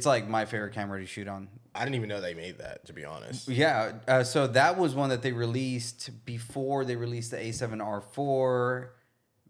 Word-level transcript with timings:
It's 0.00 0.06
like 0.06 0.26
my 0.26 0.46
favorite 0.46 0.72
camera 0.72 0.98
to 0.98 1.04
shoot 1.04 1.28
on. 1.28 1.48
I 1.74 1.80
didn't 1.80 1.96
even 1.96 2.08
know 2.08 2.22
they 2.22 2.32
made 2.32 2.56
that. 2.56 2.86
To 2.86 2.94
be 2.94 3.04
honest, 3.04 3.46
Yeah, 3.48 3.92
uh, 4.08 4.24
so 4.24 4.46
that 4.46 4.78
was 4.78 4.94
one 4.94 5.10
that 5.10 5.20
they 5.20 5.32
released 5.32 6.24
before 6.24 6.86
they 6.86 6.96
released 6.96 7.32
the 7.32 7.36
A7R4, 7.36 8.88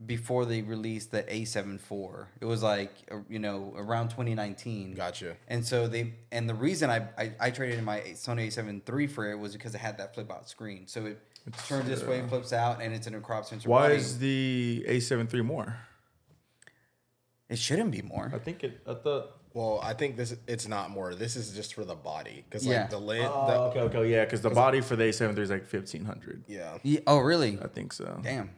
before 0.04 0.44
they 0.46 0.62
released 0.62 1.12
the 1.12 1.22
A7 1.22 1.76
IV. 1.76 2.26
It 2.40 2.46
was 2.46 2.64
like 2.64 2.90
uh, 3.12 3.18
you 3.28 3.38
know 3.38 3.72
around 3.76 4.08
2019. 4.08 4.94
gotcha. 4.94 5.36
And 5.46 5.64
so 5.64 5.86
they 5.86 6.14
and 6.32 6.48
the 6.48 6.54
reason 6.54 6.90
I, 6.90 7.06
I 7.16 7.32
I 7.38 7.50
traded 7.52 7.78
in 7.78 7.84
my 7.84 8.00
Sony 8.14 8.48
A7 8.48 8.82
III 8.92 9.06
for 9.06 9.30
it 9.30 9.36
was 9.36 9.52
because 9.52 9.72
it 9.76 9.80
had 9.80 9.98
that 9.98 10.16
flip 10.16 10.32
out 10.32 10.48
screen. 10.48 10.88
So 10.88 11.06
it 11.06 11.20
turns 11.68 11.88
this 11.88 12.02
way, 12.02 12.18
and 12.18 12.28
flips 12.28 12.52
out, 12.52 12.82
and 12.82 12.92
it's 12.92 13.06
in 13.06 13.14
a 13.14 13.20
crop 13.20 13.44
sensor. 13.44 13.68
Why 13.68 13.82
body. 13.82 13.94
is 13.94 14.18
the 14.18 14.84
A7 14.88 15.32
III 15.32 15.42
more? 15.42 15.76
it 17.48 17.58
shouldn't 17.58 17.92
be 17.92 18.02
more? 18.02 18.32
I 18.34 18.38
think 18.38 18.64
it. 18.64 18.80
I 18.84 18.94
thought. 18.94 19.36
Well, 19.52 19.80
I 19.82 19.94
think 19.94 20.16
this 20.16 20.36
it's 20.46 20.68
not 20.68 20.90
more. 20.90 21.14
This 21.14 21.34
is 21.34 21.52
just 21.52 21.74
for 21.74 21.84
the 21.84 21.96
body 21.96 22.44
because 22.48 22.64
like 22.66 22.72
Yeah. 22.74 22.86
the 22.86 22.98
lid. 22.98 23.22
Oh, 23.24 23.46
the, 23.46 23.80
okay, 23.80 23.80
okay, 23.98 24.10
yeah, 24.10 24.24
because 24.24 24.42
the 24.42 24.50
body 24.50 24.80
for 24.80 24.94
the 24.96 25.04
A7 25.04 25.36
III 25.36 25.42
is 25.42 25.50
like 25.50 25.62
1500. 25.72 26.44
Yeah. 26.46 26.78
Yeah, 26.84 27.00
oh 27.06 27.18
really? 27.18 27.58
I 27.60 27.66
think 27.66 27.92
so. 27.92 28.20
Damn. 28.22 28.50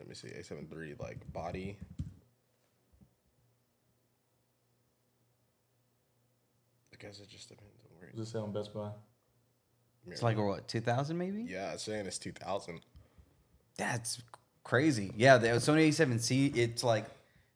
Let 0.00 0.08
me 0.08 0.14
see. 0.14 0.28
A7 0.28 0.66
III 0.76 0.94
like 0.98 1.32
body. 1.32 1.78
I 6.92 6.96
guess 7.02 7.20
it 7.20 7.28
just 7.28 7.48
depends 7.48 7.72
on 7.84 8.00
where. 8.00 8.10
Does 8.10 8.28
it 8.28 8.32
say 8.32 8.38
on 8.38 8.52
Best 8.52 8.74
Buy? 8.74 8.90
It's 10.08 10.22
like 10.22 10.38
what 10.38 10.66
2000 10.66 11.16
maybe? 11.16 11.42
Yeah, 11.48 11.72
it's 11.72 11.84
saying 11.84 12.06
it's 12.06 12.18
2000. 12.18 12.80
That's 13.76 14.20
crazy. 14.64 15.12
Yeah, 15.16 15.38
the 15.38 15.48
Sony 15.48 15.88
A7C, 15.88 16.56
it's 16.56 16.82
like 16.82 17.06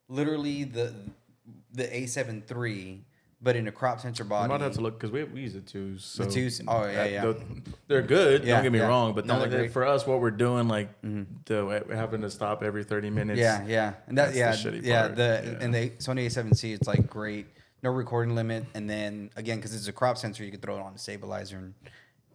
literally 0.08 0.64
the 0.64 0.94
the 1.74 1.84
A7 1.84 2.42
III, 2.50 3.04
but 3.42 3.56
in 3.56 3.68
a 3.68 3.72
crop 3.72 4.00
sensor 4.00 4.24
body. 4.24 4.44
I 4.44 4.48
might 4.56 4.62
have 4.62 4.72
to 4.74 4.80
look 4.80 4.94
because 4.98 5.10
we, 5.10 5.24
we 5.24 5.40
use 5.42 5.52
the 5.52 5.60
twos. 5.60 6.04
So 6.04 6.24
twos? 6.24 6.60
Oh, 6.66 6.86
yeah, 6.86 7.04
yeah. 7.04 7.22
the- 7.26 7.40
they're 7.88 8.00
good. 8.02 8.44
Yeah, 8.44 8.54
don't 8.54 8.62
get 8.62 8.72
me 8.72 8.78
yeah. 8.78 8.86
wrong, 8.86 9.14
but 9.14 9.26
No, 9.26 9.38
like. 9.38 9.50
Mm-hmm. 9.50 9.72
for 9.72 9.84
us, 9.84 10.06
what 10.06 10.20
we're 10.20 10.30
doing, 10.30 10.68
like 10.68 10.88
the 11.02 11.84
having 11.92 12.22
to 12.22 12.30
stop 12.30 12.62
every 12.62 12.84
30 12.84 13.10
minutes. 13.10 13.38
Yeah, 13.38 13.64
yeah, 13.66 13.94
and 14.06 14.16
that 14.16 14.32
That's 14.34 14.62
the 14.62 14.70
yeah, 14.70 14.80
yeah. 14.82 15.08
The 15.08 15.42
Yeah. 15.44 15.64
and 15.64 15.74
the 15.74 15.90
Sony 15.98 16.26
A7C, 16.26 16.74
it's 16.74 16.86
like 16.88 17.06
great, 17.08 17.46
no 17.82 17.90
recording 17.90 18.34
limit, 18.34 18.64
and 18.74 18.88
then 18.88 19.30
again 19.36 19.58
because 19.58 19.74
it's 19.74 19.88
a 19.88 19.92
crop 19.92 20.16
sensor, 20.16 20.44
you 20.44 20.50
can 20.50 20.60
throw 20.60 20.76
it 20.76 20.80
on 20.80 20.94
a 20.94 20.98
stabilizer 20.98 21.58
and 21.58 21.74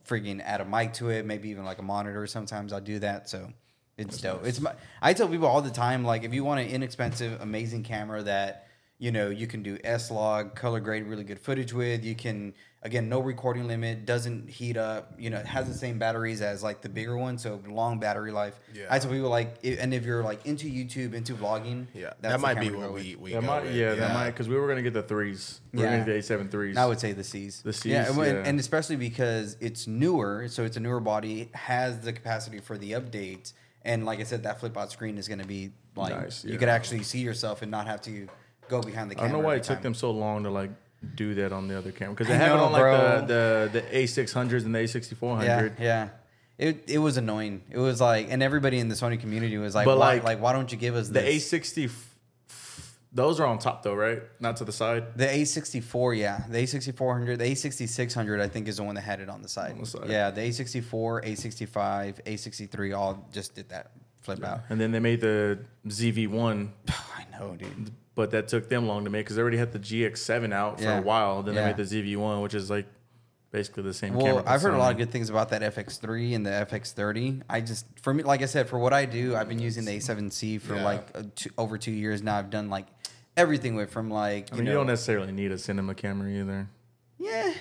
freaking 0.07 0.41
add 0.43 0.59
a 0.61 0.65
mic 0.65 0.93
to 0.93 1.09
it, 1.09 1.25
maybe 1.25 1.49
even 1.49 1.63
like 1.65 1.79
a 1.79 1.83
monitor. 1.83 2.25
Sometimes 2.27 2.73
I'll 2.73 2.81
do 2.81 2.99
that, 2.99 3.29
so 3.29 3.51
it's 3.97 4.19
dope. 4.21 4.45
It's 4.45 4.59
my, 4.61 4.73
I 5.01 5.13
tell 5.13 5.27
people 5.27 5.47
all 5.47 5.61
the 5.61 5.71
time, 5.71 6.03
like 6.03 6.23
if 6.23 6.33
you 6.33 6.43
want 6.43 6.59
an 6.61 6.67
inexpensive, 6.67 7.41
amazing 7.41 7.83
camera 7.83 8.21
that 8.23 8.67
you 8.99 9.11
know 9.11 9.29
you 9.29 9.47
can 9.47 9.63
do 9.63 9.77
S 9.83 10.11
log, 10.11 10.55
color 10.55 10.79
grade, 10.79 11.05
really 11.05 11.23
good 11.23 11.39
footage 11.39 11.73
with, 11.73 12.03
you 12.03 12.15
can 12.15 12.53
again 12.83 13.09
no 13.09 13.19
recording 13.19 13.67
limit, 13.67 14.05
doesn't 14.05 14.49
heat 14.49 14.77
up, 14.77 15.13
you 15.17 15.29
know, 15.29 15.37
it 15.37 15.45
has 15.45 15.65
the 15.65 15.71
mm-hmm. 15.71 15.79
same 15.79 15.99
batteries 15.99 16.41
as 16.41 16.61
like 16.61 16.81
the 16.81 16.89
bigger 16.89 17.17
one, 17.17 17.37
so 17.37 17.61
long 17.67 17.99
battery 17.99 18.31
life. 18.31 18.59
Yeah. 18.73 18.85
I 18.89 18.99
tell 18.99 19.11
people 19.11 19.29
like, 19.29 19.57
i- 19.63 19.77
and 19.79 19.93
if 19.93 20.05
you're 20.05 20.23
like 20.23 20.45
into 20.45 20.67
YouTube, 20.67 21.13
into 21.13 21.33
vlogging, 21.33 21.87
Yeah, 21.93 22.13
that's 22.21 22.33
that 22.33 22.39
might 22.41 22.59
be 22.59 22.67
camera 22.69 22.91
what 22.91 22.93
we 22.93 23.15
we 23.15 23.33
That 23.33 23.41
go 23.41 23.47
might, 23.47 23.63
with. 23.63 23.75
yeah, 23.75 23.95
that 23.95 24.13
might 24.13 24.31
because 24.31 24.49
we 24.49 24.55
were 24.57 24.67
gonna 24.67 24.81
get 24.81 24.93
the 24.93 25.03
threes. 25.03 25.61
We 25.71 25.79
We're 25.79 25.85
Yeah. 25.85 25.91
gonna 25.91 26.05
get 26.05 26.27
the 26.27 26.35
A7 26.35 26.51
threes. 26.51 26.77
I 26.77 26.85
would 26.85 26.99
say 26.99 27.13
the 27.13 27.23
C's. 27.23 27.61
The 27.61 27.73
Cs, 27.73 27.85
yeah, 27.85 28.09
and, 28.09 28.17
yeah. 28.17 28.43
and 28.45 28.59
especially 28.59 28.97
because 28.97 29.55
it's 29.61 29.87
newer, 29.87 30.47
so 30.49 30.65
it's 30.65 30.77
a 30.77 30.81
newer 30.81 30.99
body, 30.99 31.49
has 31.53 32.01
the 32.01 32.11
capacity 32.11 32.59
for 32.59 32.77
the 32.77 32.91
updates, 32.93 33.53
and 33.83 34.05
like 34.05 34.19
I 34.19 34.23
said, 34.23 34.43
that 34.43 34.59
flip 34.59 34.77
out 34.77 34.91
screen 34.91 35.17
is 35.17 35.27
going 35.29 35.39
to 35.39 35.47
be 35.47 35.71
like 35.95 36.13
Nice, 36.13 36.43
you 36.45 36.57
could 36.57 36.69
actually 36.69 37.03
see 37.03 37.19
yourself 37.19 37.61
and 37.61 37.71
not 37.71 37.87
have 37.87 38.01
to 38.03 38.27
go 38.69 38.81
behind 38.81 39.11
the 39.11 39.15
camera. 39.15 39.29
I 39.29 39.31
don't 39.33 39.41
know 39.41 39.47
why 39.47 39.55
it 39.55 39.63
took 39.63 39.81
them 39.81 39.93
so 39.93 40.11
long 40.11 40.43
to 40.43 40.49
like 40.49 40.71
do 41.15 41.33
that 41.35 41.51
on 41.53 41.67
the 41.67 41.77
other 41.77 41.91
camera 41.91 42.13
because 42.13 42.27
they 42.27 42.35
I 42.35 42.37
have 42.37 42.55
it 42.55 42.59
on 42.61 42.71
like 42.71 42.81
bro. 42.81 43.21
the, 43.21 43.69
the 43.71 43.81
the 43.81 43.81
A600s 44.03 44.65
and 44.65 44.75
the 44.75 44.79
A6400. 44.79 45.43
Yeah, 45.43 45.69
yeah. 45.79 46.09
It, 46.57 46.83
it 46.89 46.97
was 46.97 47.15
annoying. 47.15 47.61
It 47.71 47.77
was 47.77 48.01
like, 48.01 48.27
and 48.29 48.43
everybody 48.43 48.79
in 48.79 48.89
the 48.89 48.95
Sony 48.95 49.17
community 49.17 49.57
was 49.57 49.73
like, 49.75 49.85
But, 49.85 49.97
why, 49.97 50.15
like, 50.15 50.23
like, 50.23 50.41
why 50.41 50.51
don't 50.51 50.69
you 50.69 50.77
give 50.77 50.93
us 50.93 51.07
The 51.07 51.21
this? 51.21 51.53
A60, 51.53 51.85
f- 51.85 52.15
f- 52.49 52.99
those 53.13 53.39
are 53.39 53.45
on 53.47 53.59
top 53.59 53.81
though, 53.81 53.93
right? 53.93 54.21
Not 54.41 54.57
to 54.57 54.65
the 54.65 54.73
side. 54.73 55.17
The 55.17 55.25
A64, 55.25 56.17
yeah. 56.17 56.43
The 56.49 56.57
A6400, 56.57 57.37
the 57.37 57.45
A6600, 57.45 58.41
I 58.41 58.49
think, 58.49 58.67
is 58.67 58.75
the 58.75 58.83
one 58.83 58.95
that 58.95 59.01
had 59.01 59.21
it 59.21 59.29
on 59.29 59.41
the 59.41 59.47
side. 59.47 59.71
On 59.71 59.79
the 59.79 59.85
side. 59.85 60.09
Yeah, 60.09 60.31
the 60.31 60.41
A64, 60.41 61.23
A65, 61.27 62.23
A63 62.25 62.97
all 62.97 63.25
just 63.31 63.55
did 63.55 63.69
that 63.69 63.91
flip 64.19 64.43
out. 64.43 64.59
And 64.69 64.81
then 64.81 64.91
they 64.91 64.99
made 64.99 65.21
the 65.21 65.59
ZV1, 65.87 66.69
I 66.89 67.39
know, 67.39 67.55
dude. 67.55 67.91
But 68.19 68.31
that 68.31 68.49
took 68.49 68.67
them 68.67 68.85
long 68.85 69.05
to 69.05 69.09
make 69.09 69.25
because 69.25 69.37
they 69.37 69.41
already 69.41 69.55
had 69.55 69.71
the 69.71 69.79
GX7 69.79 70.51
out 70.51 70.77
for 70.79 70.83
Yeah. 70.83 70.99
a 70.99 71.01
while. 71.01 71.41
Then 71.41 71.55
Yeah. 71.55 71.61
they 71.61 71.67
made 71.67 71.77
the 71.77 71.85
ZV1, 71.85 72.41
which 72.43 72.53
is 72.53 72.69
like 72.69 72.85
basically 73.49 73.83
the 73.83 73.93
same 73.93 74.13
Well, 74.13 74.25
camera. 74.25 74.43
I've 74.45 74.61
heard 74.61 74.73
a 74.73 74.77
lot 74.77 74.91
of 74.91 74.97
good 74.97 75.09
things 75.09 75.29
about 75.29 75.47
that 75.51 75.63
FX3 75.63 76.35
and 76.35 76.45
the 76.45 76.49
FX30. 76.49 77.43
I 77.49 77.61
just, 77.61 77.85
for 78.01 78.13
me, 78.13 78.23
like 78.23 78.41
I 78.41 78.45
said, 78.45 78.67
for 78.67 78.77
what 78.77 78.91
I 78.91 79.05
do, 79.05 79.37
I've 79.37 79.47
been 79.47 79.59
using 79.59 79.85
the 79.85 79.91
A7C 79.95 80.57
for 80.57 80.75
Yeah. 80.75 80.83
like 80.83 81.07
uh, 81.15 81.23
two, 81.33 81.49
over 81.57 81.77
two 81.77 81.91
years 81.93 82.21
now. 82.21 82.37
I've 82.37 82.49
done 82.49 82.69
like 82.69 82.87
everything 83.37 83.75
with 83.75 83.89
from 83.89 84.09
like, 84.11 84.49
I 84.51 84.55
you 84.57 84.63
mean, 84.63 84.67
you, 84.67 84.73
don't 84.73 84.87
necessarily 84.87 85.31
need 85.31 85.53
a 85.53 85.57
cinema 85.57 85.95
camera 85.95 86.29
either. 86.29 86.67
Yeah, 87.19 87.53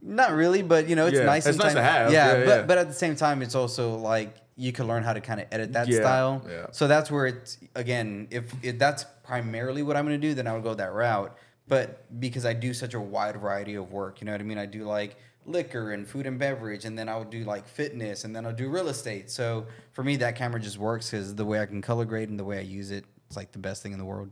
not 0.00 0.30
really, 0.30 0.62
but 0.62 0.88
you 0.88 0.94
know, 0.94 1.06
it's 1.08 1.18
Yeah, 1.18 1.24
nice. 1.24 1.44
it's 1.44 1.58
nice 1.58 1.74
to 1.74 1.82
have. 1.82 2.12
Yeah, 2.12 2.26
Yeah, 2.38 2.44
but 2.44 2.48
yeah. 2.60 2.62
but 2.66 2.78
at 2.78 2.86
the 2.86 2.94
same 2.94 3.16
time, 3.16 3.42
it's 3.42 3.56
also 3.56 3.96
like 3.96 4.32
you 4.56 4.72
can 4.72 4.86
learn 4.86 5.02
how 5.02 5.12
to 5.12 5.20
kind 5.20 5.40
of 5.40 5.46
edit 5.50 5.72
that 5.72 5.88
Yeah, 5.88 6.00
style. 6.00 6.46
yeah. 6.48 6.66
So 6.72 6.86
that's 6.86 7.10
where 7.10 7.26
it's 7.26 7.58
again, 7.74 8.28
if, 8.30 8.52
if 8.62 8.78
that's 8.78 9.04
primarily 9.24 9.82
what 9.82 9.96
I'm 9.96 10.06
going 10.06 10.20
to 10.20 10.26
do, 10.28 10.34
then 10.34 10.46
I 10.46 10.52
would 10.54 10.62
go 10.62 10.74
that 10.74 10.92
route. 10.92 11.36
But 11.66 12.20
because 12.20 12.44
I 12.44 12.52
do 12.52 12.74
such 12.74 12.94
a 12.94 13.00
wide 13.00 13.36
variety 13.36 13.74
of 13.74 13.90
work, 13.90 14.20
you 14.20 14.26
know 14.26 14.32
what 14.32 14.40
I 14.40 14.44
mean? 14.44 14.58
I 14.58 14.66
do 14.66 14.84
like 14.84 15.16
liquor 15.46 15.92
and 15.92 16.06
food 16.06 16.26
and 16.26 16.38
beverage, 16.38 16.84
and 16.84 16.98
then 16.98 17.08
I 17.08 17.16
would 17.16 17.30
do 17.30 17.44
like 17.44 17.66
fitness, 17.68 18.24
and 18.24 18.34
then 18.36 18.44
I'll 18.46 18.52
do 18.52 18.68
real 18.68 18.88
estate. 18.88 19.30
So 19.30 19.66
for 19.92 20.04
me, 20.04 20.16
that 20.16 20.36
camera 20.36 20.60
just 20.60 20.78
works 20.78 21.10
because 21.10 21.34
the 21.34 21.44
way 21.44 21.60
I 21.60 21.66
can 21.66 21.80
color 21.82 22.04
grade 22.04 22.28
and 22.28 22.38
the 22.38 22.44
way 22.44 22.58
I 22.58 22.62
use 22.62 22.90
it, 22.90 23.04
it's 23.26 23.36
like 23.36 23.52
the 23.52 23.58
best 23.58 23.82
thing 23.82 23.92
in 23.92 23.98
the 23.98 24.04
world. 24.04 24.30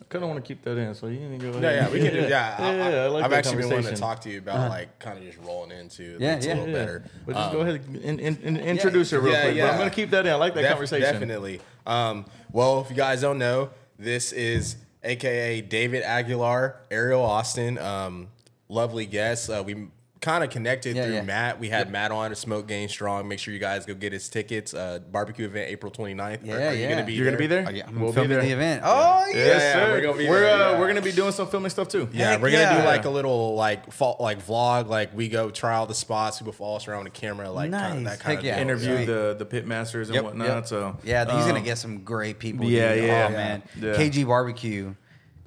I 0.00 0.04
kind 0.08 0.22
of 0.22 0.30
want 0.30 0.44
to 0.44 0.46
keep 0.46 0.62
that 0.62 0.76
in, 0.78 0.94
so 0.94 1.08
you 1.08 1.18
can 1.18 1.38
go 1.38 1.48
ahead. 1.48 1.62
No, 1.62 1.70
yeah, 1.70 1.88
we 1.90 2.00
can 2.00 2.12
do. 2.14 2.20
Yeah, 2.28 2.56
I, 2.58 2.74
yeah, 2.76 2.84
I 3.02 3.06
like 3.08 3.22
have 3.24 3.32
actually 3.32 3.56
been 3.56 3.70
wanting 3.70 3.94
to 3.94 4.00
talk 4.00 4.20
to 4.20 4.30
you 4.30 4.38
about 4.38 4.70
like 4.70 4.98
kind 5.00 5.18
of 5.18 5.24
just 5.24 5.38
rolling 5.38 5.72
into 5.72 6.16
Yeah, 6.20 6.36
it's 6.36 6.46
yeah. 6.46 6.54
a 6.54 6.54
little 6.54 6.68
Yeah. 6.68 6.74
better. 6.74 7.04
But 7.26 7.34
just 7.34 7.46
Um, 7.48 7.52
go 7.52 7.60
ahead 7.62 7.74
and 7.86 7.96
in, 7.96 8.20
in, 8.20 8.36
in- 8.42 8.56
introduce 8.58 9.10
her 9.10 9.20
real 9.20 9.32
yeah, 9.32 9.40
quick. 9.42 9.52
But 9.54 9.56
yeah. 9.56 9.70
I'm 9.72 9.78
gonna 9.78 9.90
keep 9.90 10.10
that 10.10 10.24
in. 10.26 10.32
I 10.32 10.36
like 10.36 10.54
that 10.54 10.62
Def- 10.62 10.70
conversation. 10.72 11.12
Definitely. 11.12 11.60
Um, 11.86 12.26
well, 12.52 12.80
if 12.80 12.90
you 12.90 12.96
guys 12.96 13.20
don't 13.22 13.38
know, 13.38 13.70
this 13.98 14.32
is 14.32 14.76
AKA 15.02 15.62
David 15.62 16.02
Aguilar, 16.04 16.76
Aerial 16.90 17.22
Austin. 17.22 17.76
Um, 17.78 18.28
lovely 18.68 19.06
guest. 19.06 19.50
Uh, 19.50 19.62
we 19.66 19.88
kind 20.20 20.42
of 20.42 20.50
connected 20.50 20.96
Yeah, 20.96 21.04
through 21.04 21.14
yeah. 21.14 21.22
Matt. 21.22 21.60
We 21.60 21.68
had 21.68 21.90
Matt 21.92 22.10
on 22.10 22.30
to 22.30 22.36
Smoke 22.36 22.66
Game 22.66 22.88
Strong. 22.88 23.28
Make 23.28 23.38
sure 23.38 23.54
you 23.54 23.60
guys 23.60 23.86
go 23.86 23.94
get 23.94 24.12
his 24.12 24.28
tickets. 24.28 24.74
Uh, 24.74 24.98
barbecue 25.10 25.46
event 25.46 25.70
April 25.70 25.92
29th. 25.92 26.40
Yeah, 26.44 26.54
are, 26.54 26.60
are 26.68 26.74
you 26.74 26.80
yeah. 26.80 26.88
gonna 26.90 27.04
be 27.04 27.12
You're 27.12 27.24
gonna 27.26 27.36
be 27.36 27.46
there. 27.46 27.64
Oh, 27.66 27.70
yeah, 27.70 27.86
I'm 27.86 27.98
We'll 28.00 28.10
be 28.10 28.14
filming 28.14 28.30
there. 28.30 28.42
the 28.42 28.50
event. 28.50 28.82
Oh 28.84 29.24
yeah. 29.30 29.36
Yes, 29.36 29.62
Yeah, 29.62 29.72
sir. 29.74 29.92
we're 29.92 30.00
gonna 30.02 30.18
be 30.18 30.28
we're 30.28 30.40
there, 30.40 30.54
uh, 30.54 30.72
yeah. 30.72 30.78
we're 30.80 30.88
gonna 30.88 31.02
be 31.02 31.12
doing 31.12 31.32
some 31.32 31.46
filming 31.48 31.70
stuff 31.70 31.88
too. 31.88 32.08
Yeah, 32.12 32.30
Heck 32.32 32.42
we're 32.42 32.50
gonna 32.50 32.62
yeah. 32.62 32.80
do 32.80 32.86
like 32.86 33.04
a 33.04 33.10
little 33.10 33.54
like 33.54 33.92
fall, 33.92 34.16
like 34.18 34.44
vlog. 34.44 34.88
Like 34.88 35.14
we 35.16 35.28
go 35.28 35.50
trial 35.50 35.86
the 35.86 35.94
spots. 35.94 36.38
People 36.38 36.52
follow 36.52 36.76
us 36.76 36.88
around 36.88 37.04
the 37.04 37.10
camera. 37.10 37.50
Like 37.50 37.70
Nice. 37.70 37.80
kind 37.82 37.98
of, 37.98 38.04
that 38.04 38.20
kind 38.20 38.30
Heck 38.30 38.38
of 38.40 38.44
yeah. 38.44 38.60
Interview 38.60 38.96
Sweet. 38.96 39.04
the 39.06 39.36
the 39.38 39.46
pit 39.46 39.66
masters 39.66 40.08
and 40.08 40.16
Yep, 40.16 40.24
whatnot. 40.24 40.46
yep. 40.48 40.66
So 40.66 40.96
Yeah, 41.04 41.24
he's 41.26 41.44
gonna 41.46 41.58
um, 41.58 41.64
get 41.64 41.78
some 41.78 42.02
great 42.04 42.38
people. 42.38 42.66
yeah, 42.66 42.92
yeah. 42.94 43.26
Oh 43.28 43.32
man, 43.32 43.62
Yeah. 43.80 43.94
KG 43.94 44.26
barbecue. 44.26 44.94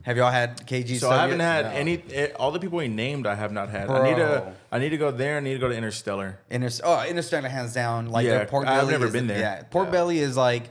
Have 0.03 0.17
y'all 0.17 0.31
had 0.31 0.65
KG? 0.67 0.99
So 0.99 1.09
I 1.11 1.21
haven't 1.21 1.39
yet? 1.39 1.65
had 1.65 1.65
No. 1.65 1.71
any. 1.79 2.03
eh, 2.13 2.27
All 2.37 2.51
the 2.51 2.59
people 2.59 2.79
he 2.79 2.87
named, 2.87 3.27
I 3.27 3.35
have 3.35 3.51
not 3.51 3.69
had. 3.69 3.89
I 3.89 4.09
need 4.09 4.15
to. 4.17 4.53
I 4.71 4.79
need 4.79 4.89
to 4.89 4.97
go 4.97 5.11
there. 5.11 5.37
I 5.37 5.39
need 5.41 5.53
to 5.53 5.59
go 5.59 5.69
to 5.69 5.75
Interstellar. 5.75 6.39
Inter- 6.49 6.69
oh, 6.83 7.05
Interstellar 7.05 7.49
hands 7.49 7.73
down. 7.73 8.09
Like 8.09 8.25
Yeah, 8.25 8.45
pork 8.45 8.65
I've 8.67 8.81
belly. 8.81 8.91
never 8.91 9.05
is- 9.07 9.13
been 9.13 9.27
there. 9.27 9.39
Yeah, 9.39 9.63
pork 9.63 9.87
Yeah. 9.87 9.91
belly 9.91 10.19
is 10.19 10.35
like 10.37 10.69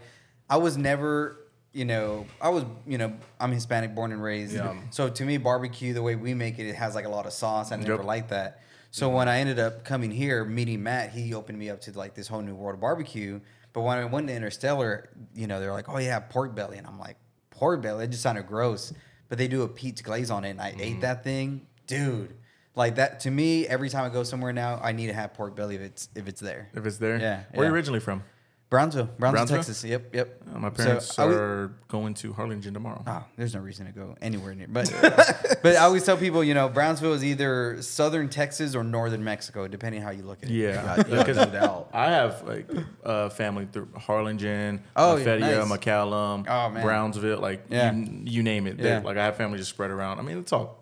I 0.49 0.57
was 0.57 0.77
never. 0.77 1.37
You 1.73 1.85
know, 1.85 2.27
I 2.41 2.49
was. 2.49 2.65
You 2.87 2.99
know, 2.99 3.13
I'm 3.39 3.53
Hispanic, 3.53 3.95
born 3.95 4.11
and 4.13 4.21
raised. 4.23 4.55
Yeah. 4.55 4.75
So 4.91 5.09
to 5.09 5.25
me, 5.25 5.37
barbecue, 5.37 5.93
the 5.93 6.03
way 6.03 6.17
we 6.17 6.35
make 6.35 6.59
it, 6.59 6.67
it 6.67 6.75
has 6.75 6.97
like 6.97 7.05
a 7.05 7.09
lot 7.11 7.27
of 7.27 7.33
sauce. 7.33 7.71
I 7.71 7.77
never 7.77 7.95
Yep. 7.95 8.05
liked 8.05 8.29
that. 8.31 8.61
So 8.91 9.09
when 9.09 9.29
I 9.29 9.39
ended 9.39 9.61
up 9.61 9.85
coming 9.85 10.11
here, 10.11 10.45
meeting 10.45 10.83
Matt, 10.83 11.11
he 11.11 11.33
opened 11.33 11.57
me 11.61 11.71
up 11.71 11.81
to 11.83 11.93
like 11.97 12.15
this 12.15 12.27
whole 12.27 12.41
new 12.43 12.57
world 12.57 12.75
of 12.75 12.81
barbecue. 12.81 13.39
But 13.73 13.83
when 13.83 13.99
I 13.99 14.05
went 14.07 14.27
to 14.27 14.35
Interstellar, 14.35 15.09
you 15.33 15.47
know, 15.47 15.61
they're 15.61 15.73
like, 15.73 15.89
"Oh 15.89 15.99
yeah, 15.99 16.19
pork 16.19 16.57
belly," 16.57 16.77
and 16.79 16.85
I'm 16.89 16.99
like, 16.99 17.17
"Pork 17.51 17.81
belly?" 17.83 18.07
It 18.07 18.11
just 18.11 18.25
sounded 18.25 18.49
gross. 18.49 18.93
But 19.31 19.39
they 19.39 19.49
do 19.49 19.63
a 19.63 19.69
peach 19.69 20.03
glaze 20.05 20.31
on 20.31 20.45
it, 20.45 20.51
and 20.51 20.61
I 20.61 20.73
Mm-hmm. 20.73 20.81
ate 20.83 21.01
that 21.01 21.25
thing, 21.25 21.67
dude. 21.87 22.35
Like 22.77 22.97
that 22.97 23.21
to 23.21 23.31
me, 23.31 23.67
every 23.67 23.89
time 23.89 24.05
I 24.05 24.13
go 24.13 24.23
somewhere 24.23 24.53
now, 24.53 24.79
I 24.83 24.93
need 24.93 25.07
to 25.07 25.13
have 25.15 25.33
pork 25.35 25.57
belly 25.57 25.77
if 25.77 25.81
it's 25.81 26.09
if 26.15 26.29
it's 26.29 26.41
there. 26.41 26.69
If 26.75 26.85
it's 26.85 26.99
there. 26.99 27.19
Yeah, 27.19 27.45
Where 27.55 27.67
are 27.67 27.71
you 27.71 27.75
originally 27.75 28.01
from? 28.01 28.23
Brownsville, 28.71 29.07
Brownsville, 29.19 29.33
Brownsville? 29.33 29.57
Texas. 29.59 29.83
Yep, 29.85 30.15
yep. 30.15 30.43
Uh, 30.55 30.59
my 30.61 30.69
So, 30.69 30.75
parents 30.85 31.19
would- 31.19 31.27
are 31.35 31.73
going 31.89 32.15
to 32.15 32.33
Harlingen 32.33 32.73
tomorrow. 32.73 33.03
Oh, 33.05 33.25
there's 33.37 33.53
no 33.53 33.61
reason 33.61 33.87
to 33.87 33.93
go 33.93 34.15
anywhere 34.23 34.55
near. 34.55 34.69
But 34.71 34.89
but 35.65 35.75
I 35.75 35.81
always 35.81 36.05
tell 36.05 36.17
people, 36.17 36.45
you 36.45 36.55
know, 36.55 36.69
Brownsville 36.69 37.13
is 37.15 37.25
either 37.25 37.83
southern 37.83 38.29
Texas 38.29 38.77
or 38.77 38.85
northern 38.85 39.25
Mexico, 39.25 39.67
depending 39.67 40.03
how 40.03 40.11
you 40.11 40.23
look 40.23 40.39
at 40.45 40.49
it. 40.49 40.55
Yeah, 40.55 40.97
Yeah, 40.99 41.03
because 41.25 41.37
no. 41.53 41.89
I 41.93 42.11
have 42.11 42.43
like 42.47 42.71
uh, 43.05 43.29
family 43.31 43.67
through 43.73 43.89
Harlingen, 43.97 44.83
Oh, 44.95 45.17
Fedia, 45.21 45.41
nice. 45.69 45.69
McAllen, 45.79 46.47
Oh. 46.49 46.81
Brownsville, 46.81 47.41
like 47.41 47.65
Yeah. 47.71 47.93
you, 47.93 48.21
you 48.25 48.43
name 48.45 48.69
it. 48.69 48.79
Yeah. 48.79 49.01
Like 49.01 49.17
I 49.17 49.25
have 49.25 49.37
family 49.37 49.59
just 49.59 49.71
spread 49.71 49.91
around. 49.91 50.21
I 50.21 50.23
mean, 50.23 50.39
it's 50.39 50.53
all 50.53 50.80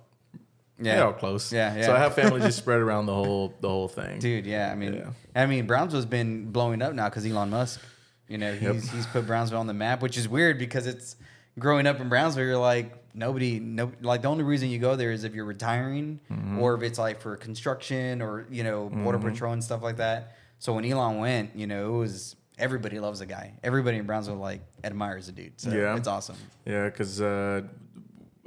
Yeah. 0.81 1.13
Close. 1.13 1.53
Yeah, 1.53 1.75
yeah. 1.77 1.87
So 1.87 1.95
I 1.95 1.99
have 1.99 2.15
family 2.15 2.41
just 2.41 2.59
spread 2.65 2.79
around 2.81 3.07
the 3.07 3.15
whole 3.15 3.55
the 3.61 3.69
whole 3.69 3.89
thing. 3.89 4.19
Dude, 4.19 4.47
yeah. 4.47 4.71
I 4.71 4.75
mean, 4.75 4.95
Yeah. 4.95 5.11
I 5.35 5.47
mean, 5.47 5.67
Brownsville's 5.67 6.07
been 6.07 6.47
blowing 6.53 6.83
up 6.83 6.95
now 6.95 7.09
because 7.09 7.27
Elon 7.27 7.51
Musk. 7.51 7.81
You 8.29 8.37
know, 8.39 8.53
he's 8.53 8.63
Yep. 8.63 8.95
he's 8.95 9.07
put 9.07 9.27
Brownsville 9.27 9.59
on 9.61 9.67
the 9.67 9.75
map, 9.75 10.03
which 10.03 10.19
is 10.19 10.29
weird 10.29 10.59
because 10.59 10.87
it's 10.87 11.17
growing 11.59 11.87
up 11.87 11.99
in 12.01 12.09
Brownsville. 12.11 12.45
You're 12.45 12.59
like 12.59 12.93
nobody, 13.15 13.59
no, 13.59 13.91
like 14.03 14.21
the 14.23 14.29
only 14.29 14.45
reason 14.45 14.69
you 14.69 14.79
go 14.79 14.97
there 14.97 15.11
is 15.13 15.25
if 15.25 15.35
you're 15.35 15.47
retiring 15.47 16.21
Mm-hmm. 16.31 16.59
or 16.61 16.75
if 16.75 16.83
it's 16.83 16.99
like 16.99 17.21
for 17.21 17.37
construction 17.37 18.21
or 18.23 18.47
you 18.51 18.65
know 18.65 18.89
border 18.91 19.19
patrol 19.19 19.53
and 19.55 19.65
stuff 19.65 19.83
like 19.83 19.97
that. 19.97 20.37
So 20.61 20.75
when 20.75 20.85
Elon 20.85 21.19
went, 21.19 21.57
you 21.57 21.67
know, 21.67 21.95
it 21.95 21.99
was 21.99 22.37
everybody 22.59 22.99
loves 23.01 23.21
the 23.21 23.27
guy. 23.27 23.55
Everybody 23.63 23.97
in 23.97 24.05
Brownsville 24.07 24.37
like 24.37 24.61
admires 24.85 25.27
the 25.27 25.33
dude. 25.33 25.59
So 25.61 25.71
Yeah. 25.71 25.97
it's 25.97 26.09
awesome. 26.09 26.37
Yeah, 26.67 26.85
because 26.87 27.21
uh, 27.23 27.63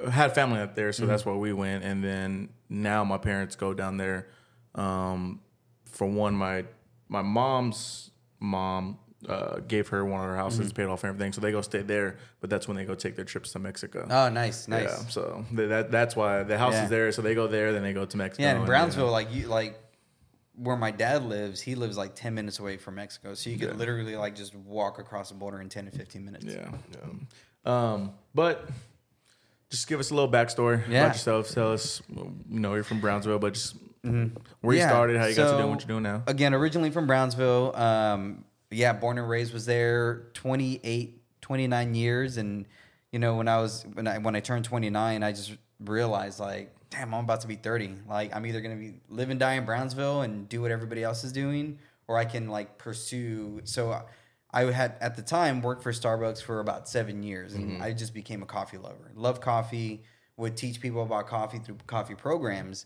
had 0.10 0.34
family 0.34 0.60
up 0.62 0.76
there, 0.76 0.90
Mm-hmm. 0.90 1.04
so 1.04 1.08
that's 1.08 1.26
where 1.26 1.36
we 1.36 1.54
went. 1.54 1.84
And 1.84 2.04
then 2.04 2.50
now 2.70 3.04
my 3.04 3.18
parents 3.18 3.56
go 3.56 3.74
down 3.74 3.98
there. 3.98 4.28
Um, 4.76 5.42
for 5.86 6.08
one, 6.08 6.34
my 6.36 6.66
my 7.10 7.22
mom's 7.22 8.12
mom 8.40 8.98
uh, 9.28 9.60
gave 9.68 9.90
her 9.90 10.04
one 10.06 10.22
of 10.22 10.28
her 10.28 10.36
houses, 10.36 10.68
Mm-hmm. 10.72 10.76
paid 10.82 10.86
off 10.88 11.04
everything, 11.06 11.32
so 11.34 11.42
they 11.42 11.52
go 11.52 11.62
stay 11.62 11.82
there. 11.82 12.18
But 12.40 12.50
that's 12.50 12.68
when 12.68 12.78
they 12.78 12.86
go 12.86 12.96
take 12.96 13.16
their 13.16 13.26
trips 13.26 13.52
to 13.52 13.60
Mexico. 13.60 14.08
Oh, 14.10 14.30
nice, 14.30 14.68
nice. 14.68 14.84
Yeah, 14.90 14.96
so 15.10 15.46
th- 15.56 15.70
that 15.70 15.92
that's 15.92 16.16
why 16.16 16.44
the 16.44 16.58
house 16.58 16.74
Yeah. 16.74 16.86
is 16.86 16.90
there. 16.90 17.12
So 17.12 17.22
they 17.22 17.36
go 17.36 17.48
there, 17.48 17.74
then 17.74 17.84
they 17.84 17.94
go 17.94 18.06
to 18.06 18.18
Mexico. 18.18 18.44
Yeah, 18.44 18.52
in 18.52 18.58
and, 18.58 18.66
Brownsville, 18.66 19.12
like 19.12 19.34
you 19.34 19.48
like 19.48 19.78
where 20.56 20.76
my 20.78 20.92
dad 20.92 21.24
lives, 21.24 21.62
he 21.62 21.76
lives 21.76 21.98
like 21.98 22.16
ten 22.16 22.34
minutes 22.34 22.60
away 22.60 22.78
from 22.78 22.96
Mexico. 22.96 23.34
So 23.34 23.50
you 23.50 23.58
could 23.58 23.70
Yeah. 23.70 23.76
literally 23.76 24.16
like 24.16 24.36
just 24.36 24.56
walk 24.56 25.00
across 25.00 25.30
the 25.30 25.36
border 25.36 25.60
in 25.62 25.70
ten 25.70 25.86
to 25.86 25.92
fifteen 25.92 26.24
minutes. 26.26 26.46
Yeah. 26.46 26.70
Um, 27.66 28.14
but 28.34 28.68
just 29.72 29.88
give 29.88 30.00
us 30.00 30.12
a 30.12 30.14
little 30.14 30.30
backstory 30.30 30.88
Yeah. 30.88 31.06
about 31.06 31.16
yourself. 31.16 31.50
Tell 31.50 31.72
us, 31.74 32.02
you 32.10 32.60
know, 32.60 32.76
you're 32.76 32.84
from 32.84 33.00
Brownsville, 33.00 33.40
but 33.40 33.54
just 33.56 33.76
where 34.04 34.14
you 34.14 34.20
Mm-hmm. 34.30 34.72
Yeah, 34.74 34.88
started, 34.90 35.18
how 35.18 35.26
you 35.26 35.36
got 35.36 35.52
to 35.52 35.58
doing 35.58 35.70
what 35.70 35.80
you're 35.82 35.88
doing 35.88 36.04
now. 36.04 36.24
Again, 36.28 36.54
originally 36.54 36.92
from 36.92 37.08
Brownsville. 37.08 37.76
Um, 37.76 38.46
yeah, 38.70 38.94
born 38.94 39.18
and 39.18 39.28
raised 39.28 39.54
was 39.54 39.66
there 39.66 40.28
28, 40.34 41.22
29 41.42 41.96
years. 41.96 42.38
And, 42.38 42.66
you 43.12 43.20
know, 43.20 43.36
when 43.36 43.48
I 43.48 43.58
was, 43.60 43.86
when 43.94 44.08
I, 44.08 44.18
when 44.20 44.36
I 44.36 44.40
turned 44.40 44.66
29, 44.66 45.24
I 45.24 45.32
just 45.32 45.54
realized 45.80 46.40
like, 46.40 46.74
damn, 46.90 47.14
I'm 47.14 47.24
about 47.24 47.42
to 47.42 47.48
be 47.48 47.56
30. 47.56 47.96
Like 48.08 48.36
I'm 48.36 48.46
either 48.46 48.62
going 48.62 48.78
to 48.78 48.82
be 48.92 49.00
live 49.10 49.30
and 49.30 49.40
die 49.40 49.54
in 49.54 49.66
Brownsville 49.66 50.22
and 50.22 50.48
do 50.50 50.62
what 50.62 50.72
everybody 50.72 51.04
else 51.04 51.24
is 51.24 51.32
doing, 51.32 51.80
or 52.08 52.18
I 52.18 52.26
can 52.26 52.50
like 52.50 52.78
pursue. 52.78 53.62
So 53.64 54.02
I 54.54 54.64
had 54.66 54.96
at 55.00 55.16
the 55.16 55.22
time 55.22 55.62
worked 55.62 55.84
for 55.84 55.92
Starbucks 55.92 56.42
for 56.42 56.60
about 56.60 56.90
seven 56.90 57.24
years 57.24 57.54
and 57.54 57.72
mm-hmm. 57.72 57.82
I 57.82 57.94
just 57.94 58.14
became 58.14 58.44
a 58.44 58.46
coffee 58.46 58.78
lover. 58.78 59.12
Love 59.16 59.40
coffee, 59.40 60.04
would 60.42 60.58
teach 60.58 60.82
people 60.82 61.04
about 61.04 61.28
coffee 61.28 61.60
through 61.60 61.78
coffee 61.88 62.16
programs. 62.16 62.86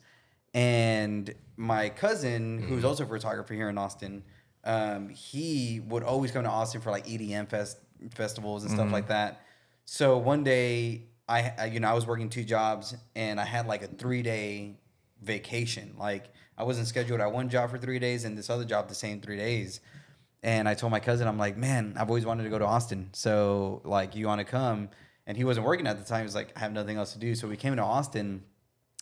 And 0.54 1.34
my 1.58 1.90
cousin, 1.90 2.60
who's 2.60 2.80
mm-hmm. 2.80 2.86
also 2.86 3.04
a 3.06 3.08
photographer 3.08 3.54
here 3.54 3.70
in 3.70 3.78
Austin, 3.78 4.24
um, 4.64 5.10
he 5.10 5.82
would 5.88 6.04
always 6.04 6.32
come 6.32 6.44
to 6.44 6.50
Austin 6.50 6.82
for 6.82 6.92
like 6.92 7.08
EDM 7.08 7.50
fest 7.50 7.80
festivals 8.14 8.64
and 8.64 8.72
stuff 8.72 8.86
mm-hmm. 8.86 8.94
like 8.94 9.08
that. 9.08 9.42
So 9.86 10.18
one 10.18 10.44
day, 10.44 11.04
I 11.28 11.54
I- 11.58 11.66
you 11.66 11.80
know 11.80 11.90
I 11.90 11.94
was 11.94 12.06
working 12.06 12.30
two 12.30 12.44
jobs 12.44 12.96
and 13.16 13.40
I 13.40 13.46
had 13.46 13.68
like 13.68 13.84
a 13.84 13.88
three 13.88 14.22
day 14.22 14.78
vacation. 15.22 15.96
Like 15.98 16.26
I 16.58 16.64
wasn't 16.64 16.88
scheduled 16.88 17.22
at 17.22 17.32
one 17.32 17.50
job 17.50 17.70
for 17.70 17.78
three 17.78 18.00
days 18.00 18.26
and 18.26 18.38
this 18.38 18.50
other 18.50 18.66
job 18.66 18.90
the 18.90 18.96
same 18.96 19.22
three 19.22 19.38
days. 19.38 19.82
And 20.46 20.70
I 20.70 20.76
told 20.76 20.92
my 20.92 21.00
cousin, 21.00 21.28
I'm 21.28 21.40
like, 21.40 21.58
man, 21.58 21.96
I've 21.98 22.08
always 22.08 22.24
wanted 22.24 22.44
to 22.44 22.50
go 22.52 22.60
to 22.60 22.66
Austin. 22.66 23.10
So 23.14 23.82
like, 23.84 24.16
you 24.16 24.28
want 24.28 24.38
to 24.42 24.46
come? 24.46 24.90
And 25.26 25.36
he 25.36 25.44
wasn't 25.44 25.66
working 25.66 25.88
at 25.88 25.98
the 25.98 26.06
time. 26.06 26.20
He 26.20 26.24
was 26.26 26.36
like, 26.36 26.54
I 26.56 26.60
have 26.60 26.72
nothing 26.72 26.98
else 26.98 27.14
to 27.14 27.20
do. 27.20 27.34
So 27.34 27.48
we 27.48 27.58
came 27.58 27.76
to 27.76 27.82
Austin, 27.82 28.44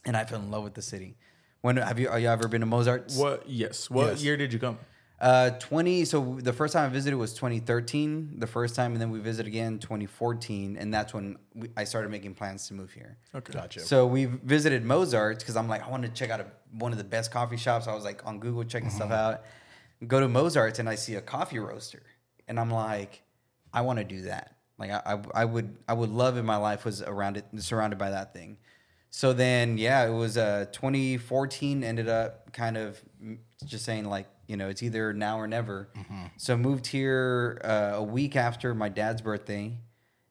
and 0.06 0.16
I 0.16 0.24
fell 0.24 0.40
in 0.40 0.50
love 0.52 0.64
with 0.64 0.74
the 0.74 0.82
city. 0.82 1.18
When 1.60 1.76
have 1.76 2.00
you? 2.00 2.08
Are 2.08 2.18
you 2.18 2.30
ever 2.30 2.48
been 2.48 2.62
to 2.62 2.66
Mozart's? 2.66 3.18
What? 3.18 3.50
Yes. 3.50 3.90
What 3.90 4.08
Yes. 4.08 4.24
year 4.24 4.38
did 4.38 4.54
you 4.54 4.60
come? 4.60 4.80
Uh, 5.20 5.50
20. 5.52 6.06
So 6.06 6.38
the 6.42 6.54
first 6.54 6.72
time 6.72 6.90
I 6.90 6.94
visited 6.94 7.18
was 7.18 7.34
2013, 7.34 8.36
the 8.40 8.48
first 8.48 8.74
time, 8.74 8.94
and 8.94 9.02
then 9.02 9.12
we 9.12 9.20
visited 9.20 9.48
again 9.50 9.80
2014, 9.80 10.78
and 10.78 10.94
that's 10.94 11.14
when 11.14 11.38
we, 11.54 11.70
I 11.76 11.84
started 11.84 12.10
making 12.10 12.36
plans 12.36 12.70
to 12.70 12.74
move 12.74 12.94
here. 12.94 13.18
Okay. 13.36 13.52
Gotcha. 13.52 13.82
So 13.82 14.08
we 14.08 14.26
visited 14.26 14.86
Mozart's 14.86 15.44
because 15.44 15.58
I'm 15.58 15.68
like, 15.68 15.86
I 15.86 15.90
want 15.90 16.04
to 16.04 16.10
check 16.10 16.30
out 16.30 16.40
a, 16.40 16.46
one 16.72 16.94
of 16.94 16.98
the 16.98 17.04
best 17.04 17.32
coffee 17.32 17.58
shops. 17.58 17.88
I 17.88 17.94
was 17.96 18.06
like 18.06 18.26
on 18.26 18.40
Google 18.40 18.64
checking 18.64 18.90
stuff 18.90 19.12
out. 19.12 19.44
Go 20.08 20.20
to 20.20 20.28
Mozart's 20.28 20.80
and 20.80 20.90
I 20.90 20.96
see 20.96 21.16
a 21.16 21.22
coffee 21.22 21.60
roaster, 21.60 22.04
and 22.48 22.60
I'm 22.60 22.72
like, 22.72 23.22
I 23.74 23.82
want 23.82 24.00
to 24.00 24.06
do 24.06 24.24
that. 24.24 24.56
Like 24.78 24.92
I, 24.92 25.02
I, 25.06 25.20
I 25.42 25.46
would, 25.46 25.78
I 25.88 25.94
would 25.94 26.10
love 26.10 26.38
if 26.38 26.44
my 26.46 26.58
life 26.58 26.84
was 26.86 27.02
around 27.02 27.38
it, 27.38 27.46
surrounded 27.60 27.98
by 28.00 28.10
that 28.10 28.34
thing. 28.34 28.58
So 29.12 29.32
then, 29.32 29.78
yeah, 29.78 30.06
it 30.08 30.12
was 30.12 30.38
uh 30.38 30.66
2014. 30.72 31.84
Ended 31.84 32.10
up 32.10 32.52
kind 32.54 32.78
of 32.78 33.00
just 33.66 33.86
saying 33.86 34.06
like, 34.06 34.28
you 34.48 34.58
know, 34.58 34.70
it's 34.70 34.82
either 34.84 35.14
now 35.14 35.40
or 35.40 35.48
never. 35.48 35.90
So 36.38 36.58
moved 36.58 36.88
here 36.88 37.62
uh, 37.64 37.92
a 37.96 38.04
week 38.04 38.36
after 38.36 38.74
my 38.74 38.90
dad's 38.90 39.22
birthday, 39.22 39.78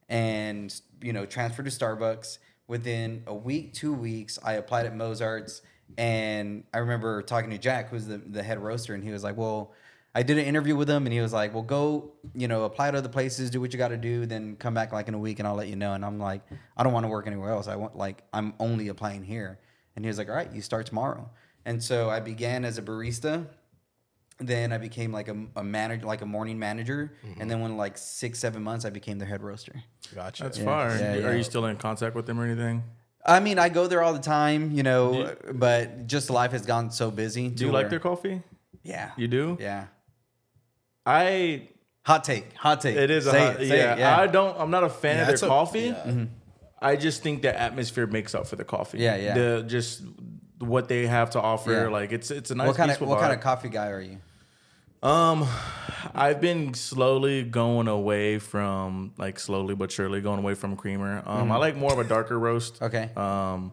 and 0.09 0.75
you 1.01 1.13
know 1.13 1.25
transferred 1.27 1.65
to 1.65 1.71
Starbucks. 1.71 2.39
Within 2.69 3.23
a 3.27 3.35
week, 3.35 3.75
two 3.75 3.93
weeks, 3.93 4.39
I 4.45 4.55
applied 4.55 4.87
at 4.87 4.97
Mozart's, 4.97 5.63
and 5.99 6.65
I 6.75 6.79
remember 6.79 7.23
talking 7.23 7.51
to 7.51 7.59
Jack, 7.59 7.91
who's 7.91 8.07
the 8.07 8.19
the 8.19 8.43
head 8.43 8.63
roaster, 8.63 8.95
and 8.95 9.03
he 9.05 9.11
was 9.11 9.23
like, 9.25 9.37
"Well, 9.37 9.73
I 10.15 10.23
did 10.23 10.39
an 10.39 10.45
interview 10.45 10.77
with 10.77 10.89
him, 10.91 11.07
and 11.07 11.13
he 11.13 11.21
was 11.21 11.33
like, 11.33 11.53
"Well, 11.55 11.63
go, 11.63 12.13
you 12.35 12.49
know, 12.49 12.65
apply 12.65 12.91
to 12.91 12.99
other 12.99 13.09
places, 13.09 13.51
do 13.51 13.61
what 13.61 13.73
you 13.73 13.79
got 13.79 13.89
to 13.89 13.97
do, 13.97 14.27
then 14.27 14.57
come 14.57 14.75
back 14.75 14.93
like 14.93 15.09
in 15.09 15.15
a 15.15 15.19
week, 15.19 15.39
and 15.39 15.49
I'll 15.49 15.55
let 15.55 15.69
you 15.69 15.77
know." 15.77 15.93
And 15.95 16.05
I'm 16.05 16.19
like, 16.19 16.43
"I 16.77 16.83
don't 16.83 16.93
want 16.93 17.05
to 17.05 17.09
work 17.09 17.27
anywhere 17.27 17.51
else. 17.51 17.69
I 17.69 17.77
want 17.77 17.97
like 17.97 18.23
I'm 18.33 18.55
only 18.61 18.89
applying 18.89 19.25
here." 19.25 19.59
And 19.97 20.05
he 20.05 20.09
was 20.09 20.19
like, 20.19 20.29
"All 20.29 20.35
right, 20.35 20.53
you 20.53 20.61
start 20.63 20.87
tomorrow." 20.87 21.31
And 21.65 21.83
so 21.83 22.11
I 22.11 22.21
began 22.21 22.65
as 22.65 22.79
a 22.79 22.83
barista 22.83 23.47
then 24.39 24.73
I 24.73 24.79
became 24.79 25.13
like 25.13 25.29
a, 25.29 25.37
a 25.55 25.63
manager, 25.63 26.05
like 26.05 26.21
a 26.23 26.27
morning 26.27 26.59
manager, 26.59 27.13
and 27.39 27.49
then 27.49 27.61
when 27.61 27.77
like 27.77 27.97
six, 27.97 28.41
seven 28.41 28.61
months, 28.63 28.85
I 28.85 28.91
became 28.91 29.19
the 29.19 29.25
head 29.27 29.41
roaster. 29.41 29.85
Gotcha. 30.13 30.43
That's 30.45 30.59
Yeah, 30.59 30.65
fire. 30.65 30.99
yeah, 30.99 31.13
Are 31.13 31.31
yeah. 31.31 31.37
you 31.37 31.45
still 31.45 31.65
in 31.67 31.77
contact 31.77 32.17
with 32.17 32.27
them 32.27 32.41
or 32.41 32.45
anything? 32.47 32.83
I 33.25 33.39
mean, 33.41 33.59
I 33.59 33.69
go 33.69 33.87
there 33.87 34.03
all 34.03 34.13
the 34.13 34.19
time, 34.19 34.73
you 34.73 34.83
know, 34.83 35.35
but 35.53 36.07
just 36.09 36.29
life 36.31 36.51
has 36.53 36.67
gone 36.67 36.91
so 36.91 37.11
busy. 37.11 37.49
Do 37.49 37.67
you 37.67 37.73
like 37.73 37.89
their 37.91 38.01
coffee? 38.01 38.43
Yeah, 38.83 39.11
You 39.17 39.29
do? 39.29 39.57
yeah. 39.61 39.87
I. 41.07 41.69
Hot 42.05 42.25
take, 42.25 42.53
hot 42.55 42.81
take. 42.81 42.97
It 42.97 43.11
is 43.13 43.29
a 43.29 43.31
hot, 43.39 43.63
it, 43.63 43.69
say 43.69 43.79
yeah, 43.79 43.93
it, 43.93 43.99
yeah. 44.01 44.19
I 44.19 44.27
don't. 44.27 44.59
I'm 44.59 44.73
not 44.73 44.83
a 44.83 44.89
fan 44.89 45.17
Yeah, 45.19 45.23
of 45.23 45.39
their 45.41 45.47
a- 45.47 45.51
coffee. 45.51 45.81
yeah. 45.95 46.25
I 46.81 46.97
just 46.97 47.23
think 47.23 47.43
the 47.43 47.57
atmosphere 47.57 48.09
makes 48.09 48.35
up 48.35 48.49
for 48.49 48.57
the 48.57 48.65
coffee. 48.65 48.99
Yeah, 48.99 49.15
yeah. 49.15 49.35
The 49.35 49.65
just 49.65 50.03
what 50.59 50.89
they 50.89 51.07
have 51.07 51.31
to 51.31 51.41
offer. 51.41 51.89
Like 51.91 52.11
it's 52.11 52.33
it's 52.33 52.51
a 52.51 52.57
nice. 52.57 52.67
what 52.67 52.77
kind 52.77 52.91
of 52.91 53.01
what 53.03 53.21
kind 53.21 53.33
of 53.33 53.39
coffee 53.41 53.69
guy 53.69 53.91
are 53.91 54.01
you? 54.01 54.19
Um, 55.01 55.47
I've 56.15 56.41
been 56.41 56.75
slowly 56.75 57.43
going 57.45 57.89
away 57.89 58.39
from 58.39 59.13
like 59.19 59.39
slowly 59.39 59.75
but 59.75 59.91
surely 59.91 60.21
going 60.21 60.39
away 60.39 60.55
from 60.55 60.77
creamer. 60.77 61.23
Um, 61.27 61.51
I 61.53 61.57
like 61.57 61.77
more 61.77 61.93
of 61.93 61.99
a 61.99 62.05
darker 62.05 62.39
roast. 62.39 62.75
Mm-hmm. 62.75 62.85
Okay. 62.85 63.11
Um, 63.17 63.73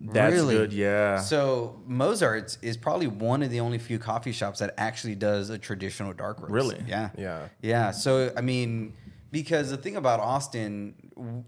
that's 0.00 0.34
Really? 0.34 0.54
good. 0.54 0.72
Yeah. 0.72 1.20
So 1.20 1.80
Mozart's 1.86 2.56
is 2.62 2.76
probably 2.76 3.08
one 3.08 3.42
of 3.42 3.50
the 3.50 3.60
only 3.60 3.78
few 3.78 3.98
coffee 3.98 4.32
shops 4.32 4.60
that 4.60 4.74
actually 4.78 5.14
does 5.16 5.50
a 5.50 5.58
traditional 5.58 6.12
dark 6.12 6.40
roast. 6.40 6.52
Really? 6.52 6.82
Yeah. 6.86 7.10
Yeah. 7.18 7.48
Yeah. 7.60 7.90
So 7.90 8.32
I 8.36 8.40
mean, 8.40 8.94
because 9.30 9.70
the 9.70 9.76
thing 9.76 9.96
about 9.96 10.20
Austin, 10.20 10.94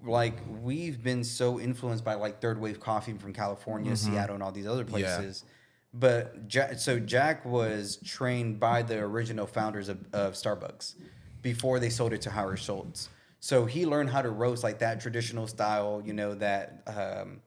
like 0.05 0.37
we've 0.61 1.03
been 1.03 1.25
so 1.25 1.59
influenced 1.59 2.05
by 2.05 2.15
like 2.15 2.41
third 2.41 2.61
wave 2.61 2.81
coffee 2.81 3.15
from 3.15 3.33
California, 3.33 3.97
Seattle, 3.97 4.35
and 4.35 4.43
all 4.43 4.53
these 4.53 4.67
other 4.67 4.85
places. 4.85 5.45
But 5.93 6.47
Jack, 6.47 6.79
so 6.79 7.01
Jack 7.01 7.45
was 7.45 7.97
trained 8.05 8.61
by 8.61 8.83
the 8.83 8.99
original 8.99 9.47
founders 9.47 9.89
of, 9.89 9.99
of 10.13 10.35
Starbucks 10.35 10.95
before 11.43 11.81
they 11.81 11.91
sold 11.91 12.13
it 12.13 12.21
to 12.23 12.31
Howard 12.31 12.61
Schultz. 12.61 13.09
So 13.41 13.65
he 13.65 13.87
learned 13.87 14.11
how 14.11 14.23
to 14.23 14.31
roast 14.31 14.63
like 14.63 14.79
that 14.81 15.01
traditional 15.01 15.47
style, 15.47 16.03
you 16.05 16.13
know, 16.13 16.35
that 16.35 16.83
um, 16.87 17.41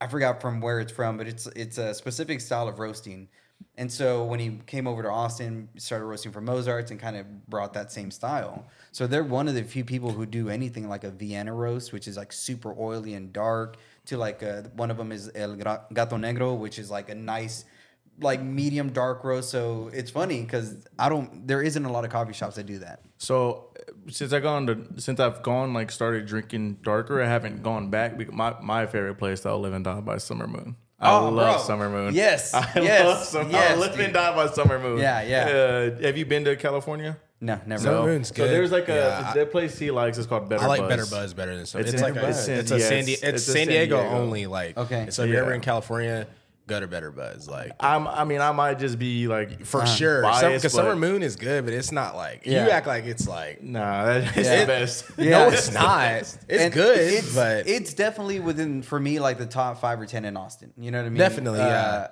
I 0.00 0.06
forgot 0.08 0.40
from 0.40 0.60
where 0.60 0.80
it's 0.80 0.92
from, 0.92 1.18
but 1.18 1.28
it's 1.28 1.46
it's 1.48 1.78
a 1.78 1.94
specific 1.94 2.40
style 2.40 2.66
of 2.66 2.78
roasting. 2.78 3.28
And 3.78 3.90
so 3.90 4.24
when 4.24 4.40
he 4.40 4.58
came 4.66 4.86
over 4.86 5.02
to 5.02 5.10
Austin, 5.10 5.68
started 5.76 6.04
roasting 6.06 6.32
for 6.32 6.40
Mozart's 6.40 6.90
and 6.90 7.00
kind 7.00 7.16
of 7.16 7.46
brought 7.46 7.72
that 7.74 7.92
same 7.92 8.10
style. 8.10 8.66
So 8.92 9.06
they're 9.06 9.24
one 9.24 9.48
of 9.48 9.54
the 9.54 9.62
few 9.62 9.84
people 9.84 10.10
who 10.10 10.26
do 10.26 10.48
anything 10.48 10.88
like 10.88 11.04
a 11.04 11.10
Vienna 11.10 11.54
roast, 11.54 11.92
which 11.92 12.08
is 12.08 12.16
like 12.16 12.32
super 12.32 12.74
oily 12.78 13.14
and 13.14 13.32
dark. 13.32 13.76
To 14.06 14.16
like 14.16 14.42
uh 14.42 14.62
one 14.74 14.90
of 14.90 14.96
them 14.96 15.12
is 15.12 15.30
El 15.34 15.56
Gato 15.56 16.16
Negro, 16.16 16.56
which 16.58 16.78
is 16.78 16.90
like 16.90 17.08
a 17.10 17.14
nice, 17.14 17.64
like 18.20 18.40
medium 18.42 18.90
dark 18.92 19.24
roast. 19.24 19.50
So 19.50 19.90
it's 19.92 20.10
funny 20.10 20.42
because 20.42 20.86
I 20.98 21.08
don't. 21.08 21.46
There 21.46 21.62
isn't 21.62 21.84
a 21.84 21.90
lot 21.92 22.04
of 22.04 22.10
coffee 22.10 22.32
shops 22.32 22.56
that 22.56 22.66
do 22.66 22.78
that. 22.78 23.00
So 23.18 23.70
uh, 23.78 23.92
since 24.10 24.32
I 24.32 24.40
gone 24.40 24.66
to 24.68 25.00
since 25.00 25.18
I've 25.20 25.42
gone 25.42 25.74
like 25.74 25.90
started 25.90 26.26
drinking 26.26 26.78
darker, 26.82 27.20
I 27.22 27.26
haven't 27.26 27.62
gone 27.62 27.90
back. 27.90 28.16
Because 28.16 28.34
my 28.34 28.54
my 28.62 28.86
favorite 28.86 29.16
place 29.16 29.40
that 29.40 29.50
I 29.50 29.54
live 29.54 29.72
and 29.72 29.84
die 29.84 30.00
by 30.00 30.18
Summer 30.18 30.46
Moon. 30.46 30.76
I 30.98 31.12
Oh, 31.18 31.28
love 31.28 31.56
bro. 31.56 31.62
Summer 31.64 31.90
Moon. 31.90 32.14
Yes, 32.14 32.54
I 32.54 32.70
yes, 32.76 33.04
love 33.06 33.24
Summer, 33.24 33.50
yes, 33.50 33.76
I 33.76 33.80
live 33.80 33.92
dude. 33.92 34.00
and 34.06 34.14
die 34.14 34.34
by 34.34 34.46
Summer 34.52 34.78
Moon. 34.78 34.98
Yeah, 34.98 35.20
yeah. 35.22 35.44
Uh, 35.98 36.02
have 36.02 36.16
you 36.16 36.24
been 36.24 36.44
to 36.44 36.56
California? 36.56 37.18
No, 37.40 37.60
never. 37.66 37.82
Summer 37.82 37.96
No. 37.98 38.06
Moon's 38.06 38.28
So 38.34 38.48
there's 38.48 38.72
like 38.72 38.88
a 38.88 38.94
Yeah, 38.94 39.32
that 39.34 39.50
place 39.52 39.78
he 39.78 39.90
likes 39.90 40.16
is 40.18 40.26
called 40.26 40.48
Better 40.48 40.64
I 40.64 40.66
like 40.68 40.80
Buzz. 40.80 40.88
Better 40.88 41.06
Buzz 41.06 41.34
better 41.34 41.54
than 41.56 41.66
some. 41.66 41.82
It's 41.82 41.92
It's, 41.92 42.02
like 42.02 42.16
a, 42.16 42.28
it's 42.28 42.48
it's 42.48 42.70
a 42.70 42.78
yeah, 42.78 42.88
San, 42.88 42.98
it's- 43.00 43.06
Di- 43.06 43.12
it's 43.12 43.22
it's 43.22 43.48
a 43.48 43.52
San 43.52 43.56
San 43.56 43.68
Diego, 43.68 44.00
Diego. 44.00 44.16
only. 44.16 44.46
Like 44.46 44.76
Okay. 44.78 45.08
So 45.10 45.22
if 45.24 45.30
you're 45.30 45.42
ever 45.42 45.52
in 45.52 45.60
California, 45.60 46.26
go 46.66 46.80
to 46.80 46.86
Better 46.86 47.10
Buzz. 47.12 47.46
Like 47.46 47.72
I'm, 47.78 48.08
I 48.08 48.24
mean, 48.24 48.40
I 48.40 48.52
might 48.52 48.78
just 48.78 48.98
be 48.98 49.28
like 49.28 49.66
for 49.66 49.84
sure, 49.86 50.22
because 50.22 50.72
Summer 50.72 50.96
Moon 50.96 51.22
is 51.22 51.36
good, 51.36 51.66
but 51.66 51.74
it's 51.74 51.92
not 51.92 52.16
like 52.16 52.42
Yeah. 52.46 52.64
you 52.64 52.70
act 52.70 52.86
like 52.86 53.04
it's 53.04 53.28
like. 53.28 53.62
Nah, 53.62 54.04
that's 54.06 54.36
Yeah. 54.36 54.60
the 54.62 54.66
best. 54.66 55.04
Yeah. 55.18 55.30
no, 55.30 55.48
it's 55.50 55.72
not. 55.74 56.12
It's 56.14 56.38
And 56.48 56.72
good, 56.72 56.98
it's, 56.98 57.34
but 57.34 57.68
it's 57.68 57.92
definitely 57.92 58.40
within 58.40 58.80
for 58.80 58.98
me 58.98 59.18
like 59.20 59.36
the 59.36 59.44
top 59.46 59.78
five 59.80 60.00
or 60.00 60.06
ten 60.06 60.24
in 60.24 60.38
Austin. 60.38 60.72
You 60.78 60.90
know 60.90 61.00
what 61.00 61.06
I 61.06 61.10
mean? 61.10 61.18
Definitely, 61.18 61.58
yeah. 61.58 61.82
Uh, 61.86 62.08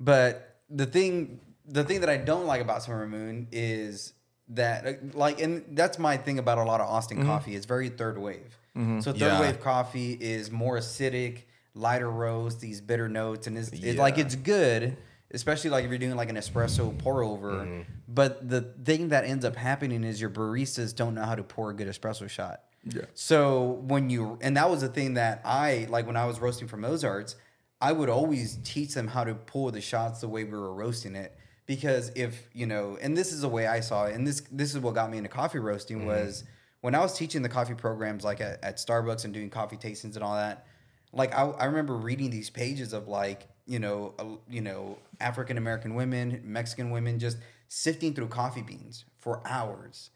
but 0.00 0.56
the 0.68 0.86
thing, 0.86 1.38
the 1.64 1.84
thing 1.84 2.00
that 2.00 2.10
I 2.10 2.16
don't 2.16 2.46
like 2.46 2.60
about 2.60 2.82
Summer 2.82 3.06
Moon 3.06 3.46
is 3.52 4.12
that 4.48 4.86
uh, 4.86 4.92
like, 5.14 5.40
and 5.40 5.64
that's 5.76 5.98
my 5.98 6.16
thing 6.16 6.38
about 6.38 6.58
a 6.58 6.64
lot 6.64 6.80
of 6.80 6.88
Austin 6.88 7.24
coffee. 7.24 7.54
It's 7.56 7.66
very 7.66 7.88
third 7.88 8.18
wave. 8.18 8.58
So 8.76 9.12
third 9.12 9.16
Yeah. 9.20 9.40
wave 9.40 9.60
coffee 9.60 10.12
is 10.14 10.50
more 10.50 10.76
acidic, 10.78 11.42
lighter 11.74 12.10
roast, 12.10 12.60
these 12.60 12.80
bitter 12.80 13.08
notes, 13.08 13.46
and 13.46 13.56
it's, 13.56 13.68
it's 13.70 13.98
like 13.98 14.18
it's 14.18 14.34
good. 14.34 14.96
Especially 15.30 15.70
like 15.70 15.84
if 15.84 15.90
you're 15.90 15.98
doing 15.98 16.14
like 16.16 16.28
an 16.30 16.36
espresso 16.36 16.96
pour 16.98 17.22
over, 17.24 17.52
Mm-hmm. 17.52 17.80
but 18.06 18.48
the 18.48 18.60
thing 18.84 19.08
that 19.08 19.24
ends 19.24 19.44
up 19.44 19.56
happening 19.56 20.04
is 20.04 20.20
your 20.20 20.30
baristas 20.30 20.94
don't 20.94 21.14
know 21.14 21.22
how 21.24 21.34
to 21.34 21.42
pour 21.42 21.70
a 21.70 21.74
good 21.74 21.88
espresso 21.88 22.28
shot. 22.28 22.60
Yeah. 22.84 23.02
So 23.14 23.80
when 23.86 24.10
you 24.10 24.38
and 24.42 24.56
that 24.56 24.68
was 24.70 24.82
the 24.82 24.88
thing 24.88 25.14
that 25.14 25.40
I 25.44 25.86
like 25.88 26.06
when 26.06 26.16
I 26.16 26.26
was 26.26 26.38
roasting 26.38 26.68
for 26.68 26.76
Mozart's, 26.76 27.34
I 27.80 27.90
would 27.92 28.08
always 28.08 28.58
teach 28.64 28.94
them 28.94 29.08
how 29.08 29.24
to 29.24 29.34
pour 29.34 29.72
the 29.72 29.80
shots 29.80 30.20
the 30.20 30.28
way 30.28 30.44
we 30.44 30.50
were 30.52 30.72
roasting 30.74 31.16
it 31.16 31.36
because 31.66 32.10
if 32.14 32.48
you 32.52 32.66
know, 32.66 32.98
and 33.00 33.16
this 33.16 33.32
is 33.32 33.40
the 33.40 33.48
way 33.48 33.66
I 33.66 33.80
saw 33.80 34.06
it, 34.06 34.14
and 34.14 34.26
this 34.26 34.42
this 34.50 34.74
is 34.74 34.80
what 34.80 34.94
got 34.94 35.10
me 35.10 35.18
into 35.18 35.28
coffee 35.28 35.58
roasting 35.58 36.06
was 36.06 36.44
when 36.80 36.94
I 36.94 37.00
was 37.00 37.16
teaching 37.16 37.42
the 37.42 37.48
coffee 37.48 37.74
programs 37.74 38.24
like 38.24 38.40
at, 38.40 38.62
at 38.62 38.76
Starbucks 38.76 39.24
and 39.24 39.32
doing 39.32 39.50
coffee 39.50 39.76
tastings 39.76 40.14
and 40.14 40.22
all 40.22 40.36
that. 40.36 40.66
Like 41.12 41.34
I, 41.34 41.42
I 41.44 41.64
remember 41.66 41.96
reading 41.96 42.30
these 42.30 42.50
pages 42.50 42.92
of 42.92 43.08
like 43.08 43.48
you 43.66 43.78
know 43.78 44.14
uh, 44.18 44.24
you 44.48 44.60
know 44.60 44.98
African 45.20 45.58
American 45.58 45.94
women, 45.94 46.40
Mexican 46.44 46.90
women 46.90 47.18
just 47.18 47.38
sifting 47.68 48.14
through 48.14 48.28
coffee 48.28 48.62
beans 48.62 49.04
for 49.18 49.42
hours 49.46 50.10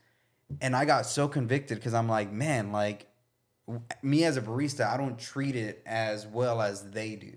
and 0.61 0.75
I 0.75 0.85
got 0.85 1.07
so 1.07 1.28
convicted 1.28 1.78
because 1.78 1.95
I'm 1.95 2.09
like, 2.09 2.33
man, 2.33 2.73
like 2.73 3.07
w- 3.67 3.85
me 4.02 4.25
as 4.25 4.37
a 4.37 4.43
barista, 4.43 4.87
I 4.87 4.97
don't 4.97 5.19
treat 5.19 5.57
it 5.57 5.83
as 5.87 6.26
well 6.26 6.61
as 6.61 6.90
they 6.90 7.17
do. 7.17 7.33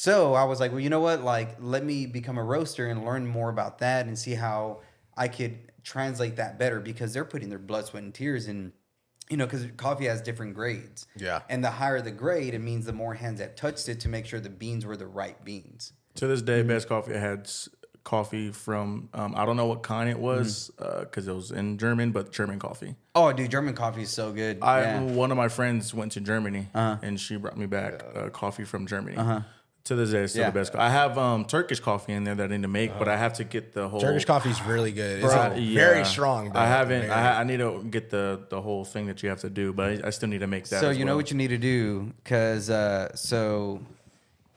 So 0.00 0.34
I 0.34 0.44
was 0.44 0.60
like, 0.60 0.70
well, 0.70 0.78
you 0.78 0.90
know 0.90 1.00
what? 1.00 1.24
Like, 1.24 1.56
let 1.58 1.84
me 1.84 2.06
become 2.06 2.38
a 2.38 2.44
roaster 2.44 2.86
and 2.86 3.04
learn 3.04 3.26
more 3.26 3.48
about 3.50 3.78
that 3.80 4.06
and 4.06 4.16
see 4.16 4.34
how 4.34 4.78
I 5.16 5.26
could 5.26 5.58
translate 5.82 6.36
that 6.36 6.56
better 6.56 6.78
because 6.78 7.12
they're 7.12 7.24
putting 7.24 7.48
their 7.48 7.58
blood, 7.58 7.86
sweat, 7.86 8.04
and 8.04 8.14
tears 8.14 8.46
in. 8.46 8.72
You 9.28 9.36
know, 9.38 9.44
because 9.44 9.66
coffee 9.76 10.04
has 10.06 10.22
different 10.22 10.54
grades. 10.54 11.08
Yeah. 11.16 11.40
And 11.48 11.64
the 11.64 11.70
higher 11.70 12.00
the 12.00 12.12
grade, 12.12 12.54
it 12.54 12.60
means 12.60 12.86
the 12.86 12.92
more 12.92 13.14
hands 13.14 13.40
that 13.40 13.56
touched 13.56 13.88
it 13.88 13.98
to 14.00 14.08
make 14.08 14.24
sure 14.24 14.38
the 14.38 14.48
beans 14.48 14.86
were 14.86 14.96
the 14.96 15.08
right 15.08 15.44
beans. 15.44 15.92
To 16.14 16.28
this 16.28 16.42
day, 16.42 16.60
Mm-hmm. 16.60 16.68
best 16.68 16.88
coffee 16.88 17.14
I 17.16 17.18
had 17.18 17.50
coffee 18.04 18.52
from 18.52 19.08
um, 19.14 19.34
I 19.36 19.44
don't 19.46 19.56
know 19.56 19.66
what 19.66 19.82
kind 19.82 20.08
it 20.08 20.20
was 20.20 20.70
Mm-hmm. 20.78 21.00
because 21.00 21.26
it 21.26 21.34
was 21.34 21.50
in 21.50 21.76
German, 21.76 22.12
but 22.12 22.30
German 22.30 22.60
coffee. 22.60 22.94
Oh, 23.16 23.32
dude, 23.32 23.50
German 23.50 23.74
coffee 23.74 24.02
is 24.02 24.10
so 24.10 24.30
good. 24.30 24.58
I 24.62 24.80
yeah. 24.82 25.00
one 25.02 25.32
of 25.32 25.36
my 25.36 25.48
friends 25.48 25.92
went 25.92 26.12
to 26.12 26.20
Germany 26.20 26.68
Uh-huh. 26.72 26.98
and 27.02 27.18
she 27.18 27.34
brought 27.36 27.58
me 27.58 27.66
back 27.66 28.04
uh, 28.14 28.28
coffee 28.28 28.64
from 28.64 28.86
Germany. 28.86 29.16
To 29.88 29.94
this 29.96 30.10
day, 30.10 30.20
it's 30.20 30.32
still 30.32 30.42
Yeah. 30.44 30.50
the 30.50 30.58
best. 30.60 30.72
co- 30.72 30.78
I 30.78 30.90
have 30.90 31.16
um, 31.18 31.44
Turkish 31.46 31.80
coffee 31.80 32.12
in 32.12 32.24
there 32.24 32.34
that 32.34 32.44
I 32.44 32.56
need 32.56 32.62
to 32.62 32.68
make, 32.68 32.98
but 32.98 33.08
I 33.08 33.16
have 33.16 33.32
to 33.34 33.44
get 33.44 33.72
the 33.72 33.88
whole 33.88 34.00
Turkish 34.00 34.24
coffee's 34.26 34.62
really 34.62 34.92
good. 34.92 35.24
It's 35.24 35.32
Uh, 35.32 35.48
like 35.50 35.52
yeah. 35.56 35.74
very 35.80 36.04
strong. 36.04 36.50
Bro. 36.50 36.60
I 36.60 36.66
haven't. 36.66 37.00
Very- 37.00 37.10
I, 37.10 37.22
ha- 37.22 37.40
I 37.40 37.44
need 37.44 37.58
to 37.58 37.82
get 37.90 38.10
the 38.10 38.40
the 38.50 38.60
whole 38.60 38.84
thing 38.84 39.06
that 39.06 39.22
you 39.22 39.28
have 39.30 39.40
to 39.40 39.50
do, 39.50 39.72
but 39.72 39.84
I, 40.04 40.08
I 40.08 40.10
still 40.10 40.28
need 40.28 40.40
to 40.40 40.46
make 40.46 40.68
that. 40.68 40.80
So 40.80 40.90
as 40.90 40.98
you 40.98 41.04
know 41.04 41.12
well. 41.12 41.16
what 41.18 41.30
you 41.30 41.36
need 41.38 41.48
to 41.48 41.58
do 41.58 42.12
because 42.22 42.68
uh, 42.70 43.14
so 43.14 43.80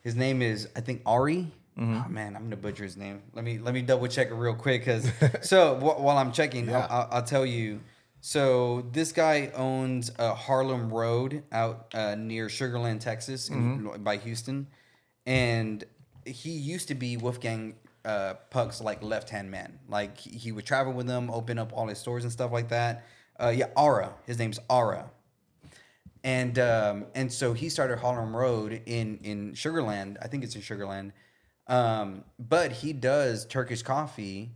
his 0.04 0.16
name 0.16 0.42
is 0.42 0.68
I 0.76 0.82
think 0.82 1.02
Ari. 1.06 1.48
Mm-hmm. 1.80 2.02
Oh 2.06 2.10
man, 2.10 2.36
I'm 2.36 2.44
gonna 2.44 2.58
butcher 2.58 2.84
his 2.84 2.98
name. 2.98 3.22
Let 3.34 3.46
me 3.46 3.58
let 3.58 3.74
me 3.74 3.82
double 3.82 4.08
check 4.08 4.28
it 4.32 4.34
real 4.36 4.54
quick 4.56 4.82
because 4.82 5.08
so 5.44 5.76
wh- 5.76 6.02
while 6.02 6.18
I'm 6.18 6.34
checking, 6.34 6.68
Yeah. 6.68 6.80
I'll, 6.90 6.98
I'll, 7.04 7.08
I'll 7.20 7.24
tell 7.24 7.46
you. 7.46 7.80
So 8.20 8.86
this 8.92 9.14
guy 9.14 9.50
owns 9.56 10.12
a 10.20 10.34
Harlem 10.36 10.90
Road 10.94 11.44
out 11.54 11.88
uh, 11.96 12.16
near 12.16 12.48
Sugarland, 12.48 13.00
Texas, 13.00 13.50
in, 13.50 13.80
Mm-hmm. 13.80 14.04
by 14.04 14.18
Houston, 14.18 14.68
and 15.26 15.84
he 16.26 16.52
used 16.52 16.88
to 16.90 16.96
be 16.96 17.18
Wolfgang 17.18 17.76
uh, 18.06 18.36
Puck's 18.50 18.82
like 18.82 19.02
left 19.04 19.30
hand 19.30 19.52
man. 19.52 19.80
Like 19.90 20.18
he, 20.18 20.32
he 20.32 20.52
would 20.52 20.66
travel 20.66 20.94
with 20.94 21.08
them, 21.08 21.30
open 21.30 21.58
up 21.58 21.72
all 21.74 21.88
his 21.88 22.00
stores 22.00 22.24
and 22.24 22.32
stuff 22.32 22.52
like 22.52 22.70
that. 22.70 23.06
Uh, 23.42 23.50
yeah, 23.50 23.68
Ara. 23.78 24.14
His 24.26 24.38
name's 24.38 24.60
Ara 24.70 25.10
and 26.24 26.60
um, 26.60 27.06
and 27.16 27.32
so 27.32 27.54
he 27.54 27.70
started 27.70 28.00
Harlem 28.00 28.36
Road 28.36 28.82
in 28.86 29.20
in 29.24 29.54
Sugarland. 29.54 30.18
I 30.22 30.28
think 30.28 30.44
it's 30.44 30.56
in 30.56 30.62
Sugarland, 30.62 31.12
um, 31.68 32.24
but 32.38 32.72
he 32.72 32.94
does 32.94 33.46
Turkish 33.46 33.82
coffee, 33.82 34.52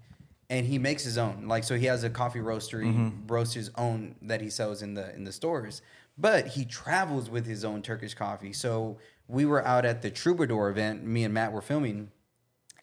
and 0.49 0.65
he 0.65 0.77
makes 0.77 1.03
his 1.03 1.17
own. 1.17 1.47
Like 1.47 1.63
so, 1.63 1.75
he 1.75 1.85
has 1.85 2.03
a 2.03 2.09
coffee 2.09 2.39
roaster. 2.39 2.81
He 2.81 3.11
roasts 3.27 3.53
his 3.53 3.71
own 3.75 4.15
that 4.23 4.41
he 4.41 4.49
sells 4.49 4.81
in 4.81 4.93
the 4.93 5.13
in 5.15 5.23
the 5.23 5.31
stores. 5.31 5.81
But 6.17 6.47
he 6.47 6.63
travels 6.63 7.29
with 7.29 7.45
his 7.45 7.65
own 7.65 7.81
Turkish 7.81 8.13
coffee. 8.13 8.53
So 8.53 8.99
we 9.27 9.45
were 9.45 9.65
out 9.65 9.85
at 9.85 10.01
the 10.01 10.09
Troubadour 10.09 10.69
event. 10.69 11.03
Me 11.03 11.23
and 11.23 11.33
Matt 11.33 11.51
were 11.51 11.61
filming, 11.61 12.11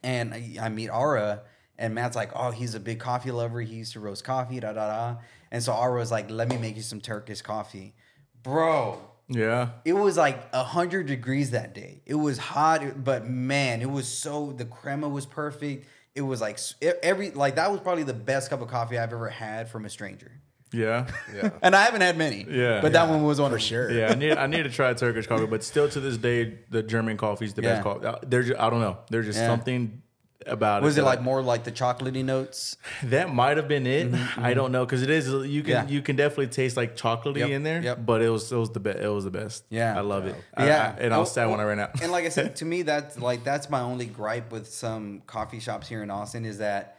and 0.02 0.34
I, 0.34 0.56
I 0.60 0.68
meet 0.68 0.88
Ara, 0.90 1.42
and 1.78 1.94
Matt's 1.94 2.16
like, 2.16 2.30
"Oh, 2.34 2.50
he's 2.50 2.74
a 2.74 2.80
big 2.80 2.98
coffee 2.98 3.30
lover. 3.30 3.60
He 3.60 3.76
used 3.76 3.92
to 3.92 4.00
roast 4.00 4.24
coffee, 4.24 4.60
da 4.60 4.72
da 4.72 4.86
da." 4.86 5.20
And 5.50 5.62
so 5.62 5.72
Ara 5.72 5.98
was 5.98 6.10
like, 6.10 6.30
"Let 6.30 6.48
me 6.48 6.56
make 6.56 6.76
you 6.76 6.82
some 6.82 7.00
Turkish 7.00 7.42
coffee, 7.42 7.94
bro." 8.42 9.00
Yeah. 9.28 9.70
It 9.84 9.94
was 9.94 10.16
like 10.16 10.52
hundred 10.54 11.06
degrees 11.06 11.52
that 11.52 11.74
day. 11.74 12.02
It 12.06 12.14
was 12.14 12.38
hot, 12.38 13.04
but 13.04 13.26
man, 13.26 13.80
it 13.80 13.90
was 13.90 14.06
so 14.06 14.52
the 14.52 14.64
crema 14.64 15.08
was 15.08 15.26
perfect. 15.26 15.86
It 16.14 16.22
was 16.22 16.40
like 16.40 16.58
every 17.02 17.30
like 17.30 17.56
that 17.56 17.70
was 17.70 17.80
probably 17.80 18.02
the 18.02 18.14
best 18.14 18.50
cup 18.50 18.60
of 18.60 18.68
coffee 18.68 18.98
I've 18.98 19.12
ever 19.12 19.28
had 19.28 19.70
from 19.70 19.84
a 19.84 19.90
stranger, 19.90 20.32
Yeah. 20.72 21.06
Yeah. 21.34 21.50
and 21.62 21.76
I 21.76 21.82
haven't 21.84 22.00
had 22.00 22.16
many. 22.16 22.46
Yeah. 22.48 22.80
but 22.80 22.92
that 22.94 23.08
one 23.08 23.22
was 23.22 23.40
one 23.40 23.50
for 23.50 23.56
of 23.56 23.62
sure. 23.62 23.90
Yeah, 23.90 24.10
I 24.10 24.14
need 24.14 24.36
I 24.36 24.46
need 24.46 24.62
to 24.64 24.70
try 24.70 24.92
Turkish 24.94 25.26
coffee, 25.26 25.46
but 25.46 25.62
still 25.62 25.88
to 25.88 26.00
this 26.00 26.16
day, 26.16 26.58
the 26.70 26.82
German 26.82 27.16
coffee 27.16 27.44
is 27.44 27.54
the 27.54 27.62
Yeah. 27.62 27.74
best 27.74 27.82
coffee. 27.84 28.06
Uh, 28.06 28.16
There's 28.26 28.50
I 28.52 28.70
don't 28.70 28.80
know. 28.80 28.98
There's 29.10 29.26
just 29.26 29.38
Yeah. 29.38 29.46
something 29.48 30.02
about 30.44 30.82
it. 30.82 30.84
Was 30.84 30.96
it. 30.96 31.00
it 31.00 31.04
that 31.04 31.08
like 31.10 31.22
more 31.22 31.40
like 31.40 31.62
the 31.62 31.70
chocolatey 31.70 32.24
notes? 32.24 32.76
that 33.04 33.32
might 33.32 33.58
have 33.58 33.68
been 33.68 33.86
it? 33.86 34.12
I 34.36 34.54
don't 34.54 34.72
know 34.72 34.84
because 34.84 35.02
it 35.02 35.10
is 35.10 35.28
you 35.28 35.62
can 35.62 35.70
Yeah. 35.70 35.86
you 35.88 36.02
can 36.02 36.16
definitely 36.16 36.48
taste 36.48 36.76
like 36.76 36.96
chocolatey 36.96 37.36
Yep, 37.40 37.50
in 37.50 37.62
there. 37.62 37.80
yep. 37.82 37.98
But 38.04 38.22
it 38.22 38.28
was 38.30 38.50
it 38.50 38.56
was 38.56 38.70
the 38.70 38.80
best. 38.80 38.98
It 38.98 39.08
was 39.08 39.24
the 39.24 39.30
best. 39.30 39.64
Yeah. 39.70 39.96
I 39.96 40.00
love 40.00 40.26
it. 40.26 40.34
I- 40.56 40.66
Yeah, 40.66 40.94
I- 40.98 41.00
and 41.02 41.14
I'll 41.14 41.20
Oh, 41.36 41.48
when 41.50 41.60
I 41.60 41.64
right 41.64 41.78
out. 41.78 42.02
and 42.02 42.10
like 42.10 42.24
I 42.24 42.30
said, 42.30 42.56
to 42.56 42.64
me, 42.72 42.82
that's 42.82 43.18
like 43.18 43.44
that's 43.44 43.68
my 43.70 43.80
only 43.80 44.06
gripe 44.06 44.50
with 44.50 44.66
some 44.72 45.22
coffee 45.26 45.60
shops 45.60 45.86
here 45.88 46.02
in 46.02 46.10
Austin 46.10 46.44
is 46.44 46.58
that, 46.58 46.96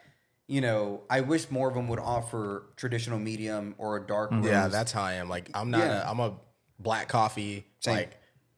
you 0.54 0.62
know, 0.62 1.02
I 1.10 1.22
wish 1.22 1.50
more 1.50 1.68
of 1.68 1.74
them 1.74 1.88
would 1.88 2.00
offer 2.00 2.64
traditional 2.76 3.18
medium 3.18 3.74
or 3.80 3.98
a 3.98 4.06
dark 4.06 4.32
roast. 4.32 4.46
Yeah, 4.48 4.68
that's 4.68 4.92
how 4.92 5.02
I 5.02 5.14
am. 5.14 5.28
Like 5.30 5.50
I'm 5.54 5.72
not. 5.72 5.80
Yeah. 5.80 6.08
A, 6.08 6.12
I'm 6.12 6.20
a 6.20 6.34
black 6.80 7.08
coffee. 7.08 7.66
Same. 7.80 7.96
Like 7.96 8.12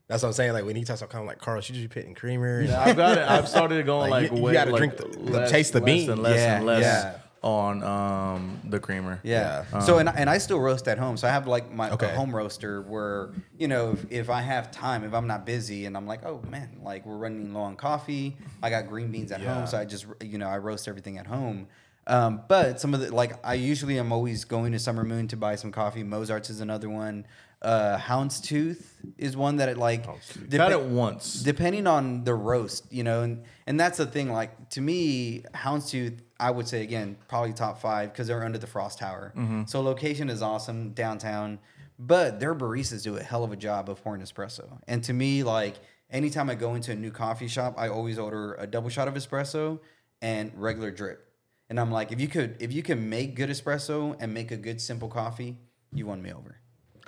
that's 0.07 0.21
what 0.23 0.29
I'm 0.29 0.33
saying. 0.33 0.51
Like 0.53 0.65
when 0.65 0.75
he 0.75 0.83
talks 0.83 1.01
about 1.01 1.11
kind 1.11 1.21
of 1.23 1.27
like 1.27 1.39
Carl, 1.39 1.61
should 1.61 1.75
you 1.77 1.87
be 1.87 1.93
putting 1.93 2.13
creamer? 2.13 2.59
and- 2.59 2.71
I've 2.71 2.97
got 2.97 3.17
it. 3.17 3.27
I've 3.29 3.47
started 3.47 3.85
going 3.93 4.09
Like, 4.11 4.29
like, 4.31 4.39
you- 4.39 4.47
you 4.47 4.53
gotta 4.53 4.71
like 4.71 4.77
drink 4.79 4.97
the- 4.97 5.31
the- 5.31 5.47
taste 5.47 5.71
the 5.73 5.79
less 5.79 5.85
bean. 5.85 6.09
and 6.11 6.21
less 6.21 6.35
Yeah, 6.37 6.55
and 6.57 6.65
less 6.65 6.83
yeah. 6.83 7.17
on 7.41 7.81
um 7.83 8.59
the 8.65 8.79
creamer. 8.79 9.19
Yeah. 9.23 9.63
Yeah. 9.71 9.79
so 9.79 9.97
and 9.99 10.09
and 10.09 10.29
I 10.29 10.37
still 10.39 10.59
roast 10.59 10.87
at 10.87 10.97
home. 10.97 11.15
So 11.15 11.27
I 11.27 11.31
have 11.31 11.47
like 11.47 11.71
my 11.71 11.91
Okay. 11.91 12.13
home 12.13 12.35
roaster 12.35 12.81
where 12.81 13.29
you 13.57 13.67
know 13.69 13.91
if, 13.91 14.05
if 14.11 14.29
I 14.29 14.41
have 14.41 14.69
time, 14.69 15.03
if 15.05 15.13
I'm 15.13 15.27
not 15.27 15.45
busy, 15.45 15.85
and 15.85 15.95
I'm 15.95 16.07
like, 16.07 16.25
oh 16.25 16.41
man, 16.49 16.69
like 16.83 17.05
we're 17.05 17.17
running 17.17 17.53
low 17.53 17.61
on 17.61 17.75
coffee. 17.77 18.35
I 18.61 18.69
got 18.69 18.87
green 18.87 19.11
beans 19.11 19.31
at 19.31 19.41
Yeah. 19.41 19.53
home, 19.53 19.67
so 19.67 19.77
I 19.77 19.85
just 19.85 20.05
you 20.21 20.37
know 20.37 20.47
I 20.49 20.57
roast 20.57 20.87
everything 20.89 21.17
at 21.19 21.27
home. 21.27 21.67
Um, 22.07 22.41
but 22.47 22.79
some 22.79 22.93
of 22.93 23.00
the 23.00 23.13
like 23.13 23.33
I 23.45 23.55
usually 23.55 23.97
am 23.97 24.12
always 24.12 24.45
going 24.45 24.71
to 24.74 24.79
Summer 24.79 25.03
Moon 25.03 25.27
to 25.29 25.38
buy 25.38 25.55
some 25.55 25.71
coffee. 25.71 26.03
Mozart's 26.03 26.50
is 26.50 26.62
another 26.62 26.89
one. 26.89 27.25
Uh, 27.62 27.97
Houndstooth 27.97 28.85
is 29.17 29.35
one 29.35 29.55
that 29.57 29.69
it 29.69 29.77
like 29.77 30.05
Got 30.50 30.71
it 30.71 30.81
once. 30.81 31.41
depending 31.41 31.88
on 31.88 32.24
the 32.24 32.35
roast, 32.35 32.91
you 32.91 33.03
know, 33.03 33.24
and 33.24 33.43
and 33.65 33.79
that's 33.79 33.97
the 33.97 34.05
thing. 34.05 34.31
Like 34.31 34.69
to 34.71 34.81
me, 34.81 35.45
Houndstooth, 35.55 36.19
I 36.39 36.51
would 36.51 36.67
say 36.67 36.83
again, 36.83 37.17
probably 37.27 37.53
top 37.53 37.81
five 37.81 38.12
because 38.12 38.27
they're 38.27 38.43
under 38.43 38.59
the 38.59 38.67
Frost 38.67 39.00
Tower. 39.00 39.33
So 39.65 39.81
location 39.81 40.29
is 40.29 40.43
awesome 40.43 40.91
downtown, 40.91 41.57
but 41.97 42.39
their 42.39 42.53
baristas 42.53 43.01
do 43.03 43.17
a 43.17 43.24
hell 43.24 43.43
of 43.43 43.51
a 43.51 43.55
job 43.57 43.89
of 43.89 44.03
pouring 44.03 44.21
espresso. 44.21 44.77
And 44.88 45.03
to 45.05 45.13
me, 45.13 45.41
like 45.41 45.75
anytime 46.12 46.51
I 46.51 46.55
go 46.55 46.75
into 46.75 46.91
a 46.91 46.95
new 46.95 47.09
coffee 47.12 47.47
shop, 47.47 47.74
I 47.79 47.88
always 47.89 48.19
order 48.19 48.53
a 48.55 48.67
double 48.67 48.89
shot 48.89 49.07
of 49.07 49.15
espresso 49.15 49.79
and 50.21 50.51
regular 50.55 50.91
drip. 50.91 51.25
And 51.69 51.79
I'm 51.79 51.91
like, 51.91 52.12
if 52.12 52.19
you 52.22 52.27
could, 52.27 52.57
if 52.60 52.72
you 52.72 52.84
can 52.84 53.10
make 53.10 53.36
good 53.36 53.50
espresso 53.50 54.15
and 54.19 54.34
make 54.34 54.51
a 54.51 54.57
good 54.57 54.79
simple 54.79 55.07
coffee, 55.10 55.57
you 55.91 56.05
won 56.05 56.22
me 56.22 56.31
over. 56.31 56.57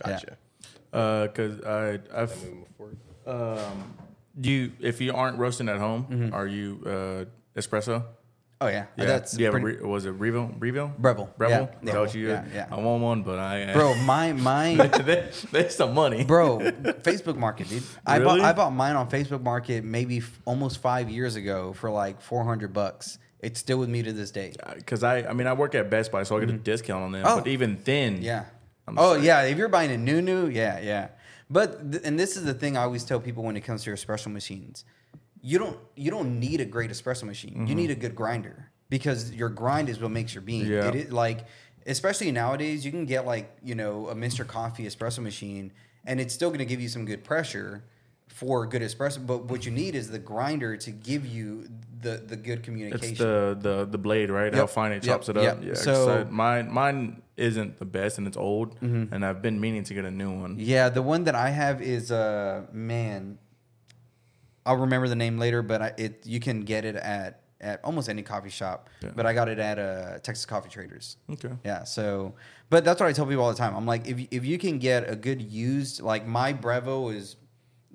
Gotcha. 0.03 0.37
Uh, 0.93 1.27
cause 1.27 1.61
I 1.65 1.99
I've 2.13 2.35
Moving 2.43 2.65
forward. 2.77 2.97
um 3.27 3.93
you 4.41 4.71
if 4.79 5.01
you 5.01 5.13
aren't 5.13 5.37
roasting 5.37 5.69
at 5.69 5.77
home, 5.77 6.05
Mm-hmm. 6.09 6.33
are 6.33 6.47
you 6.47 6.81
uh 6.85 7.25
espresso? 7.59 8.03
Oh 8.59 8.67
yeah, 8.67 8.85
Yeah, 8.97 9.05
that's 9.05 9.37
yeah. 9.37 9.51
pretty, 9.51 9.65
Re- 9.77 9.81
was 9.83 10.05
it 10.07 10.17
Breville? 10.17 10.47
Breville? 10.57 10.91
Breville. 10.97 11.29
Breville. 11.37 11.69
Yeah, 11.83 11.87
Is 11.89 11.93
that 11.93 11.99
what 11.99 12.15
you? 12.15 12.27
yeah, 12.29 12.45
yeah. 12.51 12.65
I 12.71 12.79
want 12.79 13.03
one, 13.03 13.21
but 13.21 13.37
I. 13.37 13.71
bro. 13.73 13.93
My 14.05 14.33
my 14.33 14.73
they, 15.05 15.29
they 15.51 15.69
some 15.69 15.93
money, 15.93 16.23
bro 16.23 16.57
facebook 17.03 17.37
market 17.37 17.69
dude 17.69 17.83
i 18.05 18.17
bought 18.17 18.37
Really? 18.37 18.41
i 18.41 18.53
bought 18.53 18.71
mine 18.73 18.95
on 18.95 19.09
facebook 19.11 19.43
market 19.43 19.83
maybe 19.83 20.17
f- 20.17 20.41
almost 20.45 20.79
five 20.79 21.07
years 21.11 21.35
ago 21.35 21.73
for 21.73 21.91
like 21.91 22.19
400 22.21 22.73
bucks 22.73 23.19
it's 23.39 23.59
still 23.59 23.77
with 23.77 23.89
me 23.89 24.01
to 24.03 24.11
this 24.13 24.31
day 24.31 24.53
Because 24.75 25.03
I, 25.03 25.19
I 25.27 25.33
mean, 25.33 25.47
I 25.47 25.53
work 25.53 25.75
at 25.75 25.89
Best 25.89 26.11
Buy, 26.11 26.23
so 26.23 26.37
I 26.37 26.39
get 26.41 26.49
a 26.49 26.53
discount 26.53 27.03
on 27.03 27.11
them. 27.11 27.23
Oh. 27.25 27.37
But 27.37 27.47
even 27.47 27.79
then, 27.83 28.21
yeah 28.21 28.45
I'm 28.87 28.97
oh 28.97 29.13
sorry. 29.13 29.25
yeah 29.25 29.41
if 29.43 29.57
you're 29.57 29.67
buying 29.67 29.91
a 29.91 29.97
new 29.97 30.21
new 30.21 30.47
yeah 30.47 30.79
yeah 30.79 31.09
but 31.49 31.91
th- 31.91 32.03
and 32.05 32.17
this 32.19 32.37
is 32.37 32.45
the 32.45 32.53
thing 32.53 32.77
i 32.77 32.83
always 32.83 33.03
tell 33.03 33.19
people 33.19 33.43
when 33.43 33.57
it 33.57 33.61
comes 33.61 33.83
to 33.83 33.89
your 33.89 33.97
espresso 33.97 34.31
machines 34.31 34.85
you 35.41 35.59
don't 35.59 35.77
you 35.95 36.09
don't 36.09 36.39
need 36.39 36.61
a 36.61 36.65
great 36.65 36.89
espresso 36.89 37.23
machine 37.23 37.51
Mm-hmm. 37.53 37.65
you 37.65 37.75
need 37.75 37.91
a 37.91 37.95
good 37.95 38.15
grinder 38.15 38.71
because 38.89 39.33
your 39.33 39.49
grind 39.49 39.89
is 39.89 39.99
what 39.99 40.11
makes 40.11 40.33
your 40.33 40.41
bean 40.41 40.65
Yeah. 40.65 40.87
it 40.87 40.95
is 40.95 41.11
like 41.11 41.39
especially 41.85 42.31
nowadays 42.31 42.85
you 42.85 42.91
can 42.91 43.05
get 43.05 43.25
like 43.25 43.57
you 43.61 43.75
know 43.75 44.07
a 44.07 44.15
mr 44.15 44.47
coffee 44.47 44.85
espresso 44.85 45.19
machine 45.19 45.73
and 46.05 46.21
it's 46.21 46.33
still 46.33 46.49
going 46.49 46.59
to 46.59 46.65
give 46.65 46.79
you 46.79 46.87
some 46.87 47.03
good 47.03 47.25
pressure 47.25 47.83
for 48.37 48.67
good 48.67 48.83
espresso 48.83 49.19
but 49.25 49.45
what 49.45 49.65
you 49.65 49.71
need 49.71 49.93
is 49.95 50.05
the 50.11 50.19
grinder 50.19 50.77
to 50.77 50.91
give 50.91 51.25
you 51.25 51.67
the 52.01 52.17
the 52.31 52.35
good 52.35 52.61
communication 52.63 53.09
it's 53.09 53.19
the 53.19 53.57
the 53.59 53.85
the 53.85 53.97
blade, 53.97 54.29
right? 54.29 54.53
How 54.53 54.67
fine 54.67 54.91
it 54.91 55.03
yep, 55.03 55.15
chops 55.15 55.29
it 55.29 55.37
up. 55.37 55.43
yep. 55.43 55.57
Yeah. 55.63 55.73
So- 55.73 56.19
I- 56.21 56.23
mine 56.43 56.71
mine 56.71 57.21
isn't 57.35 57.77
the 57.79 57.85
best, 57.85 58.17
and 58.19 58.27
it's 58.27 58.37
old, 58.37 58.75
and 58.81 59.25
I've 59.25 59.41
been 59.41 59.59
meaning 59.59 59.83
to 59.83 59.93
get 59.93 60.05
a 60.05 60.11
new 60.11 60.31
one. 60.43 60.55
Yeah, 60.59 60.89
the 60.89 61.01
one 61.01 61.23
that 61.25 61.35
I 61.35 61.49
have 61.49 61.81
is 61.81 62.11
uh 62.11 62.65
man. 62.71 63.39
I'll 64.65 64.77
remember 64.77 65.07
the 65.07 65.15
name 65.15 65.39
later, 65.39 65.61
but 65.61 65.81
I, 65.81 65.93
it 65.97 66.25
you 66.25 66.39
can 66.39 66.61
get 66.61 66.85
it 66.85 66.95
at 66.95 67.41
at 67.59 67.79
almost 67.83 68.09
any 68.09 68.21
coffee 68.21 68.49
shop. 68.49 68.89
Yeah. 69.01 69.11
But 69.15 69.25
I 69.25 69.33
got 69.33 69.49
it 69.49 69.59
at 69.59 69.79
uh 69.79 70.19
Texas 70.19 70.45
Coffee 70.45 70.69
Traders. 70.69 71.17
Okay. 71.31 71.53
Yeah, 71.65 71.83
so 71.83 72.35
but 72.69 72.85
that's 72.85 72.99
what 72.99 73.09
I 73.09 73.13
tell 73.13 73.25
people 73.25 73.43
all 73.43 73.51
the 73.51 73.57
time. 73.57 73.75
I'm 73.75 73.85
like, 73.87 74.07
if 74.07 74.17
if 74.29 74.45
you 74.45 74.57
can 74.57 74.77
get 74.77 75.09
a 75.09 75.15
good 75.15 75.41
used 75.41 76.01
like 76.01 76.27
my 76.27 76.53
Breville 76.53 77.09
is 77.09 77.37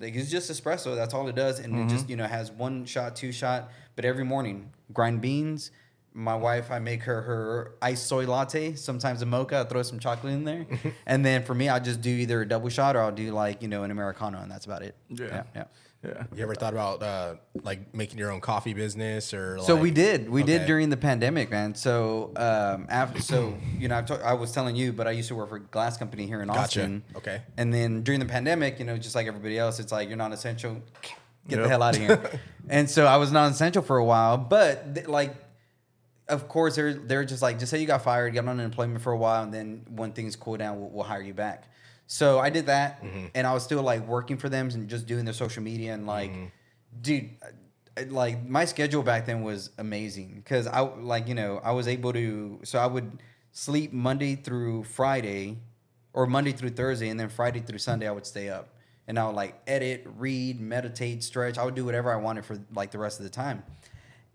like 0.03 0.15
it's 0.15 0.29
just 0.29 0.51
espresso. 0.51 0.95
That's 0.95 1.13
all 1.13 1.27
it 1.27 1.35
does, 1.35 1.59
and 1.59 1.73
it 1.73 1.77
mm-hmm. 1.77 1.89
just 1.89 2.09
you 2.09 2.15
know 2.15 2.25
has 2.25 2.51
one 2.51 2.85
shot, 2.85 3.15
two 3.15 3.31
shot. 3.31 3.71
But 3.95 4.05
every 4.05 4.25
morning, 4.25 4.71
grind 4.93 5.21
beans. 5.21 5.71
My 6.15 6.35
wife, 6.35 6.69
I 6.69 6.77
make 6.77 7.01
her 7.03 7.23
her 7.23 7.71
iced 7.81 8.05
soy 8.05 8.27
latte. 8.27 8.75
Sometimes 8.75 9.23
a 9.23 9.25
mocha. 9.25 9.61
I 9.61 9.63
throw 9.63 9.81
some 9.81 9.97
chocolate 9.97 10.33
in 10.33 10.43
there, 10.43 10.67
and 11.07 11.25
then 11.25 11.43
for 11.43 11.55
me, 11.55 11.69
I 11.69 11.79
just 11.79 12.01
do 12.01 12.11
either 12.11 12.41
a 12.41 12.47
double 12.47 12.69
shot 12.69 12.95
or 12.95 13.01
I'll 13.01 13.11
do 13.11 13.31
like 13.31 13.63
you 13.63 13.67
know 13.67 13.81
an 13.81 13.89
americano, 13.89 14.39
and 14.39 14.51
that's 14.51 14.65
about 14.65 14.83
it. 14.83 14.95
Yeah. 15.09 15.25
yeah. 15.25 15.43
yeah. 15.55 15.63
Yeah. 16.03 16.23
You 16.35 16.43
ever 16.43 16.53
thought 16.53 16.73
about 16.73 17.01
uh, 17.01 17.35
like 17.63 17.93
making 17.95 18.17
your 18.17 18.31
own 18.31 18.41
coffee 18.41 18.73
business 18.73 19.33
or? 19.33 19.57
So 19.59 19.75
like- 19.75 19.83
we 19.83 19.91
did. 19.91 20.29
We 20.29 20.43
did 20.43 20.65
during 20.65 20.89
the 20.89 20.97
pandemic, 20.97 21.49
man. 21.49 21.75
So 21.75 22.31
um, 22.35 22.87
after, 22.89 23.21
so 23.21 23.55
you 23.79 23.87
know, 23.87 23.97
I've 23.97 24.05
ta- 24.05 24.19
I 24.23 24.33
was 24.33 24.51
telling 24.51 24.75
you, 24.75 24.91
but 24.91 25.07
I 25.07 25.11
used 25.11 25.29
to 25.29 25.35
work 25.35 25.49
for 25.49 25.55
a 25.55 25.59
glass 25.61 25.97
company 25.97 26.27
here 26.27 26.41
in 26.41 26.47
Gotcha. 26.49 26.61
Austin. 26.61 27.03
Okay. 27.15 27.41
And 27.57 27.73
then 27.73 28.03
during 28.03 28.19
the 28.19 28.25
pandemic, 28.25 28.79
you 28.79 28.85
know, 28.85 28.97
just 28.97 29.15
like 29.15 29.27
everybody 29.27 29.57
else, 29.57 29.79
it's 29.79 29.91
like 29.91 30.09
you're 30.09 30.17
not 30.17 30.33
essential. 30.33 30.81
Get 31.47 31.61
the 31.61 31.67
hell 31.67 31.83
out 31.83 31.95
of 31.95 32.01
here. 32.01 32.39
and 32.69 32.89
so 32.89 33.05
I 33.05 33.17
was 33.17 33.31
not 33.31 33.51
essential 33.51 33.81
for 33.81 33.97
a 33.97 34.05
while, 34.05 34.37
but 34.37 34.95
th- 34.95 35.07
like, 35.07 35.35
of 36.29 36.47
course, 36.47 36.75
they're 36.75 36.93
they're 36.93 37.25
just 37.25 37.41
like, 37.41 37.59
just 37.59 37.69
say 37.69 37.79
you 37.79 37.87
got 37.87 38.01
fired, 38.01 38.33
get 38.33 38.39
on 38.39 38.49
unemployment 38.59 39.01
for 39.01 39.11
a 39.11 39.17
while, 39.17 39.43
and 39.43 39.53
then 39.53 39.85
when 39.89 40.13
things 40.13 40.35
cool 40.35 40.55
down, 40.57 40.79
we'll, 40.79 40.89
we'll 40.89 41.03
hire 41.03 41.21
you 41.21 41.33
back. 41.33 41.65
So 42.07 42.39
I 42.39 42.49
did 42.49 42.67
that, 42.67 43.03
mm-hmm. 43.03 43.27
and 43.33 43.47
I 43.47 43.53
was 43.53 43.63
still 43.63 43.81
like 43.81 44.05
working 44.07 44.37
for 44.37 44.49
them 44.49 44.69
and 44.69 44.87
just 44.87 45.05
doing 45.05 45.25
their 45.25 45.33
social 45.33 45.63
media 45.63 45.93
and 45.93 46.05
like, 46.05 46.31
mm-hmm. 46.31 46.45
dude, 47.01 47.29
like 48.07 48.45
my 48.45 48.65
schedule 48.65 49.03
back 49.03 49.25
then 49.25 49.43
was 49.43 49.69
amazing 49.77 50.41
because 50.43 50.67
I 50.67 50.81
like 50.81 51.27
you 51.27 51.35
know 51.35 51.61
I 51.63 51.71
was 51.71 51.87
able 51.87 52.11
to 52.13 52.59
so 52.63 52.79
I 52.79 52.87
would 52.87 53.19
sleep 53.51 53.93
Monday 53.93 54.35
through 54.35 54.83
Friday, 54.83 55.57
or 56.13 56.25
Monday 56.25 56.51
through 56.51 56.71
Thursday, 56.71 57.09
and 57.09 57.19
then 57.19 57.29
Friday 57.29 57.59
through 57.59 57.79
Sunday 57.79 58.07
I 58.07 58.11
would 58.11 58.25
stay 58.25 58.49
up 58.49 58.69
and 59.07 59.19
I 59.19 59.25
would 59.25 59.35
like 59.35 59.61
edit, 59.67 60.07
read, 60.17 60.59
meditate, 60.59 61.23
stretch. 61.23 61.57
I 61.57 61.65
would 61.65 61.75
do 61.75 61.85
whatever 61.85 62.11
I 62.11 62.15
wanted 62.17 62.45
for 62.45 62.57
like 62.73 62.91
the 62.91 62.99
rest 62.99 63.19
of 63.19 63.23
the 63.23 63.29
time. 63.29 63.63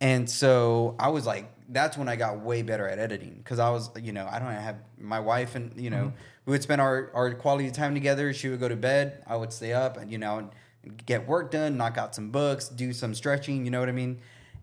And 0.01 0.31
so 0.31 0.95
I 0.99 1.09
was 1.09 1.27
like, 1.27 1.51
that's 1.71 1.97
when 1.97 2.09
I 2.09 2.17
got 2.17 2.41
way 2.41 2.63
better 2.63 2.87
at 2.87 2.99
editing 2.99 3.35
because 3.39 3.59
I 3.59 3.71
was, 3.71 3.91
you 4.01 4.13
know, 4.13 4.29
I 4.31 4.39
don't 4.39 4.53
have 4.53 4.77
my 4.99 5.19
wife 5.19 5.55
and, 5.55 5.73
you 5.81 5.91
know, 5.91 6.07
mm-hmm. 6.07 6.17
We 6.49 6.53
would 6.53 6.63
spend 6.63 6.81
our, 6.81 7.11
our 7.13 7.35
quality 7.35 7.71
time 7.71 7.93
together. 7.93 8.33
She 8.33 8.49
would 8.49 8.59
go 8.59 8.69
to 8.69 8.75
bed. 8.75 9.23
I 9.27 9.37
would 9.37 9.53
stay 9.53 9.75
up 9.75 9.99
and, 9.99 10.11
you 10.11 10.17
know, 10.17 10.39
and 10.39 11.05
get 11.05 11.29
work 11.29 11.51
done, 11.51 11.77
knock 11.77 11.99
out 11.99 12.15
some 12.15 12.31
books, 12.31 12.71
do 12.71 12.95
some 12.95 13.15
stretching, 13.15 13.67
you 13.67 13.71
know 13.71 13.81
what 13.81 13.91
I 13.91 13.93
mean? 13.93 14.19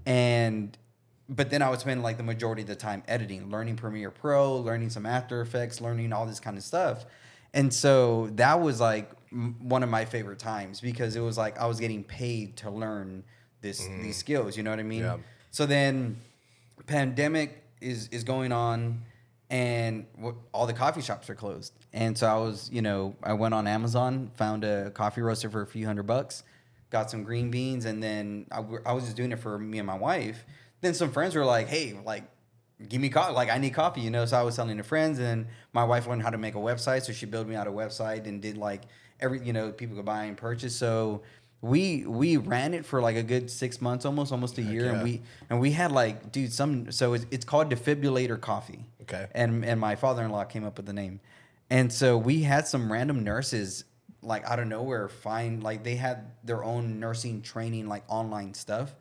And, 0.08 0.76
but 1.30 1.52
then 1.52 1.62
I 1.62 1.70
would 1.70 1.80
spend 1.80 2.02
like 2.02 2.18
the 2.18 2.24
majority 2.24 2.64
of 2.64 2.68
the 2.68 2.76
time 2.76 3.04
editing, 3.08 3.52
learning 3.52 3.76
Premiere 3.76 4.10
Pro, 4.10 4.58
learning 4.58 4.90
some 4.90 5.06
After 5.06 5.42
Effects, 5.42 5.80
learning 5.80 6.12
all 6.12 6.26
this 6.26 6.40
kind 6.40 6.58
of 6.58 6.64
stuff. 6.64 7.06
And 7.54 7.72
so 7.72 8.32
that 8.34 8.60
was 8.60 8.82
like 8.82 9.12
m- 9.32 9.56
one 9.60 9.84
of 9.84 9.90
my 9.90 10.06
favorite 10.06 10.40
times 10.40 10.82
because 10.82 11.16
it 11.16 11.22
was 11.22 11.38
like 11.38 11.60
I 11.60 11.68
was 11.68 11.80
getting 11.80 12.04
paid 12.04 12.58
to 12.58 12.72
learn 12.72 13.24
this 13.62 13.84
mm-hmm. 13.84 14.02
these 14.02 14.18
skills. 14.18 14.58
You 14.58 14.64
know 14.64 14.72
what 14.72 14.80
I 14.80 14.84
mean? 14.84 15.04
Yeah. 15.04 15.18
So 15.52 15.68
then, 15.68 16.18
pandemic 16.88 17.64
is 17.80 18.08
is 18.08 18.24
going 18.24 18.52
on, 18.52 19.04
and 19.56 20.06
all 20.52 20.68
the 20.68 20.74
coffee 20.74 21.02
shops 21.02 21.30
are 21.30 21.36
closed. 21.36 21.72
And 21.94 22.18
so 22.18 22.28
I 22.28 22.36
was, 22.36 22.70
you 22.74 22.82
know, 22.82 23.16
I 23.24 23.32
went 23.32 23.54
on 23.54 23.68
Amazon, 23.68 24.32
found 24.36 24.66
a 24.66 24.92
coffee 24.92 25.22
roaster 25.22 25.50
for 25.50 25.62
a 25.62 25.68
few 25.68 25.86
hundred 25.86 26.04
bucks, 26.04 26.44
got 26.90 27.10
some 27.10 27.24
green 27.24 27.52
beans, 27.52 27.86
and 27.86 28.04
then 28.04 28.48
I 28.52 28.60
was 28.60 29.06
just 29.06 29.16
doing 29.16 29.32
it 29.32 29.40
for 29.40 29.58
me 29.58 29.78
and 29.78 29.88
my 29.88 29.98
wife. 29.98 30.46
Then 30.82 30.94
some 30.94 31.10
friends 31.10 31.36
were 31.36 31.46
like, 31.46 31.68
"Hey, 31.70 31.98
like." 32.06 32.24
Give 32.90 33.00
me 33.00 33.08
coffee, 33.08 33.32
like 33.32 33.50
I 33.50 33.58
need 33.58 33.74
coffee, 33.74 34.02
you 34.02 34.10
know. 34.10 34.26
So 34.26 34.38
I 34.38 34.42
was 34.44 34.58
telling 34.58 34.76
to 34.76 34.84
friends, 34.84 35.18
and 35.18 35.48
my 35.72 35.86
wife 35.86 36.08
learned 36.08 36.24
how 36.24 36.30
to 36.30 36.38
make 36.38 36.56
a 36.56 36.58
website, 36.58 37.04
so 37.04 37.14
she 37.14 37.26
built 37.26 37.48
me 37.48 37.56
out 37.56 37.68
a 37.68 37.72
website 37.72 38.28
and 38.28 38.42
did 38.42 38.58
like 38.58 38.82
every, 39.22 39.40
you 39.40 39.54
know, 39.54 39.72
people 39.72 39.96
could 39.96 40.04
buy 40.04 40.26
and 40.26 40.36
purchase. 40.36 40.76
So 40.76 41.22
we 41.66 42.06
we 42.06 42.38
ran 42.38 42.76
it 42.76 42.86
for 42.86 43.02
like 43.02 43.16
a 43.16 43.24
good 43.24 43.50
six 43.50 43.82
months, 43.82 44.06
almost 44.06 44.32
almost 44.32 44.60
a 44.60 44.62
year, 44.62 44.92
and 44.92 45.02
we 45.02 45.24
and 45.50 45.60
we 45.60 45.72
had 45.72 45.92
like, 45.92 46.32
dude, 46.32 46.54
some. 46.54 46.92
So 46.92 47.14
it's, 47.14 47.26
it's 47.32 47.44
called 47.44 47.72
defibrillator 47.72 48.40
coffee. 48.40 48.86
Okay. 49.02 49.28
And 49.34 49.66
and 49.66 49.80
my 49.80 49.96
father 49.96 50.24
in 50.24 50.30
law 50.32 50.44
came 50.44 50.64
up 50.64 50.78
with 50.78 50.86
the 50.86 50.94
name, 50.94 51.20
and 51.72 51.92
so 51.92 52.18
we 52.18 52.44
had 52.44 52.68
some 52.68 52.92
random 52.92 53.24
nurses 53.24 53.84
like 54.22 54.44
out 54.46 54.60
of 54.60 54.68
nowhere 54.68 55.10
find 55.10 55.64
like 55.64 55.84
they 55.84 55.96
had 55.96 56.32
their 56.44 56.64
own 56.64 57.00
nursing 57.00 57.42
training 57.42 57.88
like 57.88 58.04
online 58.08 58.54
stuff. 58.54 58.94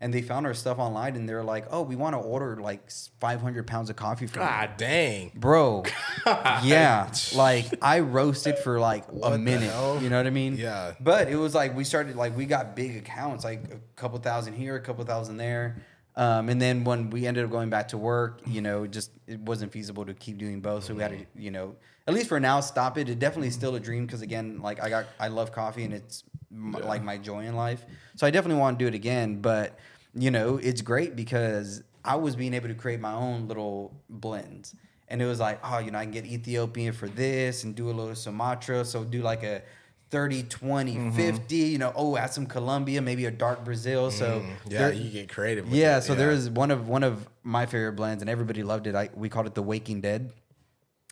And 0.00 0.14
they 0.14 0.22
found 0.22 0.46
our 0.46 0.54
stuff 0.54 0.78
online, 0.78 1.16
and 1.16 1.28
they're 1.28 1.42
like, 1.42 1.66
"Oh, 1.72 1.82
we 1.82 1.96
want 1.96 2.14
to 2.14 2.20
order 2.20 2.56
like 2.56 2.88
500 3.18 3.66
pounds 3.66 3.90
of 3.90 3.96
coffee 3.96 4.28
from 4.28 4.42
you." 4.42 4.48
God 4.48 4.76
dang. 4.76 5.32
bro. 5.34 5.82
yeah, 6.26 7.10
like 7.34 7.66
I 7.82 8.00
roasted 8.00 8.58
for 8.58 8.78
like 8.78 9.10
What 9.12 9.32
a 9.32 9.38
minute. 9.38 9.72
You 10.00 10.08
know 10.08 10.16
what 10.16 10.26
I 10.26 10.30
mean? 10.30 10.56
Yeah. 10.56 10.92
But 11.00 11.28
it 11.28 11.36
was 11.36 11.52
like 11.54 11.74
we 11.74 11.82
started 11.82 12.14
like 12.14 12.36
we 12.36 12.46
got 12.46 12.76
big 12.76 12.96
accounts, 12.96 13.42
like 13.42 13.64
a 13.72 13.80
couple 13.96 14.18
thousand 14.20 14.54
here, 14.54 14.76
a 14.76 14.80
couple 14.80 15.04
thousand 15.04 15.36
there. 15.36 15.82
Um, 16.18 16.48
and 16.48 16.60
then 16.60 16.82
when 16.82 17.10
we 17.10 17.28
ended 17.28 17.44
up 17.44 17.50
going 17.50 17.70
back 17.70 17.88
to 17.88 17.98
work, 17.98 18.40
you 18.44 18.60
know, 18.60 18.88
just 18.88 19.12
it 19.28 19.38
wasn't 19.38 19.70
feasible 19.70 20.04
to 20.04 20.14
keep 20.14 20.36
doing 20.36 20.60
both. 20.60 20.82
So 20.82 20.92
we 20.92 21.00
had 21.00 21.12
to, 21.12 21.24
you 21.40 21.52
know, 21.52 21.76
at 22.08 22.14
least 22.14 22.28
for 22.28 22.40
now, 22.40 22.58
stop 22.58 22.98
it. 22.98 23.08
It 23.08 23.20
definitely 23.20 23.48
is 23.48 23.54
still 23.54 23.76
a 23.76 23.80
dream 23.80 24.04
because 24.04 24.20
again, 24.20 24.60
like 24.60 24.82
I 24.82 24.88
got, 24.88 25.06
I 25.20 25.28
love 25.28 25.52
coffee 25.52 25.84
and 25.84 25.94
it's 25.94 26.24
m 26.50 26.72
like 26.72 27.04
my 27.04 27.18
joy 27.18 27.46
in 27.46 27.54
life. 27.54 27.86
So 28.16 28.26
I 28.26 28.30
definitely 28.30 28.60
want 28.60 28.80
to 28.80 28.84
do 28.84 28.88
it 28.88 28.94
again. 28.94 29.40
But 29.40 29.78
you 30.22 30.30
know, 30.30 30.58
it's 30.62 30.82
great 30.82 31.16
because 31.16 31.82
I 32.04 32.16
was 32.16 32.36
being 32.36 32.54
able 32.54 32.68
to 32.68 32.74
create 32.74 33.00
my 33.00 33.12
own 33.12 33.48
little 33.48 33.92
blends. 34.08 34.74
And 35.08 35.22
it 35.22 35.26
was 35.26 35.40
like, 35.40 35.60
oh, 35.64 35.78
you 35.78 35.90
know, 35.90 35.98
I 35.98 36.04
can 36.04 36.12
get 36.12 36.26
Ethiopian 36.26 36.92
for 36.92 37.08
this 37.08 37.64
and 37.64 37.74
do 37.74 37.90
a 37.90 37.92
little 37.92 38.14
Sumatra. 38.14 38.84
So 38.84 39.04
do 39.04 39.22
like 39.22 39.42
a 39.42 39.62
30, 40.10 40.44
20, 40.44 40.94
mm-hmm. 40.94 41.16
50, 41.16 41.56
you 41.56 41.78
know, 41.78 41.92
oh, 41.94 42.16
add 42.16 42.32
some 42.32 42.46
Colombia, 42.46 43.00
maybe 43.02 43.26
a 43.26 43.30
dark 43.30 43.64
Brazil. 43.64 44.10
So 44.10 44.40
mm-hmm. 44.40 44.70
Yeah, 44.70 44.78
there- 44.78 44.92
you 44.92 45.10
get 45.10 45.28
creative. 45.28 45.66
With 45.66 45.74
yeah, 45.74 45.98
it. 45.98 46.02
so 46.02 46.14
there 46.14 46.28
was 46.28 46.48
one 46.50 46.70
of 46.70 46.88
one 46.88 47.04
of 47.04 47.28
my 47.42 47.66
favorite 47.66 47.92
blends, 47.92 48.22
and 48.22 48.30
everybody 48.30 48.62
loved 48.62 48.86
it. 48.86 48.94
I 48.94 49.10
we 49.14 49.28
called 49.28 49.46
it 49.46 49.54
the 49.54 49.62
Waking 49.62 50.00
Dead, 50.00 50.32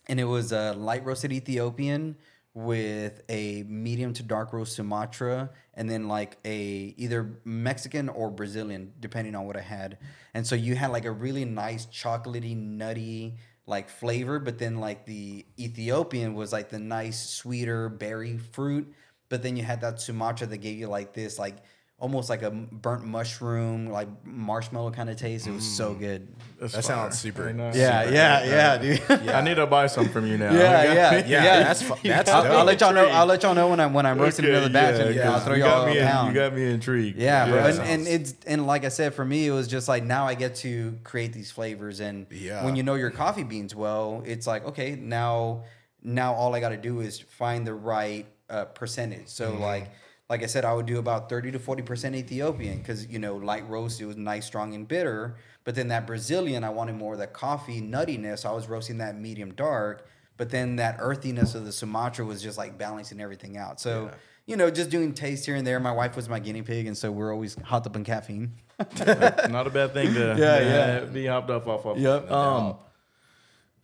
and 0.08 0.20
it 0.20 0.24
was 0.24 0.52
a 0.52 0.72
light 0.72 1.04
roasted 1.04 1.32
Ethiopian 1.32 2.16
with 2.56 3.20
a 3.28 3.64
medium 3.64 4.14
to 4.14 4.22
dark 4.22 4.54
roast 4.54 4.76
Sumatra, 4.76 5.50
and 5.74 5.90
then 5.90 6.08
like 6.08 6.38
a 6.46 6.94
either 6.96 7.38
Mexican 7.44 8.08
or 8.08 8.30
Brazilian, 8.30 8.94
depending 8.98 9.34
on 9.34 9.44
what 9.44 9.58
I 9.58 9.60
had. 9.60 9.98
And 10.32 10.46
so 10.46 10.54
you 10.54 10.74
had 10.74 10.90
like 10.90 11.04
a 11.04 11.10
really 11.10 11.44
nice 11.44 11.84
chocolatey, 11.84 12.56
nutty 12.56 13.36
like 13.66 13.90
flavor, 13.90 14.38
but 14.38 14.58
then 14.58 14.76
like 14.76 15.04
the 15.04 15.44
Ethiopian 15.58 16.34
was 16.34 16.50
like 16.50 16.70
the 16.70 16.78
nice 16.78 17.28
sweeter 17.28 17.90
berry 17.90 18.38
fruit, 18.38 18.90
but 19.28 19.42
then 19.42 19.56
you 19.58 19.62
had 19.62 19.82
that 19.82 20.00
Sumatra 20.00 20.46
that 20.46 20.58
gave 20.58 20.78
you 20.78 20.88
like 20.88 21.12
this 21.12 21.38
like 21.38 21.58
almost 21.98 22.28
like 22.28 22.42
a 22.42 22.50
burnt 22.50 23.06
mushroom, 23.06 23.88
like 23.88 24.06
marshmallow 24.26 24.90
kind 24.90 25.08
of 25.08 25.16
taste. 25.16 25.46
It 25.46 25.52
was 25.52 25.64
so 25.66 25.94
good. 25.94 26.28
That's 26.60 26.74
That 26.74 26.84
fire. 26.84 26.96
sounds 26.96 27.18
super- 27.18 27.42
Very 27.44 27.54
nice. 27.54 27.74
Yeah, 27.74 28.02
Super. 28.02 28.14
yeah, 28.14 28.44
yeah, 28.44 28.78
dude. 29.18 29.28
I 29.30 29.40
need 29.40 29.54
to 29.54 29.66
buy 29.66 29.86
some 29.86 30.08
from 30.10 30.26
you 30.26 30.36
now. 30.36 30.52
Yeah, 30.52 30.82
You 30.82 30.88
yeah, 30.94 31.12
Yeah, 31.12 31.24
Yeah. 31.44 31.62
that's 31.64 31.80
fu- 31.82 31.94
that's 32.08 32.30
I'll. 32.30 32.58
I'll 32.58 32.64
let 32.66 32.80
y'all 32.82 32.92
know. 32.92 33.06
I'll 33.08 33.24
let 33.24 33.42
y'all 33.42 33.54
know 33.54 33.68
when 33.68 33.80
I'm 33.80 33.94
when 33.94 34.04
I'm 34.04 34.18
roasting 34.18 34.44
Okay, 34.44 34.54
another 34.54 34.70
batch, 34.70 34.98
yeah, 34.98 35.06
and 35.06 35.14
yeah. 35.14 35.32
I'll 35.32 35.40
throw 35.40 35.54
you 35.54 35.64
y'all 35.64 35.86
got 35.86 35.90
me. 35.92 35.98
a 35.98 36.02
in- 36.02 36.06
pound. 36.08 36.28
You 36.28 36.40
got 36.42 36.54
me 36.54 36.64
intrigued. 36.70 37.18
Yeah, 37.18 37.48
bro. 37.48 37.58
And, 37.66 37.78
and 37.80 38.06
it's 38.06 38.34
and 38.46 38.66
like 38.66 38.84
I 38.84 38.88
said, 38.88 39.14
for 39.14 39.24
me, 39.24 39.46
it 39.46 39.52
was 39.52 39.66
just 39.66 39.88
like 39.88 40.04
now 40.04 40.26
I 40.26 40.34
get 40.34 40.54
to 40.56 40.98
create 41.02 41.32
these 41.32 41.50
flavors, 41.50 42.00
and 42.00 42.26
Yeah. 42.30 42.62
when 42.64 42.76
you 42.76 42.82
know 42.82 42.94
your 42.94 43.10
coffee 43.10 43.44
beans 43.44 43.74
well, 43.74 44.22
it's 44.26 44.46
like 44.46 44.66
okay, 44.66 44.96
now 44.96 45.62
now 46.02 46.34
all 46.34 46.54
I 46.54 46.60
got 46.60 46.68
to 46.70 46.76
do 46.76 47.00
is 47.00 47.18
find 47.20 47.66
the 47.66 47.74
right 47.74 48.26
uh, 48.50 48.66
percentage. 48.66 49.28
So 49.28 49.52
Mm-hmm. 49.52 49.62
like 49.62 49.90
like 50.28 50.42
I 50.42 50.46
said, 50.46 50.64
I 50.64 50.72
would 50.74 50.86
do 50.86 50.98
about 50.98 51.28
thirty 51.28 51.50
to 51.52 51.58
forty 51.58 51.82
percent 51.82 52.14
Ethiopian 52.14 52.78
because 52.78 53.06
you 53.06 53.18
know 53.18 53.36
light 53.36 53.68
roast 53.68 54.00
it 54.00 54.06
was 54.06 54.16
nice, 54.16 54.46
strong, 54.46 54.74
and 54.74 54.86
bitter. 54.86 55.36
But 55.64 55.74
then 55.74 55.88
that 55.88 56.06
Brazilian, 56.06 56.64
I 56.64 56.70
wanted 56.70 56.94
more 56.96 57.14
of 57.14 57.18
that 57.18 57.32
coffee 57.32 57.80
nuttiness. 57.80 58.44
I 58.46 58.52
was 58.52 58.68
roasting 58.68 58.98
that 58.98 59.16
medium 59.18 59.52
dark. 59.54 60.06
But 60.36 60.50
then 60.50 60.76
that 60.76 60.96
earthiness 60.98 61.54
of 61.54 61.64
the 61.64 61.72
Sumatra 61.72 62.24
was 62.24 62.42
just 62.42 62.58
like 62.58 62.76
balancing 62.76 63.20
everything 63.22 63.56
out. 63.56 63.80
So, 63.80 64.10
you 64.44 64.56
know, 64.56 64.70
just 64.70 64.90
doing 64.90 65.14
taste 65.14 65.46
here 65.46 65.54
and 65.56 65.66
there. 65.66 65.80
My 65.80 65.92
wife 65.92 66.14
was 66.14 66.28
my 66.28 66.38
guinea 66.38 66.60
pig, 66.60 66.86
and 66.86 66.96
so 66.96 67.10
we're 67.10 67.32
always 67.32 67.56
hopped 67.64 67.86
up 67.86 67.96
on 67.96 68.04
caffeine. 68.04 68.52
Not 68.78 69.66
a 69.66 69.70
bad 69.70 69.94
thing 69.94 70.12
to 70.12 70.20
Yeah, 70.38 70.58
yeah, 70.60 70.60
yeah. 70.60 71.00
be 71.06 71.26
hopped 71.26 71.48
up 71.48 71.66
off 71.66 71.86
of. 71.86 71.98
Yep. 71.98 72.30
Um, 72.30 72.76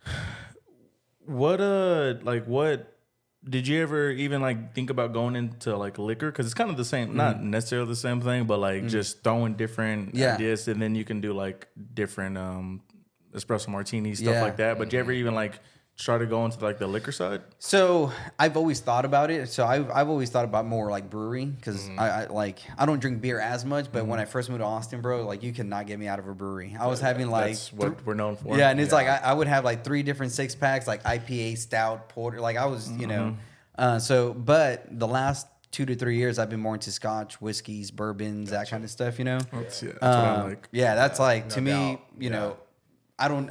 what 1.25 1.59
uh, 1.59 2.15
like 2.21 2.45
what 2.45 2.92
did 3.47 3.67
you 3.67 3.81
ever 3.81 4.09
even 4.11 4.41
like 4.41 4.73
think 4.73 4.89
about 4.89 5.13
going 5.13 5.35
into 5.35 5.75
like 5.75 5.97
liquor? 5.97 6.31
Because 6.31 6.45
it's 6.45 6.53
kind 6.53 6.69
of 6.69 6.77
the 6.77 6.85
same, 6.85 7.15
not 7.15 7.43
necessarily 7.43 7.87
the 7.89 7.95
same 7.95 8.21
thing, 8.21 8.45
but 8.45 8.59
like 8.59 8.87
just 8.87 9.23
throwing 9.23 9.55
different 9.55 10.09
Mm-hmm. 10.09 10.17
Yeah. 10.17 10.35
ideas, 10.35 10.67
and 10.67 10.81
then 10.81 10.95
you 10.95 11.03
can 11.03 11.19
do 11.21 11.33
like 11.33 11.67
different 11.93 12.37
um 12.37 12.81
espresso 13.33 13.67
martinis 13.69 14.19
stuff 14.19 14.33
Yeah. 14.35 14.41
like 14.43 14.57
that. 14.57 14.77
But 14.77 14.93
you 14.93 14.99
ever 14.99 15.11
even 15.11 15.33
like 15.35 15.59
try 15.95 16.17
to 16.17 16.25
go 16.25 16.43
into 16.43 16.63
like 16.63 16.79
the 16.79 16.87
liquor 16.87 17.11
side? 17.11 17.41
So 17.59 18.11
I've 18.39 18.57
always 18.57 18.79
thought 18.79 19.05
about 19.05 19.29
it. 19.31 19.49
So 19.49 19.65
I've, 19.65 19.89
I've 19.91 20.09
always 20.09 20.29
thought 20.29 20.45
about 20.45 20.65
more 20.65 20.89
like 20.89 21.09
brewery 21.09 21.45
because 21.45 21.87
Mm-hmm. 21.87 21.99
I, 21.99 22.09
I 22.09 22.25
like 22.27 22.59
I 22.77 22.85
don't 22.85 22.99
drink 22.99 23.21
beer 23.21 23.39
as 23.39 23.63
much. 23.65 23.91
But 23.91 24.05
when 24.07 24.19
I 24.19 24.25
first 24.25 24.49
moved 24.49 24.61
to 24.61 24.65
Austin, 24.65 25.01
bro, 25.01 25.25
like 25.25 25.43
you 25.43 25.53
cannot 25.53 25.85
get 25.87 25.99
me 25.99 26.07
out 26.07 26.19
of 26.19 26.27
a 26.27 26.33
brewery. 26.33 26.75
I 26.79 26.87
was 26.87 26.99
having 26.99 27.29
like 27.29 27.51
That's 27.51 27.71
what 27.73 28.05
we're 28.05 28.13
known 28.15 28.35
for. 28.35 28.57
Yeah, 28.57 28.69
and 28.69 28.79
it's 28.79 28.91
like 28.93 29.07
I, 29.07 29.17
I 29.17 29.33
would 29.33 29.47
have 29.47 29.63
like 29.63 29.83
three 29.83 30.03
different 30.03 30.31
six 30.31 30.55
packs, 30.55 30.87
like 30.87 31.03
IPA, 31.03 31.57
stout, 31.57 32.09
porter. 32.09 32.39
Like 32.41 32.57
I 32.57 32.65
was, 32.65 32.91
you 32.91 33.07
know. 33.07 33.21
Mm-hmm. 33.23 33.39
Uh, 33.75 33.99
so, 33.99 34.33
but 34.33 34.85
the 34.99 35.07
last 35.07 35.47
two 35.71 35.85
to 35.85 35.95
three 35.95 36.17
years, 36.17 36.37
I've 36.37 36.49
been 36.51 36.59
more 36.59 36.75
into 36.75 36.91
Scotch, 36.91 37.41
whiskeys, 37.41 37.89
bourbons, 37.89 38.51
that 38.51 38.69
kind 38.69 38.83
of 38.83 38.91
stuff. 38.91 39.17
You 39.19 39.25
know. 39.25 39.39
That's, 39.51 39.81
yeah, 39.81 39.91
that's 39.93 40.01
what 40.01 40.09
I 40.25 40.35
Um, 40.35 40.49
like. 40.49 40.69
Yeah, 40.71 40.95
that's 40.95 41.19
like 41.19 41.49
to 41.49 41.61
me. 41.61 41.99
You 42.19 42.29
know, 42.29 42.57
I 43.17 43.27
don't. 43.27 43.49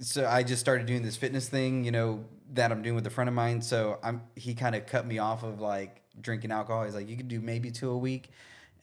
So 0.00 0.26
I 0.26 0.42
just 0.42 0.60
started 0.60 0.86
doing 0.86 1.02
this 1.02 1.16
fitness 1.16 1.48
thing. 1.48 1.84
You 1.84 1.90
know 1.90 2.24
that 2.52 2.70
I'm 2.70 2.82
doing 2.82 2.94
with 2.94 3.06
a 3.06 3.10
friend 3.10 3.28
of 3.28 3.34
mine. 3.34 3.60
So 3.62 3.98
I'm. 4.02 4.22
He 4.36 4.54
kind 4.54 4.74
of 4.74 4.86
cut 4.86 5.06
me 5.06 5.18
off 5.18 5.42
of 5.42 5.60
like 5.60 6.02
drinking 6.20 6.52
alcohol. 6.52 6.84
He's 6.84 6.94
like, 6.94 7.08
you 7.08 7.16
could 7.16 7.28
do 7.28 7.40
maybe 7.40 7.70
two 7.70 7.90
a 7.90 7.98
week, 7.98 8.30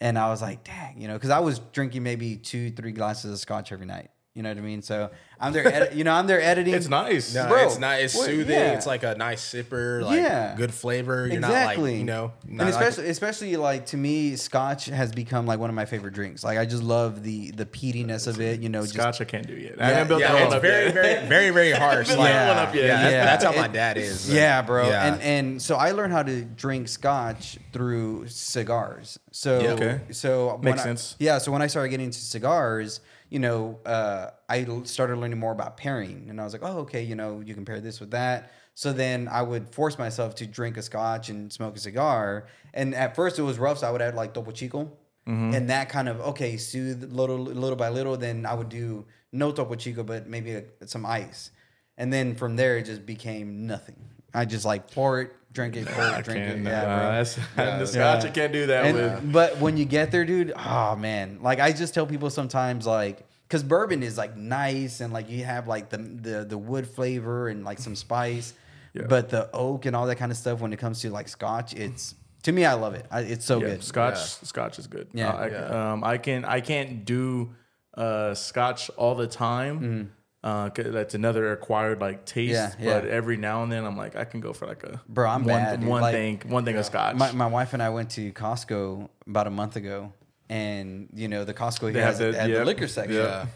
and 0.01 0.17
I 0.19 0.29
was 0.29 0.41
like, 0.41 0.63
dang, 0.63 0.99
you 1.01 1.07
know, 1.07 1.13
because 1.13 1.29
I 1.29 1.39
was 1.39 1.59
drinking 1.59 2.03
maybe 2.03 2.35
two, 2.35 2.71
three 2.71 2.91
glasses 2.91 3.31
of 3.31 3.39
scotch 3.39 3.71
every 3.71 3.85
night. 3.85 4.11
You 4.35 4.43
know 4.43 4.49
what 4.49 4.57
I 4.57 4.61
mean? 4.61 4.81
So 4.81 5.11
I'm 5.39 5.53
there. 5.53 5.65
Edi- 5.65 5.97
you 5.97 6.03
know, 6.03 6.11
I'm 6.13 6.27
there 6.27 6.41
editing. 6.51 6.73
It's 6.73 6.89
nice. 6.89 7.33
No, 7.33 7.47
Bro, 7.47 7.67
it's 7.67 7.79
not. 7.79 8.01
It's 8.01 8.13
what- 8.13 8.25
soothing. 8.25 8.51
yeah. 8.53 8.73
It's 8.73 8.85
like 8.85 9.03
a 9.03 9.15
nice 9.15 9.41
sipper. 9.41 10.03
Like 10.03 10.17
Yeah. 10.19 10.55
good 10.57 10.73
flavor. 10.73 11.25
You're 11.25 11.39
not 11.39 11.51
exactly. 11.51 11.91
like 11.91 11.99
you 11.99 12.03
know. 12.05 12.33
and 12.43 12.57
Not 12.57 12.65
like- 12.65 12.73
especially, 12.73 13.09
especially 13.09 13.55
like 13.55 13.85
to 13.87 13.97
me, 13.97 14.35
Scotch 14.35 14.87
has 14.87 15.13
become 15.13 15.45
like 15.45 15.57
one 15.59 15.69
of 15.69 15.75
my 15.75 15.85
favorite 15.85 16.13
drinks. 16.13 16.43
Like 16.43 16.57
I 16.57 16.65
just 16.65 16.83
love 16.83 17.23
the 17.23 17.51
the 17.51 17.65
peatiness 17.65 18.27
of 18.27 18.41
it. 18.41 18.59
You 18.59 18.67
know, 18.67 18.81
just 18.81 18.93
Scotch, 18.95 19.21
I 19.21 19.23
can't 19.23 19.47
do 19.47 19.53
yet. 19.55 19.81
I 19.81 19.85
haven't 19.87 20.09
built 20.09 20.19
yeah, 20.19 20.33
that 20.33 20.41
it's 20.41 20.47
one 20.49 20.55
up 20.57 20.61
very, 20.61 20.85
yet. 20.85 20.93
very, 20.93 21.27
very, 21.27 21.49
very 21.51 21.71
harsh. 21.85 22.07
built 22.07 22.19
Like, 22.19 22.33
that 22.33 22.55
one 22.55 22.67
up 22.67 22.75
yet. 22.75 22.83
Yeah, 22.83 23.01
that's, 23.01 23.11
Yeah. 23.13 23.25
that's 23.25 23.43
how 23.45 23.51
my 23.53 23.67
dad 23.69 23.97
is. 23.97 24.29
Yeah, 24.29 24.61
bro. 24.63 24.89
Yeah. 24.89 25.13
And 25.13 25.21
and 25.21 25.61
so 25.61 25.77
I 25.77 25.91
learned 25.91 26.11
how 26.11 26.23
to 26.23 26.43
drink 26.43 26.89
scotch 26.89 27.57
through 27.71 28.27
cigars. 28.27 29.17
So 29.31 29.61
Yeah. 29.61 29.69
Okay. 29.71 29.99
so 30.11 30.59
Makes 30.61 30.81
I- 30.81 30.83
sense. 30.83 31.15
Yeah. 31.19 31.37
So 31.37 31.53
when 31.53 31.61
I 31.61 31.67
started 31.67 31.87
getting 31.89 32.07
into 32.07 32.19
cigars, 32.19 32.99
you 33.29 33.39
know, 33.39 33.79
uh, 33.85 34.31
I 34.47 34.65
started 34.83 35.17
learning 35.17 35.39
more 35.39 35.51
about 35.51 35.77
pairing, 35.77 36.27
and 36.29 36.39
I 36.39 36.43
was 36.43 36.53
like, 36.53 36.63
oh, 36.63 36.79
okay, 36.79 37.03
you 37.03 37.15
know, 37.15 37.41
you 37.45 37.53
can 37.53 37.65
pair 37.65 37.79
this 37.81 37.99
with 37.99 38.11
that. 38.11 38.51
So 38.75 38.91
then 38.91 39.29
I 39.29 39.41
would 39.41 39.73
force 39.73 39.97
myself 39.97 40.35
to 40.35 40.45
drink 40.45 40.75
a 40.77 40.81
scotch 40.81 41.29
and 41.29 41.51
smoke 41.51 41.77
a 41.77 41.79
cigar. 41.79 42.47
And 42.73 42.93
at 42.93 43.15
first 43.15 43.39
it 43.39 43.43
was 43.43 43.57
rough, 43.57 43.79
so 43.79 43.87
I 43.87 43.91
would 43.91 44.01
add 44.01 44.15
like 44.15 44.33
Topo 44.33 44.51
Chico. 44.51 44.91
Mm-hmm. 45.27 45.55
And 45.55 45.69
that 45.69 45.89
kind 45.89 46.07
of 46.07 46.19
okay, 46.21 46.57
soothe 46.57 47.11
little 47.11 47.37
little 47.37 47.77
by 47.77 47.89
little. 47.89 48.15
Then 48.15 48.45
I 48.45 48.53
would 48.53 48.69
do 48.69 49.05
no 49.31 49.51
Topo 49.51 49.75
Chico, 49.75 50.03
but 50.03 50.27
maybe 50.27 50.51
a, 50.51 50.63
some 50.85 51.05
ice. 51.05 51.51
And 51.97 52.11
then 52.11 52.35
from 52.35 52.57
there, 52.57 52.77
it 52.77 52.83
just 52.83 53.05
became 53.05 53.65
nothing. 53.65 53.95
I 54.35 54.45
just 54.45 54.65
like 54.65 54.91
pour 54.91 55.21
it, 55.21 55.31
drink 55.53 55.75
it, 55.75 55.87
pour 55.87 56.03
it, 56.03 56.25
drink 56.25 56.39
it. 56.39 56.57
Yeah, 56.63 56.81
nah, 56.81 56.85
bro. 56.97 57.11
that's, 57.11 57.35
the 57.55 57.85
Scotch, 57.87 58.25
I 58.25 58.29
can't 58.29 58.53
do 58.53 58.67
that 58.67 58.85
And- 58.85 58.95
with. 58.97 59.31
But 59.33 59.57
when 59.59 59.77
you 59.77 59.85
get 59.85 60.11
there, 60.11 60.25
dude, 60.25 60.53
oh 60.55 60.95
man, 60.95 61.39
like 61.41 61.59
I 61.59 61.71
just 61.71 61.93
tell 61.93 62.05
people 62.05 62.29
sometimes, 62.29 62.85
like, 62.85 63.25
because 63.47 63.63
bourbon 63.63 64.03
is 64.03 64.17
like 64.17 64.35
nice 64.35 65.01
and 65.01 65.13
like 65.13 65.29
you 65.29 65.43
have 65.45 65.67
like 65.67 65.89
the 65.89 65.97
the 65.97 66.45
the 66.45 66.57
wood 66.57 66.87
flavor 66.87 67.47
and 67.47 67.63
like 67.63 67.79
some 67.79 67.95
spice, 67.95 68.53
Yeah. 68.93 69.03
but 69.07 69.29
the 69.29 69.49
oak 69.53 69.85
and 69.85 69.95
all 69.95 70.07
that 70.07 70.15
kind 70.17 70.31
of 70.31 70.37
stuff 70.37 70.59
when 70.61 70.73
it 70.73 70.77
comes 70.79 71.01
to 71.01 71.09
like 71.11 71.27
Scotch, 71.27 71.73
it's 71.73 72.15
to 72.43 72.51
me, 72.51 72.63
I 72.65 72.73
love 72.73 72.93
it. 72.93 73.05
I, 73.09 73.21
it's 73.21 73.45
so 73.45 73.59
Yeah, 73.59 73.67
good. 73.69 73.83
Scotch, 73.83 74.17
Scotch 74.19 74.77
is 74.79 74.85
good. 74.87 75.07
Yeah. 75.13 75.29
Uh, 75.29 75.37
I, 75.37 75.47
Yeah. 75.49 75.91
Um, 75.93 76.03
I 76.03 76.17
can 76.17 76.43
I 76.45 76.59
can't 76.61 77.05
do 77.05 77.53
uh, 77.95 78.33
Scotch 78.33 78.89
all 78.97 79.15
the 79.15 79.27
time. 79.27 80.11
Uh, 80.45 80.69
'cause 80.69 80.85
that's 80.91 81.15
another 81.15 81.51
acquired 81.53 81.99
like 81.99 82.23
taste. 82.25 82.53
Yeah, 82.53 82.71
yeah. 82.79 82.99
But 82.99 83.09
every 83.09 83.35
now 83.35 83.63
and 83.63 83.71
then, 83.71 83.83
I'm 83.83 83.97
like, 83.97 84.15
I 84.15 84.25
can 84.25 84.41
go 84.41 84.53
for 84.53 84.67
like 84.67 84.83
a 84.83 85.01
Bro, 85.09 85.27
I'm 85.27 85.43
one, 85.43 85.47
bad, 85.47 85.83
one 85.83 86.01
Like- 86.03 86.13
thing, 86.13 86.41
one 86.47 86.63
thing 86.65 86.77
of 86.77 86.85
Scotch. 86.85 87.15
My, 87.15 87.31
my 87.31 87.47
wife 87.47 87.73
and 87.73 87.81
I 87.81 87.89
went 87.89 88.11
to 88.11 88.31
Costco 88.31 89.09
about 89.25 89.47
a 89.47 89.49
month 89.49 89.75
ago, 89.75 90.13
and 90.47 91.09
you 91.15 91.27
know 91.29 91.45
the 91.45 91.53
Costco 91.55 91.87
They 91.91 91.93
here 91.93 92.03
has, 92.03 92.19
have 92.19 92.33
the- 92.33 92.39
had 92.39 92.51
the 92.51 92.63
liquor 92.63 92.87
section. 92.87 93.15
yeah. 93.15 93.47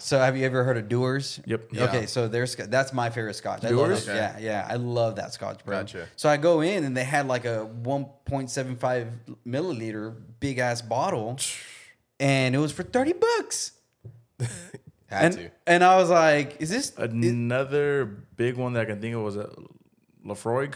So 0.00 0.18
have 0.18 0.36
you 0.36 0.44
ever 0.44 0.64
heard 0.64 0.76
of 0.78 0.88
Dewar's? 0.88 1.38
Yep. 1.46 1.68
Yeah. 1.70 1.84
Okay, 1.84 2.06
so 2.06 2.26
there's 2.26 2.56
that's 2.56 2.92
my 2.92 3.08
favorite 3.08 3.34
scotch. 3.34 3.64
I 3.64 3.68
love 3.68 3.86
Dewar's? 3.90 4.08
it. 4.08 4.16
Yeah, 4.16 4.36
yeah, 4.40 4.66
I 4.68 4.74
love 4.74 5.14
that 5.16 5.32
scotch, 5.32 5.64
bro. 5.64 5.78
Gotcha. 5.78 6.08
So 6.16 6.28
I 6.28 6.38
go 6.38 6.60
in 6.60 6.82
and 6.82 6.96
they 6.96 7.04
had 7.04 7.28
like 7.28 7.44
a 7.44 7.68
1.75 7.84 9.06
milliliter 9.46 10.12
big 10.40 10.58
ass 10.58 10.82
bottle, 10.82 11.38
and 12.18 12.52
it 12.56 12.58
was 12.58 12.72
for 12.72 12.82
30 12.82 13.12
bucks. 13.12 13.72
Had 15.12 15.24
And 15.24 15.34
to. 15.34 15.50
and 15.66 15.84
I 15.84 15.96
was 15.96 16.10
like, 16.10 16.60
is 16.60 16.70
this? 16.70 16.92
Another 16.98 18.04
big 18.36 18.56
one 18.56 18.72
that 18.74 18.80
I 18.82 18.84
can 18.86 19.00
think 19.00 19.14
of 19.14 19.22
was 19.22 19.36
a 19.36 19.50
Laphroaig. 20.24 20.74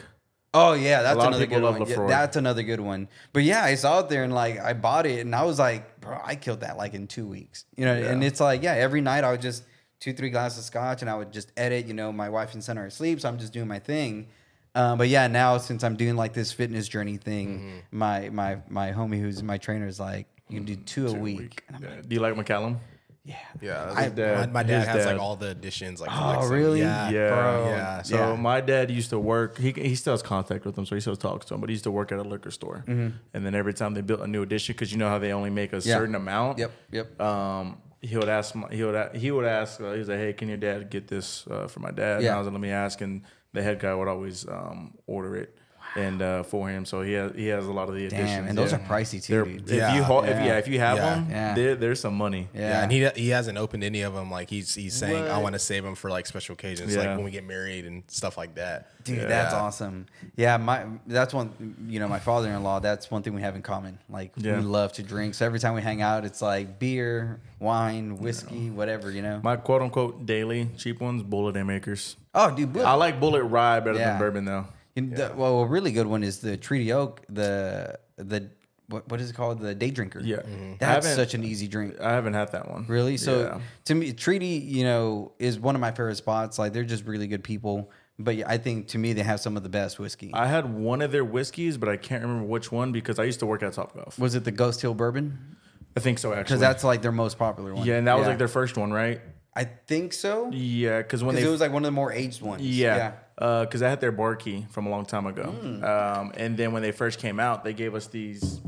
Oh 0.54 0.72
yeah, 0.72 1.02
that's 1.02 1.18
lot 1.18 1.28
another 1.28 1.44
people 1.44 1.58
good 1.58 1.64
love 1.64 1.78
one. 1.80 1.88
Yeah, 1.88 2.06
that's 2.06 2.36
another 2.36 2.62
good 2.62 2.80
one. 2.80 3.08
But 3.32 3.42
yeah, 3.42 3.62
I 3.62 3.74
saw 3.74 4.00
it 4.00 4.08
there 4.08 4.24
and 4.24 4.32
like 4.32 4.58
I 4.58 4.72
bought 4.72 5.04
it 5.06 5.20
and 5.20 5.34
I 5.34 5.42
was 5.44 5.58
like, 5.58 6.00
bro, 6.00 6.18
I 6.24 6.34
killed 6.34 6.60
that 6.60 6.76
like 6.78 6.94
in 6.94 7.06
two 7.06 7.26
weeks. 7.26 7.64
You 7.76 7.84
know, 7.84 7.94
and 7.94 8.24
it's 8.24 8.40
like, 8.40 8.62
yeah, 8.62 8.72
every 8.72 9.00
night 9.02 9.22
I 9.22 9.32
would 9.32 9.42
just 9.42 9.64
two, 10.00 10.12
three 10.14 10.30
glasses 10.30 10.60
of 10.60 10.64
scotch 10.64 11.02
and 11.02 11.10
I 11.10 11.14
would 11.16 11.30
just 11.32 11.52
edit. 11.58 11.86
You 11.86 11.94
know, 11.94 12.10
my 12.10 12.30
wife 12.30 12.54
and 12.54 12.64
son 12.64 12.78
are 12.78 12.86
asleep, 12.86 13.20
so 13.20 13.28
I'm 13.28 13.38
just 13.38 13.52
doing 13.52 13.68
my 13.68 13.78
thing. 13.78 14.28
Um, 14.74 14.96
but 14.98 15.08
yeah, 15.08 15.26
now 15.26 15.58
since 15.58 15.84
I'm 15.84 15.96
doing 15.96 16.16
like 16.16 16.32
this 16.32 16.52
fitness 16.52 16.88
journey 16.88 17.18
thing, 17.18 17.58
Mm-hmm. 17.58 17.98
my 17.98 18.28
my 18.30 18.58
my 18.68 18.92
homie 18.92 19.20
who's 19.20 19.42
my 19.42 19.58
trainer 19.58 19.86
is 19.86 20.00
like, 20.00 20.26
you 20.48 20.56
can 20.56 20.64
do 20.64 20.76
two, 20.76 21.06
a 21.08 21.12
week. 21.12 21.64
And 21.68 21.76
I'm 21.76 21.82
Yeah. 21.82 21.90
like, 21.96 22.08
Do 22.08 22.14
you 22.14 22.20
like 22.22 22.36
Macallan? 22.36 22.78
Yeah, 23.26 23.34
Yeah, 23.60 23.82
I- 23.90 23.94
my, 23.94 24.08
dad- 24.08 24.52
my 24.52 24.62
dad 24.62 24.86
has 24.88 25.04
dad. 25.04 25.12
like 25.12 25.20
all 25.20 25.36
the 25.36 25.48
additions. 25.50 26.00
Like, 26.00 26.10
Oh, 26.12 26.32
flex 26.34 26.44
them. 26.44 26.52
really? 26.58 26.80
Yeah, 26.80 27.10
Yeah, 27.10 27.28
bro. 27.28 27.64
yeah. 27.70 28.02
So 28.02 28.16
Yeah. 28.16 28.36
my 28.36 28.60
dad 28.60 28.90
used 28.90 29.10
to 29.10 29.18
work. 29.18 29.58
He 29.58 29.72
he 29.72 29.94
still 29.96 30.12
has 30.12 30.22
contact 30.22 30.64
with 30.64 30.74
them, 30.76 30.86
so 30.86 30.94
he 30.94 31.00
still 31.00 31.16
talks 31.16 31.46
to 31.46 31.54
them. 31.54 31.60
But 31.60 31.68
he 31.70 31.74
used 31.74 31.84
to 31.84 31.90
work 31.90 32.12
at 32.12 32.18
a 32.18 32.22
liquor 32.22 32.50
store, 32.52 32.84
and 32.86 33.12
then 33.32 33.54
every 33.54 33.74
time 33.74 33.94
they 33.94 34.00
built 34.02 34.20
a 34.20 34.26
new 34.28 34.42
edition, 34.42 34.72
because 34.74 34.92
you 34.92 34.98
know 34.98 35.08
how 35.08 35.18
they 35.18 35.32
only 35.32 35.50
make 35.50 35.72
a 35.72 35.76
Mm-hmm. 35.76 35.88
Yeah. 35.88 35.94
certain 35.98 36.14
amount. 36.14 36.58
Yep, 36.58 36.70
yep. 36.92 37.20
Um, 37.20 37.78
he 38.00 38.16
would 38.16 38.28
ask. 38.28 38.54
My, 38.54 38.68
he 38.70 38.84
would 38.84 38.94
a- 38.94 39.10
he 39.18 39.30
would 39.32 39.46
ask. 39.46 39.80
Uh, 39.80 39.92
he's 39.94 40.08
like, 40.08 40.18
"Hey, 40.18 40.32
can 40.32 40.48
your 40.48 40.58
dad 40.58 40.90
get 40.90 41.08
this 41.08 41.46
uh, 41.48 41.66
for 41.66 41.80
my 41.80 41.90
dad?" 41.90 42.16
And 42.16 42.24
Yeah. 42.24 42.34
I 42.36 42.38
was 42.38 42.46
like, 42.46 42.52
"Let 42.52 42.60
me 42.60 42.70
ask." 42.70 43.00
And 43.00 43.22
the 43.52 43.62
head 43.62 43.80
guy 43.80 43.92
would 43.94 44.06
always 44.08 44.46
um, 44.46 44.94
order 45.06 45.34
it. 45.36 45.55
And 45.96 46.20
uh, 46.22 46.42
for 46.42 46.68
him, 46.68 46.84
so 46.84 47.00
he 47.02 47.12
has 47.14 47.32
he 47.34 47.46
has 47.48 47.66
a 47.66 47.72
lot 47.72 47.88
of 47.88 47.94
the 47.94 48.04
editions. 48.04 48.28
Damn, 48.30 48.46
and 48.48 48.56
those 48.58 48.72
yeah. 48.72 48.78
are 48.78 48.80
pricey 48.88 49.22
too, 49.22 49.44
dude. 49.44 49.70
If 49.70 49.76
Yeah. 49.76 49.94
you 49.96 50.02
ho- 50.02 50.22
if 50.24 50.30
Yeah. 50.30 50.44
yeah 50.44 50.58
if 50.58 50.68
you 50.68 50.78
have 50.78 50.96
Yeah. 50.98 51.14
them, 51.14 51.26
Yeah. 51.30 51.54
there, 51.54 51.74
there's 51.74 52.00
some 52.00 52.14
money. 52.14 52.48
Yeah. 52.54 52.60
Yeah, 52.68 52.82
and 52.82 52.92
he 52.92 53.08
he 53.16 53.28
hasn't 53.30 53.56
opened 53.58 53.82
any 53.84 54.02
of 54.02 54.14
them. 54.14 54.30
Like 54.30 54.50
he's 54.50 54.74
he's 54.74 54.94
saying, 54.94 55.26
I 55.28 55.38
want 55.38 55.54
to 55.54 55.58
save 55.58 55.82
them 55.84 55.94
for 55.94 56.10
like 56.10 56.26
special 56.26 56.52
occasions, 56.52 56.94
Yeah. 56.94 57.00
like 57.00 57.16
when 57.16 57.24
we 57.24 57.30
get 57.30 57.46
married 57.46 57.86
and 57.86 58.02
stuff 58.08 58.36
like 58.36 58.54
that. 58.56 58.90
Dude, 59.04 59.18
Yeah. 59.18 59.26
that's 59.26 59.54
awesome. 59.54 60.06
Yeah, 60.36 60.56
my 60.58 60.84
that's 61.06 61.32
one. 61.32 61.76
You 61.88 62.00
know, 62.00 62.08
my 62.08 62.18
father-in-law. 62.18 62.80
That's 62.80 63.10
one 63.10 63.22
thing 63.22 63.34
we 63.34 63.42
have 63.42 63.54
in 63.56 63.62
common. 63.62 63.98
Like 64.10 64.32
Yeah. 64.36 64.56
we 64.56 64.62
love 64.62 64.92
to 64.94 65.02
drink. 65.02 65.34
So 65.34 65.46
every 65.46 65.60
time 65.60 65.74
we 65.74 65.82
hang 65.82 66.02
out, 66.02 66.24
it's 66.24 66.42
like 66.42 66.78
beer, 66.78 67.40
wine, 67.60 68.18
whiskey, 68.18 68.70
whatever. 68.70 69.10
You 69.10 69.22
know. 69.22 69.40
My 69.42 69.56
quote 69.56 69.80
unquote 69.82 70.26
daily 70.26 70.68
cheap 70.76 71.00
ones, 71.00 71.22
Bulleit 71.22 71.56
and 71.56 71.66
Makers. 71.66 72.16
oh, 72.34 72.50
dude, 72.50 72.72
Bill. 72.72 72.86
I 72.86 72.92
like 72.94 73.18
Bulleit 73.20 73.48
Rye 73.50 73.80
better 73.80 73.98
Yeah. 73.98 74.10
than 74.10 74.18
bourbon 74.18 74.44
though. 74.44 74.66
You 74.96 75.02
know, 75.02 75.16
the- 75.28 75.34
well, 75.36 75.60
a 75.60 75.66
really 75.66 75.92
good 75.92 76.06
one 76.06 76.24
is 76.24 76.40
the 76.40 76.56
Treaty 76.56 76.92
Oak. 76.92 77.20
The 77.28 77.98
the 78.16 78.50
what 78.88 79.08
what 79.10 79.20
is 79.20 79.30
it 79.30 79.36
called? 79.36 79.60
The 79.60 79.74
day 79.74 79.90
drinker. 79.90 80.20
Yeah. 80.20 80.36
Mhm. 80.38 80.74
I 80.74 80.76
That's 80.78 81.06
haven't- 81.06 81.16
such 81.16 81.34
an 81.34 81.44
easy 81.44 81.68
drink. 81.68 82.00
I 82.00 82.12
haven't 82.12 82.34
had 82.34 82.52
that 82.52 82.70
one. 82.70 82.86
Really? 82.88 83.16
So 83.16 83.40
Yeah. 83.42 83.60
to 83.86 83.94
me, 83.94 84.12
Treaty, 84.12 84.46
you 84.64 84.84
know, 84.84 85.32
is 85.38 85.58
one 85.60 85.74
of 85.74 85.80
my 85.80 85.90
favorite 85.90 86.16
spots. 86.16 86.58
Like 86.58 86.72
they're 86.72 86.84
just 86.84 87.04
really 87.04 87.26
good 87.26 87.44
people. 87.44 87.90
But 88.18 88.36
I 88.46 88.56
think 88.56 88.88
to 88.88 88.98
me, 88.98 89.12
they 89.12 89.22
have 89.24 89.40
some 89.40 89.58
of 89.58 89.62
the 89.62 89.68
best 89.68 89.98
whiskey. 89.98 90.30
I 90.32 90.46
had 90.46 90.72
one 90.72 91.02
of 91.02 91.12
their 91.12 91.24
whiskeys, 91.24 91.76
but 91.76 91.90
I 91.90 91.98
can't 91.98 92.22
remember 92.22 92.46
which 92.46 92.72
one 92.72 92.90
because 92.90 93.18
I 93.18 93.24
used 93.24 93.40
to 93.40 93.46
work 93.46 93.62
at 93.62 93.74
Top 93.74 93.94
Golf. 93.94 94.18
was 94.18 94.34
it 94.34 94.44
the 94.44 94.52
Ghost 94.52 94.80
Hill 94.80 94.94
Bourbon? 94.94 95.56
I 95.94 96.00
think 96.00 96.18
so, 96.18 96.30
actually. 96.32 96.44
Because 96.44 96.60
that's 96.60 96.82
like 96.84 97.02
their 97.02 97.12
most 97.12 97.38
popular 97.38 97.74
one. 97.74 97.84
yeah, 97.86 97.96
and 97.96 98.06
that 98.06 98.16
was 98.18 98.26
like 98.26 98.38
their 98.38 98.48
first 98.48 98.76
one, 98.78 98.90
right? 98.92 99.20
I 99.54 99.64
think 99.64 100.12
so. 100.14 100.50
Yeah, 100.52 100.98
because 100.98 101.22
when 101.24 101.34
Because 101.34 101.44
they 101.44 101.48
it 101.48 101.52
was 101.52 101.60
like 101.60 101.72
one 101.72 101.82
of 101.82 101.88
the 101.88 101.92
more 101.92 102.12
aged 102.12 102.40
ones. 102.40 102.62
Yeah. 102.62 103.12
Because 103.36 103.82
I 103.82 103.88
had 103.90 104.00
their 104.00 104.12
bar 104.12 104.34
key 104.34 104.66
from 104.70 104.86
a 104.86 104.90
long 104.90 105.04
time 105.04 105.26
ago. 105.26 105.44
Hmm. 105.44 105.84
Um, 105.84 106.32
and 106.36 106.56
then 106.56 106.72
when 106.72 106.82
they 106.82 106.92
first 106.92 107.18
came 107.18 107.38
out, 107.38 107.64
they 107.64 107.74
gave 107.74 107.94
us 107.94 108.06
these 108.06 108.60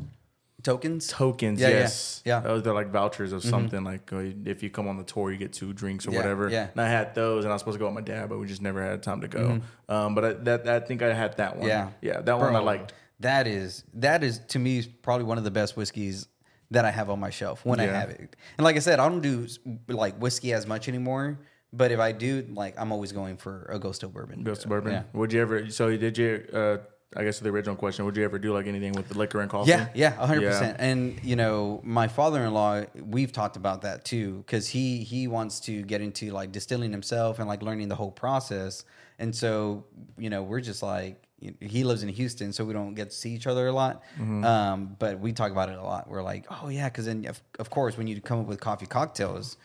Tokens. 0.63 1.07
tokens. 1.07 1.61
Yeah, 1.61 1.69
yeah, 1.69 1.75
yes. 1.79 2.23
yeah. 2.25 2.41
Mm-hmm. 2.41 2.51
Uh, 2.51 2.59
they're 2.59 2.75
like 2.75 2.91
vouchers 2.91 3.33
of 3.33 3.43
something. 3.43 3.85
Like 3.85 4.13
uh, 4.13 4.25
if 4.45 4.63
you 4.63 4.69
come 4.71 4.89
on 4.89 4.99
the 4.99 5.05
tour, 5.05 5.31
you 5.31 5.39
get 5.39 5.53
two 5.53 5.73
drinks 5.73 6.07
or 6.07 6.11
Yeah, 6.11 6.19
whatever. 6.19 6.51
yeah. 6.51 6.69
And 6.73 6.81
I 6.81 6.89
had 6.89 7.15
those, 7.15 7.45
and 7.45 7.53
I 7.53 7.55
was 7.55 7.63
supposed 7.63 7.77
to 7.77 7.79
go 7.79 7.87
with 7.87 7.95
my 7.95 8.01
dad, 8.03 8.29
but 8.29 8.39
we 8.39 8.47
just 8.47 8.61
never 8.61 8.83
had 8.83 9.03
time 9.03 9.21
to 9.23 9.29
go. 9.29 9.61
Um, 9.89 10.15
but 10.15 10.25
I, 10.25 10.33
that 10.35 10.69
I 10.69 10.81
think 10.81 11.01
I 11.01 11.15
had 11.15 11.37
that 11.39 11.57
one. 11.57 11.69
Mm-hmm. 11.69 11.95
Yeah. 12.03 12.15
Yeah. 12.15 12.21
That 12.21 12.39
one 12.39 12.49
I 12.49 12.59
Bro, 12.59 12.65
liked. 12.65 12.93
That 13.21 13.47
is 13.47 13.85
that 13.95 14.23
is 14.23 14.41
to 14.49 14.59
me 14.59 14.83
probably 15.03 15.25
one 15.25 15.39
of 15.39 15.45
the 15.45 15.51
best 15.51 15.77
whiskeys 15.77 16.29
that 16.71 16.85
I 16.85 16.91
have 16.91 17.09
on 17.09 17.19
my 17.19 17.31
shelf 17.31 17.65
when 17.65 17.81
I 17.81 17.85
have 17.87 18.11
it. 18.11 18.37
And 18.59 18.65
like 18.65 18.77
I 18.77 18.81
said, 18.81 19.01
I 19.01 19.09
don't 19.09 19.23
do 19.23 19.47
like 19.89 20.19
whiskey 20.19 20.53
as 20.53 20.67
much 20.67 20.89
anymore. 20.89 21.39
But 21.73 21.93
if 21.93 22.01
I 22.01 22.13
do, 22.13 22.47
like 22.51 22.75
I'm 22.81 22.93
always 22.93 23.13
going 23.13 23.37
for 23.37 23.67
a 23.71 23.79
Ghost 23.79 24.01
Hill 24.01 24.11
bourbon. 24.11 24.43
Ghost 24.43 24.69
Bourbon. 24.69 24.93
Yeah. 24.93 25.03
Would 25.13 25.33
you 25.33 25.43
ever? 25.43 25.71
So 25.71 25.95
did 25.97 26.17
you? 26.17 26.45
Uh, 26.53 26.79
I 27.17 27.25
guess 27.25 27.41
the 27.41 27.49
original 27.49 27.77
question: 27.77 28.05
Would 28.05 28.17
you 28.17 28.25
ever 28.25 28.39
do 28.39 28.53
like 28.53 28.67
anything 28.67 28.93
with 28.93 29.09
the 29.09 29.17
liquor 29.19 29.41
and 29.41 29.51
coffee? 29.51 29.71
Yeah, 29.71 29.89
yeah, 29.95 30.11
hundred 30.13 30.43
Yeah. 30.43 30.51
percent. 30.51 30.77
And 30.79 31.19
you 31.23 31.37
know, 31.37 31.81
my 31.83 32.07
father-in-law, 32.09 32.85
we've 33.03 33.33
talked 33.33 33.57
about 33.57 33.83
that 33.83 34.05
too, 34.05 34.39
because 34.39 34.69
he 34.69 35.05
he 35.05 35.27
wants 35.27 35.61
to 35.61 35.83
get 35.83 36.01
into 36.01 36.31
like 36.31 36.53
distilling 36.53 36.93
himself 36.93 37.39
and 37.39 37.49
like 37.49 37.63
learning 37.63 37.89
the 37.89 37.95
whole 37.95 38.11
process. 38.11 38.85
And 39.19 39.35
so, 39.35 39.85
you 40.19 40.31
know, 40.31 40.43
we're 40.43 40.61
just 40.61 40.83
like 40.83 41.23
he 41.61 41.85
lives 41.85 42.03
in 42.03 42.09
Houston, 42.09 42.53
so 42.53 42.65
we 42.65 42.73
don't 42.73 42.95
get 42.95 43.11
to 43.11 43.17
see 43.17 43.31
each 43.31 43.47
other 43.47 43.69
a 43.69 43.73
lot. 43.73 44.03
Mm-hmm. 44.15 44.45
Um, 44.45 44.97
but 44.99 45.19
we 45.21 45.33
talk 45.33 45.51
about 45.51 45.69
it 45.71 45.79
a 45.79 45.83
lot. 45.83 46.11
We're 46.11 46.23
like, 46.23 46.47
oh 46.51 46.69
yeah, 46.69 46.89
because 46.89 47.07
then 47.07 47.25
of, 47.27 47.41
of 47.59 47.71
course 47.71 47.97
when 47.97 48.07
you 48.07 48.21
come 48.21 48.41
up 48.41 48.47
with 48.47 48.61
coffee 48.61 48.87
cocktails, 48.87 49.57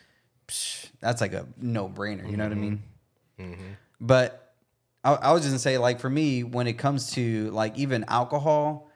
psh, 0.47 0.89
that's 0.99 1.21
like 1.21 1.33
a 1.33 1.47
no-brainer. 1.57 2.29
You 2.29 2.37
know 2.37 2.43
what 2.43 2.51
I 2.51 2.55
mean? 2.55 2.83
Mm-hmm. 3.39 3.53
Mm-hmm. 3.53 3.71
But 3.99 4.53
I, 5.03 5.13
I 5.13 5.31
was 5.31 5.41
just 5.41 5.51
gonna 5.51 5.59
say, 5.59 5.77
like 5.77 5.99
for 5.99 6.09
me, 6.09 6.43
when 6.43 6.67
it 6.67 6.73
comes 6.73 7.11
to 7.13 7.49
like 7.51 7.77
even 7.77 8.05
alcohol, 8.07 8.89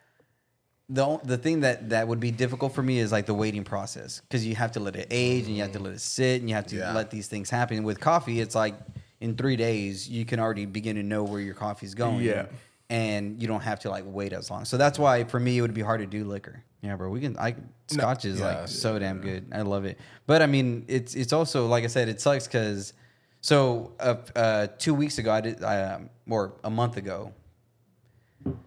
the 0.90 1.20
the 1.24 1.38
thing 1.38 1.62
that 1.62 1.90
that 1.90 2.08
would 2.08 2.20
be 2.20 2.32
difficult 2.32 2.74
for 2.74 2.82
me 2.82 3.00
is 3.00 3.12
like 3.12 3.26
the 3.26 3.34
waiting 3.34 3.64
process 3.64 4.22
because 4.22 4.46
you 4.46 4.56
have 4.56 4.72
to 4.74 4.80
let 4.80 4.96
it 4.96 5.08
age 5.12 5.46
and 5.46 5.56
you 5.56 5.62
have 5.62 5.74
to 5.74 5.80
mm. 5.80 5.86
let 5.86 5.94
it 5.96 6.02
sit 6.02 6.40
and 6.40 6.50
you 6.50 6.56
have 6.56 6.68
to 6.68 6.78
Yeah. 6.78 6.94
let 6.94 7.12
these 7.12 7.28
things 7.28 7.50
happen. 7.50 7.84
With 7.84 8.00
coffee, 8.00 8.40
it's 8.40 8.56
like 8.56 8.76
in 9.20 9.36
three 9.36 9.56
days 9.56 10.08
you 10.10 10.24
can 10.26 10.40
already 10.40 10.66
begin 10.66 10.96
to 10.96 11.04
know 11.04 11.24
where 11.24 11.42
your 11.42 11.56
coffee's 11.56 11.94
going. 11.94 12.22
Yeah. 12.22 12.46
And 12.90 13.42
you 13.42 13.50
don't 13.50 13.64
have 13.64 13.82
to 13.82 13.90
like 13.90 14.06
wait 14.08 14.32
as 14.32 14.50
long. 14.50 14.64
So 14.64 14.78
that's 14.78 14.98
why 14.98 15.26
for 15.26 15.42
me 15.42 15.58
it 15.58 15.62
would 15.62 15.74
be 15.74 15.82
hard 15.82 16.00
to 16.00 16.06
do 16.06 16.24
liquor. 16.24 16.64
Yeah, 16.82 16.96
bro. 16.96 17.10
We 17.10 17.22
can. 17.22 17.38
I 17.38 17.56
Scotch 17.88 18.26
is 18.26 18.40
yeah, 18.40 18.60
like 18.60 18.68
so 18.68 19.00
damn 19.00 19.20
good. 19.22 19.48
I 19.54 19.62
love 19.62 19.86
it. 19.86 19.98
But 20.26 20.42
I 20.42 20.46
mean, 20.46 20.86
it's 20.88 21.16
it's 21.16 21.34
also 21.34 21.68
like 21.68 21.84
I 21.84 21.88
said, 21.88 22.08
it 22.10 22.22
sucks 22.22 22.46
because 22.48 22.94
so 23.42 23.94
uh, 24.00 24.16
uh, 24.36 24.68
two 24.78 24.94
weeks 24.94 25.18
ago 25.18 25.32
I 25.32 25.42
did 25.42 25.64
um, 25.64 26.10
or 26.30 26.54
a 26.64 26.70
month 26.70 26.98
ago. 26.98 27.34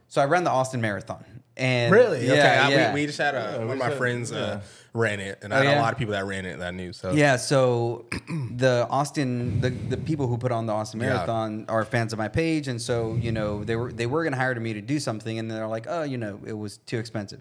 So 0.09 0.21
I 0.21 0.25
ran 0.25 0.45
the 0.45 0.51
Austin 0.51 0.81
Marathon. 0.81 1.25
And 1.57 1.93
Really? 1.93 2.27
Yeah, 2.27 2.33
okay. 2.33 2.59
I- 2.85 2.93
we, 2.95 3.01
we 3.03 3.07
just 3.07 3.19
had 3.19 3.35
a, 3.35 3.59
one 3.61 3.73
of 3.73 3.79
my 3.79 3.89
said- 3.91 3.99
friends 3.99 4.33
uh, 4.33 4.61
ran 4.95 5.21
it, 5.21 5.39
and 5.43 5.53
I 5.53 5.59
Oh, 5.61 5.63
know 5.63 5.71
yeah? 5.71 5.81
a 5.81 5.83
lot 5.83 5.93
of 5.93 5.99
people 5.99 6.13
that 6.13 6.25
ran 6.25 6.47
it 6.47 6.59
that 6.59 6.69
I 6.69 6.71
knew. 6.71 6.93
So 6.93 7.13
Yeah, 7.13 7.37
so 7.37 8.07
the 8.57 8.87
Austin, 8.91 9.61
the, 9.61 9.71
the 9.71 9.97
people 9.99 10.27
who 10.27 10.39
put 10.39 10.53
on 10.53 10.67
the 10.67 10.73
Austin 10.73 11.01
Yeah. 11.01 11.09
Marathon 11.15 11.67
are 11.69 11.85
fans 11.85 12.13
of 12.13 12.19
my 12.19 12.29
page, 12.29 12.67
and 12.67 12.81
so 12.81 13.15
you 13.21 13.31
know 13.31 13.63
they 13.63 13.77
were 13.77 13.93
they 13.93 14.07
were 14.07 14.25
gonna 14.25 14.37
hire 14.37 14.59
me 14.59 14.73
to 14.73 14.81
do 14.81 14.99
something, 14.99 15.39
and 15.39 15.51
they're 15.51 15.67
like, 15.69 15.87
oh, 15.89 16.03
you 16.03 16.17
know, 16.19 16.41
it 16.47 16.55
was 16.57 16.79
too 16.79 16.99
expensive, 16.99 17.41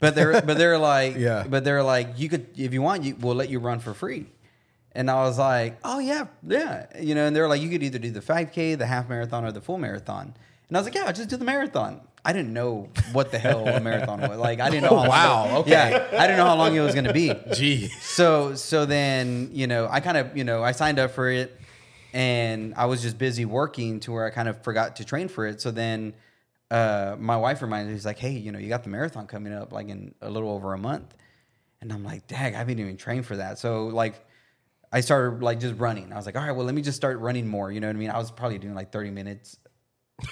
but 0.00 0.14
they're 0.14 0.40
but 0.46 0.58
they're 0.58 0.78
like, 0.78 1.16
Yeah. 1.16 1.44
but 1.48 1.64
they're 1.64 1.82
like, 1.82 2.18
you 2.18 2.28
could 2.28 2.46
if 2.58 2.72
you 2.72 2.82
want, 2.82 3.04
you 3.04 3.16
we'll 3.20 3.34
let 3.34 3.48
you 3.50 3.58
run 3.60 3.78
for 3.80 3.94
free, 3.94 4.26
and 4.92 5.10
I 5.10 5.22
was 5.22 5.38
like, 5.38 5.78
oh 5.84 5.98
yeah, 5.98 6.26
yeah, 6.46 6.86
you 7.00 7.14
know, 7.14 7.26
and 7.26 7.34
they're 7.34 7.48
like, 7.48 7.60
you 7.62 7.68
could 7.70 7.82
either 7.82 7.98
do 7.98 8.10
the 8.10 8.22
five 8.22 8.52
k, 8.52 8.74
the 8.74 8.86
half 8.86 9.08
marathon, 9.08 9.44
or 9.44 9.52
the 9.52 9.60
full 9.60 9.78
marathon, 9.78 10.34
and 10.68 10.76
I 10.76 10.80
was 10.80 10.86
like, 10.86 10.94
yeah, 10.94 11.04
I'll 11.06 11.12
just 11.12 11.28
do 11.28 11.36
the 11.36 11.44
marathon. 11.44 12.00
I 12.26 12.32
didn't 12.32 12.54
know 12.54 12.88
what 13.12 13.30
the 13.32 13.38
hell 13.38 13.68
a 13.68 13.80
marathon 13.80 14.18
was. 14.22 14.38
Like 14.38 14.58
I 14.58 14.70
didn't 14.70 14.84
know. 14.90 14.96
Oh, 14.98 15.00
how 15.02 15.08
Wow, 15.10 15.44
long- 15.46 15.54
okay. 15.58 15.70
Yeah, 15.90 16.18
I 16.18 16.22
didn't 16.26 16.38
know 16.38 16.46
how 16.46 16.56
long 16.56 16.74
it 16.74 16.80
was 16.80 16.94
gonna 16.94 17.12
be. 17.12 17.34
Gee. 17.52 17.88
So 18.00 18.54
so 18.54 18.86
then 18.86 19.50
you 19.52 19.66
know 19.66 19.86
I 19.90 20.00
kind 20.00 20.16
of 20.16 20.34
you 20.34 20.42
know 20.44 20.62
I 20.64 20.72
signed 20.72 20.98
up 20.98 21.10
for 21.10 21.28
it, 21.28 21.54
and 22.14 22.74
I 22.76 22.86
was 22.86 23.02
just 23.02 23.18
busy 23.18 23.44
working 23.44 24.00
to 24.00 24.12
where 24.12 24.24
I 24.24 24.30
kind 24.30 24.48
of 24.48 24.62
forgot 24.62 24.96
to 24.96 25.04
train 25.04 25.28
for 25.28 25.46
it. 25.46 25.60
So 25.60 25.70
then 25.70 26.14
uh, 26.74 27.16
my 27.18 27.36
wife 27.36 27.62
reminded 27.62 27.90
me, 27.90 27.96
she's 27.96 28.06
like, 28.12 28.18
"Hey, 28.18 28.32
you 28.44 28.50
know, 28.52 28.58
you 28.58 28.68
got 28.68 28.82
the 28.82 28.90
marathon 28.90 29.26
coming 29.26 29.52
up 29.60 29.72
like 29.72 29.88
in 29.88 30.14
a 30.20 30.30
little 30.30 30.50
over 30.50 30.74
a 30.74 30.78
month," 30.78 31.14
and 31.80 31.92
I'm 31.92 32.04
like, 32.04 32.26
"Dag, 32.26 32.54
I 32.54 32.58
haven't 32.58 32.78
even 32.78 32.96
trained 32.96 33.26
for 33.26 33.36
that." 33.36 33.58
So 33.58 33.86
like. 34.02 34.14
I 34.96 35.00
started 35.00 35.42
like 35.42 35.58
just 35.58 35.76
running. 35.86 36.12
I 36.12 36.16
was 36.16 36.24
like, 36.24 36.36
all 36.36 36.42
right, 36.46 36.52
well, 36.56 36.64
let 36.64 36.74
me 36.78 36.80
just 36.90 36.94
start 36.96 37.18
running 37.18 37.48
more. 37.48 37.72
You 37.72 37.80
know 37.80 37.88
what 37.88 37.96
I 37.96 37.98
mean? 37.98 38.10
I 38.10 38.16
was 38.16 38.30
probably 38.30 38.58
doing 38.58 38.76
like 38.76 38.92
30 38.92 39.10
minutes, 39.10 39.58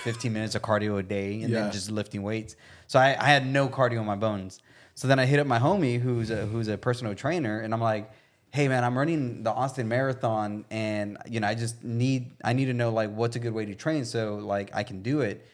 15 0.05 0.33
minutes 0.33 0.55
of 0.55 0.63
cardio 0.63 1.01
a 1.01 1.03
day 1.03 1.43
and 1.43 1.53
Yeah. 1.53 1.63
then 1.63 1.73
just 1.73 1.91
lifting 1.91 2.23
weights. 2.23 2.55
So 2.87 3.01
I, 3.01 3.17
I 3.19 3.27
had 3.35 3.45
no 3.45 3.69
cardio 3.69 3.99
in 3.99 4.07
my 4.07 4.15
bones. 4.15 4.61
So 4.95 5.09
then 5.09 5.19
I 5.19 5.27
hit 5.27 5.41
up 5.41 5.49
my 5.49 5.59
homie 5.59 6.01
who's 6.01 6.31
a, 6.31 6.47
who's 6.47 6.69
a 6.69 6.79
personal 6.79 7.13
trainer 7.17 7.59
and 7.59 7.75
I'm 7.75 7.81
like, 7.81 8.09
hey 8.51 8.69
man, 8.69 8.85
I'm 8.85 8.97
running 8.97 9.43
the 9.43 9.51
Austin 9.51 9.89
Marathon 9.89 10.65
and 10.71 11.19
you 11.27 11.41
know 11.41 11.49
I 11.49 11.57
just 11.57 11.83
need 11.83 12.37
I 12.45 12.53
need 12.53 12.67
to 12.67 12.75
know 12.75 12.91
like 12.91 13.11
what's 13.13 13.35
a 13.35 13.41
good 13.41 13.55
way 13.55 13.65
to 13.67 13.75
train 13.75 14.05
so 14.05 14.37
like 14.37 14.71
I 14.77 14.85
can 14.85 15.03
do 15.03 15.23
it. 15.23 15.45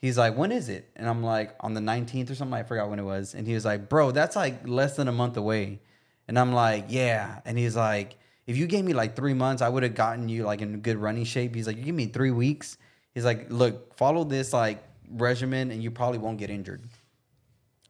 He's 0.00 0.16
like, 0.16 0.36
when 0.36 0.52
is 0.52 0.68
it? 0.68 0.90
And 0.94 1.08
I'm 1.08 1.22
like, 1.22 1.54
on 1.60 1.74
the 1.74 1.80
19th 1.80 2.30
or 2.30 2.34
something. 2.34 2.54
I 2.54 2.62
forgot 2.62 2.88
when 2.88 2.98
it 2.98 3.04
was. 3.04 3.34
And 3.34 3.46
he 3.46 3.54
was 3.54 3.64
like, 3.64 3.88
bro, 3.88 4.12
that's 4.12 4.36
like 4.36 4.66
less 4.66 4.96
than 4.96 5.08
a 5.08 5.12
month 5.12 5.36
away. 5.36 5.80
And 6.28 6.38
I'm 6.38 6.52
like, 6.52 6.86
yeah. 6.88 7.40
And 7.44 7.58
he's 7.58 7.74
like, 7.74 8.16
if 8.46 8.56
you 8.56 8.66
gave 8.66 8.84
me 8.84 8.92
like 8.92 9.16
three 9.16 9.34
months, 9.34 9.60
I 9.60 9.68
would 9.68 9.82
have 9.82 9.94
gotten 9.94 10.28
you 10.28 10.44
like 10.44 10.62
in 10.62 10.80
good 10.80 10.98
running 10.98 11.24
shape. 11.24 11.54
He's 11.54 11.66
like, 11.66 11.76
you 11.76 11.82
give 11.82 11.94
me 11.94 12.06
three 12.06 12.30
weeks. 12.30 12.78
He's 13.14 13.24
like, 13.24 13.50
look, 13.50 13.94
follow 13.94 14.24
this 14.24 14.52
like 14.52 14.82
regimen 15.10 15.70
and 15.70 15.82
you 15.82 15.90
probably 15.90 16.18
won't 16.18 16.38
get 16.38 16.50
injured. 16.50 16.82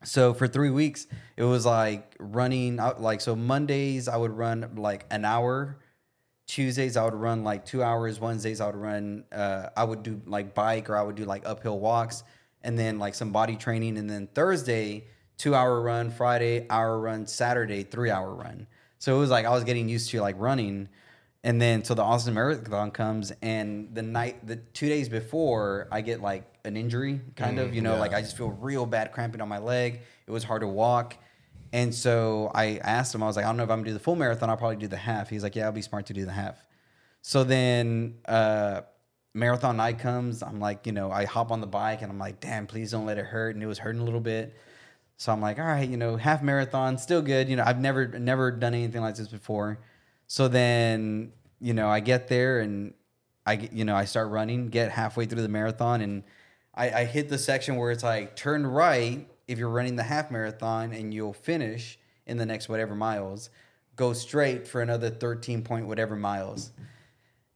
So 0.04 0.32
for 0.32 0.46
three 0.46 0.70
weeks, 0.70 1.06
it 1.36 1.44
was 1.44 1.66
like 1.66 2.14
running 2.18 2.78
out 2.78 3.02
like 3.02 3.20
so 3.20 3.34
Mondays 3.34 4.08
I 4.08 4.16
would 4.16 4.30
run 4.30 4.70
like 4.76 5.04
an 5.10 5.24
hour. 5.24 5.78
Tuesdays 6.48 6.96
I 6.96 7.04
would 7.04 7.14
run 7.14 7.44
like 7.44 7.64
two 7.64 7.82
hours. 7.82 8.18
Wednesdays 8.18 8.60
I 8.60 8.66
would 8.66 8.74
run 8.74 9.24
uh 9.30 9.68
I 9.76 9.84
would 9.84 10.02
do 10.02 10.20
like 10.26 10.54
bike 10.54 10.90
or 10.90 10.96
I 10.96 11.02
would 11.02 11.14
do 11.14 11.24
like 11.24 11.46
uphill 11.46 11.78
walks 11.78 12.24
and 12.62 12.76
then 12.76 12.98
like 12.98 13.14
some 13.14 13.30
body 13.30 13.54
training. 13.54 13.98
And 13.98 14.10
then 14.10 14.26
Thursday, 14.34 15.04
two 15.36 15.54
hour 15.54 15.80
run, 15.80 16.10
Friday, 16.10 16.66
hour 16.68 16.98
run, 16.98 17.26
Saturday, 17.26 17.84
three 17.84 18.10
hour 18.10 18.34
run. 18.34 18.66
So 18.98 19.16
it 19.16 19.20
was 19.20 19.30
like 19.30 19.46
I 19.46 19.50
was 19.50 19.64
getting 19.64 19.88
used 19.88 20.10
to 20.10 20.20
like 20.20 20.36
running. 20.38 20.88
And 21.44 21.62
then 21.62 21.84
so 21.84 21.94
the 21.94 22.02
Austin 22.02 22.34
Marathon 22.34 22.90
comes, 22.90 23.32
and 23.42 23.94
the 23.94 24.02
night, 24.02 24.44
the 24.44 24.56
two 24.56 24.88
days 24.88 25.08
before, 25.08 25.86
I 25.92 26.00
get 26.00 26.20
like 26.20 26.44
an 26.64 26.76
injury, 26.76 27.20
kind 27.36 27.60
of, 27.60 27.74
you 27.74 27.80
know, 27.80 27.94
yeah. 27.94 28.00
like 28.00 28.12
I 28.12 28.22
just 28.22 28.36
feel 28.36 28.50
real 28.50 28.86
bad 28.86 29.12
cramping 29.12 29.40
on 29.40 29.48
my 29.48 29.58
leg. 29.58 30.00
It 30.26 30.32
was 30.32 30.42
hard 30.42 30.62
to 30.62 30.66
walk. 30.66 31.16
And 31.72 31.94
so 31.94 32.50
I 32.54 32.78
asked 32.78 33.14
him, 33.14 33.22
I 33.22 33.26
was 33.26 33.36
like, 33.36 33.44
I 33.44 33.48
don't 33.48 33.56
know 33.56 33.64
if 33.64 33.70
I'm 33.70 33.78
gonna 33.78 33.90
do 33.90 33.94
the 33.94 33.98
full 33.98 34.16
marathon. 34.16 34.50
I'll 34.50 34.56
probably 34.56 34.76
do 34.76 34.88
the 34.88 34.96
half. 34.96 35.28
He's 35.28 35.42
like, 35.42 35.56
Yeah, 35.56 35.66
I'll 35.66 35.72
be 35.72 35.82
smart 35.82 36.06
to 36.06 36.14
do 36.14 36.24
the 36.24 36.32
half. 36.32 36.56
So 37.22 37.44
then 37.44 38.18
uh, 38.26 38.82
marathon 39.34 39.76
night 39.76 39.98
comes. 39.98 40.42
I'm 40.42 40.60
like, 40.60 40.86
you 40.86 40.92
know, 40.92 41.10
I 41.10 41.24
hop 41.24 41.50
on 41.50 41.60
the 41.60 41.66
bike 41.66 42.02
and 42.02 42.10
I'm 42.10 42.18
like, 42.18 42.40
damn, 42.40 42.66
please 42.66 42.90
don't 42.90 43.06
let 43.06 43.18
it 43.18 43.26
hurt. 43.26 43.54
And 43.54 43.62
it 43.62 43.66
was 43.66 43.78
hurting 43.78 44.00
a 44.00 44.04
little 44.04 44.20
bit. 44.20 44.56
So 45.16 45.32
I'm 45.32 45.40
like, 45.40 45.58
all 45.58 45.66
right, 45.66 45.88
you 45.88 45.96
know, 45.96 46.16
half 46.16 46.42
marathon, 46.42 46.96
still 46.96 47.22
good. 47.22 47.48
You 47.48 47.56
know, 47.56 47.64
I've 47.66 47.80
never 47.80 48.06
never 48.06 48.50
done 48.52 48.74
anything 48.74 49.00
like 49.00 49.16
this 49.16 49.28
before. 49.28 49.80
So 50.28 50.46
then, 50.46 51.32
you 51.60 51.74
know, 51.74 51.88
I 51.88 52.00
get 52.00 52.28
there 52.28 52.60
and 52.60 52.94
I 53.44 53.68
you 53.72 53.84
know, 53.84 53.96
I 53.96 54.04
start 54.04 54.30
running, 54.30 54.68
get 54.68 54.92
halfway 54.92 55.26
through 55.26 55.42
the 55.42 55.48
marathon 55.48 56.00
and 56.02 56.22
I, 56.74 56.90
I 57.00 57.04
hit 57.04 57.28
the 57.28 57.38
section 57.38 57.76
where 57.76 57.90
it's 57.90 58.04
like 58.04 58.36
turn 58.36 58.64
right 58.64 59.28
if 59.48 59.58
you're 59.58 59.68
running 59.70 59.96
the 59.96 60.02
half 60.02 60.30
marathon 60.30 60.92
and 60.92 61.12
you'll 61.12 61.32
finish 61.32 61.98
in 62.26 62.36
the 62.36 62.46
next 62.46 62.68
whatever 62.68 62.94
miles. 62.94 63.50
Go 63.96 64.12
straight 64.12 64.68
for 64.68 64.80
another 64.82 65.10
13 65.10 65.62
point 65.62 65.86
whatever 65.88 66.14
miles. 66.14 66.70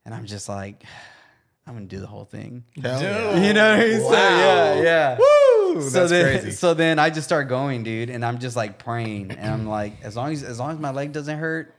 And 0.05 0.13
I'm 0.15 0.27
just 0.27 0.49
like, 0.49 0.83
I'm 1.67 1.75
gonna 1.75 1.87
do 1.87 2.01
the 2.01 2.09
whole 2.09 2.25
thing. 2.25 2.65
Hell 2.83 3.01
yeah. 3.01 3.47
You 3.47 3.53
know 3.53 3.71
what 3.77 3.81
I 3.81 3.85
mean? 3.89 4.01
So, 4.01 4.07
Wow. 4.09 4.13
yeah, 4.19 4.83
yeah. 4.83 5.19
Woo! 5.19 5.81
So 5.83 5.91
That's 6.01 6.11
then, 6.11 6.41
crazy. 6.41 6.51
so 6.57 6.75
then 6.75 6.99
I 6.99 7.09
just 7.11 7.27
start 7.29 7.49
going, 7.49 7.85
dude, 7.85 8.11
and 8.11 8.25
I'm 8.25 8.39
just 8.41 8.57
like 8.57 8.79
praying, 8.81 9.31
and 9.31 9.49
I'm 9.55 9.67
like, 9.69 10.03
as 10.03 10.17
long 10.17 10.33
as 10.33 10.43
as 10.43 10.59
long 10.59 10.73
as 10.73 10.79
my 10.81 10.91
leg 10.91 11.13
doesn't 11.13 11.39
hurt, 11.39 11.75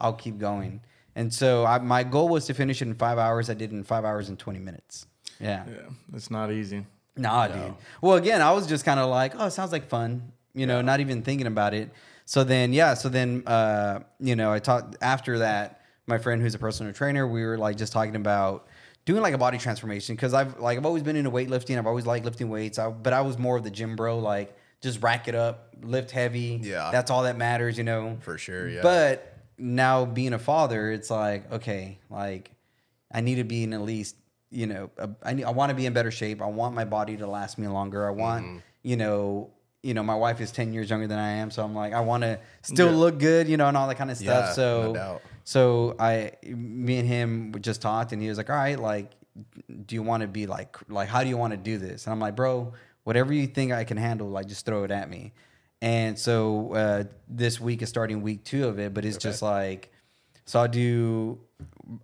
I'll 0.00 0.14
keep 0.14 0.38
going. 0.38 0.80
And 1.14 1.32
so 1.32 1.64
I, 1.66 1.78
my 1.78 2.02
goal 2.02 2.28
was 2.30 2.46
to 2.46 2.54
finish 2.54 2.80
it 2.80 2.88
in 2.88 2.94
five 2.94 3.18
hours. 3.18 3.50
I 3.50 3.54
did 3.54 3.72
it 3.72 3.76
in 3.76 3.84
five 3.84 4.04
hours 4.06 4.30
and 4.30 4.38
twenty 4.38 4.58
minutes. 4.58 5.06
Yeah. 5.38 5.64
Yeah, 5.68 5.90
it's 6.14 6.30
not 6.30 6.50
easy. 6.50 6.86
Nah, 7.16 7.48
dude. 7.48 7.74
Well, 8.00 8.16
again, 8.16 8.42
I 8.42 8.52
was 8.52 8.66
just 8.66 8.84
kind 8.84 9.00
of 9.00 9.08
like, 9.08 9.34
oh, 9.38 9.46
it 9.46 9.50
sounds 9.52 9.72
like 9.72 9.88
fun. 9.88 10.32
you 10.54 10.66
know, 10.66 10.80
not 10.82 11.00
even 11.00 11.22
thinking 11.22 11.46
about 11.46 11.74
it. 11.74 11.90
So 12.24 12.42
then, 12.44 12.72
yeah, 12.72 12.94
so 12.94 13.08
then, 13.08 13.42
uh, 13.46 14.00
you 14.18 14.34
know, 14.36 14.52
I 14.52 14.58
talked 14.58 14.96
after 15.00 15.38
that. 15.40 15.80
My 16.06 16.18
friend, 16.18 16.40
who's 16.40 16.54
a 16.54 16.58
personal 16.58 16.92
trainer, 16.92 17.26
we 17.26 17.44
were 17.44 17.58
like 17.58 17.76
just 17.76 17.92
talking 17.92 18.16
about 18.16 18.66
doing 19.04 19.22
like 19.22 19.34
a 19.34 19.38
body 19.38 19.58
transformation 19.58 20.14
because 20.14 20.34
I've 20.34 20.58
like 20.60 20.78
I've 20.78 20.86
always 20.86 21.02
been 21.02 21.16
into 21.16 21.30
weightlifting. 21.30 21.78
I've 21.78 21.86
always 21.86 22.06
liked 22.06 22.24
lifting 22.24 22.48
weights, 22.48 22.78
I, 22.78 22.90
but 22.90 23.12
I 23.12 23.22
was 23.22 23.38
more 23.38 23.56
of 23.56 23.64
the 23.64 23.70
gym 23.70 23.96
bro, 23.96 24.18
like 24.18 24.56
just 24.80 25.02
rack 25.02 25.26
it 25.26 25.34
up, 25.34 25.74
lift 25.82 26.10
heavy. 26.12 26.60
Yeah. 26.62 26.90
that's 26.92 27.10
all 27.10 27.24
that 27.24 27.36
matters, 27.36 27.76
you 27.76 27.84
know. 27.84 28.18
For 28.20 28.38
sure, 28.38 28.68
yeah. 28.68 28.82
But 28.82 29.36
now 29.58 30.04
being 30.04 30.32
a 30.32 30.38
father, 30.38 30.92
it's 30.92 31.10
like 31.10 31.50
okay, 31.52 31.98
like 32.08 32.52
I 33.12 33.20
need 33.20 33.36
to 33.36 33.44
be 33.44 33.64
in 33.64 33.72
at 33.72 33.82
least 33.82 34.14
you 34.50 34.66
know 34.66 34.90
I 35.24 35.42
I 35.42 35.50
want 35.50 35.70
to 35.70 35.74
be 35.74 35.86
in 35.86 35.92
better 35.92 36.10
shape. 36.10 36.40
I 36.42 36.46
want 36.46 36.74
my 36.74 36.84
body 36.84 37.16
to 37.18 37.26
last 37.26 37.58
me 37.58 37.68
longer. 37.68 38.06
I 38.06 38.10
want 38.10 38.44
Mm-hmm. 38.46 38.58
you 38.82 38.96
know 38.96 39.50
you 39.82 39.94
know 39.94 40.02
my 40.02 40.14
wife 40.14 40.40
is 40.40 40.50
ten 40.52 40.72
years 40.72 40.90
younger 40.90 41.06
than 41.06 41.18
I 41.18 41.30
am, 41.32 41.50
so 41.50 41.62
I'm 41.64 41.74
like 41.74 41.92
I 41.92 42.00
want 42.00 42.22
to 42.24 42.38
still 42.62 42.90
Yeah. 42.90 42.96
look 42.96 43.18
good, 43.18 43.48
you 43.48 43.56
know, 43.56 43.66
and 43.68 43.76
all 43.76 43.86
that 43.88 43.96
kind 43.98 44.10
of 44.10 44.16
stuff. 44.16 44.46
Yeah, 44.46 44.52
so 44.52 44.92
no 44.92 45.20
so 45.44 45.94
I, 46.00 46.32
me 46.44 46.98
and 46.98 47.06
him 47.06 47.54
just 47.60 47.80
talked, 47.80 48.10
and 48.12 48.20
he 48.20 48.28
was 48.28 48.36
like, 48.36 48.50
"All 48.50 48.56
right, 48.56 48.76
like, 48.80 49.12
do 49.86 49.94
you 49.94 50.02
want 50.02 50.22
to 50.22 50.26
be 50.26 50.46
like, 50.48 50.76
like, 50.88 51.08
how 51.08 51.22
do 51.22 51.28
you 51.28 51.36
want 51.36 51.52
to 51.52 51.56
do 51.56 51.78
this?" 51.78 52.04
And 52.06 52.12
I'm 52.12 52.18
like, 52.18 52.34
"Bro, 52.34 52.72
whatever 53.04 53.32
you 53.32 53.46
think 53.46 53.70
I 53.70 53.84
can 53.84 53.96
handle, 53.96 54.28
like, 54.28 54.48
just 54.48 54.66
throw 54.66 54.82
it 54.82 54.90
at 54.90 55.08
me." 55.08 55.32
And 55.80 56.18
so 56.18 56.72
uh, 56.74 57.04
this 57.28 57.60
week 57.60 57.80
is 57.82 57.88
starting 57.88 58.22
week 58.22 58.42
two 58.42 58.66
of 58.66 58.80
it, 58.80 58.92
but 58.92 59.04
it's 59.04 59.18
just 59.18 59.40
like, 59.40 59.92
so 60.46 60.60
I'll 60.60 60.68
do 60.68 61.38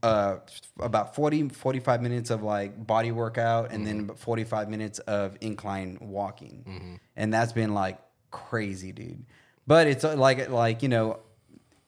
uh, 0.03 0.37
about 0.81 1.15
40, 1.15 1.49
45 1.49 2.03
minutes 2.03 2.31
of 2.31 2.43
like 2.43 2.87
body 2.87 3.13
workout, 3.13 3.73
and 3.73 3.87
then 3.87 4.09
45 4.17 4.69
minutes 4.69 4.99
of 5.01 5.37
incline 5.41 5.99
walking, 6.01 6.99
and 7.17 7.33
that's 7.33 7.53
been 7.53 7.73
like 7.73 7.99
crazy, 8.31 8.93
dude. 8.93 9.25
But 9.67 9.87
it's 9.87 10.05
uh, 10.05 10.17
like, 10.17 10.49
like 10.51 10.83
you 10.83 10.89
know, 10.89 11.21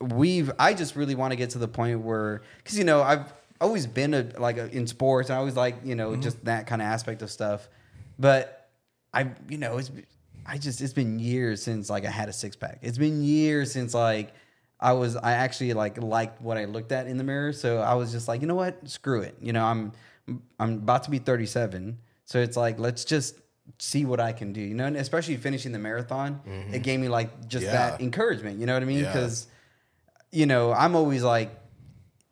we've 0.01 0.51
I 0.59 0.75
just 0.75 0.97
really 0.97 1.15
want 1.15 1.33
to 1.33 1.37
get 1.37 1.51
to 1.51 1.59
the 1.59 1.69
point 1.69 2.01
where 2.01 2.43
because 2.59 2.79
you 2.79 2.85
know 2.85 3.03
I've 3.03 3.33
always 3.61 3.87
been 3.87 4.15
a 4.15 4.29
like 4.39 4.59
a, 4.59 4.69
in 4.71 4.87
sports 4.87 5.31
I 5.31 5.37
always 5.37 5.57
like 5.57 5.77
you 5.85 5.95
know 5.95 6.15
just 6.17 6.45
that 6.45 6.67
kind 6.67 6.83
of 6.83 6.87
aspect 6.87 7.23
of 7.23 7.31
stuff, 7.31 7.69
but 8.19 8.69
I 9.13 9.31
you 9.49 9.59
know 9.59 9.79
it's 9.79 9.91
I 10.47 10.59
just 10.59 10.81
it's 10.81 10.93
been 10.93 11.19
years 11.19 11.63
since 11.63 11.89
like 11.91 12.05
I 12.05 12.11
had 12.11 12.29
a 12.29 12.33
six 12.33 12.55
pack. 12.57 12.79
It's 12.83 12.99
been 12.99 13.23
years 13.23 13.73
since 13.73 13.95
like 13.95 14.35
I 14.85 14.93
was 14.93 15.17
I 15.17 15.33
actually 15.33 15.73
like 15.73 16.01
liked 16.01 16.43
what 16.43 16.59
I 16.59 16.67
looked 16.67 16.93
at 16.93 17.07
in 17.07 17.17
the 17.17 17.25
mirror. 17.25 17.55
So 17.55 17.79
I 17.79 17.95
was 17.95 18.13
just 18.13 18.29
like 18.29 18.43
you 18.43 18.47
know 18.47 18.55
what 18.55 18.87
screw 18.87 19.23
it. 19.23 19.35
You 19.41 19.55
know 19.55 19.65
I'm 19.65 19.93
I'm 20.61 20.75
about 20.75 21.05
to 21.05 21.11
be 21.11 21.19
37, 21.19 21.99
so 22.27 22.39
it's 22.39 22.57
like 22.57 22.79
let's 22.79 23.05
just 23.07 23.39
see 23.79 24.05
what 24.05 24.21
I 24.21 24.33
can 24.33 24.53
do. 24.53 24.61
You 24.61 24.75
know, 24.75 24.85
and 24.85 24.97
especially 24.99 25.39
finishing 25.39 25.73
the 25.73 25.79
marathon, 25.79 26.43
it 26.45 26.49
mm-hmm. 26.49 26.79
gave 26.83 27.01
me 27.01 27.09
like 27.09 27.49
just 27.49 27.65
Yeah. 27.65 27.73
that 27.73 28.03
encouragement. 28.03 28.61
You 28.61 28.67
know 28.67 28.75
what 28.75 28.83
I 28.83 28.87
mean? 28.87 29.01
Yeah. 29.01 29.13
Because 29.13 29.47
you 30.31 30.45
know, 30.45 30.73
I'm 30.73 30.95
always 30.95 31.23
like, 31.23 31.51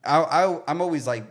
I, 0.04 0.20
I 0.20 0.60
I'm 0.68 0.82
always 0.82 1.06
like 1.06 1.24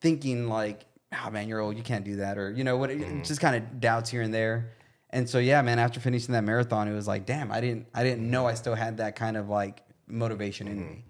thinking 0.00 0.48
like, 0.48 0.86
oh 1.12 1.30
man, 1.30 1.46
you're 1.46 1.60
old, 1.60 1.76
you 1.76 1.82
can't 1.82 2.06
do 2.06 2.16
that, 2.16 2.38
or 2.38 2.50
you 2.50 2.64
know 2.64 2.78
what, 2.78 2.88
mm-hmm. 2.88 3.22
just 3.22 3.40
kind 3.40 3.54
of 3.54 3.80
doubts 3.80 4.08
here 4.08 4.22
and 4.22 4.32
there. 4.32 4.72
And 5.10 5.28
so 5.28 5.38
yeah, 5.38 5.60
man, 5.60 5.78
after 5.78 6.00
finishing 6.00 6.32
that 6.32 6.42
marathon, 6.42 6.88
it 6.88 6.94
was 6.94 7.06
like, 7.06 7.26
damn, 7.26 7.52
I 7.52 7.60
didn't 7.60 7.86
I 7.92 8.02
didn't 8.02 8.30
know 8.30 8.46
I 8.46 8.54
still 8.54 8.74
had 8.74 8.96
that 8.96 9.14
kind 9.14 9.36
of 9.36 9.50
like 9.50 9.82
motivation 10.06 10.68
in 10.68 10.76
me. 10.78 10.84
Mm-hmm. 10.84 11.00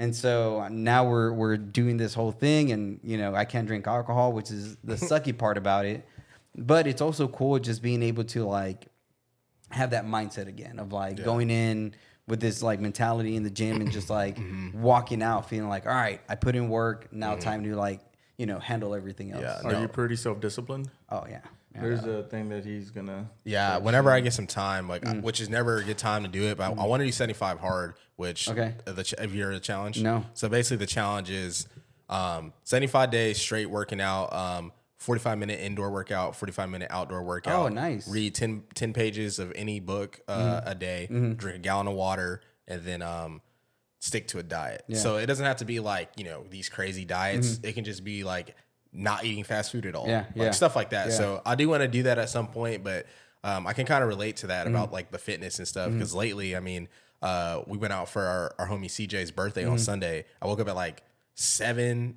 And 0.00 0.16
so 0.16 0.60
uh, 0.60 0.68
now 0.70 1.08
we're 1.08 1.32
we're 1.32 1.56
doing 1.58 1.96
this 1.98 2.14
whole 2.14 2.32
thing, 2.32 2.72
and 2.72 3.00
you 3.02 3.18
know, 3.18 3.34
I 3.34 3.44
can't 3.44 3.66
drink 3.66 3.86
alcohol, 3.86 4.32
which 4.32 4.50
is 4.50 4.76
the 4.82 4.94
sucky 5.10 5.36
part 5.36 5.58
about 5.58 5.84
it. 5.84 6.06
But 6.56 6.86
it's 6.86 7.00
also 7.02 7.28
cool 7.28 7.58
just 7.58 7.82
being 7.82 8.02
able 8.02 8.24
to 8.24 8.44
like 8.44 8.86
have 9.70 9.90
that 9.90 10.04
mindset 10.06 10.48
again 10.48 10.78
of 10.78 10.92
like 10.92 11.22
going 11.22 11.50
in 11.50 11.94
with 12.26 12.40
this 12.40 12.62
like 12.62 12.80
mentality 12.80 13.36
in 13.36 13.42
the 13.44 13.50
gym 13.50 13.80
and 13.80 13.92
just 13.92 14.08
like 14.10 14.36
Mm-hmm. 14.40 14.80
walking 14.82 15.22
out 15.22 15.48
feeling 15.48 15.68
like 15.68 15.86
all 15.86 15.92
right 15.92 16.20
i 16.28 16.34
put 16.34 16.56
in 16.56 16.68
work 16.68 17.12
now 17.12 17.32
mm-hmm. 17.32 17.40
time 17.40 17.64
to 17.64 17.76
like 17.76 18.00
you 18.36 18.46
know 18.46 18.58
handle 18.58 18.94
everything 18.96 19.30
else 19.32 19.42
Yeah, 19.42 19.60
Are 19.68 19.80
you 19.80 19.86
pretty 19.88 20.16
self 20.16 20.40
disciplined? 20.40 20.90
oh 21.10 21.24
yeah, 21.28 21.40
Yeah. 21.74 21.80
There's 21.82 22.04
a 22.04 22.22
thing 22.24 22.48
that 22.48 22.64
he's 22.64 22.90
gonna. 22.90 23.30
Yeah, 23.44 23.76
whenever 23.78 24.10
I 24.10 24.20
get 24.20 24.32
some 24.32 24.46
time, 24.48 24.88
like 24.88 25.02
Mm. 25.02 25.22
which 25.22 25.40
is 25.40 25.48
never 25.48 25.76
a 25.78 25.84
good 25.84 25.98
time 25.98 26.22
to 26.24 26.28
do 26.28 26.44
it, 26.44 26.58
but 26.58 26.64
I, 26.76 26.82
I 26.82 26.86
want 26.86 27.00
to 27.00 27.06
do 27.06 27.12
seventy 27.12 27.34
five 27.34 27.60
hard. 27.60 27.94
Which 28.16 28.48
Okay. 28.50 28.74
uh, 28.86 28.92
the 28.92 29.04
ch- 29.04 29.14
have 29.18 29.32
you 29.34 29.44
heard 29.44 29.54
of 29.54 29.60
the 29.60 29.64
challenge? 29.66 30.02
No. 30.02 30.26
So 30.34 30.48
basically, 30.48 30.78
the 30.78 30.86
challenge 30.86 31.30
is 31.30 31.66
um, 32.08 32.52
seventy 32.64 32.86
five 32.88 33.10
days 33.10 33.38
straight 33.38 33.66
working 33.66 34.00
out. 34.00 34.32
Um, 34.32 34.72
45 34.98 35.38
minute 35.38 35.58
indoor 35.60 35.90
workout, 35.90 36.36
45 36.36 36.68
minute 36.68 36.88
outdoor 36.90 37.22
workout. 37.22 37.58
Oh, 37.58 37.68
nice. 37.68 38.02
Mm-hmm. 38.04 38.12
Read 38.12 38.34
10, 38.34 38.62
10 38.74 38.92
pages 38.92 39.38
of 39.38 39.50
any 39.56 39.80
book 39.80 40.20
uh, 40.28 40.60
a 40.66 40.74
day, 40.74 41.06
drink 41.06 41.56
a 41.56 41.58
gallon 41.58 41.86
of 41.88 41.94
water, 41.94 42.42
and 42.68 42.82
then 42.82 43.00
um, 43.00 43.40
stick 44.00 44.28
to 44.28 44.38
a 44.38 44.42
diet. 44.42 44.84
So 44.92 45.16
it 45.16 45.24
doesn't 45.24 45.46
have 45.46 45.56
to 45.56 45.64
be 45.64 45.80
like, 45.80 46.10
you 46.18 46.24
know, 46.24 46.44
these 46.50 46.68
crazy 46.68 47.06
diets. 47.06 47.60
It 47.62 47.72
can 47.72 47.84
just 47.84 48.04
be 48.04 48.24
like 48.24 48.54
not 48.92 49.24
eating 49.24 49.44
fast 49.44 49.70
food 49.72 49.86
at 49.86 49.94
all. 49.94 50.02
Mm-hmm. 50.06 50.10
Yeah, 50.10 50.24
like 50.42 50.46
yeah. 50.46 50.50
stuff 50.50 50.74
like 50.76 50.90
that. 50.90 51.08
Yeah. 51.08 51.14
So 51.14 51.42
I 51.46 51.54
do 51.54 51.68
want 51.68 51.82
to 51.82 51.88
do 51.88 52.02
that 52.04 52.18
at 52.18 52.28
some 52.28 52.48
point, 52.48 52.82
but 52.84 53.06
um, 53.44 53.66
I 53.66 53.72
can 53.72 53.86
kind 53.86 54.02
of 54.02 54.08
relate 54.08 54.36
to 54.38 54.46
Mm-hmm. 54.46 54.48
that 54.48 54.66
about 54.66 54.92
like 54.92 55.10
the 55.10 55.18
fitness 55.18 55.58
and 55.58 55.66
stuff. 55.68 55.92
Because 55.92 56.14
lately, 56.14 56.56
I 56.56 56.60
mean, 56.60 56.88
uh, 57.22 57.62
we 57.66 57.78
went 57.78 57.92
out 57.92 58.08
for 58.08 58.22
our, 58.24 58.54
our 58.58 58.66
homie 58.68 58.86
CJ's 58.86 59.30
birthday 59.30 59.62
Mm-hmm. 59.62 59.72
on 59.72 59.78
Sunday. 59.78 60.24
I 60.42 60.46
woke 60.46 60.60
up 60.60 60.68
at 60.68 60.74
like 60.76 61.02
seven, 61.34 62.16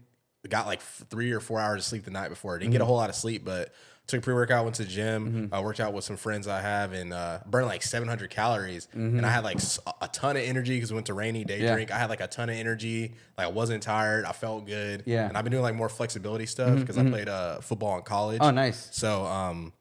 got 0.49 0.65
like 0.67 0.81
three 0.81 1.31
or 1.31 1.39
four 1.39 1.59
hours 1.59 1.81
of 1.83 1.86
sleep 1.86 2.03
the 2.05 2.12
night 2.12 2.29
before. 2.29 2.57
Didn't 2.59 2.71
get 2.71 2.77
Mm-hmm. 2.77 2.83
a 2.83 2.86
whole 2.88 2.97
lot 2.97 3.09
of 3.09 3.15
sleep, 3.15 3.45
but 3.45 3.73
took 4.05 4.21
pre 4.21 4.33
workout, 4.33 4.63
went 4.65 4.75
to 4.75 4.83
the 4.83 4.89
gym, 4.89 5.49
uh, 5.53 5.61
worked 5.61 5.79
out 5.79 5.93
with 5.93 6.03
some 6.03 6.17
friends 6.17 6.47
I 6.47 6.59
have, 6.61 6.91
and 6.93 7.13
uh, 7.13 7.39
burned 7.45 7.67
like 7.67 7.81
700 7.83 8.29
calories. 8.29 8.87
And 8.93 9.25
I 9.25 9.29
had 9.31 9.43
like 9.43 9.57
a 10.01 10.07
ton 10.09 10.35
of 10.37 10.43
energy 10.43 10.75
because 10.75 10.91
we 10.91 10.95
went 10.95 11.07
to 11.07 11.13
rainy 11.13 11.45
day 11.45 11.55
Mm-hmm. 11.55 11.63
Yeah. 11.63 11.73
drink. 11.75 11.91
I 11.91 11.97
had 11.97 12.09
like 12.09 12.19
a 12.21 12.27
ton 12.27 12.49
of 12.49 12.55
energy. 12.55 13.13
Like 13.37 13.47
I 13.47 13.49
wasn't 13.49 13.81
tired. 13.81 14.25
I 14.25 14.33
felt 14.33 14.65
good. 14.65 15.03
Yeah. 15.05 15.19
Mm-hmm, 15.21 15.29
And 15.29 15.37
I've 15.37 15.43
been 15.45 15.51
doing 15.51 15.63
like 15.63 15.75
more 15.75 15.89
flexibility 15.89 16.45
stuff 16.45 16.79
because 16.79 16.97
I 16.97 17.09
played 17.09 17.29
uh, 17.29 17.61
football 17.61 17.95
in 17.97 18.03
college. 18.03 18.39
oh 18.41 18.51
nice 18.51 18.89
So 18.91 19.25
um 19.25 19.71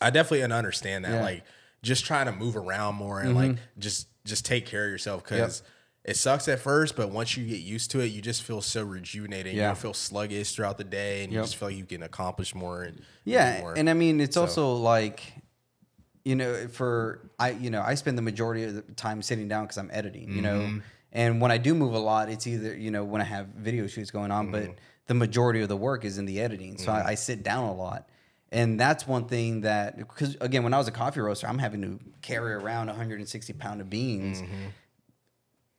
I 0.00 0.10
definitely 0.10 0.42
understand 0.44 1.04
that. 1.04 1.08
Yeah. 1.08 1.14
Mm-hmm. 1.16 1.24
Like 1.24 1.44
just 1.82 2.04
trying 2.04 2.26
to 2.26 2.32
move 2.32 2.56
around 2.56 2.94
more 2.94 3.20
and 3.20 3.34
like 3.34 3.56
just 3.78 4.06
just 4.24 4.44
take 4.44 4.66
care 4.66 4.84
of 4.84 4.90
yourself 4.90 5.24
because 5.24 5.62
it 6.08 6.16
sucks 6.16 6.48
at 6.48 6.58
first, 6.58 6.96
but 6.96 7.10
once 7.10 7.36
you 7.36 7.44
get 7.46 7.60
used 7.60 7.90
to 7.92 8.00
it, 8.00 8.06
you 8.06 8.22
just 8.22 8.42
feel 8.42 8.60
so 8.62 8.82
rejuvenated. 8.82 9.52
You 9.52 9.60
Yeah. 9.60 9.66
don't 9.68 9.78
feel 9.78 9.94
sluggish 9.94 10.52
throughout 10.54 10.78
the 10.78 10.84
day 10.84 11.22
and 11.24 11.32
you 11.32 11.40
just 11.40 11.56
feel 11.56 11.68
like 11.68 11.76
you 11.76 11.84
can 11.84 12.02
accomplish 12.02 12.54
more 12.54 12.82
and 12.84 13.02
yeah 13.24 13.60
more. 13.60 13.74
and 13.76 13.90
i 13.90 13.94
mean 13.94 14.20
it's 14.20 14.36
also 14.36 14.72
like 14.74 15.20
you 16.24 16.34
know 16.34 16.66
for 16.68 17.30
i 17.38 17.50
you 17.50 17.70
know 17.70 17.82
i 17.82 17.94
spend 17.94 18.16
the 18.18 18.22
majority 18.22 18.64
of 18.64 18.74
the 18.74 18.82
time 18.94 19.22
sitting 19.22 19.48
down 19.48 19.64
because 19.64 19.78
i'm 19.78 19.90
editing 19.92 20.28
you 20.34 20.42
Mm-hmm. 20.42 20.76
know 20.76 20.82
and 21.12 21.40
when 21.40 21.50
i 21.50 21.58
do 21.58 21.74
move 21.74 21.94
a 21.94 21.98
lot 21.98 22.28
it's 22.28 22.46
either 22.46 22.74
you 22.76 22.90
know 22.90 23.04
when 23.04 23.20
i 23.20 23.24
have 23.24 23.46
video 23.48 23.86
shoots 23.86 24.10
going 24.10 24.30
on 24.30 24.46
Mm-hmm. 24.48 24.66
but 24.72 24.78
the 25.06 25.14
majority 25.14 25.60
of 25.62 25.68
the 25.68 25.76
work 25.76 26.04
is 26.04 26.18
in 26.18 26.24
the 26.26 26.40
editing 26.40 26.76
so 26.78 26.92
I, 26.92 27.08
I 27.10 27.14
sit 27.14 27.42
down 27.42 27.64
a 27.64 27.74
lot 27.74 28.08
and 28.50 28.78
that's 28.80 29.06
one 29.06 29.24
thing 29.26 29.62
that 29.62 29.96
because 29.96 30.36
again 30.40 30.62
when 30.64 30.74
i 30.74 30.78
was 30.78 30.88
a 30.88 30.92
coffee 30.92 31.20
roaster 31.20 31.46
i'm 31.46 31.58
having 31.58 31.82
to 31.82 31.98
carry 32.22 32.52
around 32.52 32.86
160 32.88 33.52
pound 33.54 33.80
of 33.80 33.88
beans 33.90 34.42
Mm-hmm. 34.42 34.54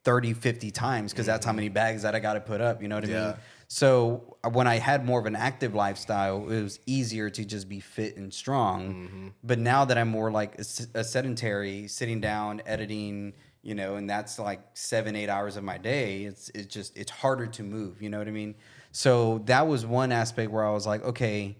30 0.05 0.33
50 0.33 0.71
times 0.71 1.11
because 1.11 1.25
that's 1.25 1.45
how 1.45 1.51
many 1.53 1.69
bags 1.69 2.03
that 2.03 2.15
i 2.15 2.19
got 2.19 2.33
to 2.33 2.39
put 2.39 2.61
up 2.61 2.81
you 2.81 2.87
know 2.87 2.95
what 2.95 3.03
i 3.05 3.07
Yeah. 3.07 3.27
mean 3.27 3.35
so 3.71 4.37
uh, 4.43 4.49
when 4.49 4.65
I 4.65 4.77
had 4.79 5.05
more 5.05 5.19
of 5.19 5.27
an 5.27 5.35
active 5.35 5.75
lifestyle, 5.75 6.49
it 6.49 6.63
was 6.63 6.79
easier 6.87 7.29
to 7.29 7.45
just 7.45 7.69
be 7.69 7.79
fit 7.79 8.17
and 8.17 8.33
strong. 8.33 9.31
But 9.43 9.59
now 9.59 9.85
that 9.85 9.95
I'm 9.95 10.07
more 10.07 10.31
like 10.31 10.57
a 10.57 11.03
sedentary, 11.03 11.87
sitting 11.87 12.19
down, 12.19 12.63
editing, 12.65 13.33
you 13.61 13.75
know, 13.75 13.95
and 13.97 14.09
that's 14.09 14.39
like 14.39 14.61
seven, 14.73 15.15
eight 15.15 15.29
hours 15.29 15.55
of 15.55 15.63
my 15.63 15.77
day. 15.77 16.23
It's 16.23 16.49
it's 16.55 16.65
just 16.73 16.97
it's 16.97 17.11
harder 17.11 17.45
to 17.45 17.61
move. 17.61 18.01
You 18.01 18.09
know 18.09 18.17
what 18.17 18.27
I 18.27 18.31
mean? 18.31 18.55
So 18.91 19.43
that 19.45 19.67
was 19.67 19.85
one 19.85 20.11
aspect 20.11 20.49
where 20.49 20.65
I 20.65 20.71
was 20.71 20.87
like, 20.87 21.03
okay, 21.03 21.55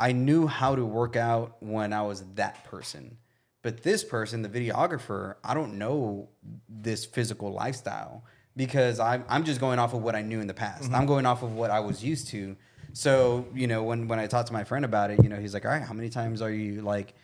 I 0.00 0.10
knew 0.10 0.48
how 0.48 0.74
to 0.74 0.84
work 0.84 1.14
out 1.14 1.56
when 1.62 1.92
I 1.92 2.02
was 2.02 2.24
that 2.34 2.64
person. 2.64 3.18
But 3.62 3.82
this 3.82 4.04
person, 4.04 4.42
the 4.42 4.48
videographer, 4.48 5.34
I 5.42 5.54
don't 5.54 5.78
know 5.78 6.28
this 6.68 7.04
physical 7.04 7.52
lifestyle 7.52 8.24
because 8.56 9.00
I'm, 9.00 9.24
I'm 9.28 9.44
just 9.44 9.60
going 9.60 9.78
off 9.78 9.94
of 9.94 10.02
what 10.02 10.14
I 10.14 10.22
knew 10.22 10.40
in 10.40 10.46
the 10.46 10.54
past. 10.54 10.84
Mm-hmm. 10.84 10.94
I'm 10.94 11.06
going 11.06 11.26
off 11.26 11.42
of 11.42 11.52
what 11.54 11.70
I 11.70 11.80
was 11.80 12.04
used 12.04 12.28
to. 12.28 12.56
So, 12.92 13.46
you 13.54 13.66
know, 13.66 13.82
when, 13.82 14.08
when 14.08 14.18
I 14.18 14.26
talked 14.26 14.48
to 14.48 14.52
my 14.52 14.64
friend 14.64 14.84
about 14.84 15.10
it, 15.10 15.22
you 15.22 15.28
know, 15.28 15.36
he's 15.36 15.54
like, 15.54 15.64
all 15.64 15.70
right, 15.70 15.82
how 15.82 15.92
many 15.92 16.08
times 16.08 16.40
are 16.40 16.50
you 16.50 16.82
like, 16.82 17.14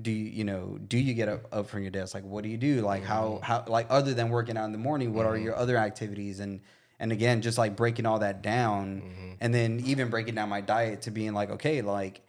do 0.00 0.10
you, 0.10 0.26
you 0.26 0.44
know, 0.44 0.78
do 0.86 0.98
you 0.98 1.14
get 1.14 1.28
up, 1.28 1.46
up 1.52 1.68
from 1.68 1.82
your 1.82 1.90
desk? 1.90 2.14
Like, 2.14 2.24
what 2.24 2.42
do 2.42 2.50
you 2.50 2.56
do? 2.56 2.80
Like, 2.80 3.04
how, 3.04 3.38
how, 3.42 3.64
like, 3.68 3.86
other 3.90 4.14
than 4.14 4.28
working 4.28 4.56
out 4.56 4.64
in 4.64 4.72
the 4.72 4.78
morning, 4.78 5.14
what 5.14 5.26
are 5.26 5.34
mm-hmm. 5.34 5.44
your 5.44 5.56
other 5.56 5.76
activities? 5.76 6.40
And, 6.40 6.60
and 6.98 7.12
again, 7.12 7.42
just 7.42 7.58
like 7.58 7.76
breaking 7.76 8.04
all 8.04 8.18
that 8.18 8.42
down 8.42 9.02
mm-hmm. 9.02 9.32
and 9.40 9.54
then 9.54 9.80
even 9.84 10.10
breaking 10.10 10.34
down 10.34 10.48
my 10.48 10.60
diet 10.60 11.02
to 11.02 11.10
being 11.12 11.32
like, 11.32 11.50
okay, 11.50 11.82
like, 11.82 12.20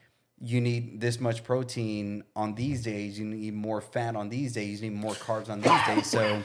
you 0.46 0.62
need 0.62 1.02
this 1.02 1.20
much 1.20 1.44
protein 1.44 2.24
on 2.36 2.54
these 2.56 2.84
days. 2.84 3.18
You 3.18 3.26
need 3.26 3.54
more 3.54 3.82
fat 3.82 4.16
on 4.16 4.30
these 4.30 4.54
days. 4.54 4.82
You 4.82 4.90
need 4.92 4.98
more 5.00 5.14
carbs 5.14 5.50
on 5.50 5.62
these 5.62 5.82
days. 5.88 6.08
So, 6.08 6.42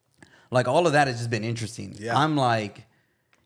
like, 0.50 0.68
all 0.68 0.86
of 0.86 0.92
that 0.94 1.06
has 1.08 1.18
just 1.18 1.30
been 1.30 1.44
interesting. 1.44 1.94
Yeah. 1.98 2.18
I'm 2.18 2.36
like, 2.36 2.84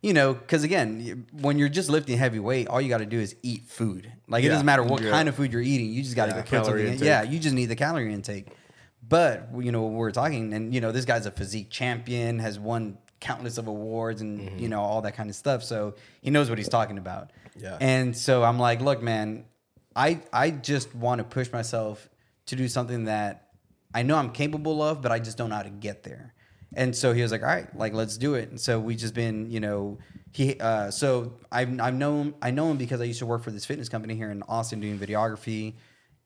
you 0.02 0.12
know, 0.12 0.34
because 0.34 0.62
again, 0.62 1.26
when 1.32 1.58
you're 1.58 1.68
just 1.68 1.90
lifting 1.90 2.16
heavy 2.18 2.38
weight, 2.38 2.68
all 2.68 2.80
you 2.80 2.88
got 2.88 2.98
to 2.98 3.06
do 3.06 3.18
is 3.18 3.34
eat 3.42 3.64
food. 3.64 4.12
Like, 4.28 4.42
it 4.44 4.46
Yeah. 4.46 4.52
doesn't 4.52 4.66
matter 4.66 4.82
what 4.84 5.02
Yeah. 5.02 5.10
kind 5.10 5.28
of 5.28 5.34
food 5.34 5.52
you're 5.52 5.62
eating. 5.62 5.90
You 5.90 6.02
just 6.02 6.14
got 6.14 6.26
to 6.26 6.36
Yeah. 6.36 6.42
put 6.42 6.48
something 6.50 6.64
Calorie 6.74 6.90
in. 6.90 6.98
Yeah, 6.98 7.22
you 7.22 7.38
just 7.38 7.54
need 7.54 7.66
the 7.66 7.76
calorie 7.76 8.12
intake. 8.14 8.46
But 9.08 9.48
you 9.58 9.72
know, 9.72 9.86
we're 9.86 10.10
talking, 10.10 10.52
and 10.52 10.74
you 10.74 10.80
know, 10.80 10.92
this 10.92 11.04
guy's 11.04 11.26
a 11.26 11.30
physique 11.30 11.70
champion, 11.70 12.38
has 12.40 12.58
won 12.58 12.98
countless 13.20 13.56
of 13.56 13.66
awards, 13.66 14.20
and 14.20 14.40
Mm-hmm. 14.40 14.58
you 14.58 14.68
know 14.68 14.80
all 14.80 15.00
that 15.02 15.14
kind 15.16 15.30
of 15.30 15.36
stuff. 15.36 15.62
So 15.64 15.94
he 16.22 16.30
knows 16.30 16.48
what 16.48 16.58
he's 16.58 16.68
talking 16.68 16.98
about. 16.98 17.30
Yeah. 17.58 17.78
And 17.80 18.16
so 18.16 18.42
I'm 18.44 18.58
like, 18.58 18.80
look, 18.80 19.02
man, 19.02 19.44
I 19.96 20.20
I 20.32 20.50
just 20.50 20.94
want 20.94 21.18
to 21.18 21.24
push 21.24 21.50
myself 21.50 22.08
to 22.46 22.56
do 22.56 22.68
something 22.68 23.04
that 23.04 23.48
I 23.94 24.02
know 24.02 24.16
I'm 24.16 24.30
capable 24.30 24.82
of, 24.82 25.00
but 25.00 25.10
I 25.10 25.18
just 25.18 25.38
don't 25.38 25.48
know 25.50 25.56
how 25.56 25.62
to 25.62 25.70
get 25.70 26.02
there. 26.02 26.34
And 26.74 26.94
so 26.94 27.12
he 27.12 27.22
was 27.22 27.32
like, 27.32 27.42
all 27.42 27.48
right, 27.48 27.74
like 27.76 27.94
let's 27.94 28.16
do 28.18 28.34
it. 28.34 28.50
And 28.50 28.60
so 28.60 28.78
we 28.78 28.94
just 28.96 29.14
been, 29.14 29.50
you 29.50 29.60
know, 29.60 29.98
he. 30.32 30.58
Uh, 30.60 30.90
so 30.90 31.32
I've 31.50 31.80
I've 31.80 31.94
known 31.94 32.34
I 32.42 32.50
know 32.50 32.70
him 32.70 32.76
because 32.76 33.00
I 33.00 33.04
used 33.04 33.20
to 33.20 33.26
work 33.26 33.42
for 33.42 33.50
this 33.50 33.64
fitness 33.64 33.88
company 33.88 34.14
here 34.14 34.30
in 34.30 34.42
Austin 34.42 34.80
doing 34.80 34.98
videography, 34.98 35.74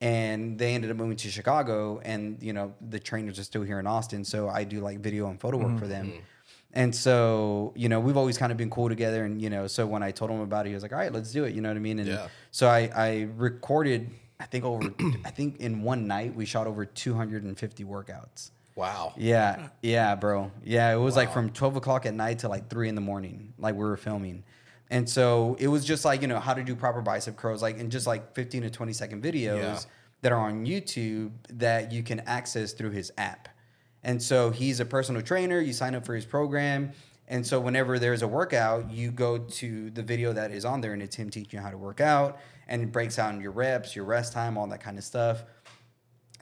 and 0.01 0.59
they 0.59 0.75
ended 0.75 0.91
up 0.91 0.97
moving 0.97 1.16
to 1.18 1.31
Chicago, 1.31 2.01
and 2.05 2.43
you 2.43 2.53
know 2.53 2.75
the 2.81 2.99
trainers 2.99 3.39
are 3.39 3.45
still 3.45 3.62
here 3.62 3.79
in 3.79 3.87
Austin, 3.87 4.25
so 4.25 4.49
I 4.49 4.64
do 4.64 4.81
like 4.81 4.99
video 4.99 5.29
and 5.29 5.41
photo 5.41 5.59
work 5.59 5.79
for 5.79 5.87
them. 5.87 6.12
And 6.73 6.95
so, 6.95 7.73
you 7.75 7.89
know, 7.89 7.99
we've 7.99 8.16
always 8.16 8.39
kind 8.39 8.53
of 8.53 8.59
been 8.59 8.71
cool 8.71 8.89
together. 8.89 9.25
And, 9.25 9.43
you 9.43 9.51
know, 9.51 9.66
so 9.66 9.87
when 9.87 10.03
I 10.03 10.12
told 10.12 10.31
him 10.31 10.41
about 10.41 10.66
it, 10.66 10.68
he 10.68 10.75
was 10.75 10.83
like, 10.85 10.93
all 10.93 10.99
right, 10.99 11.12
let's 11.12 11.33
do 11.33 11.45
it. 11.45 11.55
You 11.55 11.61
know 11.62 11.68
what 11.68 11.77
I 11.77 11.81
mean? 11.81 11.99
And 11.99 12.09
Yeah. 12.09 12.29
so 12.53 12.68
I, 12.68 12.91
I 12.95 13.29
recorded, 13.37 14.09
I 14.39 14.45
think 14.47 14.64
over, 14.64 14.93
I 15.25 15.31
think 15.31 15.59
in 15.59 15.83
one 15.83 16.07
night 16.07 16.35
we 16.37 16.45
shot 16.45 16.66
over 16.68 16.85
250 16.85 17.85
workouts. 17.85 18.51
Wow. 18.77 19.14
Yeah. 19.16 19.68
Yeah, 19.83 20.14
bro. 20.14 20.53
Yeah. 20.64 20.93
It 20.93 20.99
was 20.99 21.16
like 21.16 21.33
from 21.33 21.51
12 21.51 21.77
o'clock 21.77 22.07
at 22.07 22.14
night 22.14 22.39
to 22.41 22.49
like 22.49 22.71
three 22.71 22.89
in 22.89 22.95
the 22.95 23.01
morning, 23.01 23.53
like 23.59 23.75
we 23.75 23.81
were 23.81 23.97
filming. 23.97 24.45
And 24.91 25.09
so 25.09 25.57
it 25.59 25.68
was 25.68 25.85
just 25.85 26.05
like, 26.05 26.23
you 26.23 26.29
know, 26.29 26.41
how 26.41 26.55
to 26.55 26.62
do 26.64 26.75
proper 26.77 27.01
bicep 27.01 27.37
curls, 27.37 27.62
like, 27.62 27.79
and 27.79 27.91
just 27.93 28.07
like 28.07 28.35
15 28.35 28.62
to 28.62 28.71
20 28.71 28.93
second 28.93 29.23
videos 29.23 29.59
Yeah. 29.61 29.79
that 30.23 30.33
are 30.33 30.39
on 30.41 30.66
YouTube 30.66 31.33
that 31.51 31.93
you 31.93 32.03
can 32.03 32.21
access 32.21 32.73
through 32.73 32.91
his 32.91 33.12
app. 33.18 33.49
And 34.03 34.22
so 34.22 34.51
he's 34.51 34.80
a 34.80 34.84
personal 34.84 35.22
trainer. 35.22 35.61
You 35.61 35.72
sign 35.72 35.94
up 35.94 36.07
for 36.07 36.14
his 36.14 36.24
program. 36.24 36.92
And 37.28 37.46
so 37.46 37.61
whenever 37.61 37.98
there's 37.98 38.22
a 38.22 38.28
workout, 38.28 38.90
you 38.90 39.12
go 39.12 39.38
to 39.38 39.90
the 39.90 40.03
video 40.03 40.32
that 40.32 40.51
is 40.51 40.64
on 40.64 40.80
there 40.80 40.92
and 40.92 41.03
it's 41.03 41.14
him 41.14 41.30
teaching 41.30 41.59
you 41.59 41.61
how 41.61 41.70
to 41.70 41.78
work 41.78 42.01
out 42.01 42.40
and 42.66 42.82
it 42.82 42.92
breaks 42.92 43.16
down 43.16 43.40
your 43.40 43.53
reps, 43.53 43.94
your 43.94 44.05
rest 44.05 44.32
time, 44.32 44.57
all 44.57 44.66
that 44.68 44.80
kind 44.80 44.98
of 44.98 45.05
stuff. 45.05 45.44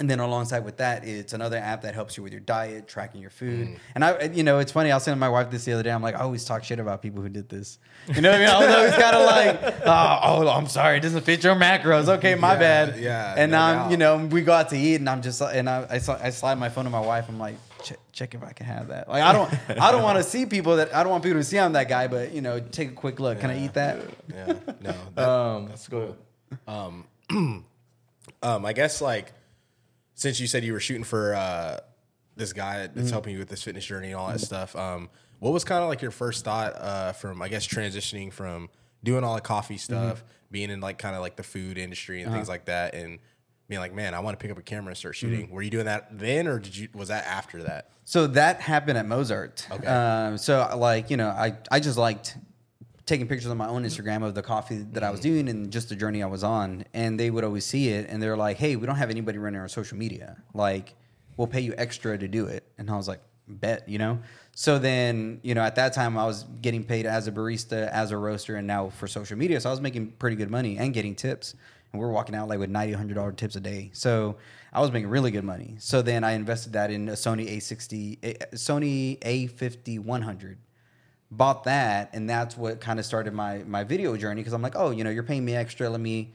And 0.00 0.08
then 0.08 0.20
alongside 0.20 0.64
with 0.64 0.76
that, 0.76 1.04
it's 1.04 1.32
another 1.32 1.56
app 1.56 1.82
that 1.82 1.94
helps 1.94 2.16
you 2.16 2.22
with 2.22 2.32
your 2.32 2.40
diet, 2.40 2.86
tracking 2.86 3.20
your 3.20 3.30
food. 3.30 3.78
And 3.96 4.04
I, 4.04 4.26
you 4.26 4.44
know, 4.44 4.60
it's 4.60 4.70
funny. 4.70 4.92
I 4.92 4.96
was 4.96 5.02
saying 5.02 5.16
to 5.16 5.20
my 5.20 5.28
wife 5.28 5.50
this 5.50 5.64
the 5.64 5.72
other 5.72 5.82
day. 5.82 5.90
I'm 5.90 6.02
like, 6.02 6.14
I 6.14 6.20
always 6.20 6.44
talk 6.44 6.62
shit 6.62 6.78
about 6.78 7.02
people 7.02 7.20
who 7.20 7.28
did 7.28 7.48
this. 7.48 7.78
You 8.14 8.20
know 8.22 8.30
what 8.30 8.40
I 8.40 8.44
mean? 8.44 8.48
I 8.48 8.58
was 8.66 8.74
always 8.76 8.94
kind 8.94 9.16
of 9.16 9.26
like, 9.26 9.76
oh, 9.86 10.46
oh, 10.46 10.48
I'm 10.50 10.68
sorry, 10.68 10.98
it 10.98 11.00
doesn't 11.00 11.22
fit 11.22 11.42
your 11.42 11.56
macros. 11.56 12.08
Okay, 12.18 12.36
my 12.36 12.52
Yeah, 12.52 12.58
bad. 12.58 12.98
yeah, 13.00 13.34
And 13.36 13.50
no 13.52 13.58
um, 13.60 13.74
doubt. 13.76 13.90
you 13.90 13.96
know, 13.96 14.16
we 14.26 14.42
go 14.42 14.52
out 14.52 14.68
to 14.70 14.76
eat, 14.78 14.94
and 14.96 15.08
I'm 15.10 15.20
just, 15.20 15.42
and 15.42 15.68
I, 15.68 15.80
I, 15.90 15.94
I 15.96 16.30
slide 16.30 16.54
my 16.58 16.68
phone 16.68 16.84
to 16.84 16.90
my 16.90 17.00
wife. 17.00 17.26
I'm 17.28 17.40
like, 17.40 17.56
check, 17.82 17.98
check 18.12 18.34
if 18.36 18.42
I 18.44 18.52
can 18.52 18.66
have 18.66 18.88
that. 18.88 19.08
Like, 19.08 19.22
I 19.24 19.32
don't, 19.32 19.52
I 19.82 19.90
don't 19.90 20.04
want 20.04 20.18
to 20.18 20.22
see 20.24 20.46
people 20.46 20.76
that 20.76 20.94
I 20.94 21.02
don't 21.02 21.10
want 21.10 21.24
people 21.24 21.40
to 21.40 21.44
see 21.44 21.58
I'm 21.58 21.72
that 21.72 21.88
guy. 21.88 22.06
But 22.06 22.32
you 22.32 22.40
know, 22.40 22.60
take 22.60 22.90
a 22.90 22.94
quick 22.94 23.18
look. 23.18 23.40
Can 23.40 23.50
I 23.50 23.64
eat 23.64 23.74
that? 23.74 23.98
Yeah. 24.32 24.52
No. 24.80 24.94
That, 25.16 25.28
Um, 25.28 25.68
let's 25.68 25.88
go. 25.88 26.14
um, 26.68 27.04
I 28.42 28.72
guess 28.72 29.00
like 29.00 29.32
since 30.18 30.40
you 30.40 30.46
said 30.48 30.64
you 30.64 30.72
were 30.72 30.80
shooting 30.80 31.04
for 31.04 31.34
uh, 31.34 31.78
this 32.36 32.52
guy 32.52 32.78
that's 32.78 32.96
Mm-hmm. 32.96 33.08
helping 33.10 33.32
you 33.34 33.38
with 33.38 33.48
this 33.48 33.62
fitness 33.62 33.84
journey 33.86 34.08
and 34.08 34.16
all 34.16 34.28
that 34.28 34.40
stuff, 34.40 34.74
um, 34.76 35.08
what 35.38 35.52
was 35.52 35.62
kind 35.64 35.82
of 35.82 35.88
like 35.88 36.02
your 36.02 36.10
first 36.10 36.44
thought 36.44 36.74
uh, 36.76 37.12
from 37.12 37.40
I 37.40 37.48
guess 37.48 37.66
transitioning 37.66 38.32
from 38.32 38.68
doing 39.04 39.22
all 39.24 39.34
the 39.36 39.40
coffee 39.40 39.74
Mm-hmm. 39.76 39.94
stuff, 39.94 40.24
being 40.50 40.70
in 40.70 40.80
like 40.80 40.98
kind 40.98 41.14
of 41.14 41.22
like 41.22 41.36
the 41.36 41.42
food 41.44 41.78
industry 41.78 42.20
and 42.20 42.28
Uh-huh. 42.28 42.36
things 42.38 42.48
like 42.48 42.64
that, 42.66 42.94
and 42.94 43.20
being 43.68 43.80
like, 43.80 43.94
man, 43.94 44.14
I 44.14 44.20
want 44.20 44.38
to 44.38 44.42
pick 44.42 44.50
up 44.50 44.58
a 44.58 44.62
camera 44.62 44.88
and 44.88 44.96
start 44.96 45.14
Mm-hmm. 45.14 45.26
shooting. 45.34 45.50
Were 45.50 45.62
you 45.62 45.70
doing 45.70 45.84
that 45.86 46.18
then, 46.18 46.46
or 46.48 46.58
did 46.58 46.76
you 46.76 46.88
was 46.94 47.08
that 47.08 47.24
after 47.26 47.62
that? 47.64 47.90
So 48.04 48.26
that 48.28 48.60
happened 48.60 48.98
at 48.98 49.06
Mozart. 49.06 49.66
Okay. 49.70 49.86
Um, 49.86 50.36
so 50.38 50.68
like 50.76 51.10
you 51.10 51.16
know, 51.16 51.28
I 51.28 51.56
I 51.70 51.78
just 51.78 51.98
liked 51.98 52.36
taking 53.08 53.26
pictures 53.26 53.50
on 53.50 53.56
my 53.56 53.66
own 53.66 53.84
Instagram 53.84 54.22
of 54.22 54.34
the 54.34 54.42
coffee 54.42 54.84
that 54.92 55.02
I 55.02 55.10
was 55.10 55.20
mm-hmm. 55.20 55.28
doing 55.30 55.48
and 55.48 55.72
just 55.72 55.88
the 55.88 55.96
journey 55.96 56.22
I 56.22 56.26
was 56.26 56.44
on, 56.44 56.84
and 56.92 57.18
they 57.18 57.30
would 57.30 57.42
always 57.42 57.64
see 57.64 57.88
it, 57.88 58.08
and 58.08 58.22
they're 58.22 58.36
like, 58.36 58.58
"Hey, 58.58 58.76
we 58.76 58.86
don't 58.86 58.96
have 58.96 59.10
anybody 59.10 59.38
running 59.38 59.60
our 59.60 59.68
social 59.68 59.98
media. 59.98 60.36
Like, 60.54 60.94
we'll 61.36 61.48
pay 61.48 61.60
you 61.60 61.74
extra 61.76 62.16
to 62.18 62.28
do 62.28 62.46
it." 62.46 62.64
And 62.76 62.90
I 62.90 62.96
was 62.96 63.08
like, 63.08 63.20
"Bet," 63.48 63.88
you 63.88 63.98
know. 63.98 64.20
So 64.54 64.78
then, 64.78 65.40
you 65.42 65.54
know, 65.54 65.62
at 65.62 65.76
that 65.76 65.92
time, 65.92 66.18
I 66.18 66.26
was 66.26 66.44
getting 66.60 66.84
paid 66.84 67.06
as 67.06 67.26
a 67.26 67.32
barista, 67.32 67.88
as 67.88 68.10
a 68.10 68.16
roaster, 68.16 68.56
and 68.56 68.66
now 68.66 68.90
for 68.90 69.08
social 69.08 69.38
media. 69.38 69.60
So 69.60 69.70
I 69.70 69.72
was 69.72 69.80
making 69.80 70.12
pretty 70.12 70.36
good 70.36 70.50
money 70.50 70.78
and 70.78 70.92
getting 70.92 71.14
tips. 71.14 71.54
And 71.92 72.00
we 72.00 72.06
we're 72.06 72.12
walking 72.12 72.34
out 72.34 72.48
like 72.48 72.58
with 72.58 72.70
ninety, 72.70 72.92
hundred 72.92 73.14
dollar 73.14 73.32
$100 73.32 73.36
tips 73.36 73.56
a 73.56 73.60
day. 73.60 73.90
So 73.94 74.36
I 74.72 74.80
was 74.80 74.92
making 74.92 75.08
really 75.08 75.30
good 75.30 75.44
money. 75.44 75.76
So 75.78 76.02
then 76.02 76.24
I 76.24 76.32
invested 76.32 76.74
that 76.74 76.90
in 76.90 77.08
a 77.08 77.12
Sony 77.12 77.56
A60, 77.56 78.18
a, 78.22 78.34
Sony 78.54 79.18
A50 79.20 79.98
Bought 81.30 81.64
that, 81.64 82.10
and 82.14 82.28
that's 82.28 82.56
what 82.56 82.80
kind 82.80 82.98
of 82.98 83.04
started 83.04 83.34
my 83.34 83.58
my 83.66 83.84
video 83.84 84.16
journey. 84.16 84.40
Because 84.40 84.54
I'm 84.54 84.62
like, 84.62 84.76
oh, 84.76 84.90
you 84.90 85.04
know, 85.04 85.10
you're 85.10 85.22
paying 85.22 85.44
me 85.44 85.54
extra. 85.54 85.90
Let 85.90 86.00
me, 86.00 86.32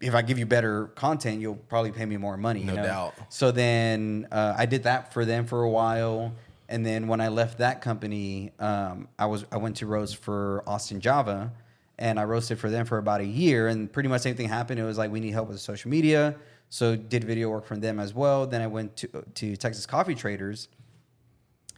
if 0.00 0.14
I 0.14 0.22
give 0.22 0.38
you 0.38 0.46
better 0.46 0.86
content, 0.94 1.42
you'll 1.42 1.56
probably 1.56 1.92
pay 1.92 2.06
me 2.06 2.16
more 2.16 2.38
money. 2.38 2.60
you 2.60 2.66
No 2.66 2.76
know? 2.76 2.82
doubt. 2.84 3.14
So 3.28 3.50
then 3.50 4.26
uh, 4.32 4.54
I 4.56 4.64
did 4.64 4.84
that 4.84 5.12
for 5.12 5.26
them 5.26 5.44
for 5.44 5.62
a 5.62 5.68
while, 5.68 6.32
and 6.70 6.86
then 6.86 7.06
when 7.06 7.20
I 7.20 7.28
left 7.28 7.58
that 7.58 7.82
company, 7.82 8.52
um, 8.58 9.08
I 9.18 9.26
was 9.26 9.44
I 9.52 9.58
went 9.58 9.76
to 9.76 9.86
roast 9.86 10.16
for 10.16 10.64
Austin 10.66 11.00
Java, 11.00 11.52
and 11.98 12.18
I 12.18 12.24
roasted 12.24 12.58
for 12.58 12.70
them 12.70 12.86
for 12.86 12.96
about 12.96 13.20
a 13.20 13.26
year, 13.26 13.68
and 13.68 13.92
pretty 13.92 14.08
much 14.08 14.22
same 14.22 14.36
thing 14.36 14.48
happened. 14.48 14.80
It 14.80 14.84
was 14.84 14.96
like 14.96 15.10
we 15.10 15.20
need 15.20 15.32
help 15.32 15.48
with 15.50 15.60
social 15.60 15.90
media, 15.90 16.34
so 16.70 16.96
did 16.96 17.24
video 17.24 17.50
work 17.50 17.66
for 17.66 17.76
them 17.76 18.00
as 18.00 18.14
well. 18.14 18.46
Then 18.46 18.62
I 18.62 18.68
went 18.68 18.96
to 18.96 19.08
to 19.34 19.56
Texas 19.56 19.84
Coffee 19.84 20.14
Traders. 20.14 20.68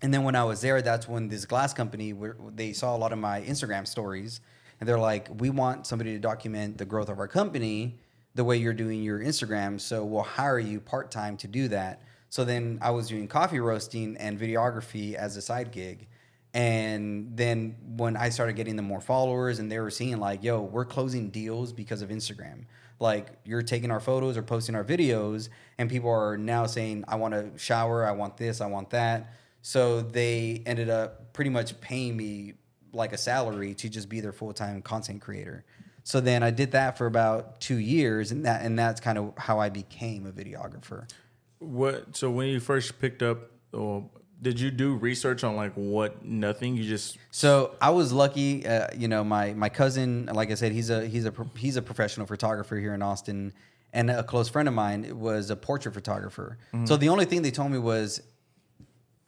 And 0.02 0.12
then 0.12 0.24
when 0.24 0.36
I 0.36 0.44
was 0.44 0.60
there, 0.60 0.82
that's 0.82 1.08
when 1.08 1.28
this 1.28 1.46
glass 1.46 1.72
company 1.72 2.14
they 2.54 2.72
saw 2.72 2.94
a 2.94 2.98
lot 2.98 3.12
of 3.12 3.18
my 3.18 3.40
Instagram 3.42 3.86
stories, 3.86 4.40
and 4.78 4.88
they're 4.88 4.98
like, 4.98 5.28
"We 5.40 5.50
want 5.50 5.86
somebody 5.86 6.12
to 6.12 6.18
document 6.18 6.78
the 6.78 6.84
growth 6.84 7.08
of 7.08 7.18
our 7.18 7.28
company 7.28 7.98
the 8.34 8.44
way 8.44 8.58
you're 8.58 8.74
doing 8.74 9.02
your 9.02 9.20
Instagram, 9.20 9.80
so 9.80 10.04
we'll 10.04 10.22
hire 10.22 10.58
you 10.58 10.80
part 10.80 11.10
time 11.10 11.36
to 11.38 11.48
do 11.48 11.68
that." 11.68 12.02
So 12.28 12.44
then 12.44 12.78
I 12.82 12.90
was 12.90 13.08
doing 13.08 13.26
coffee 13.28 13.60
roasting 13.60 14.16
and 14.18 14.38
videography 14.38 15.14
as 15.14 15.36
a 15.36 15.42
side 15.42 15.70
gig, 15.72 16.08
and 16.52 17.34
then 17.34 17.76
when 17.96 18.16
I 18.16 18.28
started 18.28 18.54
getting 18.56 18.76
the 18.76 18.82
more 18.82 19.00
followers, 19.00 19.58
and 19.58 19.72
they 19.72 19.78
were 19.78 19.90
seeing 19.90 20.18
like, 20.18 20.44
"Yo, 20.44 20.60
we're 20.60 20.84
closing 20.84 21.30
deals 21.30 21.72
because 21.72 22.02
of 22.02 22.10
Instagram." 22.10 22.64
Like 23.00 23.28
you're 23.44 23.62
taking 23.62 23.90
our 23.90 24.00
photos 24.00 24.36
or 24.36 24.42
posting 24.42 24.74
our 24.74 24.84
videos, 24.84 25.48
and 25.78 25.88
people 25.88 26.10
are 26.10 26.36
now 26.36 26.66
saying, 26.66 27.04
"I 27.08 27.16
want 27.16 27.32
to 27.32 27.58
shower, 27.58 28.06
I 28.06 28.12
want 28.12 28.36
this, 28.36 28.60
I 28.60 28.66
want 28.66 28.90
that." 28.90 29.32
So 29.66 30.00
they 30.00 30.62
ended 30.64 30.88
up 30.88 31.32
pretty 31.32 31.50
much 31.50 31.80
paying 31.80 32.16
me 32.16 32.52
like 32.92 33.12
a 33.12 33.18
salary 33.18 33.74
to 33.74 33.88
just 33.88 34.08
be 34.08 34.20
their 34.20 34.30
full 34.30 34.52
time 34.52 34.80
content 34.80 35.20
creator. 35.20 35.64
So 36.04 36.20
then 36.20 36.44
I 36.44 36.52
did 36.52 36.70
that 36.70 36.96
for 36.96 37.06
about 37.06 37.60
two 37.60 37.78
years, 37.78 38.30
and 38.30 38.46
that 38.46 38.62
and 38.64 38.78
that's 38.78 39.00
kind 39.00 39.18
of 39.18 39.32
how 39.36 39.58
I 39.58 39.70
became 39.70 40.24
a 40.24 40.30
videographer. 40.30 41.10
What? 41.58 42.16
So 42.16 42.30
when 42.30 42.46
you 42.46 42.60
first 42.60 43.00
picked 43.00 43.24
up, 43.24 43.50
or 43.72 44.08
did 44.40 44.60
you 44.60 44.70
do 44.70 44.94
research 44.94 45.42
on 45.42 45.56
like 45.56 45.72
what? 45.74 46.24
Nothing. 46.24 46.76
You 46.76 46.84
just 46.84 47.18
So 47.32 47.74
I 47.82 47.90
was 47.90 48.12
lucky, 48.12 48.64
uh, 48.64 48.86
you 48.96 49.08
know. 49.08 49.24
My 49.24 49.52
my 49.52 49.68
cousin, 49.68 50.26
like 50.32 50.52
I 50.52 50.54
said, 50.54 50.70
he's 50.70 50.90
a 50.90 51.04
he's 51.04 51.24
a 51.24 51.34
he's 51.56 51.76
a 51.76 51.82
professional 51.82 52.28
photographer 52.28 52.76
here 52.76 52.94
in 52.94 53.02
Austin, 53.02 53.52
and 53.92 54.12
a 54.12 54.22
close 54.22 54.48
friend 54.48 54.68
of 54.68 54.74
mine 54.74 55.18
was 55.18 55.50
a 55.50 55.56
portrait 55.56 55.92
photographer. 55.92 56.56
So 56.84 56.96
the 56.96 57.08
only 57.08 57.24
thing 57.24 57.42
they 57.42 57.50
told 57.50 57.72
me 57.72 57.78
was, 57.78 58.22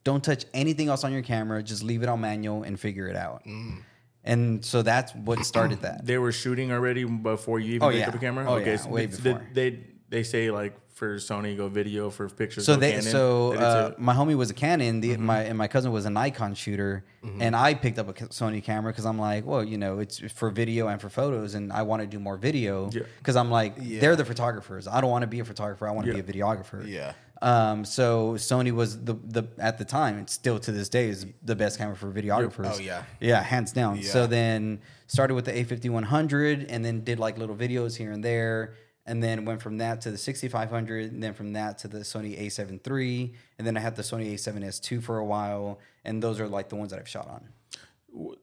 don't 0.09 0.25
touch 0.31 0.45
anything 0.63 0.89
else 0.93 1.03
on 1.05 1.13
your 1.13 1.23
camera. 1.35 1.63
Just 1.63 1.83
leave 1.91 2.03
it 2.05 2.09
on 2.09 2.21
manual 2.21 2.63
and 2.63 2.75
figure 2.87 3.07
it 3.13 3.17
out. 3.17 3.41
And 4.25 4.65
so 4.65 4.83
that's 4.83 5.15
what 5.15 5.45
started 5.45 5.83
that. 5.83 6.05
they 6.05 6.19
were 6.19 6.33
shooting 6.33 6.73
already 6.73 7.05
before 7.05 7.61
you 7.61 7.75
even 7.77 7.83
Oh, 7.87 7.91
picked 7.91 8.01
yeah. 8.01 8.09
up 8.09 8.15
a 8.15 8.19
camera. 8.19 8.45
Oh, 8.51 8.57
yeah, 8.57 8.87
way 8.89 9.07
did- 9.07 9.23
before. 9.23 9.43
They 9.55 9.69
they 10.11 10.23
say 10.23 10.51
like 10.51 10.75
for 10.95 11.17
Sony 11.17 11.57
go 11.57 11.69
video 11.69 12.11
for 12.11 12.29
pictures. 12.29 12.65
So 12.67 12.75
go 12.75 12.81
they 12.81 12.91
Canon. 12.93 13.05
so 13.05 13.51
They 13.51 13.57
did 13.59 13.63
say 13.63 13.67
uh, 13.69 13.89
that? 13.91 13.99
my 14.01 14.15
homie 14.15 14.37
was 14.37 14.51
a 14.51 14.55
Canon, 14.55 15.01
the, 15.01 15.17
my 15.19 15.43
and 15.45 15.57
my 15.57 15.69
cousin 15.69 15.93
was 15.93 16.05
a 16.07 16.11
Nikon 16.11 16.55
shooter, 16.55 17.05
Mm-hmm. 17.25 17.43
and 17.43 17.55
I 17.57 17.75
picked 17.75 17.99
up 17.99 18.09
a 18.09 18.13
Sony 18.13 18.63
camera 18.63 18.91
because 18.93 19.05
I'm 19.05 19.19
like, 19.19 19.45
well, 19.45 19.63
you 19.65 19.77
know, 19.77 19.99
it's 19.99 20.19
for 20.33 20.51
video 20.51 20.87
and 20.89 21.01
for 21.01 21.09
photos, 21.09 21.55
and 21.55 21.73
I 21.73 21.83
want 21.83 22.01
to 22.03 22.07
do 22.07 22.19
more 22.19 22.37
video 22.37 22.91
Yeah. 22.93 23.03
because 23.19 23.37
I'm 23.37 23.51
like, 23.51 23.73
they're 24.01 24.17
the 24.17 24.25
photographers. 24.25 24.87
I 24.89 25.01
don't 25.01 25.11
want 25.11 25.23
to 25.23 25.27
be 25.37 25.41
a 25.41 25.45
photographer. 25.45 25.87
I 25.89 25.91
want 25.93 26.07
to 26.07 26.15
Yeah. 26.17 26.23
be 26.23 26.31
a 26.31 26.33
videographer. 26.35 26.87
Yeah. 26.89 27.13
Um. 27.41 27.85
So 27.85 28.35
Sony 28.35 28.73
was 28.73 29.05
the 29.05 29.15
the 29.15 29.45
at 29.59 29.79
the 29.79 29.85
time, 29.85 30.19
and 30.19 30.29
still 30.29 30.59
to 30.61 30.73
this 30.73 30.89
day 30.89 31.09
is 31.09 31.27
the 31.43 31.55
best 31.55 31.79
camera 31.79 31.97
for 31.97 32.11
videographers. 32.11 32.77
Oh, 32.77 32.79
yeah. 32.79 33.05
Yeah, 33.21 33.43
hands 33.43 33.73
down. 33.73 34.03
So 34.03 34.27
then 34.27 34.81
started 35.07 35.35
with 35.35 35.45
the 35.45 35.53
A5100 35.53 36.67
and 36.69 36.85
then 36.85 37.05
did 37.05 37.19
like 37.19 37.39
little 37.39 37.57
videos 37.57 37.97
here 37.97 38.13
and 38.13 38.25
there. 38.25 38.75
And 39.07 39.23
then 39.23 39.47
went 39.47 39.63
from 39.63 39.79
that 39.79 40.03
to 40.03 40.11
the 40.11 40.19
6500, 40.19 41.13
and 41.13 41.23
then 41.23 41.33
from 41.33 41.55
that 41.55 41.79
to 41.79 41.89
the 41.89 42.01
Sony 42.01 42.39
A7 42.43 42.87
III, 42.87 43.33
and 43.57 43.67
then 43.67 43.75
I 43.75 43.81
had 43.81 43.97
the 43.97 44.03
Sony 44.03 44.35
A7S 44.35 44.93
II 44.93 45.01
for 45.01 45.17
a 45.17 45.25
while, 45.25 45.81
and 46.05 46.23
those 46.23 46.39
are 46.41 46.47
like 46.47 46.69
the 46.69 46.77
ones 46.77 46.91
that 46.91 47.01
I've 47.01 47.09
shot 47.09 47.27
on. 47.27 48.37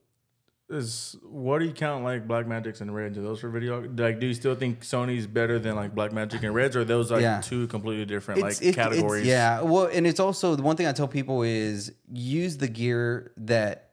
Is 0.68 1.16
what 1.22 1.60
do 1.60 1.64
you 1.64 1.72
count 1.72 2.02
like 2.04 2.26
Black 2.26 2.46
Magics 2.46 2.80
and 2.80 2.94
Reds? 2.94 3.16
Are 3.18 3.22
those 3.22 3.40
for 3.40 3.48
video? 3.50 3.80
Like, 3.96 4.18
do 4.20 4.26
you 4.26 4.34
still 4.34 4.54
think 4.54 4.80
Sony's 4.80 5.26
better 5.26 5.58
than 5.58 5.76
like 5.76 5.94
Black 5.94 6.12
Magic 6.12 6.42
and 6.42 6.54
Reds, 6.54 6.74
or 6.76 6.80
are 6.80 6.84
those 6.84 7.10
like 7.10 7.22
Yeah. 7.22 7.40
two 7.40 7.66
completely 7.68 8.04
different 8.04 8.38
It's- 8.38 8.56
like 8.60 8.62
it- 8.66 8.70
it's- 8.70 8.84
categories? 8.90 9.26
yeah. 9.26 9.60
Well, 9.62 9.86
and 9.92 10.06
it's 10.06 10.20
also 10.20 10.56
the 10.56 10.62
one 10.62 10.76
thing 10.76 10.86
I 10.86 10.92
tell 10.92 11.08
people 11.08 11.42
is 11.42 11.92
use 12.12 12.56
the 12.56 12.68
gear 12.68 13.32
that 13.36 13.90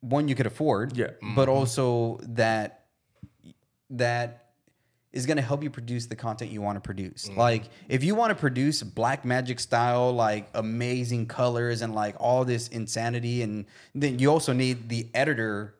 one 0.00 0.28
you 0.28 0.34
could 0.34 0.46
afford. 0.46 0.96
Yeah. 0.96 1.10
But 1.34 1.48
also 1.48 2.20
that 2.22 2.84
that 3.90 4.42
is 5.12 5.24
going 5.24 5.36
to 5.36 5.42
help 5.42 5.62
you 5.62 5.70
produce 5.70 6.06
the 6.06 6.16
content 6.16 6.50
you 6.50 6.60
want 6.60 6.76
to 6.76 6.80
produce. 6.80 7.28
Mm. 7.28 7.36
Like 7.36 7.64
if 7.88 8.04
you 8.04 8.14
want 8.14 8.30
to 8.30 8.34
produce 8.34 8.82
black 8.82 9.24
magic 9.24 9.58
style 9.60 10.12
like 10.12 10.48
amazing 10.54 11.26
colors 11.26 11.80
and 11.82 11.94
like 11.94 12.14
all 12.18 12.44
this 12.44 12.68
insanity 12.68 13.42
and 13.42 13.64
then 13.94 14.18
you 14.18 14.30
also 14.30 14.52
need 14.52 14.88
the 14.90 15.08
editor 15.14 15.75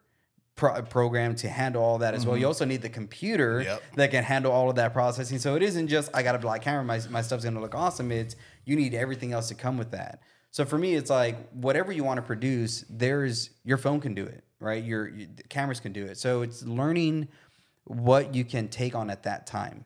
pro- 0.57 0.83
program 0.83 1.35
to 1.37 1.49
handle 1.49 1.83
all 1.83 1.99
that 1.99 2.15
as 2.15 2.27
well. 2.27 2.37
You 2.37 2.43
mm-hmm. 2.43 2.49
also 2.49 2.65
need 2.65 2.83
the 2.83 2.89
computer 2.89 3.63
Yep. 3.63 3.83
that 3.95 4.11
can 4.11 4.25
handle 4.25 4.51
all 4.51 4.69
of 4.69 4.77
that 4.77 4.93
processing. 4.93 5.39
So 5.39 5.55
it 5.55 5.63
isn't 5.63 5.89
just 5.89 6.11
I 6.15 6.23
got 6.23 6.35
a 6.35 6.39
black 6.39 6.63
camera, 6.63 6.83
my, 6.83 7.01
my 7.11 7.23
stuff's 7.23 7.45
gonna 7.45 7.61
look 7.61 7.75
awesome. 7.75 8.11
It's 8.11 8.35
you 8.65 8.75
need 8.75 8.95
everything 8.95 9.33
else 9.33 9.49
to 9.49 9.55
come 9.55 9.79
with 9.79 9.93
that. 9.93 10.23
So 10.51 10.65
for 10.65 10.79
me, 10.79 10.95
it's 10.95 11.11
like 11.11 11.51
whatever 11.51 11.93
you 11.93 12.03
want 12.03 12.17
to 12.17 12.23
produce, 12.23 12.85
there's 12.89 13.51
your 13.65 13.77
phone 13.77 14.01
can 14.01 14.15
do 14.15 14.25
it, 14.25 14.43
right? 14.59 14.83
Your, 14.83 15.09
your 15.09 15.29
cameras 15.51 15.81
can 15.81 15.93
do 15.93 16.07
it. 16.07 16.17
So 16.17 16.41
it's 16.41 16.63
learning 16.65 17.29
what 17.85 18.35
you 18.35 18.45
can 18.45 18.69
take 18.69 18.95
on 18.95 19.11
at 19.11 19.25
that 19.25 19.47
time. 19.47 19.85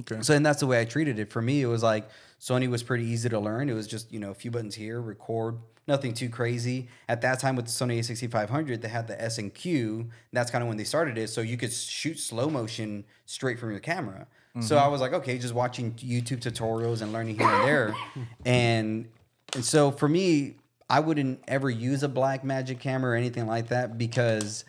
Okay. 0.00 0.18
So 0.22 0.34
and 0.34 0.44
that's 0.44 0.60
the 0.60 0.66
way 0.66 0.80
I 0.80 0.84
treated 0.84 1.18
it. 1.18 1.30
For 1.30 1.40
me, 1.40 1.62
it 1.62 1.66
was 1.66 1.82
like 1.82 2.08
Sony 2.40 2.68
was 2.68 2.82
pretty 2.82 3.04
easy 3.04 3.28
to 3.28 3.38
learn. 3.38 3.68
It 3.68 3.74
was 3.74 3.86
just 3.86 4.12
you 4.12 4.20
know 4.20 4.30
a 4.30 4.34
few 4.34 4.50
buttons 4.50 4.74
here, 4.74 5.00
record, 5.00 5.58
nothing 5.86 6.14
too 6.14 6.28
crazy. 6.28 6.88
At 7.08 7.20
that 7.22 7.40
time 7.40 7.56
with 7.56 7.66
the 7.66 7.70
Sony 7.70 7.98
A6500, 7.98 8.80
they 8.80 8.88
had 8.88 9.06
the 9.06 9.20
S 9.20 9.38
and 9.38 9.52
Q. 9.52 10.10
That's 10.32 10.50
kind 10.50 10.62
of 10.62 10.68
when 10.68 10.76
they 10.76 10.84
started 10.84 11.18
it, 11.18 11.28
so 11.28 11.40
you 11.40 11.56
could 11.56 11.72
shoot 11.72 12.18
slow 12.18 12.48
motion 12.48 13.04
straight 13.26 13.58
from 13.58 13.70
your 13.70 13.80
camera. 13.80 14.26
So 14.60 14.76
mm-hmm. 14.76 14.84
I 14.84 14.86
was 14.86 15.00
like, 15.00 15.12
okay, 15.12 15.36
just 15.36 15.52
watching 15.52 15.94
YouTube 15.94 16.38
tutorials 16.38 17.02
and 17.02 17.12
learning 17.12 17.38
here 17.38 17.48
and 17.48 17.64
there, 17.64 17.96
and 18.44 19.08
and 19.52 19.64
so 19.64 19.90
for 19.90 20.08
me, 20.08 20.54
I 20.88 21.00
wouldn't 21.00 21.42
ever 21.48 21.70
use 21.70 22.02
a 22.02 22.08
Black 22.08 22.44
Magic 22.44 22.78
camera 22.78 23.12
or 23.12 23.14
anything 23.16 23.46
like 23.46 23.68
that 23.68 23.98
because 23.98 24.64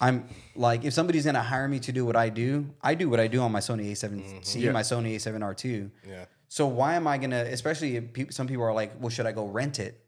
I'm 0.00 0.28
like, 0.54 0.84
if 0.84 0.92
somebody's 0.92 1.24
gonna 1.24 1.42
hire 1.42 1.68
me 1.68 1.78
to 1.80 1.92
do 1.92 2.04
what 2.04 2.16
I 2.16 2.28
do, 2.28 2.66
I 2.82 2.94
do 2.94 3.08
what 3.08 3.18
I 3.20 3.28
do 3.28 3.40
on 3.40 3.50
my 3.52 3.60
Sony 3.60 3.90
A7C, 3.92 4.22
mm-hmm. 4.22 4.60
Yeah. 4.60 4.72
my 4.72 4.82
Sony 4.82 5.16
A7R2. 5.16 5.90
Yeah. 6.08 6.24
So 6.48 6.66
why 6.66 6.94
am 6.94 7.06
I 7.06 7.18
gonna? 7.18 7.44
Especially 7.44 7.96
if 7.96 8.04
some 8.32 8.46
people 8.46 8.64
are 8.64 8.74
like, 8.74 8.92
well, 9.00 9.08
should 9.10 9.26
I 9.26 9.32
go 9.32 9.46
rent 9.46 9.78
it? 9.78 10.00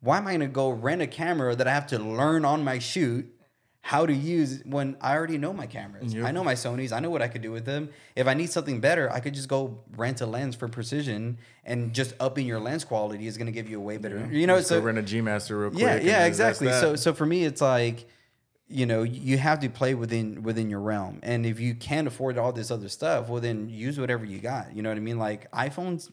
Why 0.00 0.18
am 0.18 0.26
I 0.26 0.32
gonna 0.32 0.48
go 0.48 0.70
rent 0.70 1.02
a 1.02 1.06
camera 1.06 1.54
that 1.56 1.66
I 1.66 1.72
have 1.72 1.86
to 1.88 1.98
learn 1.98 2.44
on 2.44 2.64
my 2.64 2.78
shoot 2.78 3.26
how 3.82 4.04
to 4.04 4.12
use 4.12 4.62
when 4.66 4.94
I 5.00 5.16
already 5.16 5.38
know 5.38 5.52
my 5.54 5.66
cameras? 5.66 6.12
Yep. 6.14 6.24
I 6.26 6.30
know 6.32 6.44
my 6.44 6.54
Sony's. 6.54 6.92
I 6.92 7.00
know 7.00 7.10
what 7.10 7.22
I 7.22 7.28
could 7.28 7.42
do 7.42 7.50
with 7.50 7.64
them. 7.64 7.88
If 8.14 8.26
I 8.26 8.34
need 8.34 8.50
something 8.50 8.80
better, 8.80 9.10
I 9.10 9.20
could 9.20 9.34
just 9.34 9.48
go 9.48 9.80
rent 9.96 10.20
a 10.20 10.26
lens 10.26 10.54
for 10.54 10.68
precision, 10.68 11.38
and 11.64 11.92
just 11.94 12.14
upping 12.20 12.46
your 12.46 12.60
lens 12.60 12.84
quality 12.84 13.26
is 13.26 13.36
gonna 13.38 13.52
give 13.52 13.68
you 13.70 13.78
a 13.78 13.82
way 13.82 13.96
better. 13.96 14.28
You 14.30 14.46
know, 14.46 14.58
Just 14.58 14.68
so 14.68 14.80
rent 14.80 14.98
a 14.98 15.02
G 15.02 15.20
Master 15.22 15.58
real 15.58 15.70
quick. 15.70 15.82
yeah, 15.82 15.96
yeah, 15.96 16.26
exactly. 16.26 16.68
So 16.68 16.94
so 16.94 17.12
for 17.14 17.24
me, 17.26 17.44
it's 17.44 17.60
like, 17.62 18.06
you 18.72 18.86
know, 18.86 19.02
you 19.02 19.36
have 19.38 19.58
to 19.60 19.68
play 19.68 19.94
within 19.94 20.42
within 20.42 20.70
your 20.70 20.80
realm, 20.80 21.18
and 21.22 21.44
if 21.44 21.58
you 21.58 21.74
can't 21.74 22.06
afford 22.06 22.38
all 22.38 22.52
this 22.52 22.70
other 22.70 22.88
stuff, 22.88 23.28
well, 23.28 23.40
then 23.40 23.68
use 23.68 23.98
whatever 23.98 24.24
you 24.24 24.38
got. 24.38 24.74
You 24.74 24.82
know 24.82 24.88
what 24.90 24.96
I 24.96 25.00
mean? 25.00 25.18
Like 25.18 25.50
iPhones, 25.50 26.08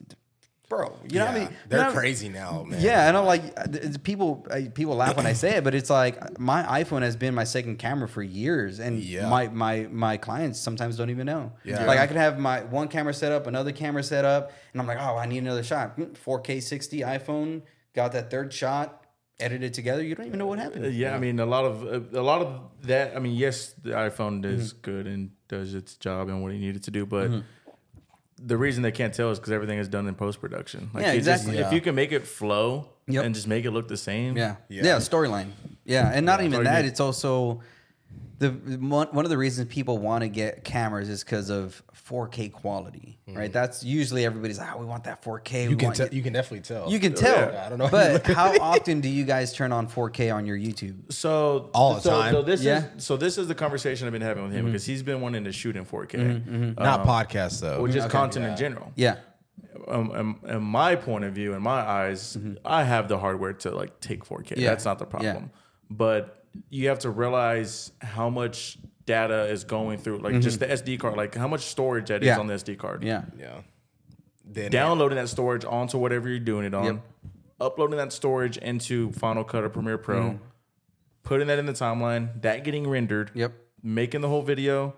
bro. 0.67 0.97
You 1.07 1.19
know 1.19 1.25
what 1.27 1.35
I 1.35 1.39
mean? 1.39 1.49
They're 1.69 1.79
know 1.79 1.85
I 1.85 1.89
mean? 1.89 1.97
crazy 1.97 2.29
now, 2.29 2.63
man. 2.63 2.81
Yeah, 2.81 3.07
and 3.07 3.15
I'm 3.15 3.25
like, 3.25 4.03
people 4.03 4.45
uh, 4.49 4.61
people 4.73 4.95
laugh 4.95 5.15
when 5.15 5.25
I 5.27 5.33
say 5.33 5.57
it, 5.57 5.63
but 5.63 5.75
it's 5.75 5.89
like 5.89 6.39
my 6.39 6.63
iPhone 6.83 7.03
has 7.03 7.15
been 7.15 7.33
my 7.35 7.43
second 7.43 7.77
camera 7.77 8.07
for 8.07 8.23
years, 8.23 8.79
and 8.79 8.99
Yeah. 8.99 9.29
my 9.29 9.47
my 9.49 9.87
my 9.91 10.17
clients 10.17 10.59
sometimes 10.59 10.97
don't 10.97 11.09
even 11.09 11.25
know. 11.27 11.53
Yeah. 11.63 11.85
like 11.85 11.99
I 11.99 12.07
could 12.07 12.17
have 12.17 12.39
my 12.39 12.63
one 12.63 12.87
camera 12.87 13.13
set 13.13 13.31
up, 13.31 13.47
another 13.47 13.71
camera 13.71 14.03
set 14.03 14.25
up, 14.25 14.51
and 14.73 14.81
I'm 14.81 14.87
like, 14.87 14.97
oh, 14.99 15.15
I 15.15 15.25
need 15.27 15.39
another 15.43 15.63
shot. 15.63 15.97
4K 15.97 16.61
60 16.61 16.99
iPhone, 17.01 17.61
got 17.93 18.11
that 18.13 18.31
third 18.31 18.51
shot, 18.51 18.96
edited 19.39 19.73
together. 19.73 20.03
You 20.03 20.15
don't 20.15 20.27
even 20.27 20.39
know 20.39 20.47
what 20.47 20.59
happened. 20.59 20.85
Uh, 20.85 20.89
yeah, 20.89 21.15
I 21.15 21.19
mean, 21.19 21.39
a 21.39 21.45
lot 21.45 21.65
of 21.65 21.83
uh, 21.83 22.19
a 22.19 22.23
lot 22.23 22.41
of 22.41 22.61
that. 22.83 23.15
I 23.15 23.19
mean, 23.19 23.35
yes, 23.35 23.73
the 23.81 23.91
iPhone 23.91 24.43
is 24.45 24.73
Mm-hmm. 24.73 24.81
good 24.81 25.07
and 25.07 25.31
does 25.47 25.73
its 25.73 25.95
job 25.95 26.29
and 26.29 26.41
what 26.41 26.51
it 26.51 26.59
needed 26.59 26.83
to 26.83 26.91
do, 26.91 27.05
but 27.05 27.29
the 28.39 28.57
reason 28.57 28.83
they 28.83 28.91
can't 28.91 29.13
tell 29.13 29.31
is 29.31 29.39
because 29.39 29.51
everything 29.51 29.79
is 29.79 29.87
done 29.87 30.07
in 30.07 30.13
post 30.15 30.39
production. 30.39 30.89
Like 30.93 31.03
Yeah, 31.03 31.13
you 31.13 31.21
just- 31.21 31.47
exactly. 31.47 31.57
if 31.65 31.73
you 31.73 31.81
can 31.81 31.95
make 31.95 32.11
it 32.11 32.27
flow 32.27 32.89
Yep. 33.07 33.23
and 33.25 33.33
just 33.33 33.47
make 33.47 33.63
it 33.65 33.71
look 33.71 33.87
the 33.87 33.97
same, 33.97 34.35
Yeah. 34.37 34.57
Yeah. 34.69 34.83
Yeah. 34.85 34.95
storyline. 34.97 35.51
Yeah. 35.85 36.11
And 36.13 36.25
not 36.25 36.43
even 36.43 36.63
that, 36.65 36.83
it's 36.85 36.99
also 36.99 37.61
the 38.39 38.49
one 38.49 39.07
one 39.07 39.25
of 39.25 39.29
the 39.29 39.37
reasons 39.37 39.67
people 39.73 39.97
want 39.97 40.21
to 40.21 40.29
get 40.29 40.63
cameras 40.63 41.09
is 41.09 41.23
because 41.23 41.49
of 41.49 41.81
4K 42.07 42.51
quality, 42.51 43.17
right? 43.27 43.51
That's 43.51 43.83
usually 43.83 44.25
everybody's 44.25 44.59
like, 44.59 44.73
oh, 44.75 44.77
we 44.79 44.85
want 44.85 45.05
that 45.05 45.23
4K. 45.23 45.63
You 45.63 45.69
we 45.71 45.75
can 45.75 45.91
tell. 45.93 46.07
You 46.09 46.21
can 46.21 46.33
definitely 46.33 46.61
tell. 46.61 46.89
You 46.91 46.99
can 46.99 47.13
tell. 47.15 47.51
Yeah, 47.51 47.63
I 47.65 47.69
don't 47.69 47.79
know. 47.79 47.87
But 47.91 48.25
how 48.27 48.57
often 48.59 49.01
do 49.01 49.09
you 49.09 49.25
guys 49.25 49.53
turn 49.53 49.71
on 49.71 49.87
4K 49.87 50.33
on 50.33 50.45
your 50.45 50.57
YouTube? 50.57 51.11
So 51.11 51.69
All 51.73 51.95
the 51.95 52.01
so, 52.01 52.11
time. 52.11 52.31
So 52.33 52.41
this 52.43 52.61
Yeah. 52.61 52.85
is 52.95 53.03
so 53.03 53.17
this 53.17 53.37
is 53.37 53.47
the 53.47 53.55
conversation 53.55 54.05
I've 54.07 54.13
been 54.13 54.21
having 54.21 54.43
with 54.43 54.51
him 54.53 54.59
Mm-hmm. 54.59 54.67
because 54.67 54.85
he's 54.85 55.03
been 55.03 55.19
wanting 55.21 55.43
to 55.45 55.51
shoot 55.51 55.75
in 55.75 55.85
4K, 55.85 56.77
Not 56.77 57.05
podcasts 57.05 57.59
though. 57.61 57.77
or 57.79 57.87
just 57.87 58.07
Okay. 58.07 58.17
content 58.17 58.45
in 58.45 58.55
general. 58.55 58.91
Yeah. 58.95 59.17
um, 59.87 60.11
um, 60.11 60.39
in 60.47 60.61
my 60.61 60.95
point 60.95 61.23
of 61.23 61.33
view, 61.33 61.53
in 61.53 61.61
my 61.61 61.79
eyes, 61.81 62.37
I 62.63 62.83
have 62.83 63.07
the 63.07 63.17
hardware 63.17 63.53
to 63.53 63.71
like 63.71 63.99
take 63.99 64.23
4K. 64.25 64.43
Mm-hmm. 64.51 64.59
Yeah. 64.61 64.69
That's 64.69 64.85
not 64.85 64.99
the 64.99 65.05
problem. 65.05 65.35
Yeah. 65.51 65.59
But 65.89 66.36
you 66.69 66.89
have 66.89 66.99
to 66.99 67.09
realize 67.09 67.91
how 68.01 68.29
much 68.29 68.77
data 69.05 69.45
is 69.45 69.63
going 69.63 69.97
through, 69.99 70.17
like 70.19 70.39
just 70.41 70.59
the 70.59 70.67
SD 70.67 70.99
card, 70.99 71.15
like 71.17 71.33
how 71.35 71.47
much 71.47 71.61
storage 71.61 72.07
that 72.09 72.23
is 72.23 72.27
Mm-hmm. 72.29 72.35
Yeah. 72.35 72.39
on 72.39 72.47
the 72.47 72.53
SD 72.55 72.77
card. 72.77 73.03
Yeah. 73.03 73.23
yeah. 73.39 73.61
Then 74.45 74.71
Downloading 74.71 75.17
that 75.17 75.29
storage 75.29 75.63
onto 75.65 75.97
whatever 75.97 76.27
you're 76.29 76.39
doing 76.39 76.65
it 76.65 76.73
on, 76.73 76.85
Yep. 76.85 77.01
uploading 77.59 77.97
that 77.97 78.11
storage 78.13 78.57
into 78.57 79.11
Final 79.13 79.43
Cut 79.43 79.63
or 79.63 79.69
Premiere 79.69 79.97
Pro, 79.97 80.21
Mm-hmm. 80.21 80.37
putting 81.23 81.47
that 81.47 81.59
in 81.59 81.65
the 81.65 81.73
timeline, 81.73 82.41
that 82.41 82.63
getting 82.63 82.87
rendered, 82.89 83.31
Yep. 83.33 83.53
making 83.83 84.21
the 84.21 84.29
whole 84.29 84.41
video, 84.41 84.93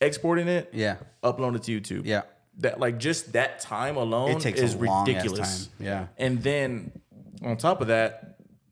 exporting 0.00 0.48
it, 0.48 0.70
Yeah. 0.72 0.96
upload 1.22 1.56
it 1.56 1.62
to 1.64 1.80
YouTube. 1.80 2.06
Yeah. 2.06 2.22
That 2.58 2.80
like 2.80 2.98
just 2.98 3.32
that 3.34 3.60
time 3.60 3.96
alone 3.96 4.32
It 4.32 4.40
takes 4.40 4.60
a 4.60 4.64
is 4.64 4.74
long-ass 4.76 5.06
ridiculous. 5.08 5.66
time. 5.66 5.86
Yeah. 5.86 6.06
And 6.18 6.42
then 6.42 6.92
on 7.42 7.56
top 7.56 7.80
of 7.80 7.86
that, 7.88 8.27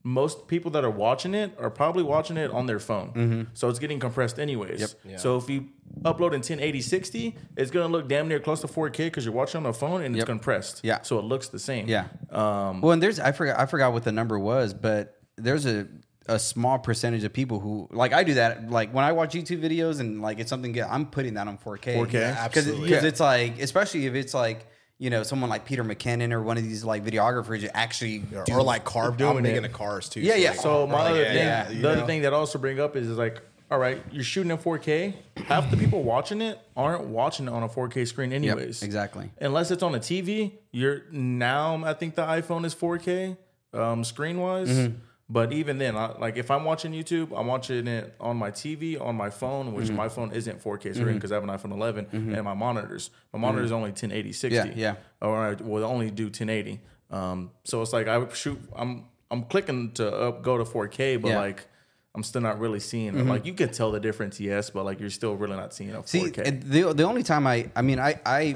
most 0.06 0.46
people 0.46 0.70
that 0.70 0.84
are 0.84 0.90
watching 0.90 1.34
it 1.34 1.52
are 1.58 1.68
probably 1.68 2.04
watching 2.04 2.36
it 2.36 2.48
on 2.52 2.66
their 2.66 2.78
phone. 2.78 3.08
Mm-hmm. 3.12 3.42
So 3.54 3.68
it's 3.68 3.80
getting 3.80 3.98
compressed 3.98 4.38
anyways. 4.38 4.80
Yep. 4.80 4.90
Yeah. 5.04 5.16
So 5.16 5.36
if 5.36 5.50
you 5.50 5.66
upload 6.02 6.28
in 6.32 6.42
1080 6.46 6.80
60, 6.80 7.36
it's 7.56 7.72
gonna 7.72 7.88
look 7.88 8.06
damn 8.08 8.28
near 8.28 8.38
close 8.38 8.60
to 8.60 8.68
4K 8.68 9.06
because 9.06 9.24
you're 9.24 9.34
watching 9.34 9.58
on 9.58 9.66
a 9.66 9.72
phone 9.72 10.02
and 10.04 10.14
Yep. 10.14 10.22
it's 10.22 10.26
compressed. 10.28 10.80
Yeah. 10.84 11.02
So 11.02 11.18
it 11.18 11.24
looks 11.24 11.48
the 11.48 11.58
same. 11.58 11.88
Yeah. 11.88 12.04
Um 12.30 12.82
Well, 12.82 12.92
and 12.92 13.02
there's 13.02 13.18
I 13.18 13.32
forgot 13.32 13.58
I 13.58 13.66
forgot 13.66 13.92
what 13.92 14.04
the 14.04 14.12
number 14.12 14.38
was, 14.38 14.72
but 14.74 15.18
there's 15.36 15.66
a 15.66 15.88
a 16.28 16.38
small 16.38 16.78
percentage 16.78 17.24
of 17.24 17.32
people 17.32 17.58
who 17.58 17.88
like 17.90 18.12
I 18.12 18.22
do 18.22 18.34
that. 18.34 18.70
Like 18.70 18.94
when 18.94 19.04
I 19.04 19.10
watch 19.10 19.34
YouTube 19.34 19.60
videos 19.60 19.98
and 19.98 20.22
like 20.22 20.38
it's 20.38 20.50
something 20.50 20.70
good, 20.70 20.84
I'm 20.84 21.06
putting 21.06 21.34
that 21.34 21.48
on 21.48 21.58
4K. 21.58 21.96
4K? 21.96 22.12
Yeah, 22.12 22.30
because 22.48 22.64
absolutely. 22.66 22.88
because 22.88 23.02
Yeah. 23.02 23.08
it's 23.08 23.20
like 23.20 23.60
especially 23.60 24.06
if 24.06 24.14
it's 24.14 24.34
like 24.34 24.68
you 24.98 25.10
know 25.10 25.22
someone 25.22 25.50
like 25.50 25.64
Peter 25.64 25.84
McKinnon 25.84 26.32
or 26.32 26.42
one 26.42 26.56
of 26.56 26.62
these 26.64 26.84
like 26.84 27.04
videographers 27.04 27.60
that 27.62 27.76
actually 27.76 28.22
or, 28.34 28.44
do- 28.44 28.54
or 28.54 28.62
like 28.62 28.84
car. 28.84 29.10
doing 29.10 29.36
I'm 29.38 29.42
big 29.42 29.56
it. 29.64 29.72
cars 29.72 30.08
too. 30.08 30.20
Yeah, 30.20 30.36
yeah. 30.36 30.50
like- 30.50 30.60
So 30.60 30.86
my 30.86 30.94
like, 30.94 31.10
other 31.10 31.22
yeah, 31.22 31.28
thing, 31.28 31.36
yeah, 31.36 31.70
you 31.70 31.82
the 31.82 31.88
other 31.90 32.00
know? 32.00 32.06
thing 32.06 32.22
that 32.22 32.32
I 32.32 32.36
also 32.36 32.58
bring 32.58 32.80
up 32.80 32.96
is, 32.96 33.08
is 33.08 33.18
like, 33.18 33.40
all 33.70 33.78
right, 33.78 34.00
you're 34.12 34.22
shooting 34.24 34.50
in 34.52 34.58
4K. 34.58 35.12
Half 35.46 35.70
the 35.70 35.76
people 35.76 36.02
watching 36.02 36.40
it 36.40 36.58
aren't 36.76 37.04
watching 37.06 37.46
it 37.46 37.50
on 37.50 37.62
a 37.64 37.68
4K 37.68 38.06
screen, 38.06 38.30
Yep, 38.30 38.42
anyways. 38.56 38.82
exactly. 38.82 39.30
Unless 39.40 39.70
it's 39.72 39.82
on 39.82 39.94
a 39.94 39.98
TV. 39.98 40.52
You're 40.72 41.02
now. 41.10 41.82
I 41.84 41.92
think 41.94 42.14
the 42.14 42.22
iPhone 42.22 42.64
is 42.64 42.74
4K 42.74 43.36
um, 43.74 44.04
screen 44.04 44.38
wise. 44.40 44.68
Mm-hmm. 44.70 44.98
But 45.28 45.52
even 45.52 45.78
then, 45.78 45.96
I, 45.96 46.16
like 46.18 46.36
if 46.36 46.52
I'm 46.52 46.64
watching 46.64 46.92
YouTube, 46.92 47.36
I'm 47.36 47.48
watching 47.48 47.88
it 47.88 48.14
on 48.20 48.36
my 48.36 48.52
TV, 48.52 49.00
on 49.00 49.16
my 49.16 49.28
phone, 49.30 49.74
which 49.74 49.86
Mm-hmm. 49.88 49.96
my 49.96 50.08
phone 50.08 50.30
isn't 50.32 50.62
4K 50.62 50.94
screen 50.94 51.14
because 51.14 51.32
I 51.32 51.34
have 51.34 51.42
an 51.42 51.50
iPhone 51.50 51.72
11, 51.72 52.06
and 52.12 52.44
my 52.44 52.54
monitors. 52.54 53.10
My 53.32 53.38
monitor 53.40 53.64
is 53.64 53.72
only 53.72 53.90
1080 53.90 54.32
60. 54.32 54.56
Mm-hmm. 54.58 54.78
Yeah, 54.78 54.94
yeah. 55.20 55.26
Or 55.26 55.36
I 55.36 55.54
will 55.54 55.84
only 55.84 56.10
do 56.12 56.24
1080. 56.26 56.80
Um, 57.10 57.50
so 57.64 57.82
it's 57.82 57.92
like 57.92 58.06
I 58.06 58.18
would 58.18 58.34
shoot. 58.36 58.58
I'm 58.76 59.06
I'm 59.30 59.42
clicking 59.44 59.92
to 59.94 60.14
up, 60.14 60.42
go 60.42 60.58
to 60.58 60.64
4K, 60.64 61.20
but 61.20 61.28
Yeah. 61.30 61.38
like 61.38 61.66
I'm 62.14 62.22
still 62.22 62.40
not 62.42 62.60
really 62.60 62.80
seeing 62.80 63.16
it. 63.16 63.26
Like 63.26 63.44
you 63.44 63.52
can 63.52 63.70
tell 63.70 63.90
the 63.90 64.00
difference, 64.00 64.38
yes, 64.40 64.70
but 64.70 64.84
like 64.84 65.00
you're 65.00 65.10
still 65.10 65.34
really 65.36 65.56
not 65.56 65.74
seeing 65.74 65.90
a 65.90 66.02
4K. 66.02 66.06
See, 66.06 66.50
the 66.50 66.92
the 66.94 67.02
only 67.04 67.24
time 67.24 67.48
I 67.48 67.68
I 67.74 67.82
mean 67.82 67.98
I 67.98 68.20
I 68.24 68.54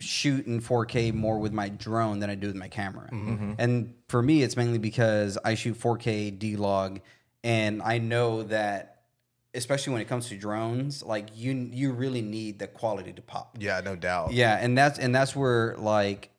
shoot 0.00 0.46
in 0.46 0.60
4K 0.60 1.12
more 1.14 1.38
with 1.38 1.52
my 1.52 1.68
drone 1.68 2.20
than 2.20 2.30
I 2.30 2.34
do 2.34 2.46
with 2.48 2.56
my 2.56 2.68
camera, 2.68 3.08
Mm-hmm. 3.12 3.52
and 3.58 3.94
for 4.08 4.22
me 4.22 4.42
it's 4.42 4.56
mainly 4.56 4.78
because 4.78 5.38
I 5.44 5.54
shoot 5.54 5.78
4K 5.78 6.38
D 6.38 6.56
log, 6.56 7.00
and 7.44 7.82
I 7.82 7.98
know 7.98 8.42
that 8.44 9.02
especially 9.52 9.92
when 9.92 10.02
it 10.02 10.08
comes 10.08 10.28
to 10.28 10.36
drones, 10.36 11.02
like 11.02 11.26
you 11.34 11.52
you 11.72 11.92
really 11.92 12.22
need 12.22 12.58
the 12.58 12.66
quality 12.66 13.12
to 13.12 13.22
pop. 13.22 13.56
Yeah, 13.60 13.80
no 13.84 13.96
doubt. 13.96 14.32
Yeah, 14.32 14.56
and 14.60 14.76
that's 14.78 14.98
and 14.98 15.14
that's 15.14 15.34
where 15.36 15.76
like 15.76 16.30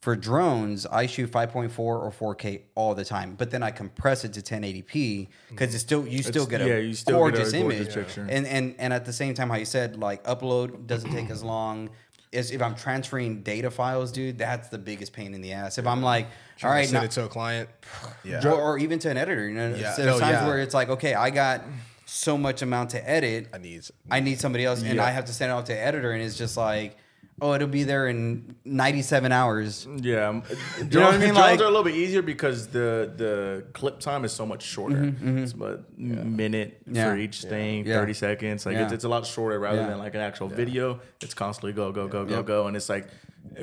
For 0.00 0.14
drones, 0.16 0.86
I 0.86 1.06
shoot 1.06 1.30
5.4 1.30 1.78
or 1.78 2.10
4K 2.10 2.62
all 2.76 2.94
the 2.94 3.04
time, 3.04 3.34
but 3.36 3.50
then 3.50 3.62
I 3.64 3.70
compress 3.72 4.24
it 4.24 4.32
to 4.34 4.40
1080p 4.40 5.28
because 5.50 5.74
it's 5.74 5.82
still 5.82 6.06
you 6.06 6.22
still 6.22 6.46
get 6.46 6.60
a 6.62 6.68
yeah, 6.68 6.76
you 6.78 6.94
still 6.94 7.16
get 7.16 7.18
a 7.18 7.36
gorgeous 7.38 7.52
gorgeous 7.52 7.80
image. 7.86 7.94
picture. 7.94 8.26
And 8.30 8.46
and 8.46 8.74
and 8.78 8.92
at 8.92 9.04
the 9.04 9.12
same 9.12 9.34
time, 9.34 9.50
how 9.50 9.56
you 9.56 9.64
said 9.66 9.96
like 9.98 10.22
upload 10.24 10.86
doesn't 10.86 11.10
take 11.10 11.30
as 11.30 11.42
long. 11.42 11.90
Is 12.30 12.50
if 12.50 12.60
I'm 12.60 12.74
transferring 12.74 13.42
data 13.42 13.70
files, 13.70 14.12
dude, 14.12 14.36
that's 14.38 14.68
the 14.68 14.76
biggest 14.78 15.12
pain 15.14 15.32
in 15.34 15.40
the 15.40 15.52
ass. 15.52 15.78
If 15.78 15.86
I'm 15.86 16.02
like, 16.02 16.26
all 16.26 16.30
Trying 16.58 16.70
to 16.72 16.76
right, 16.76 16.88
send 16.88 17.00
now, 17.00 17.04
it 17.04 17.10
to 17.12 17.24
a 17.24 17.28
client. 17.28 17.68
Yeah. 18.24 18.46
or, 18.46 18.60
or 18.60 18.78
even 18.78 18.98
to 19.00 19.10
an 19.10 19.16
editor, 19.16 19.48
you 19.48 19.54
know, 19.54 19.68
Yeah. 19.70 19.94
there's 19.96 19.98
No, 19.98 20.18
times 20.18 20.32
yeah. 20.32 20.46
where 20.46 20.58
it's 20.58 20.74
like, 20.74 20.90
okay, 20.90 21.14
I 21.14 21.30
got 21.30 21.62
so 22.04 22.36
much 22.36 22.60
amount 22.62 22.90
to 22.90 23.08
edit, 23.08 23.48
I 23.54 23.58
need. 23.58 23.82
I 24.10 24.20
need 24.20 24.40
somebody 24.40 24.64
else, 24.66 24.82
and 24.82 25.00
I 25.00 25.10
have 25.10 25.24
to 25.26 25.32
send 25.32 25.50
it 25.50 25.54
off 25.54 25.64
to 25.66 25.74
editor, 25.78 26.12
and 26.12 26.22
it's 26.22 26.36
just 26.36 26.56
like, 26.56 26.96
oh, 27.40 27.54
it'll 27.54 27.68
be 27.68 27.84
there 27.84 28.08
in 28.08 28.54
97 28.64 29.32
hours. 29.32 29.86
Yeah, 29.96 30.32
you 30.78 30.84
know 30.84 31.00
what 31.06 31.14
I 31.14 31.18
mean? 31.18 31.28
drones 31.34 31.36
Like- 31.36 31.60
are 31.60 31.64
a 31.64 31.66
little 31.66 31.84
bit 31.84 31.94
easier 31.94 32.22
because 32.22 32.68
the 32.68 33.12
the 33.16 33.64
clip 33.72 34.00
time 34.00 34.24
is 34.24 34.32
so 34.32 34.44
much 34.46 34.62
shorter. 34.62 35.14
It's 35.22 35.52
about 35.52 35.80
a 35.98 36.00
minute 36.00 36.80
Mm-hmm, 36.84 36.96
Yeah. 36.96 37.10
for 37.10 37.16
each 37.16 37.42
thing, 37.42 37.86
Yeah. 37.86 37.94
thirty 38.00 38.14
seconds. 38.14 38.64
Like 38.66 38.74
Yeah. 38.76 38.84
it's, 38.84 38.92
it's 38.92 39.04
a 39.04 39.08
lot 39.08 39.26
shorter 39.26 39.58
rather 39.58 39.80
Yeah. 39.80 39.88
than 39.88 39.98
like 39.98 40.14
an 40.14 40.20
actual 40.20 40.48
video. 40.48 41.00
It's 41.20 41.34
constantly 41.34 41.72
go 41.72 41.92
go 41.92 42.08
go 42.08 42.24
go 42.24 42.36
Yep. 42.36 42.46
go, 42.46 42.66
and 42.66 42.76
it's 42.76 42.88
like 42.88 43.08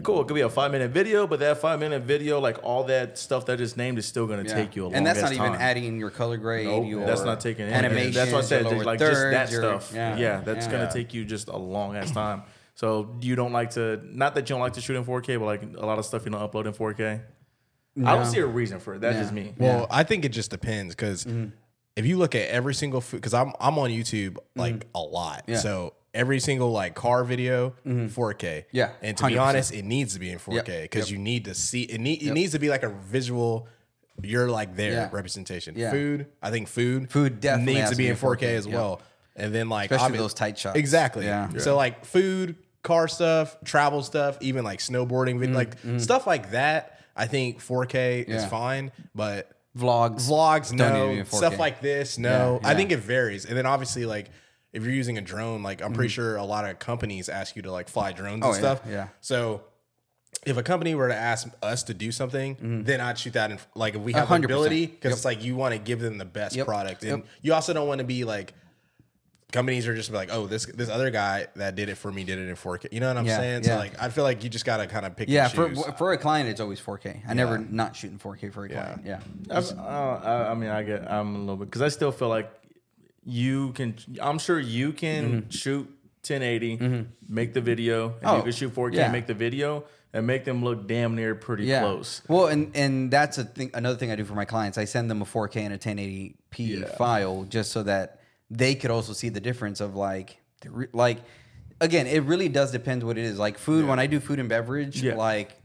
cool. 0.03 0.21
It 0.21 0.27
could 0.27 0.33
be 0.35 0.41
a 0.41 0.49
five 0.49 0.71
minute 0.71 0.91
video, 0.91 1.27
but 1.27 1.39
that 1.39 1.57
five 1.59 1.79
minute 1.79 2.01
video, 2.03 2.39
like 2.39 2.57
all 2.63 2.85
that 2.85 3.17
stuff 3.17 3.45
that 3.45 3.53
I 3.53 3.55
just 3.55 3.77
named, 3.77 3.97
is 3.99 4.05
still 4.05 4.25
going 4.27 4.43
to 4.43 4.49
Yeah. 4.49 4.55
take 4.55 4.75
you 4.75 4.83
a 4.83 4.85
long 4.85 4.93
time. 4.93 4.97
and 4.99 5.07
that's 5.07 5.21
not 5.21 5.31
ass 5.31 5.37
even 5.37 5.51
time. 5.53 5.61
adding 5.61 5.97
your 5.99 6.09
color 6.09 6.37
grade. 6.37 6.65
Nope, 6.67 6.85
your 6.87 7.05
that's 7.05 7.23
not 7.23 7.39
taking 7.39 7.65
any 7.65 7.73
animation. 7.73 8.13
That's 8.13 8.31
what 8.31 8.43
I 8.43 8.47
said. 8.47 8.61
your 8.63 8.71
lower 8.73 8.83
Like 8.83 8.99
just 8.99 9.21
that 9.21 9.51
your- 9.51 9.61
stuff. 9.61 9.91
Yeah, 9.93 10.41
that's 10.43 10.65
yeah. 10.65 10.71
gonna 10.71 10.91
take 10.91 11.13
you 11.13 11.23
just 11.25 11.47
a 11.49 11.57
long 11.57 11.95
ass 11.95 12.11
time. 12.11 12.43
So 12.75 13.15
you 13.21 13.35
don't 13.35 13.53
like 13.53 13.71
to, 13.71 14.01
not 14.03 14.35
that 14.35 14.49
you 14.49 14.53
don't 14.53 14.59
like 14.61 14.73
to 14.73 14.81
shoot 14.81 14.95
in 14.95 15.03
4K, 15.05 15.39
but 15.39 15.45
like 15.45 15.63
a 15.77 15.85
lot 15.85 15.97
of 15.97 16.05
stuff 16.05 16.25
you 16.25 16.31
don't 16.31 16.41
upload 16.41 16.65
in 16.67 16.73
4K. 16.73 17.21
I 18.05 18.15
don't 18.15 18.25
see 18.25 18.39
a 18.39 18.45
reason 18.45 18.79
for 18.79 18.95
it. 18.95 19.01
That's 19.01 19.15
Yeah. 19.15 19.21
just 19.21 19.33
me. 19.33 19.53
Well, 19.57 19.87
I 19.89 20.03
think 20.03 20.25
it 20.25 20.29
just 20.29 20.51
depends 20.51 20.93
because 20.93 21.23
Mm-hmm. 21.23 21.51
if 21.95 22.05
you 22.05 22.17
look 22.17 22.35
at 22.35 22.49
every 22.49 22.73
single 22.73 22.99
food, 22.99 23.17
because 23.17 23.33
I'm 23.33 23.53
I'm 23.59 23.79
on 23.79 23.89
YouTube 23.89 24.37
like 24.55 24.85
a 24.93 24.99
lot, 24.99 25.43
Mm-hmm. 25.43 25.51
Yeah. 25.53 25.57
so 25.59 25.93
every 26.13 26.39
single 26.41 26.71
like 26.73 26.93
car 26.95 27.23
video, 27.23 27.73
4K. 27.87 28.09
Mm-hmm. 28.09 28.59
Yeah, 28.73 28.91
and 29.01 29.15
to 29.17 29.27
be 29.27 29.33
100%. 29.35 29.41
honest, 29.41 29.73
it 29.73 29.85
needs 29.85 30.13
to 30.13 30.19
be 30.19 30.29
in 30.29 30.39
4K 30.39 30.81
because 30.83 31.09
yep. 31.09 31.17
you 31.17 31.23
need 31.23 31.45
to 31.45 31.53
see 31.53 31.83
it. 31.83 31.99
Need 32.01 32.23
it 32.23 32.33
needs 32.33 32.51
to 32.51 32.59
be 32.59 32.67
like 32.69 32.83
a 32.83 32.89
visual. 32.89 33.69
You're 34.21 34.49
like 34.49 34.75
there 34.75 34.91
Yeah. 34.91 35.09
representation. 35.13 35.75
Yeah. 35.77 35.91
Food, 35.91 36.27
I 36.41 36.51
think 36.51 36.67
food, 36.67 37.09
Food 37.11 37.39
definitely 37.39 37.75
needs 37.75 37.91
to 37.91 37.95
be 37.97 38.07
in 38.09 38.15
4K, 38.17 38.43
as 38.55 38.65
Yep. 38.65 38.73
well. 38.75 39.01
And 39.37 39.53
then 39.55 39.67
like 39.69 39.91
Especially 39.91 40.17
those 40.17 40.33
tight 40.33 40.57
shots. 40.57 40.77
Exactly. 40.77 41.25
Yeah. 41.25 41.49
So 41.57 41.75
like 41.77 42.03
food, 42.05 42.55
car 42.85 43.09
stuff, 43.09 43.57
travel 43.65 44.01
stuff, 44.03 44.37
even 44.39 44.63
like 44.63 44.79
snowboarding, 44.79 45.39
vid- 45.39 45.53
like 45.53 45.75
stuff 45.99 46.25
like 46.25 46.51
that. 46.51 46.97
I 47.17 47.27
think 47.27 47.59
4K 47.59 48.23
is 48.27 48.43
Mm, 48.43 48.49
fine, 48.49 48.91
but 49.13 49.51
Vlogs. 49.77 50.29
vlogs 50.29 50.69
Don't 50.69 50.77
need 50.77 50.83
to 50.85 50.89
no 50.93 51.09
be 51.11 51.19
in 51.19 51.25
4K. 51.25 51.35
stuff 51.37 51.59
like 51.59 51.81
this 51.81 52.17
no 52.17 52.59
Yeah, 52.61 52.69
i 52.69 52.75
think 52.75 52.93
it 52.93 52.99
varies 52.99 53.43
and 53.43 53.57
then 53.57 53.65
obviously 53.65 54.05
like 54.05 54.29
if 54.71 54.83
you're 54.83 54.93
using 54.93 55.17
a 55.17 55.21
drone 55.21 55.63
like 55.63 55.81
i'm 55.81 55.87
Mm-hmm. 55.89 55.95
pretty 55.95 56.09
sure 56.13 56.37
a 56.37 56.45
lot 56.45 56.63
of 56.69 56.79
companies 56.79 57.27
ask 57.27 57.57
you 57.57 57.61
to 57.63 57.71
like 57.73 57.89
fly 57.89 58.13
drones 58.13 58.41
Oh, 58.45 58.49
and 58.49 58.55
stuff 58.55 58.81
yeah. 58.89 59.09
so 59.19 59.63
if 60.45 60.55
a 60.55 60.63
company 60.63 60.95
were 60.95 61.09
to 61.09 61.15
ask 61.15 61.47
us 61.63 61.83
to 61.83 61.93
do 61.93 62.11
something, 62.11 62.83
then 62.85 63.01
I'd 63.01 63.17
shoot 63.17 63.33
that 63.33 63.51
in 63.51 63.59
like 63.73 63.95
if 63.95 64.01
we 64.01 64.13
have 64.13 64.29
the 64.29 64.35
100%. 64.35 64.43
ability 64.45 64.85
because 64.85 64.97
Mm-hmm. 64.99 65.07
Yep. 65.09 65.13
it's 65.13 65.25
like 65.25 65.43
you 65.43 65.55
want 65.55 65.73
to 65.73 65.79
give 65.79 65.99
them 66.01 66.17
the 66.19 66.25
best 66.25 66.55
Yep. 66.55 66.67
product, 66.67 67.03
and 67.03 67.19
Yep. 67.23 67.27
you 67.41 67.53
also 67.53 67.73
don't 67.73 67.87
want 67.87 67.99
to 67.99 68.05
be 68.05 68.23
like 68.25 68.53
companies 69.51 69.87
are 69.87 69.95
just 69.95 70.11
like, 70.11 70.29
oh, 70.31 70.47
this 70.47 70.65
this 70.65 70.89
other 70.89 71.09
guy 71.11 71.47
that 71.55 71.75
did 71.75 71.89
it 71.89 71.95
for 71.95 72.11
me 72.11 72.23
did 72.23 72.39
it 72.39 72.49
in 72.49 72.55
4K. 72.55 72.91
You 72.91 72.99
know 72.99 73.07
what 73.07 73.17
I'm 73.17 73.25
Yeah, 73.25 73.37
saying? 73.37 73.63
yeah. 73.63 73.69
So 73.69 73.77
like 73.77 74.01
I 74.01 74.09
feel 74.09 74.23
like 74.23 74.43
you 74.43 74.49
just 74.49 74.65
gotta 74.65 74.87
kind 74.87 75.05
of 75.05 75.15
pick. 75.15 75.29
Yeah, 75.29 75.47
for 75.47 75.73
for 75.93 76.11
a 76.13 76.17
client, 76.17 76.49
it's 76.49 76.59
always 76.61 76.79
4K. 76.81 77.21
I 77.27 77.33
never 77.33 77.57
not 77.57 77.95
shooting 77.95 78.19
4K 78.19 78.51
for 78.53 78.65
a 78.65 78.69
client. 78.69 79.01
Yeah, 79.05 79.19
I've- 79.49 79.67
uh, 79.77 79.81
I, 79.81 80.51
I 80.51 80.53
mean, 80.55 80.69
I 80.69 80.83
get, 80.83 81.09
I'm 81.09 81.35
a 81.35 81.39
little 81.39 81.57
bit 81.57 81.65
because 81.69 81.81
I 81.81 81.89
still 81.89 82.11
feel 82.11 82.29
like 82.29 82.51
you 83.23 83.71
can. 83.73 83.95
I'm 84.21 84.39
sure 84.39 84.59
you 84.59 84.91
can 84.93 85.41
Mm-hmm. 85.43 85.49
shoot 85.49 85.87
1080, 86.27 87.05
make 87.29 87.53
the 87.53 87.61
video, 87.61 88.07
and 88.07 88.15
Oh, 88.25 88.37
you 88.37 88.43
can 88.43 88.51
shoot 88.51 88.73
4K, 88.73 88.95
yeah. 88.95 89.11
make 89.11 89.27
the 89.27 89.33
video, 89.35 89.85
and 90.11 90.25
make 90.25 90.43
them 90.43 90.63
look 90.63 90.87
damn 90.87 91.15
near 91.15 91.35
pretty 91.35 91.65
yeah. 91.65 91.81
close. 91.81 92.21
Well, 92.27 92.47
and 92.47 92.75
and 92.75 93.11
that's 93.11 93.37
a 93.37 93.43
thing. 93.43 93.69
Another 93.73 93.95
thing 93.95 94.09
I 94.11 94.15
do 94.15 94.25
for 94.25 94.33
my 94.33 94.45
clients, 94.45 94.77
I 94.77 94.85
send 94.85 95.09
them 95.09 95.21
a 95.21 95.25
4K 95.25 95.57
and 95.57 95.73
a 95.73 95.77
1080p 95.77 96.35
Yeah. 96.57 96.85
file 96.97 97.43
just 97.43 97.71
so 97.71 97.83
that 97.83 98.19
they 98.49 98.75
could 98.75 98.91
also 98.91 99.13
see 99.13 99.29
the 99.29 99.39
difference 99.39 99.81
of 99.81 99.95
like, 99.95 100.37
like, 100.93 101.19
again, 101.81 102.07
it 102.07 102.23
really 102.23 102.49
does 102.49 102.71
depend 102.71 103.03
what 103.03 103.17
it 103.17 103.25
is. 103.25 103.37
Like 103.39 103.57
food, 103.57 103.87
when 103.87 103.99
I 103.99 104.07
do 104.07 104.19
food 104.19 104.39
and 104.39 104.49
beverage, 104.49 105.01
Yeah. 105.01 105.15
like, 105.15 105.55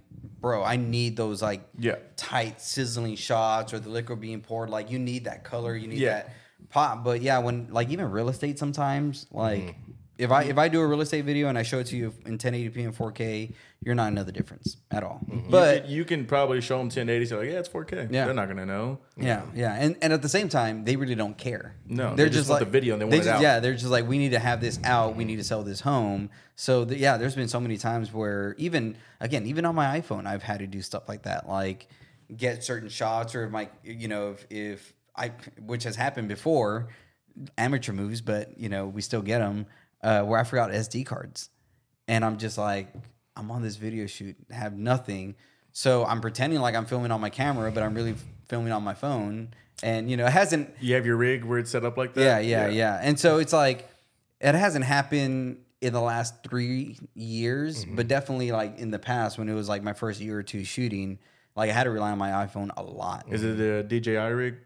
bro, 0.41 0.63
I 0.65 0.77
need 0.77 1.17
those 1.17 1.43
like 1.43 1.63
Yeah. 1.79 1.97
tight 2.17 2.61
sizzling 2.61 3.17
shots 3.17 3.73
or 3.75 3.79
the 3.79 3.91
liquor 3.91 4.17
being 4.17 4.41
poured. 4.41 4.71
Like 4.71 4.91
you 4.91 4.99
need 4.99 5.25
that 5.25 5.45
color, 5.45 5.77
you 5.77 5.89
need 5.89 5.99
Yeah. 5.99 6.15
that 6.15 6.31
pop. 6.71 7.05
But 7.05 7.21
yeah, 7.23 7.39
when 7.39 7.69
like 7.71 7.91
even 7.91 8.11
real 8.11 8.29
estate 8.29 8.59
sometimes, 8.59 9.27
like 9.31 9.63
mm-hmm. 9.63 9.90
If 10.21 10.31
I 10.31 10.43
mm-hmm. 10.43 10.51
if 10.51 10.59
I 10.59 10.69
do 10.69 10.81
a 10.81 10.87
real 10.87 11.01
estate 11.01 11.25
video 11.25 11.49
and 11.49 11.57
I 11.57 11.63
show 11.63 11.79
it 11.79 11.87
to 11.89 11.97
you 11.97 12.13
in 12.27 12.37
1080p 12.37 12.77
and 12.85 12.97
4K, 12.97 13.55
you're 13.83 13.95
not 13.95 14.13
know 14.13 14.23
the 14.23 14.33
difference 14.33 14.77
at 14.91 15.03
all. 15.03 15.21
Mm-hmm. 15.27 15.51
But 15.51 15.83
But 15.83 15.89
you, 15.89 16.05
can 16.05 16.27
probably 16.27 16.61
show 16.61 16.77
them 16.77 16.87
1080, 16.87 17.27
so 17.27 17.39
like, 17.39 17.49
yeah, 17.49 17.59
it's 17.59 17.69
4K. 17.69 18.13
Yeah. 18.13 18.27
They're 18.27 18.35
not 18.35 18.49
gonna 18.49 18.67
know. 18.67 18.99
yeah, 19.17 19.43
yeah, 19.55 19.75
and 19.75 19.97
and 20.03 20.13
at 20.13 20.21
the 20.21 20.29
same 20.29 20.49
time, 20.49 20.85
they 20.85 20.97
really 20.97 21.15
don't 21.15 21.39
care. 21.39 21.75
No, 21.87 22.15
they're 22.15 22.29
just 22.29 22.51
want 22.51 22.61
the 22.61 22.71
video 22.71 22.95
and 22.95 23.01
they 23.01 23.07
want 23.07 23.15
it 23.15 23.19
just, 23.19 23.29
out. 23.29 23.41
Yeah, 23.41 23.61
they're 23.61 23.73
just 23.73 23.87
like, 23.87 24.07
we 24.07 24.19
need 24.19 24.33
to 24.33 24.39
have 24.39 24.61
this 24.61 24.79
out. 24.85 25.17
We 25.17 25.25
need 25.25 25.37
to 25.37 25.45
sell 25.45 25.63
this 25.63 25.81
home. 25.81 26.29
So 26.55 26.85
the, 26.85 26.99
yeah, 26.99 27.17
there's 27.17 27.35
been 27.35 27.49
so 27.49 27.61
many 27.61 27.79
times 27.79 28.13
where 28.13 28.55
even 28.59 28.99
again, 29.21 29.47
even 29.47 29.65
on 29.65 29.75
my 29.75 30.01
iPhone, 30.01 30.27
I've 30.27 30.43
had 30.43 30.59
to 30.59 30.67
do 30.67 30.83
stuff 30.83 31.09
like 31.09 31.23
that, 31.23 31.49
like 31.49 31.89
get 32.37 32.63
certain 32.63 32.91
shots 32.91 33.35
or 33.35 33.49
my, 33.49 33.69
you 33.83 34.09
know, 34.09 34.33
if, 34.33 34.47
if 34.51 34.93
I, 35.17 35.33
which 35.65 35.85
has 35.85 35.97
happened 35.97 36.29
before, 36.29 36.89
amateur 37.57 37.93
moves, 37.93 38.21
but 38.21 38.59
you 38.59 38.69
know, 38.69 38.87
we 38.87 39.03
still 39.03 39.23
get 39.23 39.39
them. 39.39 39.67
Uh, 40.03 40.23
where 40.23 40.39
I 40.41 40.45
forgot 40.45 40.71
SD 40.71 41.05
cards, 41.07 41.51
and 42.09 42.25
I'm 42.25 42.39
just 42.39 42.57
like, 42.57 42.89
I'm 43.37 43.51
on 43.51 43.63
this 43.63 43.77
video 43.77 44.07
shoot, 44.07 44.37
have 44.51 44.73
nothing. 44.77 45.35
So 45.73 46.05
I'm 46.07 46.21
pretending 46.21 46.61
like 46.61 46.75
I'm 46.75 46.87
filming 46.87 47.11
on 47.13 47.21
my 47.21 47.31
camera, 47.31 47.71
but 47.71 47.83
I'm 47.83 47.95
really 47.95 48.15
filming 48.49 48.73
on 48.73 48.83
my 48.83 48.95
phone. 48.95 49.49
And 49.83 50.11
you 50.11 50.17
know, 50.17 50.27
it 50.27 50.33
hasn't 50.33 50.71
You 50.81 50.95
have 50.95 51.07
your 51.07 51.17
rig 51.17 51.45
where 51.45 51.59
it's 51.59 51.71
set 51.71 51.85
up 51.85 51.97
like 51.97 52.15
that. 52.15 52.23
yeah, 52.23 52.39
yeah, 52.39 52.69
yeah. 52.69 52.99
And 53.03 53.19
so 53.21 53.39
it's 53.39 53.53
like 53.53 53.89
it 54.41 54.55
hasn't 54.55 54.85
happened 54.85 55.59
in 55.81 55.93
the 55.93 56.01
last 56.01 56.43
three 56.49 56.99
years, 57.15 57.85
Mm-hmm. 57.85 57.97
but 57.97 58.09
definitely 58.09 58.53
like 58.53 58.79
in 58.79 58.91
the 58.91 58.99
past 58.99 59.39
when 59.39 59.49
it 59.49 59.55
was 59.55 59.69
like 59.69 59.83
my 59.83 59.93
first 59.93 60.21
year 60.21 60.39
or 60.39 60.43
two 60.43 60.65
shooting, 60.65 61.19
like 61.57 61.71
I 61.71 61.73
had 61.73 61.85
to 61.85 61.91
rely 61.91 62.11
on 62.11 62.19
my 62.19 62.31
iPhone 62.47 62.71
a 62.77 62.83
lot. 62.83 63.27
Is 63.31 63.43
it 63.45 63.57
the 63.59 63.83
DJI 64.01 64.17
rig? 64.17 64.57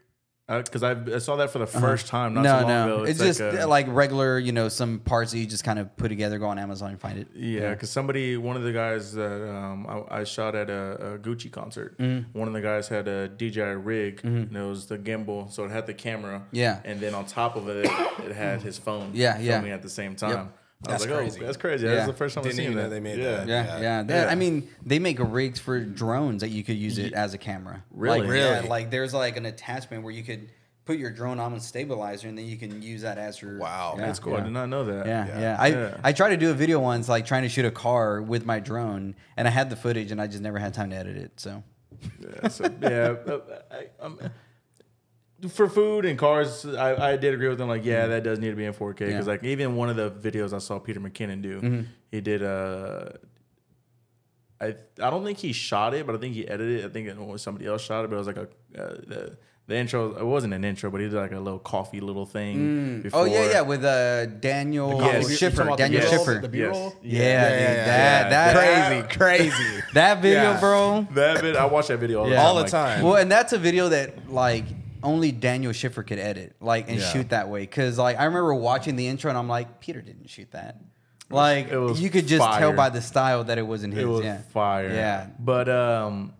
Because 0.46 0.82
I, 0.82 0.90
I 1.14 1.18
saw 1.18 1.36
that 1.36 1.48
for 1.50 1.58
the 1.58 1.66
first 1.66 2.06
time 2.06 2.34
not 2.34 2.44
Uh-huh. 2.44 2.60
no, 2.60 2.60
so 2.60 2.68
long 2.68 2.86
no, 2.88 2.94
ago. 2.96 3.04
it's, 3.04 3.18
just 3.18 3.40
a- 3.40 3.66
like 3.66 3.86
regular, 3.88 4.38
you 4.38 4.52
know, 4.52 4.68
some 4.68 4.98
parts 4.98 5.32
that 5.32 5.38
you 5.38 5.46
just 5.46 5.64
kind 5.64 5.78
of 5.78 5.96
put 5.96 6.08
together, 6.08 6.38
go 6.38 6.48
on 6.48 6.58
Amazon 6.58 6.90
and 6.90 7.00
find 7.00 7.18
it. 7.18 7.28
Yeah, 7.34 7.70
because 7.70 7.88
somebody, 7.90 8.36
one 8.36 8.54
of 8.56 8.62
the 8.62 8.72
guys 8.72 9.14
that 9.14 9.48
um, 9.50 9.86
I, 10.10 10.20
I 10.20 10.24
shot 10.24 10.54
at 10.54 10.68
a, 10.68 11.14
a 11.14 11.18
Gucci 11.18 11.50
concert, 11.50 11.96
Mm-hmm. 11.98 12.38
one 12.38 12.46
of 12.46 12.52
the 12.54 12.60
guys 12.60 12.88
had 12.88 13.08
a 13.08 13.28
DJI 13.28 13.62
rig, 13.62 14.20
and 14.22 14.54
it 14.54 14.62
was 14.62 14.86
the 14.86 14.98
gimbal, 14.98 15.50
so 15.50 15.64
it 15.64 15.70
had 15.70 15.86
the 15.86 15.94
camera. 15.94 16.42
Yeah. 16.52 16.80
and 16.84 17.00
then 17.00 17.14
on 17.14 17.24
top 17.24 17.56
of 17.56 17.68
it, 17.68 17.86
it 17.86 18.32
had 18.34 18.60
his 18.60 18.76
phone. 18.76 19.12
Yeah, 19.14 19.38
yeah. 19.38 19.52
filming 19.54 19.72
at 19.72 19.80
the 19.80 19.88
same 19.88 20.14
time. 20.14 20.30
Was 20.30 20.48
That's 20.88 21.04
like, 21.04 21.12
oh, 21.12 21.16
crazy. 21.18 21.40
oh, 21.42 21.44
that's 21.46 21.56
crazy. 21.56 21.86
Yeah. 21.86 21.94
That's 21.94 22.06
the 22.06 22.12
first 22.12 22.34
time 22.34 22.44
I've 22.46 22.52
seen 22.54 22.64
even 22.64 22.76
know 22.76 22.82
that. 22.84 22.88
they 22.90 23.00
made 23.00 23.18
yeah. 23.18 23.30
that. 23.36 23.48
Yeah, 23.48 23.64
Yeah. 23.64 23.80
yeah. 23.80 24.02
That- 24.02 24.26
Yeah. 24.26 24.30
I 24.32 24.34
mean, 24.34 24.68
they 24.84 24.98
make 24.98 25.18
rigs 25.20 25.58
for 25.60 25.80
drones 25.80 26.40
that 26.42 26.50
you 26.50 26.62
could 26.64 26.76
use 26.76 26.98
it 26.98 27.12
as 27.12 27.34
a 27.34 27.38
camera. 27.38 27.82
Really? 27.90 28.20
Like, 28.20 28.28
Yeah, 28.28 28.54
Really? 28.56 28.68
like 28.68 28.90
there's 28.90 29.14
like 29.14 29.36
an 29.36 29.46
attachment 29.46 30.02
where 30.04 30.12
you 30.12 30.22
could 30.22 30.48
put 30.84 30.98
your 30.98 31.10
drone 31.10 31.40
on 31.40 31.54
a 31.54 31.60
stabilizer 31.60 32.28
and 32.28 32.36
then 32.36 32.44
you 32.46 32.58
can 32.58 32.82
use 32.82 33.02
that 33.02 33.16
as 33.16 33.40
your. 33.40 33.58
Wow. 33.58 33.94
Yeah, 33.96 34.06
That's 34.06 34.18
cool. 34.18 34.34
yeah. 34.34 34.40
I 34.40 34.42
did 34.42 34.52
not 34.52 34.68
know 34.68 34.84
that. 34.84 35.06
Yeah, 35.06 35.26
Yeah. 35.26 35.40
yeah. 35.40 35.56
I 35.58 35.66
Yeah. 35.68 35.96
I 36.04 36.12
tried 36.12 36.30
to 36.30 36.36
do 36.36 36.50
a 36.50 36.54
video 36.54 36.78
once, 36.80 37.08
like 37.08 37.24
trying 37.26 37.42
to 37.42 37.48
shoot 37.48 37.64
a 37.64 37.70
car 37.70 38.20
with 38.20 38.44
my 38.44 38.60
drone, 38.60 39.14
and 39.36 39.48
I 39.48 39.50
had 39.50 39.70
the 39.70 39.76
footage, 39.76 40.12
and 40.12 40.20
I 40.20 40.26
just 40.26 40.42
never 40.42 40.58
had 40.58 40.74
time 40.74 40.90
to 40.90 40.96
edit 40.96 41.16
it. 41.16 41.40
So 41.40 41.62
Yeah, 42.20 42.48
so, 42.48 42.64
yeah. 42.82 43.14
I, 43.70 43.86
I'm, 43.98 44.18
for 45.48 45.68
food 45.68 46.04
and 46.04 46.18
cars, 46.18 46.64
I, 46.66 47.12
I 47.12 47.16
did 47.16 47.34
agree 47.34 47.48
with 47.48 47.58
them. 47.58 47.68
Like, 47.68 47.84
yeah, 47.84 48.06
that 48.06 48.22
does 48.24 48.38
need 48.38 48.50
to 48.50 48.56
be 48.56 48.64
in 48.64 48.72
4K 48.72 48.96
because, 48.98 49.10
Mm-hmm. 49.12 49.18
Yeah. 49.28 49.32
like, 49.32 49.44
even 49.44 49.76
one 49.76 49.88
of 49.88 49.96
the 49.96 50.10
videos 50.10 50.52
I 50.52 50.58
saw 50.58 50.78
Peter 50.78 51.00
McKinnon 51.00 51.42
do, 51.42 51.60
Mm-hmm. 51.60 51.80
he 52.10 52.20
did 52.20 52.42
a. 52.42 53.18
I 54.60 54.66
I 55.02 55.10
don't 55.10 55.24
think 55.24 55.38
he 55.38 55.52
shot 55.52 55.94
it, 55.94 56.06
but 56.06 56.14
I 56.14 56.18
think 56.18 56.34
he 56.34 56.46
edited 56.48 56.80
it. 56.80 56.84
I 56.86 56.88
think 56.88 57.08
it 57.08 57.16
was 57.18 57.42
somebody 57.42 57.66
else 57.66 57.82
shot 57.82 58.04
it, 58.04 58.08
but 58.10 58.16
it 58.16 58.18
was 58.18 58.26
like 58.28 58.36
a 58.36 58.42
uh, 58.42 58.46
the 59.06 59.36
the 59.66 59.76
intro. 59.76 60.14
It 60.16 60.24
wasn't 60.24 60.54
an 60.54 60.64
intro, 60.64 60.90
but 60.90 61.00
he 61.00 61.08
did 61.08 61.16
like 61.16 61.32
a 61.32 61.40
little 61.40 61.58
coffee 61.58 62.00
little 62.00 62.24
thing. 62.24 63.02
Before. 63.02 63.22
oh 63.22 63.24
yeah, 63.24 63.50
yeah, 63.50 63.60
with 63.62 63.84
uh, 63.84 64.26
Daniel 64.26 65.00
Yes. 65.00 65.28
You're 65.28 65.36
Schiffer, 65.38 65.62
about 65.62 65.78
the 65.78 65.84
Daniel 65.84 66.02
yes. 66.02 66.10
B-roll? 66.12 66.24
Schiffer. 66.26 66.40
The 66.40 66.48
B-roll? 66.48 66.94
Yes. 67.02 67.12
yeah, 67.12 67.22
Yeah, 67.22 67.48
dude, 67.50 67.58
yeah, 67.60 67.84
that 67.84 68.30
yeah. 68.30 68.52
that 69.02 69.10
Crazy, 69.10 69.18
crazy. 69.58 69.82
that 69.94 70.22
video, 70.22 70.42
Yeah. 70.42 70.60
bro. 70.60 71.06
That 71.12 71.40
vid, 71.40 71.56
I 71.56 71.64
watch 71.66 71.88
that 71.88 71.98
video 71.98 72.20
all 72.20 72.24
the 72.26 72.30
Yeah. 72.32 72.36
time. 72.36 72.46
All 72.46 72.54
the 72.54 72.60
like, 72.62 72.70
time. 72.70 73.02
Well, 73.02 73.16
and 73.16 73.30
that's 73.32 73.52
a 73.52 73.58
video 73.58 73.88
that 73.88 74.30
like 74.30 74.64
only 75.04 75.30
Daniel 75.32 75.72
Schiffer 75.72 76.02
could 76.02 76.18
edit, 76.18 76.56
like 76.60 76.88
and 76.88 76.98
Yeah. 76.98 77.06
shoot 77.12 77.28
that 77.30 77.48
way. 77.48 77.66
Cause 77.66 77.98
like 77.98 78.18
I 78.18 78.24
remember 78.24 78.54
watching 78.54 78.96
the 78.96 79.06
intro 79.06 79.28
and 79.28 79.38
I'm 79.38 79.48
like, 79.48 79.80
Peter 79.80 80.00
didn't 80.00 80.28
shoot 80.30 80.50
that. 80.52 80.80
Like 81.30 81.68
It 81.70 81.78
was 81.78 82.00
you 82.00 82.10
could 82.10 82.26
just 82.26 82.42
tell 82.42 82.70
fire. 82.70 82.72
by 82.76 82.88
the 82.90 83.00
style 83.02 83.44
that 83.44 83.58
it 83.58 83.66
wasn't 83.66 83.94
his. 83.94 84.02
It 84.04 84.06
was 84.06 84.24
yeah. 84.24 84.38
fire. 84.52 84.90
Yeah. 84.90 85.28
But 85.38 85.68
um, 85.68 86.34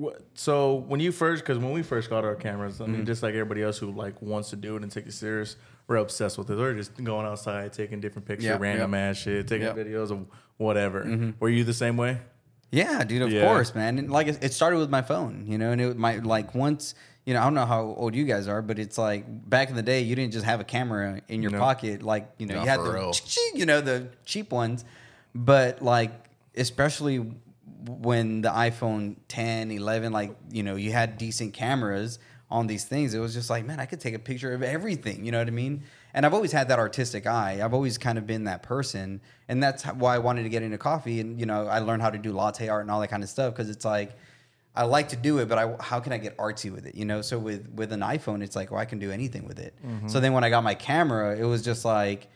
wh- 0.00 0.16
so 0.34 0.74
when 0.76 1.00
you 1.00 1.12
first, 1.12 1.42
because 1.42 1.58
when 1.58 1.72
we 1.72 1.82
first 1.82 2.08
got 2.10 2.24
our 2.24 2.34
cameras, 2.34 2.80
I 2.80 2.84
Mm-hmm. 2.84 2.92
mean, 2.92 3.06
just 3.06 3.22
like 3.22 3.32
everybody 3.34 3.62
else 3.62 3.78
who 3.78 3.90
like 3.92 4.20
wants 4.22 4.50
to 4.50 4.56
do 4.56 4.76
it 4.76 4.82
and 4.82 4.90
take 4.90 5.06
it 5.06 5.12
serious, 5.12 5.56
we're 5.86 5.96
obsessed 5.96 6.38
with 6.38 6.50
it. 6.50 6.56
We're 6.56 6.74
just 6.74 7.02
going 7.02 7.26
outside, 7.26 7.72
taking 7.72 8.00
different 8.00 8.26
pictures, 8.26 8.46
Yep, 8.46 8.60
random 8.60 8.94
ass 8.94 9.16
shit, 9.18 9.46
taking. 9.48 9.66
Mm-hmm. 9.68 9.78
videos 9.78 10.10
of 10.10 10.26
whatever. 10.56 11.32
Were 11.40 11.48
you 11.50 11.64
the 11.64 11.74
same 11.74 11.96
way? 11.96 12.18
Yeah, 12.70 13.04
dude, 13.04 13.20
of 13.20 13.30
Yeah. 13.30 13.46
course, 13.46 13.74
man. 13.74 13.98
And 13.98 14.10
like 14.10 14.28
it 14.28 14.38
it 14.42 14.54
started 14.54 14.78
with 14.78 14.88
my 14.88 15.02
phone, 15.02 15.44
you 15.46 15.58
know, 15.58 15.72
and 15.72 15.80
it 15.80 15.98
my 15.98 16.16
like 16.18 16.54
once, 16.54 16.94
you 17.24 17.34
know, 17.34 17.40
I 17.40 17.44
don't 17.44 17.54
know 17.54 17.66
how 17.66 17.82
old 17.96 18.14
you 18.14 18.24
guys 18.24 18.48
are, 18.48 18.62
but 18.62 18.78
it's 18.78 18.98
like 18.98 19.24
back 19.48 19.70
in 19.70 19.76
the 19.76 19.82
day, 19.82 20.00
you 20.00 20.16
didn't 20.16 20.32
just 20.32 20.44
have 20.44 20.60
a 20.60 20.64
camera 20.64 21.20
in 21.28 21.40
your 21.42 21.52
No. 21.52 21.58
pocket, 21.58 22.02
like 22.02 22.28
you 22.38 22.46
know, 22.46 22.54
No, 22.56 22.62
you 22.62 22.68
had 22.68 22.80
the 22.80 23.50
you 23.54 23.66
know 23.66 23.80
the 23.80 24.08
cheap 24.24 24.50
ones, 24.50 24.84
but 25.34 25.82
like 25.82 26.10
especially 26.56 27.24
when 27.84 28.42
the 28.42 28.48
iPhone 28.50 29.16
10, 29.28 29.70
11, 29.70 30.12
like 30.12 30.34
you 30.50 30.62
know, 30.62 30.76
you 30.76 30.92
had 30.92 31.18
decent 31.18 31.52
cameras 31.54 32.18
on 32.50 32.66
these 32.66 32.84
things. 32.84 33.14
It 33.14 33.18
was 33.18 33.32
just 33.34 33.48
like, 33.50 33.64
man, 33.64 33.80
I 33.80 33.86
could 33.86 34.00
take 34.00 34.14
a 34.14 34.18
picture 34.18 34.52
of 34.52 34.62
everything. 34.62 35.24
You 35.24 35.32
know 35.32 35.38
what 35.38 35.46
I 35.48 35.52
mean? 35.52 35.82
And 36.14 36.26
I've 36.26 36.34
always 36.34 36.52
had 36.52 36.68
that 36.68 36.78
artistic 36.78 37.26
eye. 37.26 37.60
I've 37.64 37.72
always 37.72 37.96
kind 37.96 38.18
of 38.18 38.26
been 38.26 38.44
that 38.44 38.62
person, 38.62 39.20
and 39.48 39.62
that's 39.62 39.84
why 39.84 40.14
I 40.14 40.18
wanted 40.18 40.42
to 40.42 40.50
get 40.50 40.62
into 40.62 40.76
coffee. 40.76 41.20
And 41.20 41.40
you 41.40 41.46
know, 41.46 41.66
I 41.66 41.78
learned 41.78 42.02
how 42.02 42.10
to 42.10 42.18
do 42.18 42.32
latte 42.32 42.68
art 42.68 42.82
and 42.82 42.90
all 42.90 43.00
that 43.00 43.08
kind 43.08 43.22
of 43.22 43.30
stuff 43.30 43.54
because 43.54 43.70
it's 43.70 43.84
like 43.84 44.12
I 44.74 44.84
like 44.84 45.10
to 45.10 45.16
do 45.16 45.38
it, 45.38 45.48
but 45.48 45.58
I, 45.58 45.76
how 45.80 46.00
can 46.00 46.12
I 46.12 46.18
get 46.18 46.36
artsy 46.38 46.72
with 46.72 46.86
it? 46.86 46.94
You 46.94 47.04
know, 47.04 47.20
so 47.20 47.38
with 47.38 47.68
with 47.74 47.92
an 47.92 48.00
iPhone, 48.00 48.42
it's 48.42 48.56
like, 48.56 48.70
well, 48.70 48.80
I 48.80 48.84
can 48.86 48.98
do 48.98 49.10
anything 49.10 49.46
with 49.46 49.58
it. 49.58 49.74
Mm-hmm. 49.86 50.08
So 50.08 50.18
then 50.20 50.32
when 50.32 50.44
I 50.44 50.50
got 50.50 50.64
my 50.64 50.74
camera, 50.74 51.36
it 51.36 51.44
was 51.44 51.62
just 51.62 51.84
like 51.84 52.28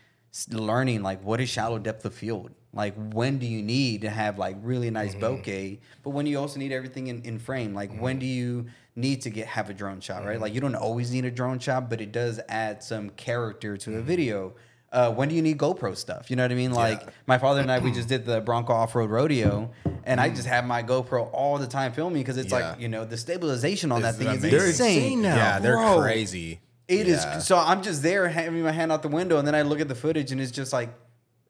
learning 0.51 1.03
like 1.03 1.22
what 1.22 1.41
is 1.41 1.49
shallow 1.49 1.78
depth 1.78 2.05
of 2.05 2.14
field. 2.14 2.51
Like 2.74 2.95
when 3.14 3.39
do 3.39 3.47
you 3.47 3.62
need 3.62 4.03
to 4.03 4.11
have 4.11 4.39
like 4.39 4.57
really 4.61 4.91
nice 4.91 5.14
mm-hmm. 5.14 5.24
bokeh, 5.24 5.78
but 6.03 6.11
when 6.11 6.26
you 6.26 6.39
also 6.39 6.59
need 6.59 6.72
everything 6.72 7.07
in, 7.07 7.22
in 7.22 7.39
frame. 7.39 7.72
Like 7.72 7.91
when 7.99 8.16
mm-hmm. 8.16 8.20
do 8.20 8.26
you 8.26 8.66
need 8.97 9.22
to 9.22 9.30
get 9.30 9.47
have 9.47 9.70
a 9.70 9.74
drone 9.74 10.01
shot, 10.01 10.24
right? 10.24 10.41
Like 10.41 10.53
you 10.53 10.61
don't 10.61 10.74
always 10.74 11.11
need 11.11 11.24
a 11.24 11.30
drone 11.30 11.59
shot, 11.59 11.89
but 11.89 12.03
it 12.03 12.12
does 12.12 12.39
add 12.49 12.82
some 12.82 13.11
character 13.11 13.78
to 13.78 13.97
a 13.97 14.03
video. 14.03 14.55
Uh, 14.97 15.11
when 15.12 15.28
do 15.28 15.34
you 15.34 15.42
need 15.42 15.59
GoPro 15.59 15.94
stuff? 15.97 16.30
You 16.30 16.36
know 16.36 16.42
what 16.44 16.51
I 16.53 16.55
mean? 16.55 16.72
Like 16.72 17.03
my 17.26 17.36
father 17.38 17.61
and 17.61 17.70
I, 17.70 17.78
we 17.80 17.92
just 17.92 18.09
did 18.09 18.24
the 18.24 18.40
Bronco 18.40 18.72
Off 18.72 18.94
Road 18.94 19.11
Rodeo, 19.11 19.70
and 20.05 20.18
I 20.20 20.30
just 20.30 20.49
have 20.49 20.64
my 20.64 20.82
GoPro 20.82 21.28
all 21.32 21.59
the 21.59 21.66
time 21.66 21.92
filming 21.92 22.22
because 22.22 22.38
it's 22.38 22.51
Yeah. 22.51 22.70
like 22.70 22.80
you 22.80 22.88
know 22.88 23.05
the 23.05 23.16
stabilization 23.18 23.92
on 23.92 24.01
that 24.03 24.14
It's 24.14 24.18
thing 24.18 24.28
is 24.28 24.32
amazing. 24.42 24.51
They're 24.59 24.66
insane. 24.68 24.97
insane 25.03 25.22
now. 25.22 25.36
yeah, 25.36 25.59
they're 25.59 25.76
Bro. 25.76 26.01
crazy. 26.01 26.61
It 26.88 27.09
is 27.09 27.22
Yeah. 27.24 27.38
so 27.40 27.59
I'm 27.59 27.82
just 27.82 28.03
there 28.03 28.26
having 28.28 28.62
my 28.62 28.72
hand 28.72 28.90
out 28.90 29.03
the 29.03 29.09
window, 29.09 29.36
and 29.38 29.47
then 29.47 29.55
I 29.55 29.62
look 29.62 29.80
at 29.80 29.88
the 29.88 29.94
footage, 29.94 30.32
and 30.32 30.40
it's 30.40 30.51
just 30.53 30.72
like, 30.72 30.88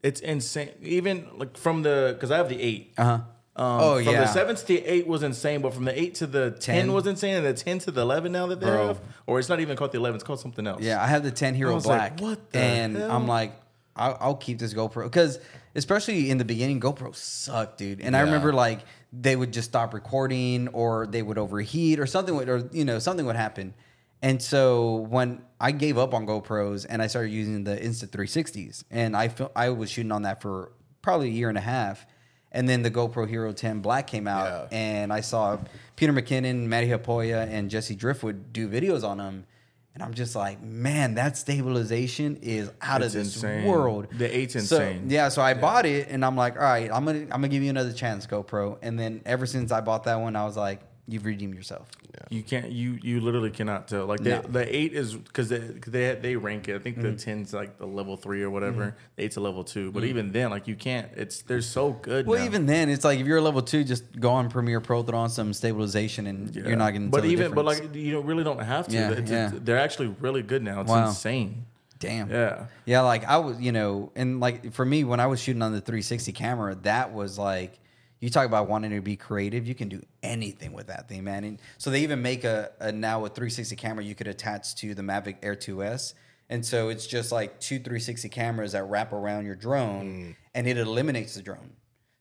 It's 0.03 0.19
insane. 0.19 0.71
Even 0.81 1.27
like 1.37 1.55
from 1.57 1.83
the 1.83 2.11
because 2.15 2.31
I 2.31 2.37
have 2.37 2.49
the 2.49 2.61
eight. 2.61 2.93
uh 2.97 3.03
huh. 3.03 3.19
Um, 3.57 3.81
Oh, 3.81 3.95
from 4.03 4.13
yeah. 4.13 4.21
the 4.21 4.27
seven 4.27 4.55
to 4.55 4.65
the 4.67 4.85
eight 4.85 5.07
was 5.07 5.23
insane, 5.23 5.61
but 5.61 5.73
from 5.73 5.85
the 5.85 5.99
eight 5.99 6.15
to 6.15 6.27
the 6.27 6.51
ten, 6.51 6.85
10. 6.85 6.93
was 6.93 7.07
insane, 7.07 7.35
and 7.35 7.45
the 7.45 7.53
ten 7.53 7.79
to 7.79 7.91
the 7.91 8.01
eleven 8.01 8.31
now 8.31 8.45
that 8.47 8.59
they 8.59 8.67
Bro. 8.67 8.87
have, 8.87 9.01
or 9.25 9.39
it's 9.39 9.49
not 9.49 9.59
even 9.59 9.75
called 9.75 9.91
the 9.91 9.97
eleven, 9.97 10.15
it's 10.15 10.23
called 10.23 10.39
something 10.39 10.67
else. 10.67 10.81
Yeah, 10.81 11.01
I 11.01 11.07
have 11.07 11.23
the 11.23 11.31
10 11.31 11.55
Hero 11.55 11.73
was 11.73 11.85
like, 11.87 12.17
Black. 12.17 12.21
what 12.29 12.51
the 12.51 12.59
and 12.59 12.95
hell? 12.95 13.09
I'm 13.11 13.27
like, 13.27 13.53
I'll, 13.95 14.17
I'll 14.19 14.35
keep 14.35 14.59
this 14.59 14.75
GoPro 14.75 15.05
because, 15.05 15.39
especially 15.73 16.29
in 16.29 16.37
the 16.37 16.45
beginning, 16.45 16.79
GoPro 16.79 17.15
sucked, 17.15 17.79
dude. 17.79 17.99
And 17.99 18.15
I 18.15 18.21
remember 18.21 18.53
like 18.53 18.81
they 19.11 19.35
would 19.35 19.51
just 19.51 19.69
stop 19.69 19.93
recording 19.95 20.67
or 20.69 21.07
they 21.07 21.23
would 21.23 21.39
overheat 21.39 21.99
or 21.99 22.05
something 22.05 22.35
would, 22.35 22.49
or 22.49 22.69
you 22.71 22.85
know, 22.85 22.99
something 22.99 23.25
would 23.25 23.35
happen. 23.35 23.73
And 24.21 24.39
so 24.41 24.95
when 25.09 25.41
I 25.59 25.71
gave 25.71 25.97
up 25.97 26.13
on 26.13 26.27
GoPros 26.27 26.85
and 26.87 27.01
I 27.01 27.07
started 27.07 27.29
using 27.31 27.63
the 27.63 27.75
Insta 27.75 28.07
360s, 28.07 28.83
and 28.91 29.15
I 29.17 29.29
feel 29.29 29.51
I 29.55 29.69
was 29.69 29.89
shooting 29.89 30.11
on 30.11 30.23
that 30.23 30.41
for 30.43 30.71
probably 31.01 31.27
a 31.29 31.31
year 31.31 31.49
and 31.49 31.57
a 31.57 31.61
half. 31.61 32.05
And 32.51 32.67
then 32.67 32.81
the 32.81 32.89
GoPro 32.91 33.27
Hero 33.27 33.51
10 33.51 33.81
Black 33.81 34.07
came 34.07 34.27
out, 34.27 34.45
Yeah. 34.71 34.77
and 34.77 35.11
I 35.13 35.19
saw 35.21 35.57
Peter 35.95 36.13
McKinnon, 36.13 36.65
Matti 36.67 36.87
Haapoja, 36.87 37.47
and 37.47 37.69
Jesse 37.69 37.95
Driftwood 37.95 38.53
do 38.53 38.67
videos 38.69 39.03
on 39.03 39.17
them. 39.17 39.45
And 39.93 40.03
I'm 40.03 40.13
just 40.13 40.35
like, 40.35 40.61
man, 40.61 41.15
that 41.15 41.35
stabilization 41.37 42.37
is 42.43 42.71
out 42.81 43.01
It's 43.01 43.15
of 43.15 43.23
this 43.23 43.35
insane. 43.35 43.65
world. 43.65 44.07
The 44.17 44.35
eight's 44.35 44.53
So, 44.53 44.59
insane. 44.79 45.09
yeah, 45.09 45.27
so 45.29 45.41
I 45.41 45.55
bought 45.55 45.85
it, 45.85 46.07
and 46.09 46.23
I'm 46.23 46.35
like, 46.37 46.55
all 46.55 46.61
right, 46.61 46.89
I'm 46.91 47.03
gonna 47.03 47.21
I'm 47.21 47.27
gonna 47.29 47.47
give 47.49 47.63
you 47.63 47.69
another 47.69 47.91
chance, 47.91 48.25
GoPro. 48.27 48.77
And 48.81 48.97
then 48.99 49.21
ever 49.25 49.45
since 49.45 49.71
I 49.71 49.81
bought 49.81 50.03
that 50.05 50.15
one, 50.21 50.35
I 50.35 50.45
was 50.45 50.55
like, 50.55 50.81
you've 51.07 51.25
redeemed 51.25 51.55
yourself. 51.55 51.87
Yeah. 52.13 52.19
You 52.29 52.43
can't. 52.43 52.71
You 52.71 52.99
you 53.01 53.21
literally 53.21 53.49
cannot 53.51 53.87
tell. 53.87 54.05
Like 54.05 54.21
the, 54.21 54.29
No. 54.29 54.41
the 54.41 54.75
eight 54.75 54.93
is 54.93 55.15
because 55.15 55.49
they 55.49 55.59
they 55.59 56.15
they 56.15 56.35
rank 56.35 56.67
it. 56.67 56.75
I 56.75 56.79
think 56.79 56.97
the 57.01 57.09
Mm-hmm. 57.09 57.15
ten's 57.17 57.53
like 57.53 57.77
the 57.77 57.85
level 57.85 58.17
three 58.17 58.41
or 58.43 58.49
whatever. 58.49 58.95
The 59.15 59.23
eight's 59.23 59.37
a 59.37 59.41
level 59.41 59.63
two. 59.63 59.91
But 59.91 60.03
even 60.03 60.31
then, 60.31 60.49
like 60.49 60.67
you 60.67 60.75
can't. 60.75 61.09
It's 61.15 61.41
they're 61.43 61.61
so 61.61 61.91
good. 61.91 62.23
Mm-hmm. 62.23 62.29
Well, 62.31 62.39
now. 62.39 62.45
even 62.45 62.65
then, 62.65 62.89
it's 62.89 63.05
like 63.05 63.19
if 63.19 63.25
you're 63.27 63.37
a 63.37 63.41
level 63.41 63.61
two, 63.61 63.83
just 63.83 64.19
go 64.19 64.31
on 64.31 64.49
Premiere 64.49 64.81
Pro, 64.81 65.03
throw 65.03 65.19
on 65.19 65.29
some 65.29 65.53
stabilization, 65.53 66.27
and 66.27 66.55
Yeah. 66.55 66.67
you're 66.67 66.75
not 66.75 66.91
gonna. 66.93 67.07
But 67.07 67.17
tell 67.19 67.27
the 67.27 67.31
even 67.33 67.53
but 67.53 67.65
like 67.65 67.95
you 67.95 68.11
don't 68.11 68.25
really 68.25 68.43
don't 68.43 68.59
have 68.63 68.87
to. 68.87 68.93
Yeah, 68.93 69.11
It's- 69.11 69.29
yeah. 69.29 69.47
it's- 69.47 69.61
they're 69.63 69.79
actually 69.79 70.13
really 70.19 70.41
good 70.43 70.63
now. 70.63 70.81
It's 70.81 70.89
Wow. 70.89 71.07
insane. 71.07 71.65
damn, 71.99 72.29
Yeah. 72.29 72.65
Yeah, 72.85 73.01
like 73.01 73.23
I 73.25 73.37
was, 73.37 73.59
you 73.59 73.71
know, 73.71 74.11
and 74.15 74.39
like 74.39 74.71
for 74.71 74.85
me, 74.85 75.03
when 75.03 75.19
I 75.19 75.25
was 75.25 75.39
shooting 75.39 75.63
on 75.63 75.71
the 75.73 75.81
360 75.81 76.31
camera, 76.31 76.75
that 76.83 77.11
was 77.11 77.39
like, 77.39 77.79
you 78.19 78.29
talk 78.29 78.45
about 78.45 78.69
wanting 78.69 78.91
to 78.91 79.01
be 79.01 79.15
creative, 79.15 79.67
you 79.67 79.73
can 79.73 79.89
do 79.89 80.03
anything 80.27 80.73
with 80.73 80.87
that 80.87 81.07
thing, 81.07 81.23
man. 81.23 81.43
And 81.43 81.59
so 81.77 81.89
they 81.89 82.01
even 82.01 82.21
make 82.21 82.43
a, 82.43 82.71
a 82.79 82.91
now 82.91 83.25
a 83.25 83.29
360 83.29 83.75
camera 83.75 84.03
you 84.03 84.15
could 84.15 84.27
attach 84.27 84.75
to 84.75 84.93
the 84.93 85.01
Mavic 85.01 85.37
Air 85.41 85.55
2S. 85.55 86.13
And 86.49 86.65
so 86.65 86.89
it's 86.89 87.07
just 87.07 87.31
like 87.31 87.59
two 87.59 87.75
360 87.77 88.29
cameras 88.29 88.71
that 88.73 88.83
wrap 88.83 89.11
around 89.13 89.45
your 89.45 89.55
drone 89.55 90.35
and 90.55 90.67
it 90.67 90.77
eliminates 90.77 91.35
the 91.35 91.41
drone. 91.41 91.71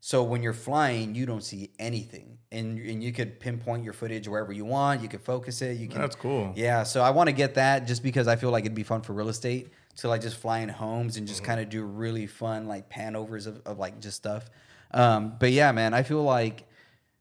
So 0.01 0.23
when 0.23 0.43
you're 0.43 0.53
flying, 0.53 1.15
you 1.15 1.27
don't 1.27 1.43
see 1.43 1.71
anything. 1.79 2.39
And, 2.53 2.79
and 2.79 3.03
you 3.03 3.13
could 3.13 3.41
pinpoint 3.41 3.83
your 3.85 3.93
footage 3.93 4.29
wherever 4.29 4.53
you 4.53 4.65
want. 4.65 5.03
You 5.03 5.09
could 5.09 5.21
focus 5.23 5.63
it. 5.63 5.79
You 5.79 5.89
can 5.89 6.01
That's 6.01 6.15
cool. 6.17 6.53
yeah, 6.57 6.85
so 6.85 7.03
I 7.03 7.11
want 7.11 7.29
to 7.29 7.33
get 7.33 7.55
that 7.55 7.87
just 7.89 8.03
because 8.05 8.29
I 8.29 8.37
feel 8.37 8.51
like 8.51 8.65
it'd 8.65 8.75
be 8.75 8.85
fun 8.85 9.03
for 9.03 9.13
real 9.15 9.29
estate 9.29 9.69
to 9.97 10.09
like 10.09 10.23
just 10.23 10.37
fly 10.37 10.59
in 10.61 10.69
homes 10.69 11.17
and 11.17 11.27
just 11.27 11.41
Mm-hmm. 11.43 11.47
kind 11.51 11.61
of 11.61 11.69
do 11.71 11.83
really 11.85 12.27
fun 12.27 12.67
like 12.69 12.89
panovers 12.89 13.47
of, 13.47 13.61
of 13.67 13.79
like 13.79 14.01
just 14.01 14.17
stuff. 14.17 14.49
Um, 14.93 15.35
but 15.41 15.51
yeah, 15.53 15.73
man, 15.73 15.93
I 15.95 16.03
feel 16.05 16.23
like 16.23 16.69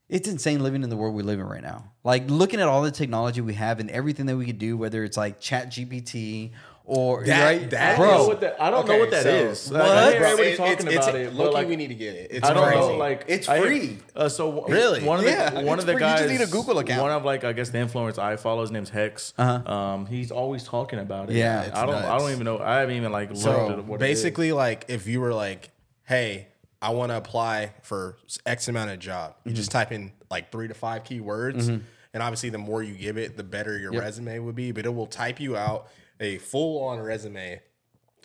it's 0.09 0.27
insane 0.27 0.61
living 0.61 0.83
in 0.83 0.89
the 0.89 0.97
world 0.97 1.15
we 1.15 1.23
live 1.23 1.39
in 1.39 1.45
right 1.47 1.63
now. 1.63 1.91
Like 2.03 2.29
looking 2.29 2.59
at 2.61 2.67
all 2.67 2.81
the 2.83 2.91
technology 2.91 3.41
we 3.41 3.55
have 3.55 3.79
and 3.79 3.89
everything 3.89 4.25
that 4.27 4.37
we 4.37 4.45
could 4.45 4.59
do, 4.59 4.77
whether 4.77 5.03
it's 5.03 5.17
like 5.17 5.39
Chat 5.39 5.69
GPT 5.71 6.51
or 6.87 7.23
That- 7.25 7.43
right, 7.43 7.69
that 7.71 7.81
I 7.81 7.97
don't 7.97 8.07
know 8.07 8.17
bro. 8.17 8.27
what 8.27 8.41
that. 8.41 8.61
I 8.61 8.69
don't 8.69 8.83
Okay, 8.83 8.93
know 8.93 8.99
what 8.99 9.09
that 9.09 9.23
so- 9.23 9.29
is. 9.29 9.71
Like, 9.71 9.81
What? 9.81 9.91
I 9.97 10.11
hear 10.11 10.19
Bro, 10.19 10.27
everybody 10.29 10.49
it- 10.51 10.57
talking 10.57 10.71
it's- 10.73 10.87
it's- 10.91 11.07
about 11.07 11.15
it. 11.19 11.33
low-key, 11.33 11.53
like, 11.55 11.67
we 11.67 11.75
need 11.77 11.87
to 11.87 11.95
get 11.95 12.13
it. 12.13 12.27
It's 12.29 12.47
I 12.47 12.53
don't 12.53 12.63
crazy. 12.67 12.79
know. 12.79 12.97
Like 12.97 13.25
It's 13.27 13.49
I 13.49 13.59
free. 13.59 13.97
uh, 14.15 14.29
so 14.29 14.65
Really? 14.67 15.01
one 15.03 15.17
of 15.17 15.25
the 15.25 15.31
Yeah, 15.31 15.61
one 15.63 15.79
of 15.79 15.87
the 15.87 15.93
free. 15.93 16.01
You 16.03 16.07
guys. 16.07 16.19
just 16.19 16.31
need 16.31 16.41
a 16.41 16.45
Google 16.51 16.77
account. 16.77 17.01
One 17.01 17.09
of 17.09 17.25
like 17.25 17.43
I 17.43 17.53
guess 17.53 17.69
the 17.71 17.79
influencer 17.79 18.19
I 18.19 18.35
follow. 18.35 18.61
His 18.61 18.69
name's 18.69 18.91
Hex. 18.91 19.33
Uh-huh. 19.39 19.73
Um, 19.73 20.05
he's 20.05 20.29
always 20.29 20.63
talking 20.63 20.99
about 20.99 21.31
it. 21.31 21.37
Yeah. 21.37 21.63
It's 21.63 21.75
I 21.75 21.87
don't. 21.87 21.95
I 21.95 22.19
don't 22.19 22.29
even 22.31 22.43
know. 22.43 22.59
I 22.59 22.81
haven't 22.81 22.97
even 22.97 23.11
like 23.11 23.29
looked 23.29 23.41
So 23.41 23.71
at 23.71 23.83
what 23.85 23.99
basically, 23.99 24.51
like 24.51 24.85
if 24.87 25.07
you 25.07 25.21
were 25.21 25.33
like, 25.33 25.71
"Hey, 26.03 26.49
I 26.85 26.89
want 26.91 27.11
to 27.11 27.17
apply 27.17 27.73
for 27.81 28.17
X 28.45 28.67
amount 28.67 28.91
of 28.91 28.99
job," 28.99 29.35
you 29.43 29.49
Mm-hmm. 29.51 29.55
just 29.55 29.71
type 29.71 29.91
in 29.91 30.11
like 30.29 30.51
three 30.51 30.67
to 30.67 30.73
five 30.73 31.03
keywords, 31.03 31.67
and 31.67 32.23
obviously, 32.23 32.49
the 32.49 32.57
more 32.57 32.81
you 32.83 32.93
give 32.95 33.17
it, 33.17 33.35
the 33.37 33.43
better 33.43 33.77
your 33.77 33.91
resume 33.91 34.39
would 34.39 34.55
be. 34.55 34.71
But 34.71 34.85
it 34.85 34.93
will 34.93 35.07
type 35.07 35.39
you 35.39 35.57
out 35.57 35.87
a 36.19 36.37
full 36.37 36.83
on 36.85 36.99
resume 36.99 37.61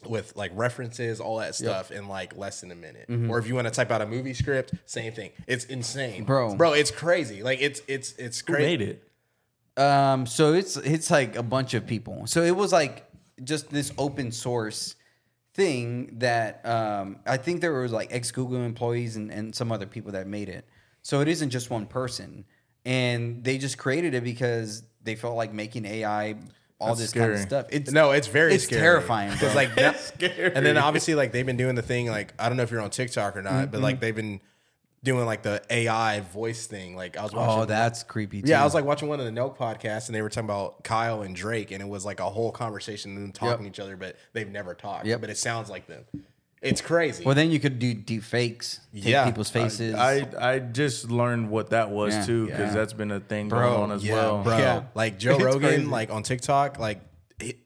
with 0.08 0.34
like 0.34 0.50
references, 0.54 1.20
all 1.20 1.38
that 1.38 1.54
stuff 1.54 1.90
in 1.90 2.08
like 2.08 2.36
less 2.36 2.60
than 2.62 2.70
a 2.70 2.74
minute. 2.74 3.06
Or 3.30 3.38
if 3.38 3.46
you 3.46 3.54
want 3.54 3.66
to 3.66 3.70
type 3.70 3.90
out 3.90 4.00
a 4.00 4.06
movie 4.06 4.32
script, 4.34 4.72
same 4.86 5.12
thing. 5.12 5.30
It's 5.46 5.64
insane, 5.66 6.24
Bro. 6.24 6.54
Bro, 6.56 6.72
it's 6.74 6.90
crazy. 6.90 7.42
Like 7.42 7.60
it's 7.60 7.82
it's 7.88 8.12
it's 8.12 8.40
Who 8.40 8.52
crazy. 8.54 8.66
made 8.78 8.82
it? 8.82 9.02
Um, 9.82 10.26
so 10.26 10.52
it's 10.54 10.76
it's 10.76 11.10
like 11.10 11.36
a 11.36 11.42
bunch 11.42 11.74
of 11.74 11.86
people. 11.86 12.26
So 12.26 12.42
it 12.42 12.56
was 12.56 12.72
like 12.72 13.06
just 13.44 13.70
this 13.70 13.92
open 13.98 14.32
source 14.32 14.94
thing 15.54 16.18
that 16.18 16.64
um, 16.66 17.18
I 17.26 17.36
think 17.36 17.60
there 17.60 17.72
was 17.72 17.92
like 17.92 18.08
ex 18.12 18.30
Google 18.30 18.62
employees 18.62 19.16
and, 19.16 19.30
and 19.30 19.54
some 19.54 19.72
other 19.72 19.86
people 19.86 20.12
that 20.12 20.26
made 20.26 20.48
it. 20.48 20.66
So 21.02 21.20
it 21.20 21.28
isn't 21.28 21.50
just 21.50 21.70
one 21.70 21.86
person, 21.86 22.44
and 22.84 23.42
they 23.42 23.58
just 23.58 23.78
created 23.78 24.14
it 24.14 24.22
because 24.24 24.82
they 25.02 25.14
felt 25.14 25.36
like 25.36 25.52
making 25.52 25.86
AI 25.86 26.36
all 26.78 26.88
That's 26.88 27.00
this 27.00 27.12
kind 27.12 27.32
of 27.32 27.38
stuff. 27.40 27.66
It's 27.70 27.90
No, 27.90 28.10
it's 28.12 28.26
very 28.26 28.54
It's 28.54 28.64
scary. 28.64 28.80
terrifying, 28.80 29.30
because 29.32 29.54
like 29.54 29.74
that, 29.76 29.98
scary. 29.98 30.52
and 30.54 30.64
then 30.64 30.76
obviously 30.78 31.14
like 31.14 31.32
they've 31.32 31.44
been 31.46 31.56
doing 31.58 31.74
the 31.74 31.82
thing 31.82 32.06
like 32.10 32.32
I 32.38 32.48
don't 32.48 32.56
know 32.56 32.62
if 32.62 32.70
you're 32.70 32.80
on 32.80 32.90
TikTok 32.90 33.36
or 33.36 33.42
not, 33.42 33.70
but 33.70 33.80
like 33.80 34.00
they've 34.00 34.14
been 34.16 34.40
doing 35.02 35.24
like 35.26 35.42
the 35.42 35.62
AI 35.70 36.20
voice 36.20 36.66
thing. 36.66 36.94
Like 36.96 37.16
I 37.16 37.22
was 37.22 37.32
watching. 37.32 37.62
oh, 37.62 37.64
that's 37.64 38.02
creepy. 38.02 38.42
Too. 38.42 38.48
yeah, 38.50 38.60
I 38.60 38.64
was 38.64 38.74
like 38.74 38.84
watching 38.84 39.08
one 39.08 39.18
of 39.20 39.26
the 39.26 39.32
Nelk 39.32 39.56
podcasts, 39.56 40.06
and 40.08 40.14
they 40.14 40.22
were 40.22 40.28
talking 40.28 40.44
about 40.48 40.84
Kyle 40.84 41.22
and 41.22 41.34
Drake, 41.34 41.70
and 41.70 41.82
it 41.82 41.88
was 41.88 42.04
like 42.04 42.20
a 42.20 42.28
whole 42.28 42.52
conversation, 42.52 43.14
them 43.14 43.32
talking 43.32 43.50
Yep. 43.50 43.60
to 43.60 43.66
each 43.66 43.80
other, 43.80 43.96
but 43.96 44.16
they've 44.32 44.50
never 44.50 44.74
talked. 44.74 45.06
Yep. 45.06 45.20
But 45.20 45.30
it 45.30 45.38
sounds 45.38 45.70
like 45.70 45.86
them. 45.86 46.04
It's 46.62 46.82
crazy. 46.82 47.24
well, 47.24 47.34
then 47.34 47.50
you 47.50 47.58
could 47.58 47.78
do 47.78 47.94
deep 47.94 48.22
fakes, 48.22 48.80
take 48.94 49.04
Yeah. 49.06 49.24
people's 49.24 49.48
faces. 49.48 49.94
I 49.94 50.28
I 50.38 50.58
just 50.58 51.10
learned 51.10 51.48
what 51.48 51.70
that 51.70 51.88
was 51.90 52.14
Yeah. 52.14 52.24
too 52.26 52.44
because 52.46 52.60
Yeah. 52.60 52.74
that's 52.74 52.92
been 52.92 53.10
a 53.10 53.20
thing 53.20 53.48
Bro, 53.48 53.60
going 53.70 53.82
on 53.84 53.92
as 53.92 54.04
yeah, 54.04 54.14
well. 54.14 54.42
bro. 54.42 54.58
Yeah. 54.58 54.82
Like 54.94 55.18
Joe 55.18 55.38
Rogan, 55.42 55.88
like 55.90 56.10
on 56.10 56.22
TikTok, 56.22 56.78
like 56.78 57.00
he, 57.00 57.06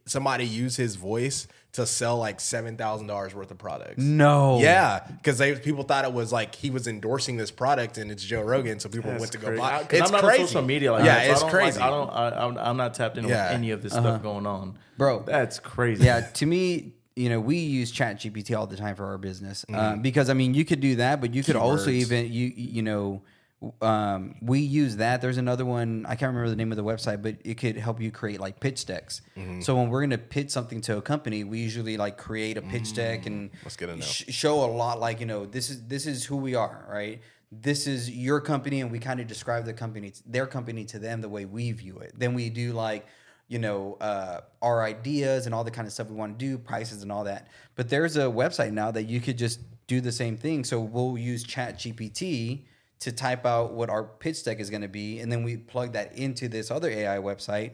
somebody 0.07 0.45
use 0.47 0.77
his 0.77 0.97
voice 0.97 1.47
to 1.73 1.85
sell 1.87 2.19
like 2.19 2.41
seven 2.41 2.77
thousand 2.77 3.09
dollars 3.09 3.35
worth 3.35 3.51
of 3.51 3.59
products. 3.59 3.99
No. 4.03 4.59
Yeah, 4.61 5.01
because 5.19 5.39
they 5.39 5.55
people 5.57 5.83
thought 5.83 6.05
it 6.05 6.13
was 6.13 6.33
like 6.33 6.55
he 6.55 6.71
was 6.71 6.87
endorsing 6.87 7.37
this 7.37 7.51
product 7.51 7.99
and 7.99 8.11
it's 8.11 8.23
Joe 8.25 8.43
Rogan, 8.43 8.79
so 8.79 8.89
people 8.89 9.11
went 9.11 9.33
to 9.33 9.39
go 9.39 9.57
buy. 9.57 9.75
I- 9.79 9.83
'cause 9.85 10.01
It's 10.01 10.09
I'm 10.09 10.13
not 10.13 10.23
crazy. 10.25 10.43
on 10.43 10.49
social 10.49 10.63
media 10.63 10.93
like 10.93 11.05
yeah, 11.05 11.15
that. 11.17 11.25
so 11.27 11.33
it's 11.33 11.41
I 11.41 11.43
don't, 11.43 11.51
crazy. 11.51 11.81
Like, 11.81 11.87
I 11.89 11.91
don't. 11.91 12.11
I, 12.11 12.29
I'm, 12.47 12.59
I'm 12.59 12.77
not 12.77 12.95
tapped 12.95 13.17
into 13.19 13.31
Yeah. 13.31 13.49
any 13.51 13.71
of 13.73 13.83
this 13.83 13.93
stuff 13.93 14.23
going 14.23 14.47
on, 14.47 14.79
Bro. 14.99 15.25
That's 15.27 15.59
crazy. 15.59 16.05
Yeah, 16.05 16.21
to 16.21 16.47
me, 16.47 16.93
you 17.17 17.29
know, 17.29 17.41
we 17.41 17.57
use 17.59 17.91
Chat 17.91 18.21
GPT 18.21 18.57
all 18.57 18.67
the 18.69 18.77
time 18.77 18.95
for 18.95 19.07
our 19.07 19.19
business 19.19 19.65
uh, 19.73 19.97
because 19.97 20.31
I 20.31 20.35
mean, 20.35 20.55
you 20.55 20.65
could 20.65 20.81
do 20.81 20.97
that, 20.97 21.21
but 21.21 21.35
you 21.35 21.43
could 21.43 21.57
also 21.57 21.91
even 21.91 22.33
you 22.33 22.53
you 22.55 22.83
know, 22.83 23.23
um, 23.81 24.35
we 24.43 24.61
use 24.61 24.97
that. 24.97 25.21
There's 25.21 25.39
another 25.39 25.65
one 25.65 26.05
I 26.07 26.17
can't 26.17 26.31
remember 26.31 26.51
the 26.51 26.57
name 26.57 26.71
of 26.73 26.77
the 26.77 26.85
website, 26.85 27.23
but 27.23 27.37
it 27.45 27.55
could 27.55 27.77
help 27.77 28.01
you 28.01 28.11
create 28.11 28.41
like 28.41 28.61
pitch 28.61 28.87
decks. 28.87 29.23
So 29.61 29.77
when 29.77 29.89
we're 29.91 30.01
gonna 30.03 30.19
pitch 30.19 30.51
something 30.51 30.81
to 30.83 30.97
a 30.99 31.03
company, 31.03 31.45
we 31.45 31.59
usually 31.61 31.97
like 31.97 32.17
create 32.19 32.57
a 32.57 32.63
pitch 32.63 32.95
deck 32.95 33.27
and 33.27 33.51
That's 33.63 33.77
good 33.77 33.87
to 33.89 33.97
know. 33.97 34.03
sh- 34.03 34.25
show 34.29 34.65
a 34.65 34.71
lot 34.71 35.01
like 35.01 35.21
you 35.21 35.27
know 35.27 35.47
this 35.47 35.71
is 35.71 35.87
this 35.87 36.07
is 36.07 36.25
who 36.25 36.37
we 36.37 36.55
are, 36.55 36.87
right? 36.91 37.21
This 37.53 37.87
is 37.87 38.11
your 38.11 38.41
company, 38.41 38.81
and 38.81 38.91
we 38.91 38.99
kind 38.99 39.21
of 39.21 39.27
describe 39.29 39.65
the 39.65 39.73
company, 39.75 40.13
their 40.27 40.47
company 40.47 40.85
to 40.87 40.99
them 40.99 41.21
the 41.21 41.29
way 41.29 41.45
we 41.45 41.71
view 41.73 41.99
it. 41.99 42.13
Then 42.19 42.35
we 42.35 42.51
do 42.51 42.73
like 42.73 43.07
you 43.47 43.59
know 43.59 43.97
uh, 44.01 44.41
our 44.63 44.83
ideas 44.83 45.47
and 45.47 45.55
all 45.55 45.63
the 45.65 45.71
kind 45.71 45.87
of 45.87 45.93
stuff 45.93 46.09
we 46.09 46.17
want 46.17 46.39
to 46.39 46.45
do, 46.45 46.59
prices 46.59 47.03
and 47.03 47.13
all 47.13 47.25
that. 47.25 47.49
But 47.77 47.89
there's 47.89 48.17
a 48.17 48.23
website 48.25 48.73
now 48.73 48.91
that 48.91 49.05
you 49.05 49.21
could 49.21 49.39
just 49.39 49.61
do 49.87 50.01
the 50.01 50.11
same 50.13 50.37
thing. 50.37 50.65
So 50.65 50.81
we'll 50.81 51.19
use 51.19 51.45
Chat 51.45 51.79
GPT 51.79 52.65
to 53.05 53.13
type 53.13 53.47
out 53.47 53.73
what 53.73 53.89
our 53.91 54.03
pitch 54.05 54.45
deck 54.45 54.61
is 54.61 54.69
going 54.71 54.83
to 54.83 54.89
be, 54.89 55.21
and 55.21 55.31
then 55.33 55.43
we 55.43 55.57
plug 55.57 55.93
that 55.93 56.17
into 56.17 56.49
this 56.49 56.71
other 56.71 56.91
AI 56.91 57.19
website. 57.19 57.73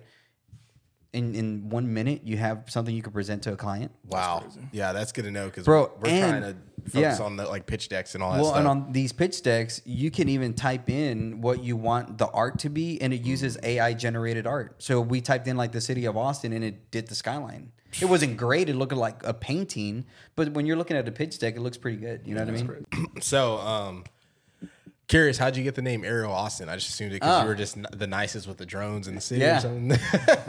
In 1.12 1.34
in 1.34 1.68
one 1.70 1.92
minute, 1.92 2.20
you 2.24 2.36
have 2.36 2.64
something 2.68 2.94
you 2.94 3.02
could 3.02 3.12
present 3.12 3.42
to 3.42 3.52
a 3.52 3.56
client. 3.56 3.90
wow. 4.08 4.44
Yeah, 4.70 4.92
that's 4.92 5.10
good 5.10 5.24
to 5.24 5.32
know 5.32 5.46
because 5.46 5.64
Bro, 5.64 5.90
we're 6.00 6.08
and- 6.08 6.30
trying 6.42 6.42
to 6.54 6.56
focus 6.90 7.18
yeah. 7.18 7.24
on 7.24 7.36
the 7.36 7.46
like 7.46 7.66
pitch 7.66 7.88
decks 7.88 8.14
and 8.14 8.22
all 8.22 8.32
that 8.32 8.38
Well, 8.40 8.50
stuff. 8.50 8.58
and 8.60 8.68
on 8.68 8.92
these 8.92 9.12
pitch 9.12 9.42
decks, 9.42 9.82
you 9.84 10.10
can 10.12 10.28
even 10.28 10.54
type 10.54 10.88
in 10.88 11.40
what 11.40 11.64
you 11.64 11.76
want 11.76 12.16
the 12.18 12.28
art 12.28 12.60
to 12.60 12.68
be, 12.70 13.00
and 13.02 13.12
it 13.12 13.22
uses 13.22 13.58
AI 13.64 13.92
generated 13.92 14.46
art. 14.46 14.82
So 14.82 15.00
we 15.00 15.20
typed 15.20 15.48
in 15.48 15.56
like 15.56 15.72
the 15.72 15.80
city 15.80 16.04
of 16.04 16.16
Austin, 16.16 16.52
and 16.52 16.62
it 16.64 16.90
did 16.92 17.08
the 17.08 17.16
skyline. 17.16 17.72
It 18.00 18.04
wasn't 18.06 18.36
great; 18.36 18.68
it 18.68 18.76
looked 18.76 18.92
like 18.92 19.24
a 19.24 19.34
painting, 19.34 20.06
but 20.36 20.52
when 20.52 20.64
you're 20.64 20.76
looking 20.76 20.96
at 20.96 21.08
a 21.08 21.12
pitch 21.12 21.40
deck, 21.40 21.56
it 21.56 21.60
looks 21.60 21.76
pretty 21.76 21.96
good. 21.98 22.20
You 22.24 22.36
know 22.36 22.44
what 22.44 22.54
I 22.54 22.62
mean? 22.62 22.86
So, 23.20 23.58
um, 23.58 24.04
curious, 25.10 25.36
how'd 25.36 25.56
you 25.56 25.62
get 25.64 25.74
the 25.74 25.82
name 25.82 26.04
Aerial 26.04 26.32
Austin? 26.32 26.68
I 26.68 26.76
just 26.76 26.88
assumed 26.88 27.12
it 27.12 27.20
because 27.20 27.42
you 27.42 27.48
were 27.48 27.54
just 27.54 27.76
n- 27.76 27.86
the 27.92 28.06
nicest 28.06 28.46
with 28.46 28.56
the 28.56 28.64
drones 28.64 29.08
in 29.08 29.14
the 29.14 29.20
city 29.20 29.42
Ah. 29.44 29.46
Yeah. 29.46 29.56
or 29.58 29.60
something. 29.60 29.98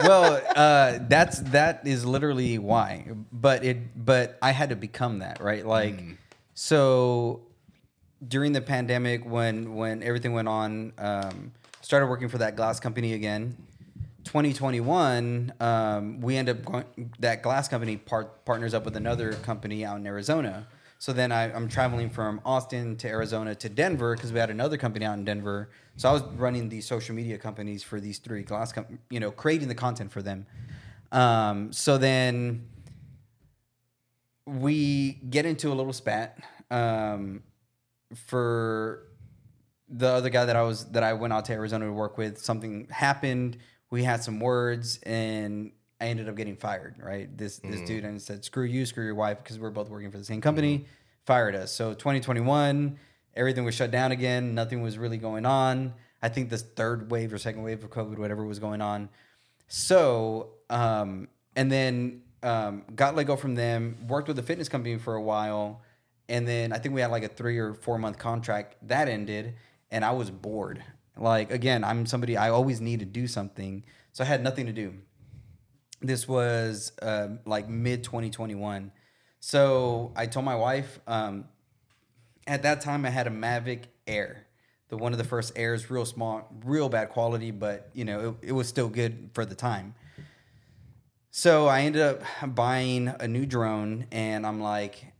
well, 0.00 0.40
uh, 0.56 0.98
that's 1.08 1.40
that 1.50 1.86
is 1.86 2.06
literally 2.06 2.58
why. 2.58 3.06
But 3.30 3.64
it, 3.64 3.78
but 4.04 4.38
I 4.40 4.52
had 4.52 4.70
to 4.70 4.76
become 4.76 5.18
that, 5.18 5.40
right? 5.42 5.66
Like, 5.66 6.00
so 6.54 7.42
during 8.26 8.52
the 8.52 8.60
pandemic, 8.62 9.24
when 9.26 9.74
when 9.74 10.02
everything 10.02 10.32
went 10.32 10.48
on, 10.48 10.92
um, 10.96 11.52
started 11.80 12.06
working 12.06 12.28
for 12.28 12.38
that 12.38 12.56
glass 12.56 12.80
company 12.80 13.12
again. 13.14 13.56
2021, 14.24 15.52
um, 15.60 16.20
we 16.20 16.36
end 16.36 16.48
up 16.48 16.64
going. 16.64 16.84
That 17.18 17.42
glass 17.42 17.66
company 17.68 17.96
part, 17.96 18.44
partners 18.44 18.72
up 18.72 18.84
with 18.84 18.96
another 18.96 19.32
company 19.32 19.84
out 19.84 19.96
in 19.98 20.06
Arizona. 20.06 20.68
So 21.02 21.12
then 21.12 21.32
I, 21.32 21.52
I'm 21.52 21.66
traveling 21.66 22.10
from 22.10 22.40
Austin 22.44 22.96
to 22.98 23.08
Arizona 23.08 23.56
to 23.56 23.68
Denver 23.68 24.14
because 24.14 24.32
we 24.32 24.38
had 24.38 24.50
another 24.50 24.76
company 24.76 25.04
out 25.04 25.18
in 25.18 25.24
Denver. 25.24 25.68
So 25.96 26.08
I 26.08 26.12
was 26.12 26.22
running 26.36 26.68
these 26.68 26.86
social 26.86 27.12
media 27.12 27.38
companies 27.38 27.82
for 27.82 27.98
these 27.98 28.18
three 28.18 28.44
glass, 28.44 28.70
com- 28.70 29.00
you 29.10 29.18
know, 29.18 29.32
creating 29.32 29.66
the 29.66 29.74
content 29.74 30.12
for 30.12 30.22
them. 30.22 30.46
Um, 31.10 31.72
so 31.72 31.98
then 31.98 32.68
we 34.46 35.14
get 35.28 35.44
into 35.44 35.72
a 35.72 35.74
little 35.74 35.92
spat 35.92 36.38
um, 36.70 37.42
for 38.14 39.08
the 39.88 40.06
other 40.06 40.30
guy 40.30 40.44
that 40.44 40.54
I 40.54 40.62
was 40.62 40.84
that 40.92 41.02
I 41.02 41.14
went 41.14 41.32
out 41.32 41.46
to 41.46 41.52
Arizona 41.52 41.86
to 41.86 41.92
work 41.92 42.16
with. 42.16 42.38
Something 42.38 42.86
happened. 42.92 43.58
We 43.90 44.04
had 44.04 44.22
some 44.22 44.38
words, 44.38 45.00
and 45.02 45.72
I 46.02 46.06
ended 46.06 46.28
up 46.28 46.34
getting 46.34 46.56
fired. 46.56 46.96
Right, 47.00 47.34
this 47.38 47.58
this 47.58 47.80
dude 47.82 48.04
and 48.04 48.20
said, 48.20 48.44
"Screw 48.44 48.64
you, 48.64 48.84
screw 48.84 49.04
your 49.04 49.14
wife," 49.14 49.38
because 49.38 49.60
we're 49.60 49.70
both 49.70 49.88
working 49.88 50.10
for 50.10 50.18
the 50.18 50.24
same 50.24 50.40
company. 50.40 50.86
Fired 51.24 51.54
us. 51.54 51.70
So 51.70 51.94
2021, 51.94 52.98
everything 53.36 53.64
was 53.64 53.76
shut 53.76 53.92
down 53.92 54.10
again. 54.10 54.52
Nothing 54.52 54.82
was 54.82 54.98
really 54.98 55.16
going 55.16 55.46
on. 55.46 55.94
I 56.20 56.28
think 56.28 56.50
this 56.50 56.62
third 56.62 57.12
wave 57.12 57.32
or 57.32 57.38
second 57.38 57.62
wave 57.62 57.84
of 57.84 57.90
COVID, 57.90 58.18
whatever 58.18 58.44
was 58.44 58.58
going 58.58 58.80
on. 58.80 59.10
So, 59.68 60.54
um, 60.70 61.28
and 61.54 61.70
then 61.70 62.22
um, 62.42 62.82
got 62.96 63.14
let 63.14 63.28
go 63.28 63.36
from 63.36 63.54
them. 63.54 64.04
Worked 64.08 64.26
with 64.26 64.38
a 64.40 64.42
fitness 64.42 64.68
company 64.68 64.98
for 64.98 65.14
a 65.14 65.22
while, 65.22 65.82
and 66.28 66.48
then 66.48 66.72
I 66.72 66.78
think 66.78 66.96
we 66.96 67.00
had 67.00 67.12
like 67.12 67.22
a 67.22 67.28
three 67.28 67.58
or 67.58 67.74
four 67.74 67.96
month 67.96 68.18
contract 68.18 68.74
that 68.82 69.08
ended, 69.08 69.54
and 69.92 70.04
I 70.04 70.10
was 70.10 70.32
bored. 70.32 70.82
Like 71.16 71.52
again, 71.52 71.84
I'm 71.84 72.06
somebody 72.06 72.36
I 72.36 72.50
always 72.50 72.80
need 72.80 72.98
to 72.98 73.06
do 73.06 73.28
something, 73.28 73.84
so 74.12 74.24
I 74.24 74.26
had 74.26 74.42
nothing 74.42 74.66
to 74.66 74.72
do. 74.72 74.94
This 76.02 76.26
was 76.26 76.92
um 77.00 77.40
like 77.46 77.68
mid 77.68 78.04
2021. 78.04 78.92
So 79.40 80.12
I 80.14 80.26
told 80.26 80.44
my 80.44 80.56
wife. 80.56 81.00
Um, 81.06 81.46
at 82.46 82.62
that 82.64 82.80
time, 82.80 83.06
I 83.06 83.10
had 83.10 83.26
a 83.26 83.30
Mavic 83.30 83.84
Air, 84.06 84.46
the 84.88 84.96
one 84.96 85.12
of 85.12 85.18
the 85.18 85.24
first 85.24 85.52
Airs, 85.56 85.90
real 85.90 86.04
small, 86.04 86.48
real 86.64 86.88
bad 86.88 87.08
quality, 87.08 87.50
but 87.50 87.90
you 87.92 88.04
know 88.04 88.36
it, 88.42 88.48
it 88.48 88.52
was 88.52 88.68
still 88.68 88.88
good 88.88 89.30
for 89.32 89.44
the 89.44 89.54
time. 89.54 89.94
So 91.30 91.66
I 91.66 91.82
ended 91.82 92.02
up 92.02 92.22
buying 92.54 93.08
a 93.08 93.26
new 93.26 93.46
drone, 93.46 94.06
and 94.12 94.46
I'm 94.46 94.60
like, 94.60 95.12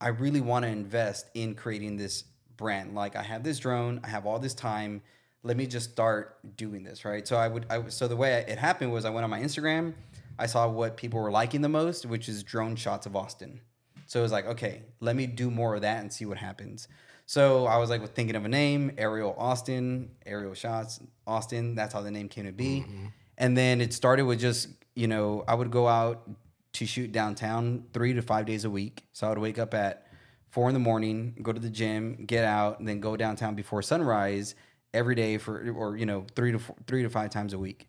I 0.00 0.08
really 0.08 0.40
want 0.40 0.64
to 0.64 0.70
invest 0.70 1.26
in 1.34 1.54
creating 1.54 1.96
this 1.96 2.24
brand. 2.56 2.94
Like 2.94 3.16
I 3.16 3.22
have 3.22 3.42
this 3.42 3.58
drone, 3.58 4.00
I 4.04 4.08
have 4.08 4.26
all 4.26 4.38
this 4.38 4.54
time. 4.54 5.02
Let 5.42 5.56
me 5.56 5.66
just 5.66 5.90
start 5.90 6.38
doing 6.56 6.84
this, 6.84 7.04
right? 7.04 7.26
So 7.26 7.36
I 7.36 7.48
would, 7.48 7.66
I 7.70 7.88
so 7.88 8.08
the 8.08 8.16
way 8.16 8.44
it 8.46 8.58
happened 8.58 8.92
was 8.92 9.04
I 9.04 9.10
went 9.10 9.24
on 9.24 9.30
my 9.30 9.40
Instagram, 9.40 9.94
I 10.40 10.46
saw 10.46 10.66
what 10.68 10.96
people 10.96 11.20
were 11.20 11.30
liking 11.30 11.60
the 11.60 11.68
most, 11.68 12.06
which 12.06 12.28
is 12.28 12.42
drone 12.42 12.74
shots 12.74 13.06
of 13.06 13.14
Austin. 13.14 13.60
So 14.06 14.18
it 14.18 14.22
was 14.22 14.32
like, 14.32 14.46
okay, 14.46 14.82
let 14.98 15.14
me 15.14 15.26
do 15.26 15.50
more 15.50 15.74
of 15.74 15.82
that 15.82 16.00
and 16.00 16.12
see 16.12 16.24
what 16.24 16.38
happens. 16.38 16.88
So 17.26 17.66
I 17.66 17.76
was 17.76 17.90
like, 17.90 18.14
thinking 18.14 18.34
of 18.34 18.44
a 18.44 18.48
name, 18.48 18.92
Aerial 18.98 19.36
Austin, 19.38 20.10
Aerial 20.26 20.54
Shots 20.54 20.98
Austin. 21.26 21.76
That's 21.76 21.92
how 21.92 22.00
the 22.00 22.10
name 22.10 22.28
came 22.28 22.46
to 22.46 22.52
be. 22.52 22.80
Mm-hmm. 22.80 23.06
And 23.38 23.56
then 23.56 23.80
it 23.80 23.92
started 23.92 24.24
with 24.24 24.40
just, 24.40 24.68
you 24.96 25.06
know, 25.06 25.44
I 25.46 25.54
would 25.54 25.70
go 25.70 25.86
out 25.86 26.28
to 26.72 26.86
shoot 26.86 27.12
downtown 27.12 27.84
three 27.92 28.14
to 28.14 28.22
five 28.22 28.46
days 28.46 28.64
a 28.64 28.70
week. 28.70 29.04
So 29.12 29.26
I 29.26 29.30
would 29.30 29.38
wake 29.38 29.58
up 29.58 29.74
at 29.74 30.06
four 30.48 30.68
in 30.68 30.74
the 30.74 30.80
morning, 30.80 31.36
go 31.42 31.52
to 31.52 31.60
the 31.60 31.70
gym, 31.70 32.24
get 32.26 32.44
out, 32.44 32.80
and 32.80 32.88
then 32.88 32.98
go 32.98 33.16
downtown 33.16 33.54
before 33.54 33.82
sunrise 33.82 34.54
every 34.94 35.14
day 35.14 35.38
for, 35.38 35.70
or 35.70 35.96
you 35.96 36.06
know, 36.06 36.24
three 36.34 36.52
to 36.52 36.58
four, 36.58 36.76
three 36.86 37.02
to 37.02 37.10
five 37.10 37.30
times 37.30 37.52
a 37.52 37.58
week, 37.58 37.88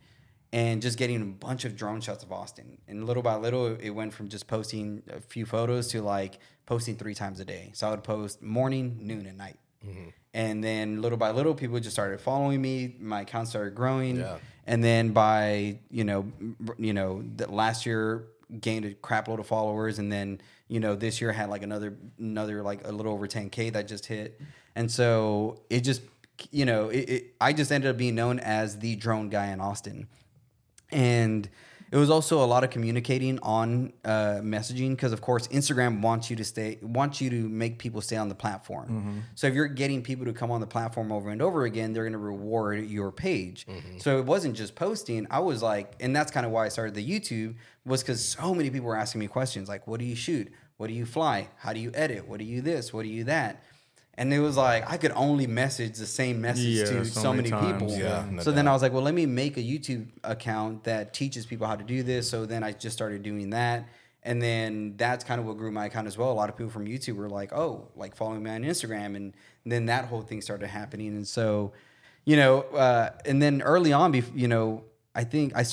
and 0.53 0.81
just 0.81 0.97
getting 0.97 1.21
a 1.21 1.25
bunch 1.25 1.65
of 1.65 1.75
drone 1.75 2.01
shots 2.01 2.23
of 2.23 2.31
Austin. 2.31 2.77
And 2.87 3.05
little 3.05 3.23
by 3.23 3.35
little, 3.35 3.67
it 3.75 3.91
went 3.91 4.13
from 4.13 4.27
just 4.29 4.47
posting 4.47 5.01
a 5.09 5.21
few 5.21 5.45
photos 5.45 5.87
to 5.89 6.01
like 6.01 6.39
posting 6.65 6.95
three 6.97 7.13
times 7.15 7.39
a 7.39 7.45
day. 7.45 7.71
So 7.73 7.87
I 7.87 7.91
would 7.91 8.03
post 8.03 8.41
morning, 8.41 8.97
noon, 9.01 9.25
and 9.25 9.37
night. 9.37 9.57
Mm-hmm. 9.87 10.09
And 10.33 10.63
then 10.63 11.01
little 11.01 11.17
by 11.17 11.31
little, 11.31 11.53
people 11.53 11.79
just 11.79 11.95
started 11.95 12.19
following 12.21 12.61
me. 12.61 12.95
My 12.99 13.21
account 13.21 13.47
started 13.49 13.75
growing, 13.75 14.17
Yeah. 14.17 14.37
and 14.67 14.83
then 14.83 15.11
by 15.11 15.79
you 15.89 16.03
know, 16.03 16.31
you 16.77 16.93
know, 16.93 17.23
the 17.35 17.51
last 17.51 17.85
year 17.85 18.25
gained 18.59 18.85
a 18.85 18.93
crap 18.93 19.27
load 19.27 19.39
of 19.39 19.47
followers, 19.47 19.99
and 19.99 20.11
then 20.11 20.39
you 20.69 20.79
know 20.79 20.95
this 20.95 21.19
year 21.19 21.31
had 21.33 21.49
like 21.49 21.63
another 21.63 21.97
another 22.19 22.61
like 22.61 22.87
a 22.87 22.91
little 22.91 23.11
over 23.11 23.27
10k 23.27 23.73
that 23.73 23.87
just 23.89 24.05
hit, 24.05 24.39
and 24.75 24.89
so 24.89 25.61
it 25.69 25.81
just 25.81 26.01
you 26.51 26.63
know 26.65 26.87
it, 26.89 27.09
it 27.09 27.35
I 27.41 27.51
just 27.51 27.71
ended 27.71 27.89
up 27.89 27.97
being 27.97 28.15
known 28.15 28.39
as 28.39 28.79
the 28.79 28.95
drone 28.95 29.27
guy 29.29 29.47
in 29.47 29.59
Austin 29.59 30.07
and 30.91 31.49
it 31.91 31.97
was 31.97 32.09
also 32.09 32.41
a 32.41 32.47
lot 32.47 32.63
of 32.63 32.69
communicating 32.69 33.37
on 33.39 33.91
uh, 34.05 34.39
messaging 34.41 34.91
because 34.91 35.11
of 35.11 35.19
course 35.19 35.47
instagram 35.49 35.99
wants 36.01 36.29
you 36.29 36.37
to 36.37 36.43
stay 36.45 36.77
wants 36.81 37.19
you 37.19 37.29
to 37.29 37.49
make 37.49 37.79
people 37.79 37.99
stay 38.01 38.15
on 38.15 38.29
the 38.29 38.35
platform. 38.35 39.23
So 39.35 39.47
if 39.47 39.53
you're 39.53 39.67
getting 39.67 40.01
people 40.01 40.25
to 40.25 40.33
come 40.33 40.51
on 40.51 40.61
the 40.61 40.67
platform 40.67 41.11
over 41.11 41.29
and 41.29 41.41
over 41.41 41.65
again 41.65 41.91
they're 41.91 42.03
going 42.03 42.13
to 42.13 42.17
reward 42.17 42.85
your 42.85 43.11
page. 43.11 43.65
So 43.99 44.17
it 44.19 44.25
wasn't 44.25 44.55
just 44.55 44.75
posting. 44.75 45.27
I 45.29 45.39
was 45.39 45.61
like 45.61 45.93
and 45.99 46.15
that's 46.15 46.31
kind 46.31 46.45
of 46.45 46.51
why 46.53 46.65
i 46.65 46.69
started 46.69 46.95
the 46.95 47.05
youtube 47.07 47.55
was 47.85 48.01
because 48.01 48.23
so 48.23 48.53
many 48.53 48.69
people 48.69 48.87
were 48.87 48.95
asking 48.95 49.19
me 49.19 49.27
questions 49.27 49.67
like 49.67 49.85
what 49.87 49.99
do 49.99 50.05
you 50.05 50.15
shoot? 50.15 50.51
What 50.77 50.87
do 50.87 50.93
you 50.93 51.05
fly? 51.05 51.49
How 51.57 51.73
do 51.73 51.79
you 51.79 51.91
edit? 51.93 52.27
What 52.27 52.39
do 52.39 52.45
you 52.45 52.61
this? 52.61 52.91
What 52.93 53.03
do 53.03 53.09
you 53.09 53.25
that 53.25 53.63
and 54.15 54.33
it 54.33 54.39
was 54.39 54.57
like 54.57 54.89
I 54.89 54.97
could 54.97 55.11
only 55.15 55.47
message 55.47 55.97
the 55.97 56.05
same 56.05 56.41
message 56.41 56.65
Yeah, 56.65 56.85
to 56.85 57.05
so 57.05 57.21
so, 57.21 57.33
many 57.33 57.49
many, 57.49 57.73
people. 57.73 57.89
yeah, 57.97 58.25
no 58.29 58.41
so 58.41 58.51
then. 58.51 58.67
I 58.67 58.73
was 58.73 58.81
like, 58.81 58.93
well, 58.93 59.03
let 59.03 59.13
me 59.13 59.25
make 59.25 59.57
a 59.57 59.61
YouTube 59.61 60.07
account 60.23 60.83
that 60.83 61.13
teaches 61.13 61.45
people 61.45 61.67
how 61.67 61.75
to 61.75 61.83
do 61.83 62.03
this. 62.03 62.29
So 62.29 62.45
then 62.45 62.63
I 62.63 62.71
just 62.73 62.95
started 62.95 63.23
doing 63.23 63.49
that. 63.51 63.87
And 64.23 64.39
then 64.39 64.93
that's 64.97 65.23
kind 65.23 65.39
of 65.41 65.47
what 65.47 65.57
grew 65.57 65.71
my 65.71 65.85
account 65.87 66.05
as 66.07 66.15
well. 66.15 66.31
A 66.31 66.33
lot 66.33 66.47
of 66.49 66.55
people 66.55 66.69
from 66.71 66.85
YouTube 66.85 67.15
were 67.15 67.29
like, 67.29 67.51
oh, 67.53 67.87
like 67.95 68.15
following 68.15 68.43
me 68.43 68.51
on 68.51 68.61
Instagram. 68.61 69.15
And 69.15 69.33
then 69.65 69.87
that 69.87 70.05
whole 70.05 70.21
thing 70.21 70.41
started 70.41 70.67
happening. 70.67 71.07
And 71.15 71.27
so, 71.27 71.71
you 72.23 72.35
know, 72.35 72.61
uh, 72.61 73.09
and 73.25 73.41
then 73.41 73.63
early 73.63 73.93
on, 73.93 74.13
bef- 74.13 74.35
you 74.35 74.47
know, 74.47 74.83
I 75.15 75.23
think 75.23 75.53
I 75.55 75.65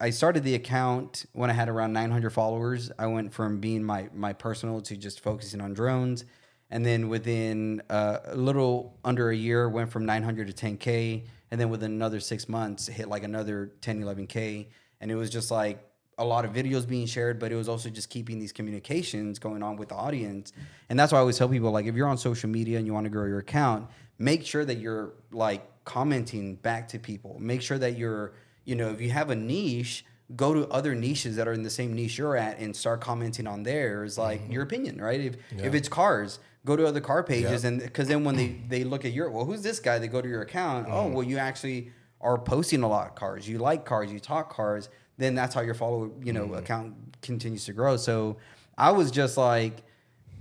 I 0.00 0.10
started 0.10 0.42
the 0.42 0.54
account 0.56 1.26
when 1.32 1.48
I 1.48 1.52
had 1.52 1.68
around 1.68 1.92
900 1.92 2.30
followers. 2.30 2.90
I 2.98 3.06
went 3.06 3.32
from 3.32 3.58
being 3.60 3.84
my 3.84 4.08
my 4.12 4.32
personal 4.32 4.80
to 4.82 4.96
just 4.96 5.20
focusing 5.20 5.60
on 5.60 5.72
drones, 5.72 6.24
and 6.72 6.86
then 6.86 7.10
within 7.10 7.82
uh, 7.90 8.18
a 8.24 8.34
little 8.34 8.98
under 9.04 9.30
a 9.30 9.36
year, 9.36 9.68
went 9.68 9.92
from 9.92 10.06
900 10.06 10.56
to 10.56 10.66
10k, 10.66 11.22
and 11.50 11.60
then 11.60 11.68
within 11.68 11.92
another 11.92 12.18
six 12.18 12.48
months, 12.48 12.86
hit 12.86 13.08
like 13.08 13.24
another 13.24 13.72
10, 13.82 14.02
11k, 14.02 14.68
and 15.02 15.10
it 15.10 15.14
was 15.14 15.28
just 15.28 15.50
like 15.50 15.86
a 16.16 16.24
lot 16.24 16.46
of 16.46 16.52
videos 16.54 16.88
being 16.88 17.06
shared, 17.06 17.38
but 17.38 17.52
it 17.52 17.56
was 17.56 17.68
also 17.68 17.90
just 17.90 18.08
keeping 18.08 18.38
these 18.38 18.52
communications 18.52 19.38
going 19.38 19.62
on 19.62 19.76
with 19.76 19.90
the 19.90 19.94
audience. 19.94 20.54
And 20.88 20.98
that's 20.98 21.12
why 21.12 21.18
I 21.18 21.20
always 21.20 21.36
tell 21.36 21.48
people 21.48 21.70
like 21.70 21.84
if 21.84 21.94
you're 21.94 22.08
on 22.08 22.16
social 22.16 22.48
media 22.48 22.78
and 22.78 22.86
you 22.86 22.94
want 22.94 23.04
to 23.04 23.10
grow 23.10 23.26
your 23.26 23.40
account, 23.40 23.86
make 24.18 24.46
sure 24.46 24.64
that 24.64 24.78
you're 24.78 25.12
like 25.30 25.84
commenting 25.84 26.54
back 26.54 26.88
to 26.88 26.98
people. 26.98 27.36
Make 27.38 27.60
sure 27.60 27.76
that 27.78 27.98
you're, 27.98 28.32
you 28.64 28.76
know, 28.76 28.88
if 28.88 29.00
you 29.02 29.10
have 29.10 29.28
a 29.28 29.36
niche, 29.36 30.06
go 30.36 30.54
to 30.54 30.66
other 30.68 30.94
niches 30.94 31.36
that 31.36 31.46
are 31.46 31.52
in 31.52 31.64
the 31.64 31.70
same 31.70 31.92
niche 31.92 32.16
you're 32.16 32.36
at 32.36 32.58
and 32.58 32.74
start 32.74 33.02
commenting 33.02 33.46
on 33.46 33.62
theirs, 33.62 34.16
like 34.16 34.40
your 34.50 34.62
opinion, 34.62 35.00
right? 35.00 35.20
If 35.20 35.36
if 35.66 35.74
it's 35.74 35.88
cars, 35.88 36.38
go 36.64 36.76
to 36.76 36.86
other 36.86 37.00
car 37.00 37.22
pages 37.22 37.64
and 37.64 37.80
because 37.80 38.08
then 38.08 38.24
when 38.24 38.36
they 38.36 38.56
they 38.68 38.84
look 38.84 39.04
at 39.04 39.12
your 39.12 39.30
well, 39.30 39.44
who's 39.44 39.62
this 39.62 39.80
guy? 39.80 39.98
They 39.98 40.08
go 40.08 40.22
to 40.22 40.28
your 40.28 40.42
account. 40.42 40.86
Oh, 40.88 41.04
mm-hmm. 41.04 41.14
well, 41.14 41.22
you 41.24 41.38
actually 41.38 41.92
are 42.20 42.38
posting 42.38 42.82
a 42.82 42.88
lot 42.88 43.08
of 43.08 43.14
cars. 43.14 43.48
You 43.48 43.58
like 43.58 43.84
cars. 43.84 44.12
You 44.12 44.20
talk 44.20 44.52
cars. 44.52 44.88
Then 45.18 45.34
that's 45.34 45.54
how 45.54 45.60
your 45.60 45.74
follow 45.74 46.12
you 46.22 46.32
know 46.32 46.44
mm-hmm. 46.44 46.54
account 46.54 46.94
continues 47.22 47.64
to 47.66 47.72
grow. 47.72 47.96
So 47.96 48.38
I 48.76 48.90
was 48.92 49.10
just 49.10 49.36
like. 49.36 49.82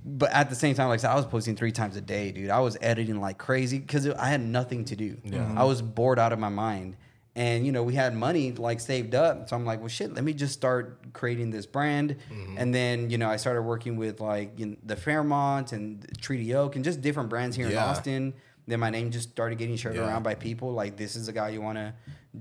But 0.03 0.32
at 0.32 0.49
the 0.49 0.55
same 0.55 0.74
time, 0.74 0.88
like 0.88 0.99
I 0.99 1.01
said, 1.03 1.11
I 1.11 1.15
was 1.15 1.28
posting 1.28 1.55
three 1.55 1.72
times 1.72 1.95
a 1.95 2.01
day, 2.01 2.32
dude. 2.32 2.49
I 2.49 2.59
was 2.61 2.76
editing 2.82 3.22
like 3.22 3.38
crazy 3.38 3.78
because 3.78 4.09
I 4.09 4.30
had 4.30 4.41
nothing 4.41 4.84
to 4.86 4.95
do. 4.95 5.15
I 5.55 5.63
was 5.63 5.84
bored 5.84 6.17
out 6.17 6.34
of 6.34 6.39
my 6.39 6.49
mind. 6.49 6.97
And 7.36 7.65
you 7.65 7.71
know, 7.71 7.84
we 7.84 7.95
had 7.95 8.13
money 8.15 8.51
like 8.51 8.79
saved 8.82 9.15
up. 9.15 9.47
So 9.47 9.55
I'm 9.55 9.65
like, 9.65 9.79
well 9.79 9.88
shit, 9.88 10.13
let 10.13 10.23
me 10.23 10.34
just 10.34 10.53
start 10.53 11.13
creating 11.13 11.51
this 11.51 11.65
brand. 11.65 12.17
And 12.57 12.75
then, 12.75 13.09
you 13.09 13.17
know, 13.17 13.29
I 13.29 13.38
started 13.38 13.61
working 13.61 13.95
with 13.95 14.19
like 14.19 14.59
you 14.59 14.65
know, 14.65 14.75
the 14.84 14.95
Fairmont 14.97 15.71
and 15.71 16.05
Treaty 16.21 16.53
Oak 16.53 16.75
and 16.75 16.84
just 16.84 16.99
different 17.01 17.29
brands 17.29 17.55
here 17.55 17.67
in 17.67 17.71
Yeah. 17.73 17.86
Austin. 17.86 18.34
Then 18.67 18.79
my 18.79 18.89
name 18.89 19.11
just 19.11 19.29
started 19.32 19.57
getting 19.57 19.75
shared 19.77 19.95
Yeah. 19.95 20.07
around 20.07 20.23
by 20.23 20.36
people. 20.36 20.71
Like, 20.73 20.95
this 20.97 21.15
is 21.15 21.27
a 21.27 21.34
guy 21.34 21.49
you 21.49 21.61
want 21.61 21.77
to 21.77 21.93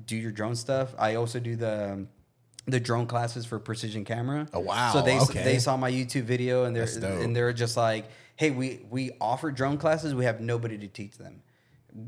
do 0.07 0.17
your 0.17 0.33
drone 0.33 0.55
stuff. 0.57 0.95
I 0.99 1.15
also 1.15 1.39
do 1.41 1.55
the 1.57 1.93
um, 1.93 2.09
the 2.67 2.79
drone 2.79 3.07
classes 3.07 3.47
for 3.47 3.59
precision 3.59 4.05
camera. 4.05 4.47
Oh, 4.53 4.61
wow. 4.61 4.93
So 4.93 5.03
they 5.03 5.19
Okay. 5.21 5.43
they 5.45 5.59
saw 5.59 5.77
my 5.77 5.91
YouTube 5.91 6.25
video 6.25 6.65
and 6.65 6.75
they're 6.77 6.89
and 7.23 7.35
they're 7.35 7.53
just 7.53 7.77
like, 7.77 8.05
hey, 8.37 8.51
we 8.51 8.81
we 8.91 9.13
offer 9.21 9.51
drone 9.51 9.79
classes. 9.79 10.15
We 10.15 10.25
have 10.25 10.41
nobody 10.41 10.77
to 10.79 10.89
teach 10.89 11.17
them. 11.17 11.43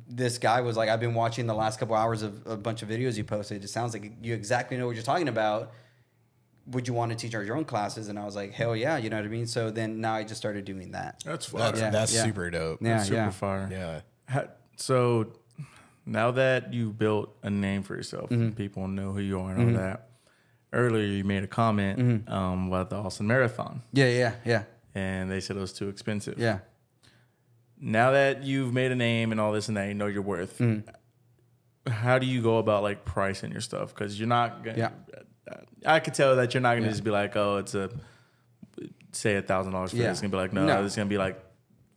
This 0.09 0.39
guy 0.39 0.61
was 0.61 0.77
like, 0.77 0.89
I've 0.89 1.01
been 1.01 1.15
watching 1.15 1.47
the 1.47 1.55
last 1.55 1.79
couple 1.81 1.95
hours 1.97 2.23
of 2.23 2.47
a 2.47 2.57
bunch 2.57 2.83
of 2.83 2.89
videos 2.89 3.17
you 3.17 3.25
posted. 3.25 3.65
It 3.65 3.69
sounds 3.69 3.93
like 3.95 4.13
you 4.23 4.35
exactly 4.35 4.77
know 4.77 4.87
what 4.87 4.95
you're 4.95 5.05
talking 5.05 5.29
about. 5.29 5.73
Would 6.69 6.87
you 6.87 6.95
want 6.95 7.11
to 7.11 7.17
teach 7.17 7.35
our 7.35 7.45
drone 7.45 7.65
classes? 7.65 8.09
And 8.09 8.19
I 8.19 8.25
was 8.25 8.37
like, 8.37 8.53
hell 8.53 8.77
yeah, 8.77 8.97
you 8.97 9.11
know 9.11 9.17
what 9.17 9.25
I 9.25 9.29
mean. 9.29 9.47
So 9.47 9.71
then 9.71 10.01
now 10.01 10.15
I 10.15 10.23
just 10.23 10.37
started 10.41 10.65
doing 10.65 10.93
that. 10.93 11.21
That's 11.25 11.47
fire. 11.47 11.61
That's 11.63 11.81
Yeah, 11.81 11.91
that's 11.91 12.15
yeah. 12.15 12.25
super 12.25 12.51
dope. 12.51 12.81
Yeah, 12.81 12.89
That's 12.97 13.05
super 13.09 13.17
yeah. 13.17 13.31
fire. 13.31 13.69
Yeah. 13.71 14.01
Ha- 14.33 14.47
So 14.77 15.33
now 16.07 16.31
that 16.33 16.73
you 16.73 16.93
built 16.93 17.37
a 17.43 17.51
name 17.51 17.83
for 17.83 17.97
yourself, 17.97 18.31
Mm-hmm. 18.31 18.43
and 18.43 18.57
people 18.57 18.87
know 18.87 19.11
who 19.13 19.21
you 19.21 19.41
are 19.41 19.53
and 19.55 19.77
all 19.77 19.83
that. 19.83 20.09
Earlier, 20.73 21.05
you 21.05 21.25
made 21.25 21.43
a 21.43 21.49
comment 21.49 21.99
Mm-hmm. 21.99 22.33
um, 22.33 22.69
about 22.69 22.91
the 22.91 22.97
Austin 22.97 23.27
Marathon, 23.27 23.83
Yeah, 23.93 24.07
yeah, 24.07 24.35
yeah, 24.45 24.63
and 24.95 25.31
they 25.31 25.41
said 25.41 25.57
it 25.57 25.61
was 25.61 25.73
too 25.73 25.89
expensive. 25.89 26.39
yeah. 26.39 26.61
Now 27.85 28.13
that 28.13 28.45
you've 28.45 28.73
made 28.73 28.93
a 28.93 28.95
name 28.95 29.33
and 29.33 29.41
all 29.41 29.53
this 29.53 29.67
and 29.69 29.77
that, 29.77 29.89
you 29.89 29.95
know 29.95 30.07
your 30.07 30.23
worth. 30.23 30.59
Mm. 30.59 30.85
How 31.89 32.19
do 32.21 32.27
you 32.27 32.41
go 32.41 32.59
about 32.59 32.85
like 32.85 33.05
pricing 33.05 33.51
your 33.51 33.61
stuff? 33.61 33.93
Because 33.93 34.19
you're 34.19 34.29
not. 34.29 34.63
Gonna, 34.65 34.79
Yeah. 34.79 34.91
I 35.85 35.99
could 35.99 36.15
tell 36.15 36.37
that 36.37 36.55
you're 36.55 36.61
not 36.61 36.71
going 36.75 36.83
to 36.83 36.87
Yeah. 36.87 36.93
just 36.93 37.03
be 37.03 37.11
like, 37.11 37.35
oh, 37.37 37.57
it's 37.59 37.75
a 37.75 37.91
say 39.11 39.35
a 39.37 39.43
thousand 39.43 39.73
dollars 39.73 39.91
for 39.91 39.97
Yeah. 39.97 40.05
this. 40.05 40.13
It's 40.13 40.21
gonna 40.21 40.31
be 40.31 40.37
like, 40.37 40.53
no, 40.53 40.65
No. 40.65 40.77
Mm. 40.77 40.87
it's 40.87 40.95
gonna 40.97 41.09
be 41.09 41.19
like 41.19 41.39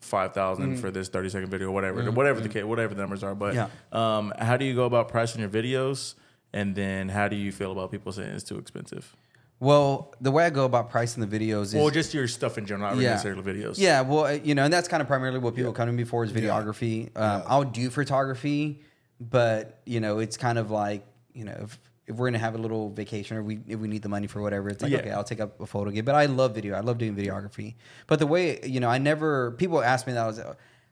five 0.02 0.34
for 0.34 0.92
this 0.92 1.08
thirty 1.10 1.30
second 1.30 1.50
video, 1.50 1.68
or 1.68 1.72
whatever, 1.72 2.12
whatever 2.12 2.40
the 2.42 2.50
case, 2.50 2.64
whatever 2.64 2.94
the 2.94 3.02
numbers 3.02 3.24
are. 3.24 3.36
But 3.36 3.54
Yeah. 3.54 3.68
um, 3.92 4.34
how 4.38 4.58
do 4.58 4.66
you 4.66 4.74
go 4.76 4.86
about 4.86 5.08
pricing 5.10 5.40
your 5.42 5.50
videos? 5.50 6.16
And 6.52 6.76
then 6.76 7.10
how 7.10 7.28
do 7.28 7.36
you 7.36 7.52
feel 7.52 7.72
about 7.72 7.92
people 7.92 8.12
saying 8.12 8.30
it's 8.32 8.44
too 8.44 8.58
expensive? 8.58 9.16
Well, 9.60 10.14
the 10.20 10.32
way 10.32 10.46
I 10.46 10.50
go 10.50 10.66
about 10.66 10.90
pricing 10.90 11.26
the 11.28 11.40
videos 11.40 11.68
is 11.68 11.76
Or 11.76 11.90
just 11.90 12.14
your 12.14 12.28
stuff 12.28 12.58
in 12.58 12.66
general, 12.66 12.92
not 12.94 13.02
Yeah. 13.02 13.12
necessarily 13.12 13.42
videos. 13.42 13.76
Yeah, 13.78 14.02
well, 14.02 14.26
uh, 14.26 14.32
you 14.32 14.54
know, 14.54 14.64
and 14.66 14.74
that's 14.74 14.88
kind 14.88 15.02
of 15.02 15.08
primarily 15.08 15.40
what 15.40 15.56
people 15.56 15.72
come 15.72 15.88
to 15.88 15.94
me 15.94 16.04
for 16.04 16.24
is 16.24 16.32
videography. 16.32 17.10
Um, 17.16 17.44
I'll 17.48 17.64
do 17.64 17.90
photography, 17.90 18.82
but 19.20 19.80
you 19.86 20.00
know, 20.02 20.20
it's 20.20 20.38
kind 20.38 20.58
of 20.58 20.72
like 20.72 21.06
you 21.34 21.46
know, 21.46 21.58
if, 21.64 21.80
if 22.08 22.16
we're 22.16 22.28
gonna 22.28 22.38
have 22.40 22.56
a 22.56 22.58
little 22.58 22.90
vacation 22.92 23.38
or 23.38 23.44
we 23.44 23.60
if 23.68 23.80
we 23.80 23.88
need 23.88 24.02
the 24.02 24.10
money 24.10 24.28
for 24.28 24.42
whatever, 24.42 24.70
it's 24.70 24.84
like 24.84 24.92
Yeah. 24.92 25.00
okay, 25.00 25.12
I'll 25.12 25.24
take 25.24 25.40
up 25.40 25.60
a 25.62 25.66
photo 25.66 25.90
gig. 25.90 26.04
But 26.06 26.16
I 26.16 26.26
love 26.26 26.54
video. 26.54 26.76
I 26.76 26.82
love 26.82 26.98
doing 26.98 27.16
videography. 27.16 27.76
But 28.08 28.20
the 28.20 28.28
way 28.28 28.60
you 28.66 28.80
know, 28.82 28.90
I 28.90 28.98
never 28.98 29.52
people 29.52 29.82
ask 29.82 30.06
me 30.06 30.14
that 30.14 30.24
I 30.24 30.28
was 30.28 30.42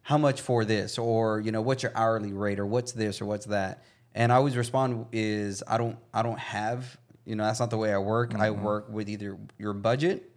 how 0.03 0.17
much 0.17 0.39
for 0.41 0.63
this 0.65 0.97
or 0.97 1.39
you 1.41 1.51
know 1.51 1.61
what's 1.61 1.83
your 1.83 1.91
hourly 1.95 2.31
rate 2.33 2.59
or 2.59 2.65
what's 2.65 2.93
this 2.93 3.21
or 3.21 3.25
what's 3.25 3.45
that, 3.47 3.83
and 4.15 4.31
I 4.31 4.35
always 4.37 4.55
respond 4.55 5.05
is 5.11 5.63
I 5.67 5.77
don't 5.77 5.97
I 6.13 6.23
don't 6.23 6.39
have 6.39 6.97
you 7.25 7.35
know 7.35 7.43
that's 7.43 7.59
not 7.59 7.69
the 7.69 7.77
way 7.77 7.93
I 7.93 7.97
work. 7.97 8.35
I 8.35 8.49
mm-hmm. 8.49 8.63
work 8.63 8.89
with 8.89 9.09
either 9.09 9.37
your 9.57 9.73
budget 9.73 10.29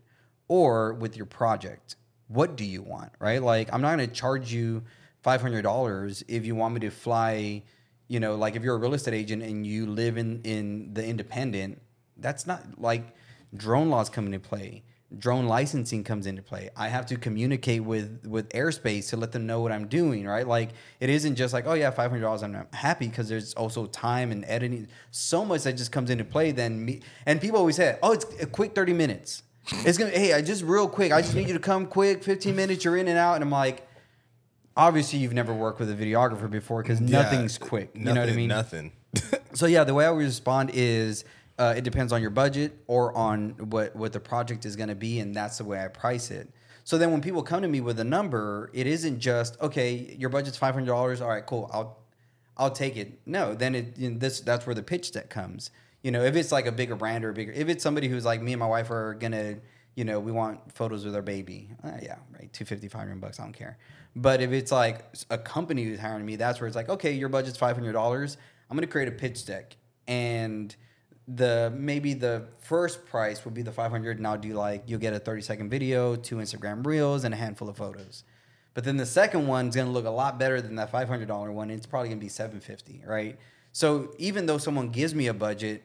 or 0.49 0.95
with 0.95 1.17
your 1.17 1.27
project. 1.27 1.97
What 2.29 2.57
do 2.57 2.65
you 2.65 2.83
want, 2.83 3.13
right? 3.19 3.43
Like, 3.43 3.73
I'm 3.73 3.81
not 3.81 3.97
going 3.97 4.09
to 4.09 4.15
charge 4.15 4.53
you 4.53 4.83
$500 5.25 6.23
if 6.29 6.47
you 6.47 6.55
want 6.55 6.75
me 6.75 6.81
to 6.81 6.91
fly, 6.91 7.63
you 8.09 8.21
know, 8.21 8.37
like 8.37 8.57
if 8.57 8.63
you're 8.63 8.75
a 8.75 8.79
real 8.79 8.95
estate 8.95 9.15
agent 9.15 9.43
and 9.43 9.67
you 9.67 9.87
live 9.87 10.17
in, 10.17 10.41
in 10.43 10.95
the 10.95 11.05
independent, 11.05 11.81
that's 12.17 12.47
not 12.47 12.81
like 12.81 13.15
drone 13.55 13.91
laws 13.91 14.09
come 14.09 14.27
into 14.27 14.41
play. 14.41 14.85
Drone 15.17 15.47
licensing 15.47 16.03
comes 16.03 16.27
into 16.27 16.43
play. 16.43 16.71
I 16.77 16.89
have 16.89 17.07
to 17.07 17.17
communicate 17.17 17.85
with 17.85 18.27
with 18.27 18.49
airspace 18.49 19.11
to 19.11 19.17
let 19.17 19.31
them 19.33 19.47
know 19.47 19.61
what 19.61 19.71
I'm 19.71 19.87
doing, 19.87 20.27
right? 20.27 20.47
Like 20.47 20.71
it 20.99 21.11
isn't 21.11 21.37
just 21.37 21.55
like, 21.55 21.67
oh 21.67 21.75
yeah, 21.75 21.91
five 21.91 22.11
hundred 22.11 22.23
dollars, 22.23 22.43
I'm 22.43 22.67
happy 22.73 23.07
because 23.07 23.29
there's 23.29 23.55
also 23.55 23.87
time 23.87 24.33
and 24.33 24.45
editing, 24.47 24.89
so 25.13 25.45
much 25.45 25.63
that 25.63 25.75
just 25.75 25.93
comes 25.93 26.11
into 26.11 26.25
play. 26.25 26.51
Then 26.51 26.85
me 26.85 27.03
and 27.25 27.41
people 27.41 27.59
always 27.59 27.77
say, 27.77 27.99
oh, 28.03 28.13
it's 28.13 28.27
a 28.43 28.47
quick 28.47 28.75
thirty 28.75 28.93
minutes. 28.93 29.43
It's 29.85 29.97
gonna, 29.99 30.11
hey, 30.11 30.33
I 30.33 30.43
just 30.43 30.63
real 30.65 30.89
quick. 30.89 31.13
I 31.13 31.23
just 31.23 31.35
need 31.35 31.47
you 31.49 31.55
to 31.55 31.61
come 31.61 31.87
quick, 31.87 32.25
fifteen 32.25 32.57
minutes. 32.57 32.85
You're 32.85 32.97
in 32.97 33.07
and 33.07 33.19
out, 33.19 33.35
and 33.35 33.45
I'm 33.45 33.51
like, 33.51 33.87
obviously 34.77 35.21
you've 35.21 35.33
never 35.33 35.55
worked 35.55 35.81
with 35.81 35.91
a 35.91 35.95
videographer 35.95 36.51
before 36.51 36.83
because 36.83 37.01
Yeah, 37.01 37.23
nothing's 37.23 37.59
quick. 37.59 37.91
You 37.95 38.05
know 38.05 38.21
what 38.21 38.29
I 38.29 38.33
mean? 38.33 38.49
Nothing. 38.49 38.93
So 39.55 39.65
yeah, 39.65 39.85
the 39.85 39.95
way 39.95 40.05
I 40.05 40.11
respond 40.11 40.71
is 40.75 41.25
uh, 41.59 41.75
it 41.77 41.85
depends 41.85 42.13
on 42.13 42.21
your 42.21 42.31
budget 42.31 42.73
or 42.87 43.17
on 43.17 43.51
what 43.71 43.97
what 43.97 44.13
the 44.13 44.21
project 44.21 44.65
is 44.65 44.77
going 44.77 44.89
to 44.89 44.95
be, 44.95 45.21
and 45.21 45.35
that's 45.35 45.59
the 45.59 45.65
way 45.65 45.83
I 45.83 45.89
price 45.89 46.31
it. 46.31 46.51
So 46.85 46.99
then 46.99 47.11
when 47.11 47.21
people 47.21 47.43
come 47.43 47.63
to 47.63 47.69
me 47.69 47.81
with 47.81 47.99
a 47.99 48.05
number, 48.05 48.71
it 48.73 48.87
isn't 48.87 49.19
just 49.19 49.61
okay. 49.61 50.15
Your 50.19 50.31
budget's 50.31 50.57
five 50.57 50.75
hundred 50.75 50.87
dollars. 50.87 51.21
All 51.21 51.29
right, 51.29 51.45
cool. 51.45 51.71
I'll 51.73 51.99
I'll 52.57 52.71
take 52.71 52.97
it. 52.97 53.21
No, 53.27 53.55
then 53.55 53.75
it 53.75 53.97
you 53.97 54.11
know, 54.11 54.19
this 54.19 54.41
that's 54.41 54.67
where 54.67 54.75
the 54.75 54.83
pitch 54.83 55.13
deck 55.13 55.31
comes. 55.31 55.71
You 56.03 56.11
know, 56.11 56.23
if 56.23 56.37
it's 56.37 56.53
like 56.53 56.67
a 56.67 56.73
bigger 56.73 56.95
brand 56.95 57.25
or 57.25 57.31
a 57.31 57.35
bigger, 57.35 57.53
if 57.53 57.69
it's 57.69 57.83
somebody 57.83 58.09
who's 58.09 58.25
like 58.25 58.41
me 58.41 58.53
and 58.53 58.61
my 58.61 58.67
wife 58.69 58.91
are 58.91 59.15
gonna, 59.15 59.57
you 59.95 60.05
know, 60.05 60.21
we 60.21 60.31
want 60.31 60.73
photos 60.73 61.05
with 61.05 61.17
our 61.17 61.23
baby. 61.23 61.71
Uh, 61.83 61.93
yeah, 62.01 62.17
right. 62.33 62.53
250, 62.53 62.89
500 62.89 63.21
bucks. 63.21 63.41
I 63.41 63.45
don't 63.45 63.53
care. 63.53 63.79
But 64.15 64.41
if 64.41 64.53
it's 64.53 64.71
like 64.71 65.05
a 65.31 65.39
company 65.39 65.85
who's 65.85 65.99
hiring 65.99 66.25
me, 66.25 66.37
that's 66.37 66.61
where 66.61 66.69
it's 66.69 66.77
like, 66.77 66.89
okay, 66.89 67.13
your 67.13 67.29
budget's 67.29 67.59
five 67.59 67.77
hundred 67.77 67.93
dollars. 67.93 68.37
I'm 68.71 68.77
gonna 68.77 68.87
create 68.87 69.09
a 69.09 69.13
pitch 69.13 69.45
deck, 69.45 69.77
and 70.07 70.75
the 71.29 71.73
maybe 71.77 72.15
the 72.15 72.47
first 72.59 73.05
price 73.07 73.45
would 73.45 73.55
be 73.55 73.63
the 73.63 73.73
500 73.73 74.19
and 74.19 74.27
I'll 74.27 74.39
do 74.39 74.55
like 74.55 74.85
you'll 74.87 75.01
get 75.01 75.13
a 75.13 75.19
30 75.19 75.43
second 75.43 75.71
video, 75.71 76.17
two 76.17 76.37
Instagram 76.37 76.87
reels 76.87 77.25
and 77.25 77.35
a 77.35 77.37
handful 77.37 77.69
of 77.69 77.77
photos. 77.77 78.25
But 78.75 78.85
then 78.85 78.97
the 78.97 79.07
second 79.07 79.47
one's 79.47 79.75
going 79.75 79.87
to 79.87 79.93
look 79.93 80.05
a 80.05 80.11
lot 80.11 80.39
better 80.39 80.61
than 80.61 80.77
that 80.77 80.93
$500 80.93 81.53
one. 81.53 81.71
It's 81.71 81.87
probably 81.87 82.11
going 82.11 82.19
to 82.19 82.25
be 82.25 82.29
750, 82.29 83.05
right? 83.07 83.39
So 83.73 84.13
even 84.19 84.47
though 84.47 84.59
someone 84.59 84.91
gives 84.91 85.15
me 85.15 85.27
a 85.29 85.35
budget, 85.35 85.83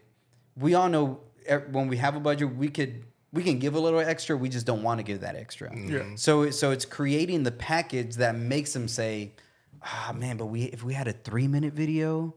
we 0.57 0.73
all 0.75 0.89
know 0.89 1.21
eh, 1.45 1.57
when 1.71 1.87
we 1.87 1.97
have 1.97 2.15
a 2.15 2.19
budget, 2.19 2.55
we 2.55 2.69
could 2.69 3.05
we 3.33 3.43
can 3.43 3.59
give 3.59 3.75
a 3.75 3.79
little 3.79 3.99
extra. 3.99 4.35
We 4.35 4.49
just 4.49 4.65
don't 4.65 4.83
want 4.83 4.99
to 4.99 5.03
give 5.03 5.21
that 5.21 5.35
extra. 5.35 5.75
Yeah. 5.75 6.03
So 6.15 6.51
so 6.51 6.71
it's 6.71 6.85
creating 6.85 7.43
the 7.43 7.51
package 7.51 8.15
that 8.17 8.35
makes 8.35 8.73
them 8.73 8.87
say, 8.87 9.31
"Ah, 9.81 10.13
man, 10.15 10.37
but 10.37 10.47
we 10.47 10.63
if 10.63 10.83
we 10.83 10.93
had 10.93 11.07
a 11.07 11.13
3-minute 11.13 11.73
video, 11.73 12.35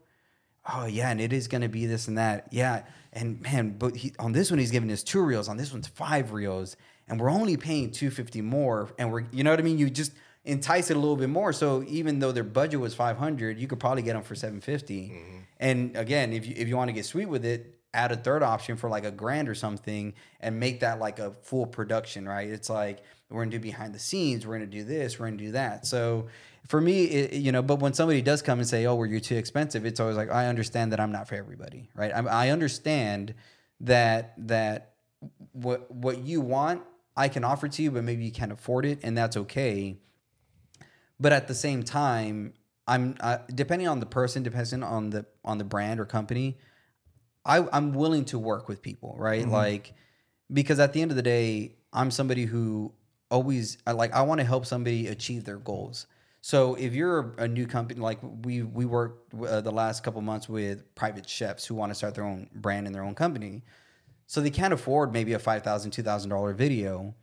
oh 0.73 0.87
yeah, 0.87 1.11
and 1.11 1.21
it 1.21 1.33
is 1.33 1.49
going 1.49 1.63
to 1.63 1.69
be 1.69 1.87
this 1.87 2.09
and 2.09 2.19
that. 2.19 2.49
Yeah. 2.51 2.85
And 3.13 3.41
man, 3.43 3.77
but 3.79 3.97
he, 3.97 4.13
on 4.19 4.33
this 4.33 4.51
one 4.51 4.59
he's 4.59 4.71
giving 4.71 4.91
us 4.91 5.03
two 5.03 5.23
reels, 5.23 5.49
on 5.49 5.57
this 5.57 5.73
one's 5.73 5.87
five 5.87 6.33
reels, 6.33 6.77
and 7.09 7.21
we're 7.21 7.31
only 7.31 7.57
paying 7.57 7.91
250 7.91 8.41
more 8.43 8.91
and 8.99 9.13
we're 9.13 9.25
you 9.31 9.45
know 9.45 9.51
what 9.51 9.61
I 9.61 9.63
mean? 9.63 9.79
You 9.79 9.91
just 9.91 10.13
entice 10.45 10.91
it 10.91 10.97
a 10.97 11.01
little 11.01 11.17
bit 11.17 11.29
more. 11.29 11.53
So 11.53 11.85
even 11.87 12.19
though 12.19 12.33
their 12.33 12.45
budget 12.45 12.81
was 12.81 12.95
500, 12.95 13.59
you 13.59 13.67
could 13.67 13.81
probably 13.81 14.03
get 14.03 14.15
them 14.15 14.23
for 14.23 14.35
750. 14.35 15.01
Mm-hmm. 15.01 15.39
And 15.61 15.97
again, 15.97 16.33
if 16.33 16.47
you 16.47 16.55
if 16.57 16.69
you 16.69 16.77
want 16.77 16.89
to 16.89 16.93
get 16.93 17.05
sweet 17.05 17.29
with 17.29 17.45
it, 17.45 17.79
add 17.95 18.11
a 18.13 18.17
third 18.17 18.43
option 18.43 18.77
for 18.77 18.91
like 18.91 19.05
a 19.05 19.11
grand 19.11 19.49
or 19.49 19.55
something 19.55 20.15
and 20.41 20.59
make 20.59 20.81
that 20.81 20.99
like 20.99 21.19
a 21.21 21.31
full 21.31 21.67
production, 21.67 22.29
right? 22.29 22.49
It's 22.49 22.69
like 22.69 23.03
we're 23.35 23.43
gonna 23.43 23.51
do 23.51 23.61
behind 23.61 23.95
the 23.95 23.99
scenes. 23.99 24.47
We're 24.47 24.55
gonna 24.55 24.67
do 24.67 24.85
this. 24.85 25.19
We're 25.19 25.27
gonna 25.27 25.37
do 25.37 25.53
that. 25.53 25.87
So 25.87 26.29
for 26.67 26.81
me, 26.81 27.05
it, 27.05 27.33
you 27.35 27.53
know, 27.53 27.63
but 27.63 27.81
when 27.81 27.93
somebody 27.93 28.23
does 28.23 28.41
come 28.41 28.59
and 28.59 28.69
say, 28.69 28.87
"Oh, 28.87 28.95
well, 28.95 29.07
you're 29.07 29.21
too 29.21 29.37
expensive," 29.37 29.85
it's 29.85 30.01
always 30.01 30.17
like 30.17 30.31
I 30.31 30.47
understand 30.47 30.93
that 30.93 31.01
I'm 31.01 31.13
not 31.13 31.29
for 31.29 31.35
everybody, 31.35 31.91
right? 31.95 32.13
I, 32.15 32.21
I 32.21 32.49
understand 32.51 33.35
that 33.81 34.35
that 34.39 34.95
what 35.53 35.91
what 35.91 36.19
you 36.19 36.41
want 36.41 36.83
I 37.17 37.29
can 37.29 37.45
offer 37.45 37.69
to 37.69 37.83
you, 37.83 37.91
but 37.91 38.05
maybe 38.05 38.25
you 38.25 38.33
can't 38.33 38.53
afford 38.53 38.85
it, 38.87 39.01
and 39.03 39.17
that's 39.17 39.37
okay. 39.37 39.97
But 41.21 41.33
at 41.33 41.47
the 41.47 41.55
same 41.55 41.83
time, 41.83 42.55
I'm 42.87 43.17
uh, 43.21 43.39
depending 43.55 43.89
on 43.89 44.01
the 44.01 44.07
person, 44.07 44.43
depending 44.43 44.83
on 44.83 45.11
the 45.11 45.27
on 45.45 45.59
the 45.59 45.65
brand 45.65 46.01
or 46.01 46.05
company. 46.05 46.59
I, 47.47 47.67
I'm 47.73 47.93
willing 47.93 48.25
to 48.27 48.39
work 48.39 48.69
with 48.69 48.81
people, 48.81 49.17
right? 49.19 49.47
Like, 49.47 49.93
because 50.51 50.81
at 50.81 50.95
the 50.95 51.03
end 51.03 51.11
of 51.11 51.17
the 51.17 51.23
day, 51.23 51.77
I'm 51.93 52.11
somebody 52.11 52.47
who 52.47 52.95
always 53.31 53.79
I 53.87 53.93
like 53.93 54.13
I 54.13 54.23
want 54.23 54.41
to 54.41 54.47
help 54.47 54.67
somebody 54.67 55.09
achieve 55.09 55.45
their 55.45 55.59
goals. 55.59 56.07
So 56.41 56.75
if 56.75 56.95
you're 56.95 57.35
a 57.39 57.49
new 57.49 57.67
company, 57.67 58.01
like 58.01 58.19
we 58.45 58.63
we 58.63 58.85
worked 58.85 59.33
uh, 59.35 59.63
the 59.63 59.71
last 59.71 60.03
couple 60.03 60.21
months 60.21 60.49
with 60.49 60.95
private 60.95 61.29
chefs 61.29 61.65
who 61.65 61.75
want 61.75 61.91
to 61.91 61.95
start 61.95 62.15
their 62.15 62.25
own 62.25 62.51
brand 62.55 62.87
and 62.87 62.95
their 62.95 63.03
own 63.03 63.15
company, 63.15 63.63
so 64.27 64.41
they 64.41 64.51
can't 64.51 64.75
afford 64.75 65.13
maybe 65.13 65.33
a 65.33 65.39
five 65.39 65.63
thousand, 65.63 65.93
two 65.93 66.03
thousand 66.03 66.31
dollar 66.31 66.53
video, 66.53 67.15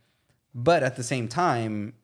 but 0.54 0.82
at 0.82 0.96
the 0.96 1.04
same 1.04 1.28
time, 1.28 1.94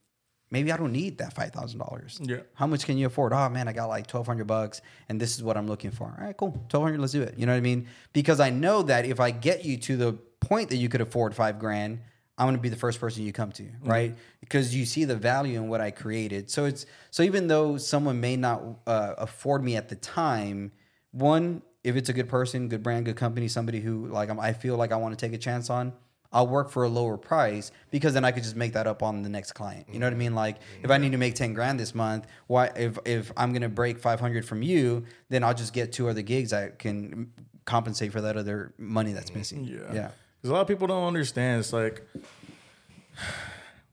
maybe 0.51 0.71
I 0.71 0.77
don't 0.77 0.93
need 0.93 1.19
that 1.19 1.33
five 1.35 1.51
thousand 1.51 1.81
dollars. 1.81 2.21
Yeah. 2.23 2.43
How 2.55 2.69
much 2.69 2.87
can 2.87 2.97
you 2.97 3.07
afford? 3.07 3.33
Oh 3.33 3.49
man, 3.49 3.67
I 3.67 3.73
got 3.73 3.87
like 3.87 4.07
twelve 4.07 4.27
hundred 4.27 4.47
bucks, 4.47 4.81
and 5.09 5.21
this 5.21 5.37
is 5.37 5.43
what 5.43 5.57
I'm 5.57 5.67
looking 5.67 5.91
for. 5.91 6.15
All 6.19 6.25
right, 6.25 6.37
cool, 6.37 6.65
twelve 6.69 6.85
hundred. 6.85 7.01
Let's 7.01 7.13
do 7.13 7.23
it. 7.23 7.35
You 7.37 7.47
know 7.47 7.53
what 7.53 7.59
I 7.59 7.63
mean? 7.63 7.89
Because 8.13 8.39
I 8.39 8.51
know 8.51 8.83
that 8.83 9.07
if 9.07 9.19
I 9.19 9.33
get 9.33 9.65
you 9.65 9.77
to 9.79 9.97
the 9.97 10.13
point 10.41 10.71
that 10.71 10.77
you 10.77 10.89
could 10.89 11.01
afford 11.01 11.35
five 11.35 11.59
grand, 11.59 11.99
I'm 12.39 12.47
going 12.47 12.57
to 12.57 12.63
be 12.63 12.69
the 12.69 12.77
first 12.77 13.01
person 13.01 13.25
you 13.25 13.33
come 13.33 13.51
to, 13.53 13.65
mm-hmm. 13.65 13.91
right? 13.91 14.17
Because 14.41 14.75
you 14.75 14.87
see 14.87 15.05
the 15.05 15.17
value 15.17 15.59
in 15.59 15.69
what 15.69 15.81
I 15.81 15.91
created. 15.91 16.51
So 16.51 16.65
it's 16.65 16.87
so 17.11 17.23
even 17.25 17.49
though 17.49 17.77
someone 17.77 18.21
may 18.21 18.37
not 18.37 18.63
uh, 18.87 19.15
afford 19.19 19.65
me 19.65 19.77
at 19.77 19.89
the 19.89 19.97
time, 19.97 20.73
one 21.11 21.63
if 21.85 21.97
it's 21.97 22.09
a 22.09 22.13
good 22.13 22.29
person, 22.29 22.69
good 22.69 22.83
brand, 22.83 23.07
good 23.07 23.17
company, 23.17 23.49
somebody 23.49 23.81
who 23.81 24.07
like 24.07 24.31
I'm, 24.31 24.39
I 24.39 24.53
feel 24.53 24.77
like 24.77 24.93
I 24.93 24.97
want 24.97 25.19
to 25.19 25.27
take 25.27 25.35
a 25.35 25.39
chance 25.39 25.69
on. 25.71 25.93
I'll 26.31 26.47
work 26.47 26.71
for 26.71 26.85
a 26.85 26.89
lower 26.89 27.17
price 27.17 27.73
because 27.91 28.13
then 28.13 28.23
I 28.23 28.33
could 28.33 28.43
just 28.43 28.55
make 28.55 28.75
that 28.75 28.87
up 28.87 29.03
on 29.03 29.23
the 29.23 29.31
next 29.31 29.53
client. 29.53 29.87
You 29.91 29.99
know 29.99 30.05
what 30.05 30.13
I 30.13 30.17
mean? 30.17 30.35
Like 30.35 30.59
if 30.83 30.91
I 30.91 30.95
mm-hmm. 30.95 31.05
need 31.05 31.13
to 31.13 31.19
make 31.19 31.35
10 31.35 31.55
grand 31.55 31.81
this 31.81 31.95
month, 31.95 32.27
why 32.49 32.67
if 32.77 32.99
if 33.07 33.33
I'm 33.37 33.53
going 33.53 33.63
to 33.63 33.71
break 33.71 33.99
500 33.99 34.45
from 34.45 34.63
you, 34.63 35.05
then 35.31 35.43
I'll 35.43 35.55
just 35.55 35.73
get 35.73 35.91
two 35.91 36.09
other 36.09 36.21
gigs 36.21 36.51
that 36.51 36.79
can 36.79 37.11
mm, 37.11 37.45
compensate 37.65 38.13
for 38.13 38.21
that 38.21 38.37
other 38.37 38.75
money 38.77 39.13
that's 39.13 39.31
mm-hmm. 39.31 39.39
missing. 39.39 39.65
Yeah. 39.65 39.95
Yeah. 39.95 40.11
Because 40.41 40.51
a 40.51 40.53
lot 40.55 40.61
of 40.63 40.69
people 40.69 40.87
don't 40.87 41.07
understand. 41.07 41.61
It's 41.61 41.73
like 41.73 42.03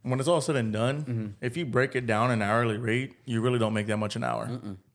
when 0.04 0.20
it's 0.20 0.30
all 0.30 0.42
said 0.42 0.56
and 0.56 0.72
done, 0.72 1.04
Mm-hmm. 1.04 1.26
if 1.42 1.58
you 1.58 1.66
break 1.66 1.96
it 1.96 2.06
down 2.06 2.32
an 2.32 2.42
hourly 2.42 2.78
rate, 2.78 3.16
you 3.26 3.42
really 3.42 3.60
don't 3.60 3.74
make 3.74 3.88
that 3.88 3.98
much 3.98 4.16
an 4.16 4.24
hour. 4.24 4.50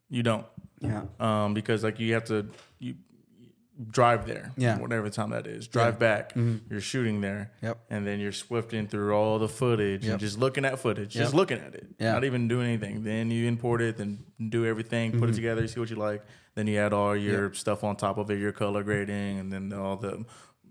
You 0.08 0.22
don't. 0.22 0.46
Yeah. 0.80 1.02
Um, 1.18 1.54
because 1.54 1.82
like 1.84 1.98
you 1.98 2.14
have 2.14 2.24
to 2.26 2.46
you 2.78 2.94
drive 3.90 4.26
there. 4.26 4.52
Yeah. 4.56 4.78
Whatever 4.78 5.08
time 5.10 5.30
that 5.30 5.46
is. 5.46 5.66
Drive 5.66 5.98
back. 5.98 6.32
You're 6.70 6.80
shooting 6.80 7.20
there. 7.20 7.50
Yep. 7.62 7.78
And 7.90 8.06
then 8.06 8.20
you're 8.20 8.30
swifting 8.32 8.86
through 8.86 9.14
all 9.14 9.38
the 9.38 9.48
footage 9.48 10.04
Yep. 10.04 10.10
and 10.12 10.20
just 10.20 10.38
looking 10.38 10.64
at 10.64 10.78
footage. 10.78 11.10
Just 11.14 11.34
looking 11.34 11.58
at 11.58 11.74
it. 11.74 11.86
Yeah. 11.98 12.12
Not 12.12 12.24
even 12.24 12.46
doing 12.46 12.66
anything. 12.68 13.02
Then 13.04 13.30
you 13.30 13.46
import 13.48 13.80
it, 13.82 13.96
then 13.96 14.18
do 14.50 14.64
everything, 14.66 15.10
Mm-hmm. 15.12 15.20
put 15.20 15.30
it 15.30 15.34
together, 15.34 15.66
see 15.66 15.80
what 15.80 15.90
you 15.90 15.96
like. 15.96 16.22
Then 16.54 16.66
you 16.66 16.78
add 16.78 16.92
all 16.92 17.16
your 17.16 17.52
stuff 17.54 17.82
on 17.84 17.96
top 17.96 18.18
of 18.18 18.30
it, 18.30 18.38
your 18.38 18.52
color 18.52 18.82
grading, 18.82 19.38
and 19.38 19.52
then 19.52 19.72
all 19.72 19.96
the 19.96 20.24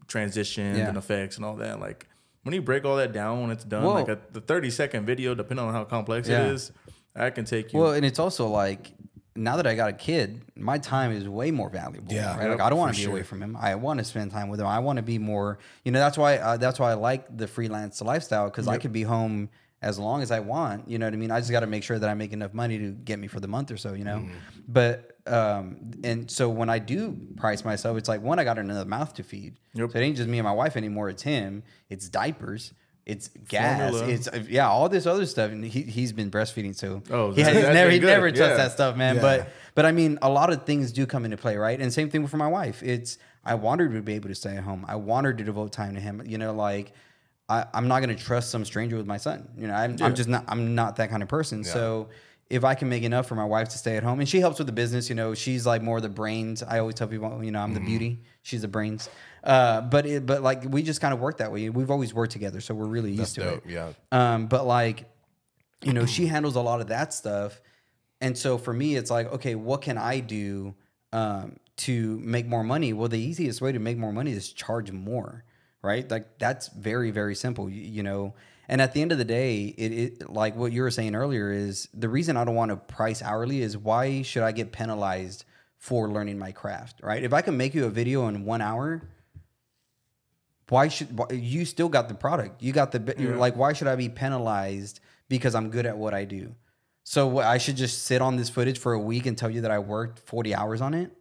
transitions 0.10 0.78
Yeah. 0.78 0.90
and 0.90 0.98
effects 0.98 1.38
and 1.38 1.46
all 1.46 1.56
that. 1.58 1.80
Like 1.80 2.08
when 2.44 2.54
you 2.54 2.62
break 2.62 2.84
all 2.84 2.98
that 2.98 3.14
down 3.14 3.42
when 3.42 3.52
it's 3.52 3.64
done, 3.64 3.84
Well- 3.84 3.94
like 3.94 4.10
a, 4.10 4.20
the 4.34 4.42
30 4.42 4.70
second 4.72 5.06
video, 5.06 5.34
depending 5.36 5.66
on 5.66 5.74
how 5.74 5.86
complex 5.86 6.28
Yeah. 6.28 6.42
it 6.48 6.54
is, 6.54 6.72
I 7.16 7.30
can 7.30 7.46
take 7.46 7.72
you 7.74 7.80
Well, 7.80 7.94
and 7.94 8.06
it's 8.06 8.20
also 8.20 8.48
like 8.48 8.92
now 9.36 9.56
that 9.56 9.66
I 9.68 9.76
got 9.76 9.90
a 9.90 9.94
kid, 9.94 10.42
my 10.56 10.78
time 10.80 11.12
is 11.14 11.28
way 11.28 11.50
more 11.52 11.70
valuable. 11.70 12.12
Yeah. 12.14 12.38
right? 12.38 12.50
like 12.50 12.60
I 12.60 12.70
don't 12.70 12.78
want 12.80 12.94
to 12.94 12.98
be 13.00 13.04
sure. 13.04 13.12
away 13.14 13.24
from 13.24 13.42
him. 13.42 13.56
I 13.60 13.76
want 13.76 14.00
to 14.00 14.04
spend 14.04 14.32
time 14.32 14.50
with 14.50 14.60
him. 14.60 14.68
I 14.68 14.80
want 14.80 14.98
to 14.98 15.04
be 15.04 15.18
more. 15.18 15.60
You 15.86 15.92
know, 15.94 16.00
that's 16.00 16.18
why. 16.18 16.38
Uh, 16.38 16.58
that's 16.58 16.78
why 16.80 16.92
I 16.92 16.96
like 16.96 17.38
the 17.38 17.48
freelance 17.48 18.02
lifestyle 18.02 18.50
because 18.50 18.68
I 18.68 18.78
could 18.78 18.92
be 18.92 19.04
home 19.04 19.50
as 19.82 19.98
long 19.98 20.22
as 20.22 20.30
I 20.32 20.42
want. 20.42 20.90
You 20.90 20.98
know 21.00 21.06
what 21.06 21.14
I 21.14 21.18
mean? 21.18 21.32
I 21.32 21.40
just 21.40 21.52
got 21.52 21.62
to 21.62 21.68
make 21.68 21.84
sure 21.84 21.98
that 21.98 22.10
I 22.10 22.14
make 22.16 22.34
enough 22.34 22.54
money 22.54 22.78
to 22.80 22.90
get 22.92 23.18
me 23.18 23.28
for 23.28 23.40
the 23.40 23.48
month 23.48 23.72
or 23.72 23.78
so. 23.78 23.94
You 23.94 24.04
know, 24.04 24.18
Mm-hmm. 24.18 24.34
but 24.68 25.18
um, 25.30 25.92
and 26.04 26.30
so 26.30 26.50
when 26.50 26.70
I 26.70 26.80
do 26.80 27.18
price 27.38 27.64
myself, 27.64 27.98
it's 27.98 28.10
like 28.10 28.22
one, 28.22 28.40
I 28.40 28.44
got 28.44 28.58
another 28.58 28.86
mouth 28.86 29.14
to 29.16 29.24
feed. 29.24 29.58
Yep. 29.74 29.92
So 29.92 29.98
it 30.00 30.02
ain't 30.02 30.18
just 30.18 30.30
me 30.30 30.40
and 30.40 30.46
my 30.46 30.52
wife 30.54 30.76
anymore. 30.76 31.10
It's 31.10 31.24
him. 31.24 31.64
It's 31.90 32.10
diapers. 32.10 32.74
It's 33.06 33.30
gas. 33.48 33.92
Formula. 33.92 34.14
It's 34.14 34.28
uh, 34.28 34.44
yeah, 34.48 34.68
all 34.70 34.88
this 34.90 35.06
other 35.06 35.26
stuff. 35.26 35.52
And 35.52 35.64
he 35.66 35.82
he's 35.84 36.12
been 36.14 36.30
breastfeeding, 36.30 36.76
so 36.76 37.02
Oh, 37.10 37.32
he 37.32 37.42
never 37.44 37.90
he 37.90 38.00
never 38.00 38.30
touched 38.30 38.40
Yeah. 38.40 38.58
that 38.58 38.72
stuff, 38.72 38.96
man. 38.96 39.16
Yeah. 39.16 39.22
But 39.22 39.50
but 39.74 39.86
I 39.86 39.92
mean, 39.92 40.20
a 40.22 40.30
lot 40.30 40.52
of 40.52 40.66
things 40.66 40.92
do 40.92 41.06
come 41.06 41.26
into 41.26 41.38
play, 41.38 41.58
right? 41.58 41.80
And 41.80 41.92
same 41.92 42.10
thing 42.10 42.28
for 42.28 42.38
my 42.38 42.48
wife. 42.48 42.84
It's 42.84 43.18
I 43.44 43.56
want 43.56 43.82
her 43.82 43.90
to 43.90 44.02
be 44.02 44.14
able 44.14 44.30
to 44.30 44.36
stay 44.36 44.56
at 44.58 44.64
home. 44.64 44.86
I 44.88 44.96
want 44.96 45.26
her 45.26 45.34
to 45.34 45.44
devote 45.44 45.72
time 45.72 45.96
to 45.96 46.02
him. 46.02 46.22
You 46.26 46.38
know, 46.38 46.54
like 46.54 46.94
I, 47.48 47.66
I'm 47.74 47.88
not 47.88 48.02
going 48.02 48.16
to 48.16 48.24
trust 48.24 48.52
some 48.52 48.64
stranger 48.64 48.96
with 48.96 49.08
my 49.08 49.18
son. 49.18 49.50
You 49.58 49.68
know, 49.68 49.74
I'm, 49.74 49.98
I'm 50.02 50.14
just 50.14 50.30
not. 50.30 50.44
I'm 50.48 50.76
not 50.76 50.98
that 50.98 51.10
kind 51.10 51.24
of 51.24 51.30
person. 51.30 51.64
So 51.64 52.10
if 52.50 52.64
I 52.64 52.74
can 52.74 52.90
make 52.90 53.04
enough 53.04 53.28
for 53.28 53.36
my 53.36 53.46
wife 53.46 53.70
to 53.70 53.78
stay 53.78 53.96
at 53.96 54.04
home, 54.04 54.20
and 54.20 54.28
she 54.28 54.40
helps 54.40 54.58
with 54.58 54.66
the 54.66 54.74
business, 54.74 55.08
you 55.08 55.16
know, 55.16 55.36
she's 55.36 55.66
like 55.68 55.84
more 55.84 56.02
the 56.02 56.10
brains. 56.10 56.64
I 56.64 56.80
always 56.80 56.96
tell 56.96 57.08
people, 57.08 57.44
you 57.44 57.52
know, 57.52 57.62
I'm 57.62 57.74
the 57.74 57.80
beauty. 57.80 58.22
She's 58.42 58.62
the 58.62 58.68
brains. 58.68 59.08
Uh, 59.44 59.82
but 59.82 60.06
it, 60.06 60.26
but 60.26 60.42
like 60.42 60.64
we 60.66 60.82
just 60.82 61.00
kind 61.00 61.14
of 61.14 61.20
work 61.20 61.38
that 61.38 61.52
way. 61.52 61.70
We've 61.70 61.92
always 61.92 62.14
worked 62.14 62.32
together, 62.32 62.60
so 62.60 62.74
we're 62.74 62.88
really 62.88 63.12
used 63.12 63.22
That's 63.22 63.34
to 63.34 63.42
dope. 63.42 63.66
it. 63.68 63.72
Yeah. 63.72 63.92
Um, 64.12 64.48
but 64.48 64.66
like, 64.66 65.06
you 65.84 65.94
know, 65.94 66.06
she 66.06 66.26
handles 66.26 66.56
a 66.56 66.62
lot 66.62 66.82
of 66.82 66.88
that 66.88 67.14
stuff. 67.14 67.62
And 68.20 68.38
so 68.38 68.58
for 68.58 68.74
me, 68.74 68.96
it's 68.96 69.10
like, 69.10 69.32
okay, 69.32 69.56
what 69.56 69.82
can 69.82 69.98
I 69.98 70.20
do 70.20 70.76
um, 71.14 71.56
to 71.78 72.20
make 72.20 72.48
more 72.48 72.64
money? 72.64 72.92
Well, 72.92 73.08
the 73.08 73.20
easiest 73.20 73.62
way 73.62 73.72
to 73.72 73.80
make 73.80 73.98
more 73.98 74.12
money 74.12 74.32
is 74.32 74.52
charge 74.52 74.92
more, 74.92 75.46
right? 75.82 76.10
Like 76.10 76.38
that's 76.40 76.68
very, 76.70 77.12
very 77.12 77.36
simple, 77.36 77.70
you, 77.70 77.82
you 77.82 78.04
know. 78.04 78.34
And 78.68 78.82
at 78.82 78.94
the 78.94 79.02
end 79.02 79.12
of 79.12 79.18
the 79.18 79.26
day, 79.26 79.66
it, 79.66 79.92
it 79.92 80.30
like 80.30 80.56
what 80.56 80.72
you 80.72 80.84
were 80.84 80.92
saying 80.92 81.16
earlier 81.16 81.52
is 81.52 81.88
the 81.94 82.10
reason 82.10 82.38
I 82.38 82.44
don't 82.44 82.56
want 82.56 82.70
to 82.70 82.78
price 82.78 83.22
hourly 83.22 83.62
is 83.62 83.78
why 83.78 84.22
should 84.22 84.44
I 84.44 84.52
get 84.52 84.72
penalized 84.72 85.46
for 85.78 86.08
learning 86.10 86.38
my 86.38 86.52
craft, 86.52 87.00
right? 87.02 87.24
If 87.24 87.34
I 87.34 87.42
can 87.42 87.58
make 87.58 87.74
you 87.74 87.86
a 87.86 87.90
video 87.90 88.28
in 88.28 88.46
one 88.46 88.62
hour, 88.62 89.02
why 90.68 90.88
should 90.90 91.18
why, 91.18 91.28
you 91.32 91.66
still 91.66 91.90
got 91.90 92.10
the 92.10 92.16
product? 92.16 92.62
You 92.62 92.74
got 92.74 92.92
the 92.92 93.16
you're 93.18 93.38
like 93.38 93.56
why 93.56 93.74
should 93.74 93.88
I 93.88 93.96
be 93.96 94.10
penalized 94.10 95.00
because 95.30 95.56
I'm 95.56 95.70
good 95.70 95.86
at 95.86 95.98
what 95.98 96.14
I 96.14 96.26
do? 96.26 96.54
So 97.04 97.28
what, 97.28 97.46
I 97.46 97.58
should 97.58 97.76
just 97.76 98.04
sit 98.04 98.22
on 98.22 98.36
this 98.36 98.50
footage 98.50 98.78
for 98.78 98.94
a 98.94 99.00
week 99.00 99.26
and 99.26 99.36
tell 99.36 99.50
you 99.50 99.62
that 99.62 99.72
I 99.72 99.80
worked 99.80 100.20
40 100.20 100.54
hours 100.54 100.80
on 100.80 100.94
it? 100.94 101.12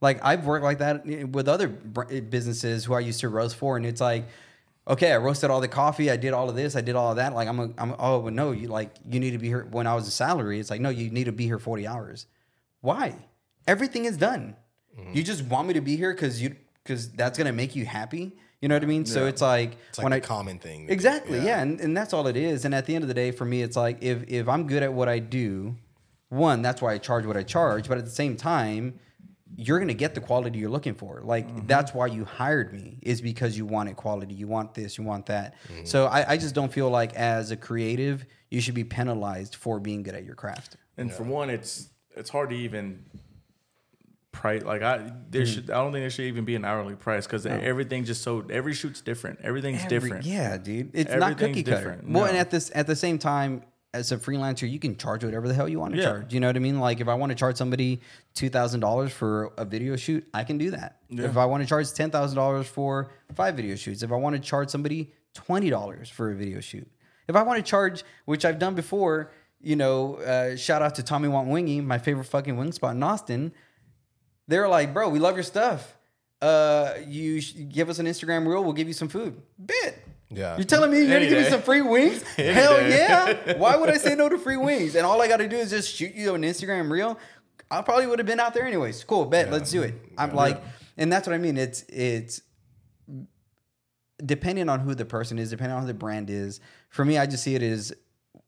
Like 0.00 0.24
I've 0.24 0.44
worked 0.44 0.64
like 0.64 0.78
that 0.78 1.02
eh, 1.08 1.24
with 1.24 1.48
other 1.48 1.72
eh, 2.10 2.20
businesses 2.20 2.84
who 2.84 2.94
I 2.94 3.00
used 3.00 3.20
to 3.20 3.28
roast 3.28 3.56
for 3.56 3.76
and 3.76 3.86
it's 3.86 4.00
like 4.00 4.26
okay, 4.88 5.12
I 5.12 5.16
roasted 5.16 5.50
all 5.50 5.60
the 5.60 5.68
coffee, 5.68 6.10
I 6.10 6.16
did 6.16 6.32
all 6.32 6.48
of 6.48 6.54
this, 6.54 6.76
I 6.76 6.80
did 6.80 6.94
all 6.94 7.10
of 7.10 7.16
that. 7.16 7.34
Like 7.34 7.48
I'm 7.48 7.58
a, 7.58 7.70
I'm 7.76 7.90
a, 7.90 7.96
oh, 7.98 8.20
but 8.20 8.32
no, 8.32 8.52
you 8.52 8.68
like 8.68 8.94
you 9.08 9.20
need 9.20 9.32
to 9.32 9.38
be 9.38 9.48
here 9.48 9.66
when 9.70 9.86
I 9.86 9.94
was 9.94 10.06
a 10.06 10.10
salary. 10.10 10.60
It's 10.60 10.70
like 10.70 10.80
no, 10.80 10.90
you 10.90 11.10
need 11.10 11.24
to 11.24 11.32
be 11.32 11.44
here 11.44 11.58
40 11.58 11.86
hours. 11.86 12.26
Why? 12.80 13.16
Everything 13.66 14.04
is 14.04 14.16
done. 14.16 14.56
Mm-hmm. 14.98 15.14
You 15.14 15.22
just 15.22 15.44
want 15.44 15.68
me 15.68 15.74
to 15.74 15.80
be 15.80 15.96
here 15.96 16.14
cuz 16.14 16.40
you 16.40 16.56
cuz 16.84 17.10
that's 17.10 17.36
going 17.36 17.46
to 17.46 17.52
make 17.52 17.74
you 17.74 17.84
happy. 17.84 18.32
You 18.60 18.68
know 18.68 18.74
what 18.74 18.82
I 18.82 18.86
mean? 18.86 19.04
So 19.04 19.26
it's 19.26 19.42
like 19.42 19.76
It's 19.90 19.98
like 19.98 20.04
when 20.04 20.12
a 20.12 20.16
I 20.16 20.20
common 20.20 20.58
thing. 20.58 20.88
Exactly. 20.88 21.38
Yeah, 21.40 21.60
and, 21.60 21.78
and 21.80 21.96
that's 21.96 22.12
all 22.14 22.26
it 22.26 22.36
is. 22.36 22.64
And 22.64 22.74
at 22.74 22.86
the 22.86 22.94
end 22.94 23.04
of 23.04 23.08
the 23.08 23.14
day, 23.14 23.30
for 23.30 23.44
me, 23.44 23.62
it's 23.62 23.76
like 23.76 24.02
if 24.02 24.24
if 24.28 24.48
I'm 24.48 24.66
good 24.66 24.82
at 24.82 24.92
what 24.92 25.08
I 25.08 25.18
do, 25.18 25.76
one, 26.30 26.62
that's 26.62 26.80
why 26.80 26.94
I 26.94 26.98
charge 26.98 27.26
what 27.26 27.36
I 27.36 27.42
charge. 27.42 27.88
But 27.88 27.98
at 27.98 28.04
the 28.04 28.10
same 28.10 28.36
time, 28.36 28.98
you're 29.54 29.78
gonna 29.78 29.94
get 29.94 30.14
the 30.14 30.20
quality 30.20 30.58
you're 30.58 30.70
looking 30.70 30.94
for. 30.94 31.20
Like 31.22 31.46
mm-hmm. 31.46 31.66
that's 31.66 31.94
why 31.94 32.06
you 32.08 32.24
hired 32.24 32.72
me 32.72 32.98
is 33.02 33.20
because 33.20 33.56
you 33.56 33.64
wanted 33.64 33.96
quality. 33.96 34.34
You 34.34 34.48
want 34.48 34.74
this. 34.74 34.98
You 34.98 35.04
want 35.04 35.26
that. 35.26 35.54
Mm-hmm. 35.68 35.84
So 35.84 36.06
I, 36.06 36.32
I 36.32 36.36
just 36.36 36.54
don't 36.54 36.72
feel 36.72 36.90
like 36.90 37.14
as 37.14 37.50
a 37.50 37.56
creative, 37.56 38.26
you 38.50 38.60
should 38.60 38.74
be 38.74 38.84
penalized 38.84 39.54
for 39.54 39.78
being 39.78 40.02
good 40.02 40.14
at 40.14 40.24
your 40.24 40.34
craft. 40.34 40.76
And 40.96 41.12
for 41.12 41.22
one, 41.22 41.50
it's 41.50 41.90
it's 42.16 42.30
hard 42.30 42.50
to 42.50 42.56
even 42.56 43.04
price. 44.32 44.62
Like 44.62 44.82
I, 44.82 45.12
there 45.30 45.42
mm. 45.42 45.54
should 45.54 45.70
I 45.70 45.74
don't 45.82 45.92
think 45.92 46.02
there 46.02 46.10
should 46.10 46.26
even 46.26 46.44
be 46.44 46.54
an 46.54 46.64
hourly 46.64 46.94
price 46.94 47.26
because 47.26 47.46
everything 47.46 48.04
just 48.04 48.22
so 48.22 48.44
every 48.50 48.74
shoot's 48.74 49.00
different. 49.00 49.40
Everything's 49.42 49.84
Every- 49.84 49.88
different. 49.88 50.26
Yeah, 50.26 50.56
dude. 50.58 50.90
It's 50.92 51.12
not 51.12 51.38
cookie 51.38 51.62
cutter. 51.62 51.76
different. 51.76 52.08
Well, 52.08 52.24
No. 52.24 52.28
and 52.28 52.36
at 52.36 52.50
this 52.50 52.70
at 52.74 52.86
the 52.86 52.96
same 52.96 53.18
time, 53.18 53.62
as 53.96 54.12
a 54.12 54.16
freelancer, 54.18 54.70
you 54.70 54.78
can 54.78 54.96
charge 54.96 55.24
whatever 55.24 55.48
the 55.48 55.54
hell 55.54 55.68
you 55.68 55.80
want 55.80 55.94
to 55.94 55.98
Yeah. 55.98 56.04
charge. 56.06 56.32
You 56.34 56.40
know 56.40 56.46
what 56.48 56.56
I 56.56 56.60
mean? 56.60 56.78
Like 56.80 57.00
if 57.00 57.08
I 57.08 57.14
want 57.14 57.30
to 57.30 57.36
charge 57.36 57.56
somebody 57.56 58.00
two 58.34 58.48
thousand 58.48 58.80
dollars 58.80 59.12
for 59.12 59.52
a 59.56 59.64
video 59.64 59.96
shoot, 59.96 60.26
I 60.34 60.44
can 60.44 60.58
do 60.58 60.70
that. 60.72 60.98
If 61.10 61.36
I 61.36 61.44
want 61.46 61.62
to 61.62 61.68
charge 61.68 61.92
ten 61.92 62.10
thousand 62.10 62.36
dollars 62.36 62.66
for 62.66 63.10
five 63.34 63.56
video 63.56 63.76
shoots, 63.76 64.02
if 64.02 64.12
I 64.12 64.16
want 64.16 64.36
to 64.36 64.40
charge 64.40 64.68
somebody 64.70 65.12
twenty 65.34 65.70
dollars 65.70 66.08
for 66.08 66.30
a 66.30 66.34
video 66.34 66.60
shoot, 66.60 66.88
if 67.28 67.34
I 67.36 67.42
want 67.42 67.58
to 67.58 67.62
charge, 67.68 68.04
which 68.24 68.44
I've 68.44 68.58
done 68.58 68.74
before, 68.74 69.30
you 69.60 69.76
know, 69.76 70.16
uh, 70.16 70.56
shout 70.56 70.82
out 70.82 70.94
to 70.96 71.02
Tommy 71.02 71.28
Want 71.28 71.48
Wingy, 71.48 71.80
my 71.80 71.98
favorite 71.98 72.24
fucking 72.24 72.56
wing 72.56 72.72
spot 72.72 72.94
in 72.94 73.02
Austin 73.02 73.52
they're 74.48 74.68
like, 74.68 74.94
bro, 74.94 75.08
we 75.08 75.18
love 75.18 75.34
your 75.34 75.42
stuff. 75.42 75.96
Uh, 76.40 76.94
you 77.04 77.42
give 77.42 77.88
us 77.88 77.98
an 77.98 78.06
Instagram 78.06 78.46
reel, 78.46 78.62
we'll 78.62 78.72
give 78.74 78.86
you 78.86 78.94
some 78.94 79.08
food. 79.08 79.42
Bit. 79.64 79.98
Yeah. 80.30 80.56
You're 80.56 80.64
telling 80.64 80.90
me 80.90 80.98
you're 80.98 81.06
gonna 81.06 81.20
Any 81.20 81.28
give 81.28 81.38
me 81.44 81.48
some 81.48 81.62
free 81.62 81.82
wings? 81.82 82.22
Hell 82.36 82.76
day. 82.76 82.90
yeah! 82.90 83.56
Why 83.58 83.76
would 83.76 83.90
I 83.90 83.96
say 83.96 84.14
no 84.14 84.28
to 84.28 84.38
free 84.38 84.56
wings? 84.56 84.94
And 84.96 85.06
all 85.06 85.22
I 85.22 85.28
got 85.28 85.36
to 85.38 85.48
do 85.48 85.56
is 85.56 85.70
just 85.70 85.94
shoot 85.94 86.14
you 86.14 86.34
an 86.34 86.42
Instagram 86.42 86.90
reel. 86.90 87.18
I 87.70 87.82
probably 87.82 88.06
would 88.06 88.18
have 88.18 88.26
been 88.26 88.40
out 88.40 88.54
there 88.54 88.66
anyways. 88.66 89.04
Cool, 89.04 89.26
bet. 89.26 89.50
Let's 89.50 89.70
do 89.70 89.82
it. 89.82 89.94
I'm 90.18 90.34
like, 90.34 90.62
and 90.96 91.12
that's 91.12 91.26
what 91.26 91.34
I 91.34 91.38
mean. 91.38 91.56
It's 91.56 91.82
it's 91.88 92.42
depending 94.24 94.68
on 94.68 94.80
who 94.80 94.94
the 94.94 95.04
person 95.04 95.38
is, 95.38 95.50
depending 95.50 95.76
on 95.76 95.82
who 95.82 95.88
the 95.88 95.94
brand 95.94 96.30
is. 96.30 96.60
For 96.90 97.04
me, 97.04 97.18
I 97.18 97.26
just 97.26 97.42
see 97.42 97.54
it 97.54 97.62
as 97.62 97.92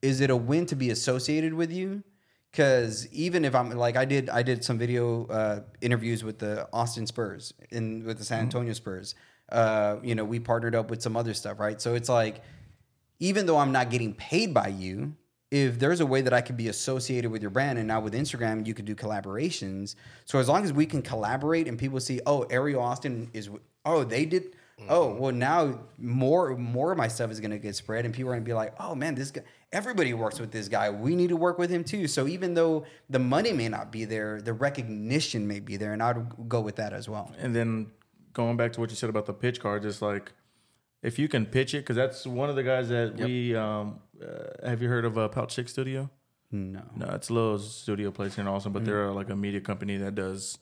is 0.02 0.20
it 0.20 0.30
a 0.30 0.36
win 0.36 0.66
to 0.66 0.76
be 0.76 0.90
associated 0.90 1.54
with 1.54 1.72
you? 1.72 2.02
Because 2.50 3.06
even 3.12 3.44
if 3.44 3.54
I'm 3.54 3.70
like 3.70 3.96
I 3.96 4.04
did, 4.04 4.30
I 4.30 4.42
did 4.42 4.64
some 4.64 4.78
video 4.78 5.26
uh, 5.26 5.60
interviews 5.80 6.24
with 6.24 6.38
the 6.38 6.68
Austin 6.72 7.06
Spurs 7.06 7.52
and 7.70 8.04
with 8.04 8.18
the 8.18 8.24
San 8.24 8.40
Antonio 8.40 8.72
Spurs. 8.72 9.14
Uh, 9.50 9.96
you 10.02 10.14
know, 10.14 10.24
we 10.24 10.38
partnered 10.38 10.74
up 10.74 10.90
with 10.90 11.02
some 11.02 11.16
other 11.16 11.34
stuff, 11.34 11.58
right? 11.58 11.80
So 11.80 11.94
it's 11.94 12.08
like, 12.08 12.42
even 13.20 13.46
though 13.46 13.58
I'm 13.58 13.72
not 13.72 13.90
getting 13.90 14.14
paid 14.14 14.52
by 14.52 14.68
you, 14.68 15.14
if 15.50 15.78
there's 15.78 16.00
a 16.00 16.06
way 16.06 16.20
that 16.20 16.34
I 16.34 16.40
could 16.40 16.56
be 16.56 16.68
associated 16.68 17.30
with 17.30 17.40
your 17.40 17.50
brand, 17.50 17.78
and 17.78 17.88
now 17.88 18.00
with 18.00 18.12
Instagram, 18.12 18.66
you 18.66 18.74
could 18.74 18.84
do 18.84 18.94
collaborations. 18.94 19.94
So 20.26 20.38
as 20.38 20.48
long 20.48 20.64
as 20.64 20.72
we 20.72 20.84
can 20.84 21.00
collaborate 21.00 21.66
and 21.66 21.78
people 21.78 22.00
see, 22.00 22.20
oh, 22.26 22.42
Aerial 22.50 22.82
Austin 22.82 23.30
is, 23.32 23.48
oh, 23.84 24.04
they 24.04 24.26
did. 24.26 24.54
Oh 24.88 25.12
well, 25.14 25.32
now 25.32 25.80
more 25.98 26.56
more 26.56 26.92
of 26.92 26.98
my 26.98 27.08
stuff 27.08 27.30
is 27.32 27.40
gonna 27.40 27.58
get 27.58 27.74
spread, 27.74 28.04
and 28.04 28.14
people 28.14 28.30
are 28.30 28.34
gonna 28.34 28.44
be 28.44 28.52
like, 28.52 28.74
"Oh 28.78 28.94
man, 28.94 29.14
this 29.16 29.30
guy." 29.32 29.42
Everybody 29.72 30.14
works 30.14 30.38
with 30.38 30.52
this 30.52 30.68
guy. 30.68 30.88
We 30.88 31.16
need 31.16 31.30
to 31.30 31.36
work 31.36 31.58
with 31.58 31.68
him 31.68 31.82
too. 31.82 32.06
So 32.06 32.26
even 32.28 32.54
though 32.54 32.84
the 33.10 33.18
money 33.18 33.52
may 33.52 33.68
not 33.68 33.90
be 33.90 34.04
there, 34.04 34.40
the 34.40 34.52
recognition 34.52 35.46
may 35.48 35.60
be 35.60 35.76
there, 35.76 35.92
and 35.92 36.02
I'd 36.02 36.48
go 36.48 36.60
with 36.60 36.76
that 36.76 36.92
as 36.92 37.08
well. 37.08 37.32
And 37.38 37.54
then 37.54 37.90
going 38.32 38.56
back 38.56 38.72
to 38.74 38.80
what 38.80 38.90
you 38.90 38.96
said 38.96 39.10
about 39.10 39.26
the 39.26 39.34
pitch 39.34 39.60
cards, 39.60 39.84
it's 39.86 40.02
like 40.02 40.32
if 41.02 41.18
you 41.18 41.28
can 41.28 41.46
pitch 41.46 41.74
it, 41.74 41.78
because 41.78 41.96
that's 41.96 42.26
one 42.26 42.50
of 42.50 42.56
the 42.56 42.62
guys 42.62 42.88
that 42.88 43.16
we 43.16 43.54
um, 43.54 44.00
uh, 44.22 44.68
have 44.68 44.82
you 44.82 44.88
heard 44.88 45.04
of 45.04 45.16
uh, 45.16 45.28
Pouch 45.28 45.54
Chick 45.54 45.68
Studio? 45.68 46.10
No. 46.50 46.82
No, 46.96 47.06
it's 47.10 47.28
a 47.28 47.34
little 47.34 47.58
studio 47.58 48.10
place 48.10 48.34
here 48.34 48.42
in 48.42 48.48
Austin, 48.48 48.72
but 48.72 48.84
they're 48.84 49.10
like 49.10 49.28
a 49.28 49.36
media 49.36 49.60
company 49.60 49.98
that 49.98 50.14
does 50.14 50.58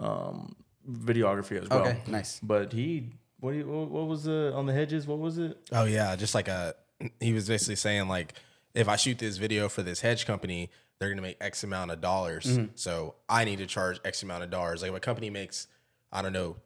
um, 0.00 0.56
videography 0.90 1.62
as 1.62 1.68
well. 1.68 1.80
Okay, 1.80 2.00
nice. 2.06 2.40
But 2.42 2.72
he, 2.72 3.12
what, 3.38 3.52
do 3.52 3.58
you, 3.58 3.68
what 3.68 3.88
what 3.88 4.06
was 4.08 4.24
the 4.24 4.52
on 4.54 4.66
the 4.66 4.72
hedges? 4.72 5.06
What 5.06 5.18
was 5.18 5.38
it? 5.38 5.56
Oh 5.72 5.84
yeah, 5.84 6.16
just 6.16 6.34
like 6.34 6.48
a 6.48 6.74
he 7.20 7.32
was 7.32 7.46
basically 7.46 7.76
saying 7.76 8.08
like 8.08 8.34
if 8.74 8.88
I 8.88 8.96
shoot 8.96 9.18
this 9.18 9.36
video 9.36 9.68
for 9.68 9.82
this 9.82 10.00
hedge 10.00 10.26
company, 10.26 10.70
they're 10.98 11.08
gonna 11.08 11.22
make 11.22 11.36
X 11.40 11.62
amount 11.62 11.92
of 11.92 12.00
dollars. 12.00 12.46
Mm-hmm. 12.46 12.72
So 12.74 13.14
I 13.28 13.44
need 13.44 13.58
to 13.58 13.66
charge 13.66 14.00
X 14.04 14.22
amount 14.22 14.42
of 14.42 14.50
dollars. 14.50 14.82
Like 14.82 14.90
if 14.90 14.96
a 14.96 15.00
company 15.00 15.30
makes, 15.30 15.68
I 16.12 16.20
don't 16.22 16.32
know, 16.32 16.56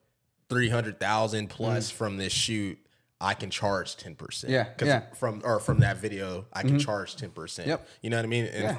three 0.53 0.69
hundred 0.69 0.99
thousand 1.01 1.49
plus 1.49 1.91
from 1.91 2.17
this 2.17 2.33
shoot, 2.33 2.79
I 3.21 3.35
can 3.35 3.51
charge 3.51 3.97
ten 3.97 4.15
percent. 4.15 4.53
Yeah, 4.53 4.67
yeah. 4.83 5.03
From 5.15 5.41
or 5.45 5.61
from 5.61 5.81
that 5.81 5.97
video, 5.99 6.47
I 6.53 6.63
can 6.63 6.79
charge 6.79 7.17
ten 7.17 7.31
percent. 7.31 7.69
Yep. 7.69 7.89
You 8.03 8.11
know 8.11 8.17
what 8.19 8.25
I 8.25 8.29
mean? 8.29 8.45
And 8.47 8.63
Yeah. 8.65 8.79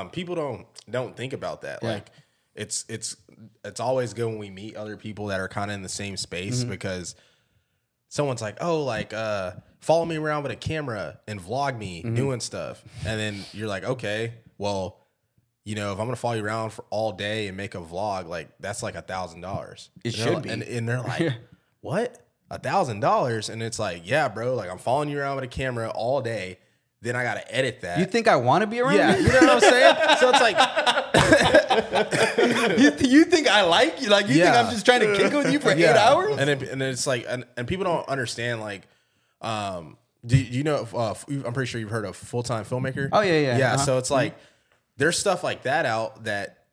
um, 0.00 0.10
people 0.10 0.34
don't 0.34 0.66
don't 0.90 1.16
think 1.16 1.32
about 1.32 1.62
that. 1.62 1.78
Yeah. 1.82 1.90
Like 1.94 2.10
it's 2.54 2.84
it's 2.88 3.16
it's 3.64 3.78
always 3.80 4.14
good 4.14 4.26
when 4.26 4.38
we 4.38 4.50
meet 4.50 4.76
other 4.76 4.96
people 4.96 5.26
that 5.28 5.38
are 5.40 5.48
kind 5.48 5.70
of 5.70 5.74
in 5.76 5.82
the 5.82 5.88
same 5.88 6.16
space 6.16 6.60
Mm-hmm. 6.60 6.70
because 6.70 7.14
someone's 8.08 8.42
like, 8.42 8.56
oh, 8.60 8.82
like 8.84 9.12
uh, 9.14 9.52
follow 9.80 10.04
me 10.04 10.16
around 10.16 10.42
with 10.42 10.52
a 10.52 10.56
camera 10.56 11.20
and 11.28 11.40
vlog 11.40 11.78
me 11.78 12.02
Mm-hmm. 12.02 12.14
doing 12.14 12.40
stuff, 12.40 12.82
and 13.06 13.18
then 13.20 13.44
you're 13.52 13.68
like, 13.68 13.84
okay, 13.84 14.34
well, 14.58 14.98
you 15.68 15.74
know, 15.74 15.92
if 15.92 15.98
I'm 15.98 16.06
gonna 16.06 16.16
follow 16.16 16.34
you 16.34 16.44
around 16.44 16.70
for 16.70 16.84
all 16.88 17.12
day 17.12 17.48
and 17.48 17.56
make 17.56 17.74
a 17.74 17.78
vlog, 17.78 18.26
like 18.26 18.48
that's 18.58 18.82
like 18.82 18.94
a 18.94 19.02
thousand 19.02 19.42
dollars. 19.42 19.90
It 20.02 20.14
should 20.14 20.32
like- 20.34 20.42
be. 20.44 20.48
and, 20.50 20.62
and 20.62 20.88
they're 20.88 21.02
like, 21.02 21.34
what? 21.82 22.18
A 22.50 22.58
thousand 22.58 23.00
dollars? 23.00 23.50
And 23.50 23.62
it's 23.62 23.78
like, 23.78 24.08
yeah, 24.08 24.28
bro, 24.28 24.54
like 24.54 24.70
I'm 24.70 24.78
following 24.78 25.10
you 25.10 25.20
around 25.20 25.34
with 25.36 25.44
a 25.44 25.48
camera 25.48 25.90
all 25.94 26.22
day. 26.22 26.58
Then 27.02 27.14
I 27.16 27.22
gotta 27.22 27.54
edit 27.54 27.82
that. 27.82 27.98
You 27.98 28.06
think 28.06 28.28
I 28.28 28.36
want 28.36 28.62
to 28.62 28.66
be 28.66 28.80
around 28.80 28.94
yeah, 28.96 29.14
you? 29.16 29.26
you 29.26 29.32
know 29.32 29.40
what 29.40 29.50
I'm 29.50 29.60
saying? 29.60 29.96
So 30.18 30.30
it's 30.30 30.40
like, 30.40 30.56
you, 32.78 32.90
th- 32.90 33.10
you 33.10 33.24
think 33.24 33.48
I 33.48 33.62
like 33.62 34.00
you? 34.00 34.08
Like 34.08 34.28
you 34.28 34.34
think 34.42 34.54
I'm 34.56 34.70
just 34.70 34.84
trying 34.84 35.00
to 35.00 35.16
kick 35.16 35.32
with 35.32 35.52
you 35.52 35.58
for 35.60 35.70
eight 35.70 35.78
Yeah. 35.78 35.96
hours? 35.98 36.36
and 36.38 36.50
it, 36.50 36.62
and 36.62 36.82
it's 36.82 37.06
like 37.06 37.26
and, 37.28 37.44
and 37.56 37.68
people 37.68 37.84
don't 37.84 38.08
understand 38.08 38.60
like 38.60 38.82
um 39.42 39.96
do 40.26 40.36
you 40.36 40.64
know 40.64 40.86
uh, 40.94 41.14
I'm 41.28 41.52
pretty 41.52 41.68
sure 41.70 41.80
you've 41.80 41.90
heard 41.90 42.04
of 42.04 42.16
full 42.16 42.42
time 42.42 42.64
filmmaker 42.64 43.08
Oh, 43.12 43.20
yeah, 43.20 43.38
yeah. 43.38 43.58
yeah 43.58 43.74
Uh-huh. 43.74 43.84
so 43.84 43.98
it's 43.98 44.10
like 44.10 44.36
there's 44.98 45.18
stuff 45.18 45.42
like 45.42 45.62
that 45.62 45.86
out 45.86 46.24
that 46.24 46.64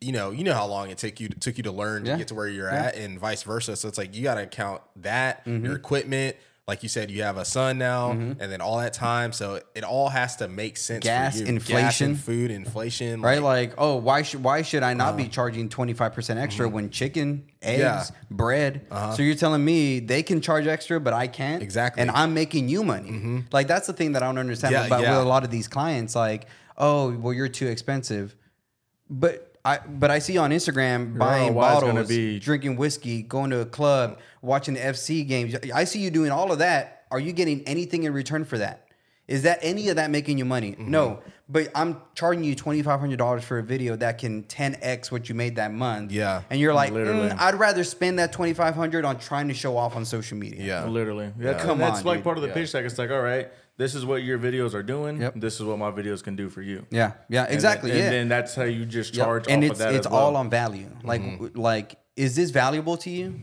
you 0.00 0.12
know 0.12 0.30
you 0.30 0.44
know 0.44 0.52
how 0.54 0.66
long 0.66 0.90
it 0.90 0.98
took 0.98 1.20
you 1.20 1.28
took 1.28 1.56
you 1.56 1.62
to 1.62 1.72
learn 1.72 2.04
Yeah. 2.04 2.12
to 2.12 2.18
get 2.18 2.28
to 2.28 2.34
where 2.34 2.48
you're 2.48 2.68
at 2.68 2.96
and 2.96 3.18
vice 3.18 3.42
versa 3.44 3.76
so 3.76 3.88
it's 3.88 3.96
like 3.98 4.14
you 4.14 4.22
got 4.22 4.34
to 4.34 4.46
count 4.46 4.82
that 4.96 5.44
Mm-hmm. 5.46 5.64
your 5.64 5.74
equipment 5.76 6.36
like 6.68 6.82
you 6.82 6.88
said 6.88 7.10
you 7.12 7.22
have 7.22 7.36
a 7.38 7.44
son 7.44 7.78
now 7.78 8.10
mm-hmm. 8.12 8.40
and 8.42 8.50
then 8.52 8.60
all 8.60 8.78
that 8.78 8.92
time 8.92 9.32
so 9.32 9.60
it 9.74 9.84
all 9.84 10.08
has 10.10 10.36
to 10.36 10.48
make 10.48 10.76
sense 10.76 11.04
Gas, 11.04 11.34
for 11.38 11.44
you. 11.44 11.46
inflation. 11.46 12.10
and 12.10 12.20
food 12.20 12.50
inflation 12.50 13.22
right? 13.22 13.40
like, 13.40 13.70
Like, 13.70 13.78
oh, 13.78 13.96
why 13.96 14.20
should 14.22 14.42
why 14.42 14.62
should 14.62 14.82
I 14.82 14.92
not 14.92 15.16
be 15.16 15.22
uh-huh. 15.22 15.32
charging 15.32 15.68
twenty 15.68 15.94
five 15.94 16.12
percent 16.12 16.40
extra 16.40 16.66
mm-hmm. 16.66 16.74
when 16.74 16.90
chicken, 16.90 17.46
eggs, 17.62 17.78
Yeah. 17.80 18.04
bread? 18.30 18.84
Uh-huh. 18.90 19.12
So 19.14 19.22
you're 19.22 19.36
telling 19.36 19.64
me 19.64 20.00
they 20.00 20.22
can 20.24 20.40
charge 20.40 20.66
extra, 20.66 20.98
but 21.00 21.12
I 21.14 21.28
can't? 21.28 21.62
Exactly. 21.62 22.02
And 22.02 22.10
I'm 22.10 22.34
making 22.34 22.68
you 22.68 22.82
money. 22.82 23.10
Mm-hmm. 23.10 23.38
Like 23.52 23.68
that's 23.68 23.86
the 23.86 23.92
thing 23.92 24.12
that 24.12 24.24
I 24.24 24.26
don't 24.26 24.38
understand 24.38 24.72
Yeah, 24.72 24.86
about 24.86 25.02
yeah. 25.02 25.16
with 25.18 25.24
a 25.26 25.28
lot 25.28 25.44
of 25.44 25.50
these 25.50 25.68
clients. 25.68 26.16
Like, 26.16 26.48
oh, 26.78 27.12
well, 27.18 27.32
you're 27.32 27.48
too 27.48 27.66
expensive, 27.68 28.34
but. 29.08 29.52
I, 29.64 29.80
but 29.84 30.12
I 30.12 30.20
see 30.20 30.34
you 30.34 30.38
on 30.38 30.52
Instagram 30.52 31.18
buying 31.18 31.52
why 31.52 31.72
it's 31.72 31.80
gonna 31.80 31.92
bottles, 31.94 32.08
be- 32.08 32.38
drinking 32.38 32.76
whiskey, 32.76 33.22
going 33.22 33.50
to 33.50 33.62
a 33.62 33.66
club, 33.66 34.20
watching 34.40 34.74
the 34.74 34.80
FC 34.80 35.26
games. 35.26 35.56
I 35.74 35.82
see 35.82 35.98
you 35.98 36.08
doing 36.12 36.30
all 36.30 36.52
of 36.52 36.60
that. 36.60 37.02
Are 37.10 37.18
you 37.18 37.32
getting 37.32 37.62
anything 37.66 38.04
in 38.04 38.12
return 38.12 38.44
for 38.44 38.58
that? 38.58 38.86
Is 39.26 39.42
that 39.42 39.58
any 39.62 39.88
of 39.88 39.96
that 39.96 40.12
making 40.12 40.38
you 40.38 40.44
money? 40.44 40.74
Mm-hmm. 40.74 40.88
No, 40.88 41.18
but 41.48 41.66
I'm 41.74 42.00
charging 42.14 42.44
you 42.44 42.54
twenty 42.54 42.80
five 42.82 43.00
hundred 43.00 43.16
dollars 43.18 43.42
for 43.42 43.58
a 43.58 43.62
video 43.64 43.96
that 43.96 44.18
can 44.18 44.44
ten 44.44 44.76
x 44.82 45.10
what 45.10 45.28
you 45.28 45.34
made 45.34 45.56
that 45.56 45.72
month. 45.72 46.12
Yeah. 46.12 46.42
and 46.48 46.60
you're 46.60 46.72
like, 46.72 46.92
Literally. 46.92 47.30
"Mm, 47.30 47.36
I'd 47.40 47.56
rather 47.56 47.82
spend 47.82 48.20
that 48.20 48.30
twenty 48.32 48.54
five 48.54 48.76
hundred 48.76 49.04
on 49.04 49.18
trying 49.18 49.48
to 49.48 49.54
show 49.54 49.76
off 49.76 49.96
on 49.96 50.04
social 50.04 50.38
media. 50.38 50.62
yeah 50.62 50.84
Literally, 50.86 51.32
that's, 51.36 51.60
Come 51.60 51.70
on. 51.72 51.78
that's 51.78 51.98
on, 52.02 52.06
like 52.06 52.18
dude. 52.18 52.24
part 52.24 52.36
of 52.38 52.42
the 52.42 52.48
Yeah. 52.50 52.54
pitch 52.54 52.70
deck. 52.70 52.84
It's 52.84 52.98
like, 52.98 53.10
all 53.10 53.20
right, 53.20 53.50
this 53.76 53.94
is 53.94 54.04
what 54.06 54.22
your 54.22 54.38
videos 54.38 54.74
are 54.74 54.82
doing. 54.82 55.20
Yep. 55.20 55.34
This 55.36 55.54
is 55.60 55.62
what 55.64 55.78
my 55.78 55.90
videos 55.90 56.22
can 56.22 56.36
do 56.36 56.48
for 56.48 56.62
you. 56.62 56.86
yeah, 56.90 57.12
yeah, 57.28 57.44
And 57.44 57.54
exactly. 57.54 57.90
then, 57.90 57.98
yeah, 57.98 58.04
And 58.06 58.12
then 58.14 58.28
that's 58.28 58.54
how 58.54 58.64
you 58.64 58.84
just 58.86 59.14
Yep. 59.14 59.24
charge 59.26 59.44
and 59.48 59.62
off 59.64 59.70
it's 59.70 59.80
of 59.80 59.86
that. 59.86 59.94
it's 59.94 60.06
as 60.06 60.12
well. 60.12 60.22
all 60.22 60.36
on 60.36 60.48
value. 60.50 60.90
Like 61.04 61.22
Mm-hmm. 61.22 61.58
like 61.58 61.96
is 62.16 62.34
this 62.36 62.50
valuable 62.50 62.96
to 62.98 63.10
you? 63.10 63.40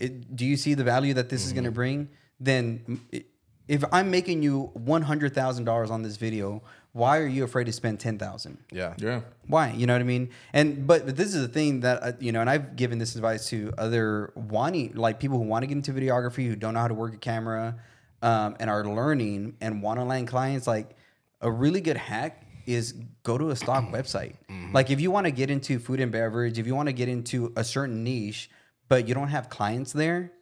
It, 0.00 0.34
do 0.36 0.46
you 0.46 0.56
see 0.56 0.74
the 0.74 0.84
value 0.84 1.14
that 1.14 1.28
this 1.28 1.42
is 1.42 1.48
Mm-hmm. 1.48 1.54
going 1.56 1.64
to 1.64 1.70
bring? 1.72 2.08
Then 2.40 2.84
m- 2.88 3.00
i- 3.12 3.24
if 3.66 3.84
I'm 3.92 4.10
making 4.10 4.42
you 4.42 4.70
one 4.74 5.02
hundred 5.02 5.34
thousand 5.34 5.64
dollars 5.66 5.90
on 5.90 6.02
this 6.02 6.16
video, 6.16 6.62
why 6.92 7.18
are 7.18 7.26
you 7.26 7.44
afraid 7.44 7.64
to 7.64 7.72
spend 7.72 8.00
ten 8.00 8.16
thousand? 8.18 8.56
yeah 8.72 8.94
Yeah. 8.96 9.20
Why? 9.46 9.72
You 9.72 9.86
know 9.86 9.92
what 9.92 10.00
I 10.00 10.04
mean? 10.04 10.30
And 10.54 10.86
but, 10.86 11.04
but 11.04 11.16
this 11.16 11.34
is 11.34 11.42
the 11.46 11.52
thing 11.52 11.80
that 11.80 12.02
uh, 12.02 12.12
you 12.18 12.32
know, 12.32 12.40
and 12.40 12.48
I've 12.48 12.76
given 12.76 12.98
this 12.98 13.14
advice 13.16 13.48
to 13.50 13.74
other 13.76 14.32
wanting 14.34 14.94
like 14.94 15.20
people 15.20 15.36
who 15.36 15.44
want 15.44 15.64
to 15.64 15.66
get 15.66 15.74
into 15.76 15.92
videography 15.92 16.46
who 16.48 16.56
don't 16.56 16.72
know 16.74 16.80
how 16.80 16.88
to 16.88 16.94
work 16.94 17.12
a 17.12 17.18
camera 17.18 17.74
um, 18.22 18.56
and 18.60 18.68
are 18.70 18.84
learning 18.84 19.56
and 19.60 19.82
want 19.82 20.00
to 20.00 20.04
land 20.04 20.28
clients. 20.28 20.66
Like 20.66 20.96
a 21.40 21.50
really 21.50 21.80
good 21.80 21.96
hack 21.96 22.46
is 22.66 22.94
go 23.22 23.38
to 23.38 23.50
a 23.50 23.56
stock 23.56 23.84
website. 23.92 24.36
Like 24.72 24.90
if 24.90 25.00
you 25.00 25.10
want 25.10 25.26
to 25.26 25.30
get 25.30 25.50
into 25.50 25.78
food 25.78 26.00
and 26.00 26.12
beverage, 26.12 26.58
if 26.58 26.66
you 26.66 26.74
want 26.74 26.88
to 26.88 26.92
get 26.92 27.08
into 27.08 27.52
a 27.56 27.64
certain 27.64 28.04
niche, 28.04 28.50
but 28.88 29.08
you 29.08 29.14
don't 29.14 29.28
have 29.28 29.48
clients 29.48 29.92
there, 29.92 30.32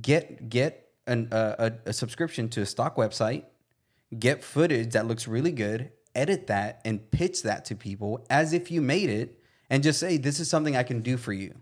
get 0.00 0.48
get 0.48 0.88
an, 1.06 1.28
uh, 1.32 1.70
a, 1.86 1.90
a 1.90 1.92
subscription 1.92 2.48
to 2.50 2.62
a 2.62 2.66
stock 2.66 2.96
website 2.96 3.44
get 4.18 4.42
footage 4.42 4.92
that 4.92 5.06
looks 5.06 5.28
really 5.28 5.52
good, 5.52 5.92
edit 6.14 6.48
that, 6.48 6.80
and 6.84 7.10
pitch 7.10 7.42
that 7.44 7.64
to 7.66 7.76
people 7.76 8.24
as 8.28 8.52
if 8.52 8.70
you 8.70 8.80
made 8.80 9.08
it, 9.08 9.38
and 9.68 9.82
just 9.82 10.00
say, 10.00 10.16
"This 10.16 10.40
is 10.40 10.50
something 10.50 10.76
I 10.76 10.82
can 10.82 11.00
do 11.00 11.16
for 11.16 11.32
you." 11.32 11.54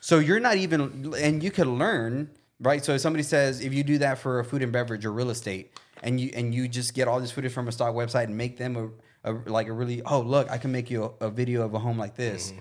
So 0.00 0.18
you're 0.18 0.40
not 0.40 0.56
even, 0.56 1.14
and 1.18 1.42
you 1.42 1.50
can 1.50 1.78
learn, 1.78 2.30
right? 2.60 2.84
So 2.84 2.94
if 2.94 3.00
somebody 3.00 3.22
says, 3.22 3.60
if 3.60 3.72
you 3.72 3.82
do 3.82 3.98
that 3.98 4.18
for 4.18 4.40
a 4.40 4.44
food 4.44 4.62
and 4.62 4.72
beverage 4.72 5.04
or 5.04 5.12
real 5.12 5.30
estate, 5.30 5.72
and 6.02 6.20
you 6.20 6.30
and 6.34 6.54
you 6.54 6.68
just 6.68 6.94
get 6.94 7.08
all 7.08 7.20
this 7.20 7.30
footage 7.30 7.52
from 7.52 7.68
a 7.68 7.72
stock 7.72 7.94
website 7.94 8.24
and 8.24 8.36
make 8.36 8.56
them 8.56 8.94
a, 9.24 9.30
a 9.30 9.34
like 9.50 9.68
a 9.68 9.72
really, 9.72 10.02
oh 10.02 10.20
look, 10.20 10.50
I 10.50 10.58
can 10.58 10.72
make 10.72 10.90
you 10.90 11.14
a, 11.20 11.26
a 11.26 11.30
video 11.30 11.62
of 11.62 11.74
a 11.74 11.78
home 11.78 11.98
like 11.98 12.16
this. 12.16 12.50
Mm-hmm. 12.50 12.58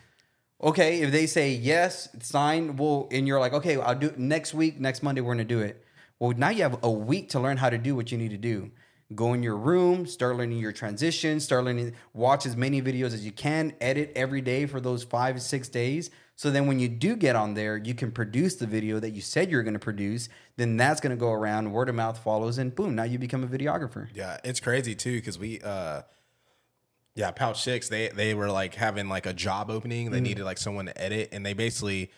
Okay, 0.62 1.02
if 1.02 1.12
they 1.14 1.26
say 1.26 1.52
yes, 1.52 2.10
sign, 2.20 2.76
well, 2.76 3.08
and 3.12 3.26
you're 3.26 3.40
like, 3.40 3.54
okay, 3.54 3.80
I'll 3.80 3.96
do 3.96 4.08
it 4.08 4.20
next 4.20 4.54
week, 4.54 4.78
next 4.78 5.02
Monday, 5.04 5.22
we're 5.22 5.34
gonna 5.34 5.46
do 5.46 5.60
it. 5.60 5.86
Well, 6.20 6.34
now 6.36 6.50
you 6.50 6.64
have 6.64 6.84
a 6.84 6.92
week 6.92 7.30
to 7.30 7.40
learn 7.40 7.56
how 7.56 7.70
to 7.70 7.78
do 7.78 7.96
what 7.96 8.12
you 8.12 8.18
need 8.18 8.32
to 8.32 8.38
do. 8.38 8.72
Go 9.16 9.34
in 9.34 9.42
your 9.42 9.56
room, 9.56 10.06
start 10.06 10.36
learning 10.36 10.60
your 10.60 10.74
transitions, 10.74 11.46
start 11.46 11.64
learning, 11.64 11.94
watch 12.14 12.46
as 12.46 12.56
many 12.56 12.82
videos 12.82 13.14
as 13.14 13.26
you 13.26 13.32
can, 13.32 13.74
edit 13.82 14.12
every 14.16 14.42
day 14.42 14.66
for 14.66 14.80
those 14.80 15.04
five, 15.04 15.42
six 15.42 15.68
days. 15.70 16.12
So 16.40 16.50
then 16.52 16.68
when 16.68 16.80
you 16.80 16.88
do 16.88 17.18
get 17.18 17.36
on 17.36 17.54
there, 17.54 17.76
you 17.76 17.94
can 17.94 18.14
produce 18.14 18.56
the 18.56 18.66
video 18.66 18.98
that 19.02 19.10
you 19.10 19.20
said 19.20 19.52
you're 19.52 19.62
gonna 19.62 19.78
produce. 19.78 20.30
Then 20.56 20.78
that's 20.78 21.02
gonna 21.02 21.18
go 21.18 21.34
around, 21.34 21.74
word 21.74 21.90
of 21.90 21.96
mouth 21.96 22.18
follows, 22.18 22.58
and 22.58 22.74
boom, 22.74 22.96
now 22.96 23.04
you 23.04 23.20
become 23.20 23.44
a 23.44 23.48
videographer. 23.48 24.08
Yeah, 24.14 24.38
it's 24.46 24.62
crazy 24.62 24.96
too 24.96 25.16
because 25.16 25.38
we, 25.38 25.60
uh, 25.60 26.04
yeah, 27.14 27.32
Pouch 27.32 27.62
Chicks 27.62 27.90
they 27.90 28.08
they 28.08 28.36
were 28.36 28.50
like 28.50 28.76
having 28.76 29.10
like 29.10 29.26
a 29.26 29.34
job 29.34 29.70
opening. 29.70 30.12
They 30.12 30.22
needed 30.22 30.46
like 30.46 30.58
someone 30.58 30.86
to 30.86 30.98
edit, 30.98 31.28
and 31.34 31.46
they 31.46 31.52
basically 31.52 32.10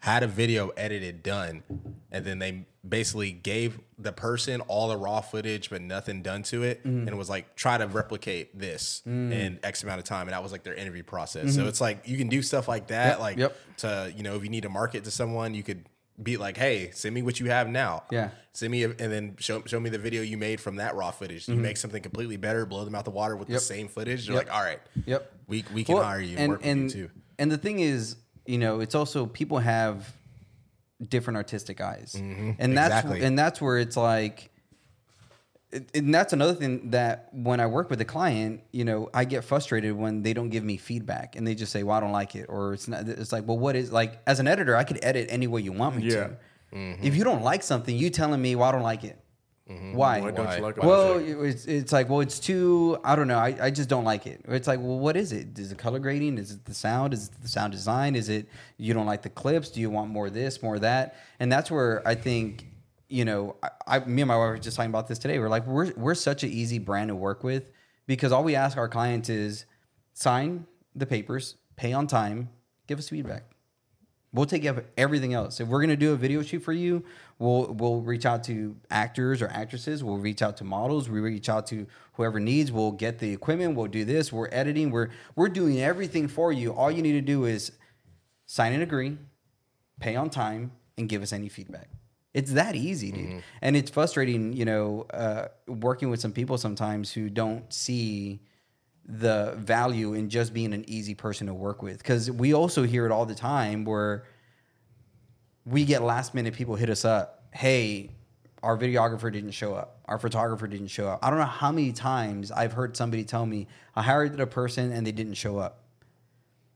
had 0.00 0.22
a 0.22 0.26
video 0.26 0.68
edited 0.70 1.22
done, 1.22 1.62
and 2.10 2.24
then 2.24 2.38
they 2.38 2.66
basically 2.86 3.32
gave 3.32 3.80
the 3.98 4.12
person 4.12 4.60
all 4.62 4.88
the 4.88 4.96
raw 4.96 5.20
footage 5.20 5.70
but 5.70 5.82
nothing 5.82 6.22
done 6.22 6.42
to 6.44 6.62
it, 6.62 6.80
mm-hmm. 6.80 7.00
and 7.00 7.08
it 7.08 7.16
was 7.16 7.28
like 7.28 7.56
try 7.56 7.76
to 7.78 7.86
replicate 7.86 8.56
this 8.58 9.02
mm. 9.06 9.32
in 9.32 9.58
X 9.62 9.82
amount 9.82 9.98
of 9.98 10.04
time, 10.04 10.22
and 10.22 10.32
that 10.32 10.42
was 10.42 10.52
like 10.52 10.62
their 10.62 10.74
interview 10.74 11.02
process. 11.02 11.54
So 11.54 11.60
mm-hmm. 11.60 11.68
it's 11.68 11.80
like 11.80 12.06
you 12.06 12.16
can 12.16 12.28
do 12.28 12.42
stuff 12.42 12.68
like 12.68 12.88
that, 12.88 13.12
Yep, 13.12 13.20
like 13.20 13.36
yep. 13.38 13.56
to 13.78 14.12
you 14.16 14.22
know 14.22 14.36
if 14.36 14.42
you 14.44 14.50
need 14.50 14.62
to 14.62 14.68
market 14.68 15.04
to 15.04 15.10
someone, 15.10 15.54
you 15.54 15.62
could 15.62 15.86
be 16.22 16.36
like, 16.36 16.56
hey, 16.56 16.90
send 16.92 17.14
me 17.14 17.22
what 17.22 17.40
you 17.40 17.50
have 17.50 17.68
now. 17.68 18.04
Yeah. 18.10 18.30
Send 18.52 18.72
me 18.72 18.84
a, 18.84 18.88
and 18.88 19.12
then 19.12 19.36
show 19.38 19.62
show 19.66 19.78
me 19.80 19.90
the 19.90 19.98
video 19.98 20.22
you 20.22 20.38
made 20.38 20.60
from 20.60 20.76
that 20.76 20.94
raw 20.94 21.10
footage. 21.10 21.48
You 21.48 21.54
mm-hmm. 21.54 21.62
make 21.62 21.76
something 21.76 22.02
completely 22.02 22.36
better, 22.36 22.64
blow 22.64 22.84
them 22.84 22.94
out 22.94 23.04
the 23.04 23.10
water 23.10 23.36
with 23.36 23.46
Mm-hmm. 23.46 23.52
Yep. 23.54 23.60
the 23.60 23.66
same 23.66 23.88
footage. 23.88 24.26
You're 24.26 24.36
Yep. 24.36 24.46
like, 24.46 24.54
all 24.54 24.62
right, 24.62 24.80
Yep. 25.04 25.32
we 25.46 25.64
we 25.74 25.84
can 25.84 25.96
Well, 25.96 26.04
hire 26.04 26.20
you 26.20 26.36
and, 26.36 26.40
and 26.40 26.50
work 26.50 26.60
and, 26.64 26.82
you 26.84 26.88
too. 26.90 27.10
And 27.38 27.50
the 27.50 27.58
thing 27.58 27.80
is, 27.80 28.16
you 28.46 28.58
know, 28.58 28.80
it's 28.80 28.94
also 28.94 29.26
people 29.26 29.58
have 29.58 30.12
different 31.08 31.36
artistic 31.36 31.80
eyes, 31.80 32.14
mm-hmm. 32.16 32.52
and 32.58 32.76
that's 32.76 33.04
Exactly. 33.04 33.24
and 33.24 33.38
that's 33.38 33.60
where 33.60 33.78
it's 33.78 33.96
like, 33.96 34.50
and 35.94 36.14
that's 36.14 36.32
another 36.32 36.54
thing 36.54 36.90
that 36.90 37.28
when 37.32 37.60
I 37.60 37.66
work 37.66 37.90
with 37.90 38.00
a 38.00 38.04
client, 38.04 38.62
you 38.72 38.84
know, 38.84 39.10
I 39.12 39.24
get 39.24 39.44
frustrated 39.44 39.92
when 39.94 40.22
they 40.22 40.32
don't 40.32 40.48
give 40.50 40.64
me 40.64 40.76
feedback 40.76 41.36
and 41.36 41.46
they 41.46 41.54
just 41.54 41.72
say, 41.72 41.82
"Well, 41.82 41.96
I 41.96 42.00
don't 42.00 42.12
like 42.12 42.34
it," 42.34 42.46
or 42.48 42.72
it's 42.72 42.88
not. 42.88 43.08
It's 43.08 43.32
like, 43.32 43.46
well, 43.46 43.58
what 43.58 43.76
is 43.76 43.92
like 43.92 44.20
as 44.26 44.40
an 44.40 44.48
editor, 44.48 44.76
I 44.76 44.84
could 44.84 44.98
edit 45.02 45.26
any 45.30 45.46
way 45.46 45.60
you 45.60 45.72
want 45.72 45.96
me 45.96 46.04
Yeah. 46.04 46.14
to. 46.14 46.36
If 46.72 46.78
you 47.14 47.22
mm-hmm. 47.22 47.22
don't 47.22 47.42
like 47.42 47.62
something, 47.62 47.96
you 47.96 48.10
telling 48.10 48.40
me, 48.42 48.54
"Well, 48.54 48.68
I 48.68 48.72
don't 48.72 48.82
like 48.82 49.04
it." 49.04 49.18
Mm-hmm. 49.70 49.94
Why? 49.94 50.20
Why 50.20 50.30
don't 50.30 50.46
Why? 50.46 50.56
you 50.56 50.62
like 50.62 50.76
it? 50.76 50.84
Well, 50.84 51.18
it's, 51.18 51.66
it's 51.66 51.92
like, 51.92 52.08
well, 52.08 52.20
it's 52.20 52.38
too, 52.38 52.98
I 53.02 53.16
don't 53.16 53.26
know. 53.26 53.38
I, 53.38 53.56
I 53.60 53.70
just 53.70 53.88
don't 53.88 54.04
like 54.04 54.26
it. 54.26 54.42
It's 54.46 54.68
like, 54.68 54.78
well, 54.78 54.98
what 54.98 55.16
is 55.16 55.32
it? 55.32 55.58
Is 55.58 55.72
it 55.72 55.78
color 55.78 55.98
grading? 55.98 56.38
Is 56.38 56.52
it 56.52 56.64
the 56.64 56.74
sound? 56.74 57.12
Is 57.12 57.26
it 57.26 57.42
the 57.42 57.48
sound 57.48 57.72
design? 57.72 58.14
Is 58.14 58.28
it, 58.28 58.48
you 58.76 58.94
don't 58.94 59.06
like 59.06 59.22
the 59.22 59.30
clips? 59.30 59.70
Do 59.70 59.80
you 59.80 59.90
want 59.90 60.10
more 60.10 60.28
of 60.28 60.34
this, 60.34 60.62
more 60.62 60.76
of 60.76 60.82
that? 60.82 61.16
And 61.40 61.50
that's 61.50 61.68
where 61.68 62.06
I 62.06 62.14
think, 62.14 62.66
you 63.08 63.24
know, 63.24 63.56
I, 63.60 63.70
I 63.88 63.98
me 64.00 64.22
and 64.22 64.28
my 64.28 64.36
wife 64.36 64.50
were 64.50 64.58
just 64.58 64.76
talking 64.76 64.90
about 64.90 65.08
this 65.08 65.18
today. 65.18 65.38
We're 65.40 65.48
like, 65.48 65.66
we're, 65.66 65.92
we're 65.94 66.14
such 66.14 66.44
an 66.44 66.50
easy 66.50 66.78
brand 66.78 67.08
to 67.08 67.16
work 67.16 67.42
with 67.42 67.72
because 68.06 68.30
all 68.30 68.44
we 68.44 68.54
ask 68.54 68.78
our 68.78 68.88
clients 68.88 69.28
is 69.28 69.64
sign 70.14 70.66
the 70.94 71.06
papers, 71.06 71.56
pay 71.74 71.92
on 71.92 72.06
time, 72.06 72.50
give 72.86 73.00
us 73.00 73.08
feedback. 73.08 73.42
We'll 74.36 74.44
take 74.44 74.62
care 74.62 74.72
of 74.72 74.84
everything 74.98 75.32
else. 75.32 75.60
If 75.60 75.68
we're 75.68 75.80
gonna 75.80 75.96
do 75.96 76.12
a 76.12 76.16
video 76.16 76.42
shoot 76.42 76.60
for 76.60 76.74
you, 76.74 77.02
we'll 77.38 77.72
we'll 77.72 78.02
reach 78.02 78.26
out 78.26 78.44
to 78.44 78.76
actors 78.90 79.40
or 79.40 79.48
actresses. 79.48 80.04
We'll 80.04 80.18
reach 80.18 80.42
out 80.42 80.58
to 80.58 80.64
models. 80.64 81.08
We 81.08 81.20
reach 81.20 81.48
out 81.48 81.66
to 81.68 81.86
whoever 82.12 82.38
needs. 82.38 82.70
We'll 82.70 82.92
get 82.92 83.18
the 83.18 83.32
equipment. 83.32 83.76
We'll 83.76 83.86
do 83.86 84.04
this. 84.04 84.30
We're 84.30 84.50
editing. 84.52 84.90
We're 84.90 85.08
we're 85.36 85.48
doing 85.48 85.80
everything 85.80 86.28
for 86.28 86.52
you. 86.52 86.74
All 86.74 86.90
you 86.90 87.00
need 87.00 87.12
to 87.12 87.22
do 87.22 87.46
is 87.46 87.72
sign 88.44 88.74
and 88.74 88.82
agree, 88.82 89.16
pay 90.00 90.16
on 90.16 90.28
time, 90.28 90.72
and 90.98 91.08
give 91.08 91.22
us 91.22 91.32
any 91.32 91.48
feedback. 91.48 91.88
It's 92.34 92.52
that 92.52 92.76
easy, 92.76 93.12
dude. 93.12 93.42
And 93.62 93.74
it's 93.74 93.90
frustrating, 93.90 94.52
you 94.52 94.66
know, 94.66 95.06
uh, 95.14 95.48
working 95.66 96.10
with 96.10 96.20
some 96.20 96.32
people 96.32 96.58
sometimes 96.58 97.10
who 97.10 97.30
don't 97.30 97.72
see 97.72 98.40
the 99.08 99.54
value 99.56 100.14
in 100.14 100.28
just 100.28 100.52
being 100.52 100.72
an 100.72 100.84
easy 100.88 101.14
person 101.14 101.46
to 101.46 101.54
work 101.54 101.82
with. 101.82 101.98
Because 101.98 102.30
we 102.30 102.52
also 102.52 102.82
hear 102.82 103.06
it 103.06 103.12
all 103.12 103.24
the 103.24 103.34
time 103.34 103.84
where 103.84 104.24
we 105.64 105.84
get 105.84 106.02
last 106.02 106.34
minute 106.34 106.54
people 106.54 106.74
hit 106.74 106.90
us 106.90 107.04
up. 107.04 107.44
Hey, 107.52 108.10
our 108.62 108.76
videographer 108.76 109.32
didn't 109.32 109.52
show 109.52 109.74
up. 109.74 110.00
Our 110.06 110.18
photographer 110.18 110.66
didn't 110.66 110.88
show 110.88 111.08
up. 111.08 111.20
I 111.22 111.30
don't 111.30 111.38
know 111.38 111.44
how 111.44 111.70
many 111.70 111.92
times 111.92 112.50
I've 112.50 112.72
heard 112.72 112.96
somebody 112.96 113.24
tell 113.24 113.46
me 113.46 113.68
I 113.94 114.02
hired 114.02 114.38
a 114.40 114.46
person 114.46 114.92
and 114.92 115.06
they 115.06 115.12
didn't 115.12 115.34
show 115.34 115.58
up. 115.58 115.84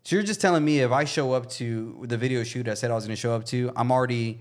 So 0.05 0.17
you're 0.17 0.23
just 0.25 0.41
telling 0.41 0.65
me 0.65 0.81
if 0.81 0.93
I 0.93 1.05
show 1.05 1.33
up 1.33 1.49
to 1.51 2.05
the 2.07 2.17
video 2.17 2.43
shoot 2.43 2.69
I 2.69 2.75
said 2.75 2.91
I 2.91 2.95
was 2.95 3.05
going 3.05 3.15
to 3.15 3.21
show 3.21 3.35
up 3.35 3.45
to, 3.47 3.73
I'm 3.77 3.91
already 3.91 4.41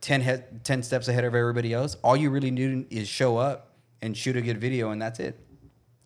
10, 0.00 0.22
he- 0.22 0.58
10 0.62 0.82
steps 0.82 1.08
ahead 1.08 1.24
of 1.24 1.34
everybody 1.34 1.72
else. 1.72 1.96
All 2.02 2.16
you 2.16 2.30
really 2.30 2.50
need 2.50 2.86
is 2.90 3.08
show 3.08 3.36
up 3.36 3.76
and 4.00 4.16
shoot 4.16 4.36
a 4.36 4.40
good 4.40 4.58
video, 4.58 4.90
and 4.90 5.02
that's 5.02 5.18
it. 5.18 5.38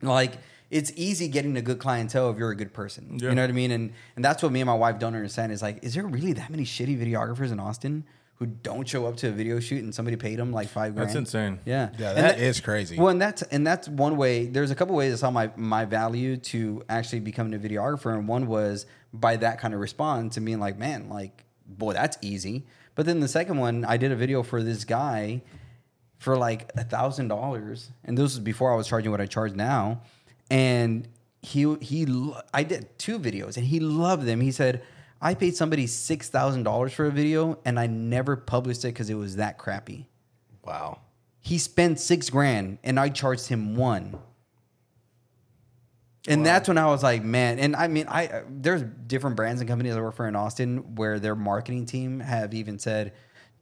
Like, 0.01 0.33
it's 0.73 0.91
easy 0.97 1.29
getting 1.29 1.57
a 1.59 1.63
good 1.63 1.79
clientele 1.79 2.31
if 2.31 2.39
you're 2.39 2.51
a 2.51 2.57
good 2.57 2.73
person. 2.73 3.19
Yeah. 3.21 3.29
You 3.29 3.35
know 3.35 3.43
what 3.43 3.51
I 3.51 3.53
mean? 3.53 3.71
And 3.71 3.93
and 4.17 4.25
that's 4.25 4.43
what 4.43 4.51
me 4.51 4.61
and 4.63 4.67
my 4.67 4.75
wife 4.75 4.99
don't 4.99 5.15
understand 5.15 5.53
is 5.53 5.61
like, 5.63 5.85
is 5.85 5.95
there 5.95 6.07
really 6.07 6.33
that 6.33 6.51
many 6.51 6.65
shitty 6.65 6.99
videographers 6.99 7.53
in 7.53 7.61
Austin 7.61 8.05
who 8.37 8.47
don't 8.47 8.89
show 8.89 9.07
up 9.07 9.17
to 9.19 9.29
a 9.29 9.31
video 9.31 9.61
shoot 9.61 9.85
and 9.85 9.95
somebody 9.95 10.17
paid 10.17 10.39
them 10.39 10.51
like 10.51 10.69
five 10.69 10.95
grand? 10.95 11.11
That's 11.11 11.17
insane. 11.17 11.61
Yeah, 11.67 11.91
Yeah, 11.99 12.09
And 12.09 12.19
that 12.19 12.39
is 12.41 12.59
crazy. 12.61 12.99
Well, 12.99 13.11
and 13.11 13.21
that's 13.21 13.43
and 13.43 13.67
that's 13.67 13.87
one 13.87 14.17
way. 14.17 14.47
There's 14.47 14.71
a 14.71 14.75
couple 14.75 14.97
ways 14.97 15.13
I 15.13 15.17
saw 15.17 15.31
my 15.31 15.51
my 15.57 15.85
value 15.85 16.39
to 16.39 16.83
actually 16.89 17.21
becoming 17.21 17.53
a 17.53 17.59
videographer, 17.59 18.17
and 18.17 18.27
one 18.27 18.47
was 18.47 18.87
by 19.13 19.37
that 19.37 19.61
kind 19.61 19.75
of 19.75 19.81
response 19.81 20.39
and 20.39 20.47
being 20.47 20.59
like, 20.59 20.79
man, 20.79 21.11
like, 21.11 21.45
boy, 21.67 21.93
that's 21.93 22.17
easy. 22.23 22.65
But 22.95 23.05
then 23.05 23.21
the 23.21 23.29
second 23.29 23.59
one, 23.59 23.85
I 23.85 23.99
did 23.99 24.11
a 24.11 24.17
video 24.17 24.43
for 24.43 24.63
this 24.63 24.85
guy 24.85 25.43
for 26.19 26.35
like 26.37 26.73
a 26.77 26.85
thousand 26.85 27.29
dollars, 27.29 27.91
and 28.05 28.17
this 28.17 28.23
was 28.23 28.39
before 28.39 28.73
I 28.73 28.77
was 28.77 28.89
charging 28.89 29.11
what 29.11 29.21
I 29.21 29.27
charge 29.27 29.53
now, 29.53 30.01
and 30.53 31.09
he 31.41 31.75
he 31.81 32.07
I 32.55 32.63
did 32.63 32.99
two 32.99 33.19
videos, 33.19 33.57
and 33.57 33.67
he 33.67 33.81
loved 33.81 34.25
them. 34.27 34.41
He 34.41 34.53
said. 34.53 34.83
I 35.25 35.35
paid 35.35 35.55
somebody 35.55 35.87
six 35.87 36.29
thousand 36.29 36.65
dollars 36.65 36.93
for 36.93 37.07
a 37.07 37.11
video, 37.13 37.61
and 37.65 37.79
I 37.79 37.87
never 37.87 38.35
published 38.35 38.85
it 38.85 38.89
because 38.89 39.09
it 39.09 39.15
was 39.15 39.37
that 39.37 39.57
crappy. 39.57 40.09
Wow. 40.65 40.99
He 41.41 41.59
spent 41.59 42.01
six 42.01 42.31
grand 42.31 42.79
and 42.83 42.99
I 42.99 43.09
charged 43.09 43.49
him 43.49 43.77
one. 43.77 44.19
And 46.29 46.47
that's 46.47 46.69
when 46.69 46.79
I 46.79 46.87
was 46.87 47.03
like, 47.03 47.25
man. 47.25 47.59
And 47.59 47.75
I 47.75 47.89
mean, 47.89 48.07
I 48.09 48.43
there's 48.49 48.83
different 48.83 49.37
brands 49.37 49.61
and 49.61 49.69
companies 49.69 49.95
I 49.95 50.01
work 50.01 50.15
for 50.15 50.29
in 50.29 50.37
Austin 50.37 50.95
where 50.95 51.19
their 51.19 51.35
marketing 51.35 51.87
team 51.87 52.21
have 52.21 52.55
even 52.55 52.79
said, 52.79 53.13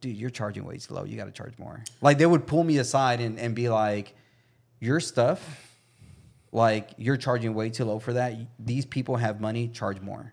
dude, 0.01 0.17
you're 0.17 0.31
charging 0.31 0.65
way 0.65 0.77
too 0.77 0.93
low. 0.95 1.05
You 1.05 1.17
got 1.17 1.25
to 1.25 1.31
charge 1.31 1.59
more. 1.59 1.83
Like 2.03 2.19
they 2.19 2.27
would 2.27 2.47
pull 2.47 2.65
me 2.65 2.77
aside 2.79 3.21
and, 3.21 3.39
and 3.39 3.55
be 3.55 3.71
like, 3.71 4.15
your 4.79 5.01
stuff, 5.01 5.70
like 6.53 6.91
you're 6.97 7.17
charging 7.17 7.55
way 7.55 7.71
too 7.71 7.85
low 7.85 7.99
for 7.99 8.13
that. 8.15 8.35
These 8.59 8.87
people 8.87 9.17
have 9.17 9.41
money, 9.41 9.69
charge 9.69 10.01
more. 10.01 10.33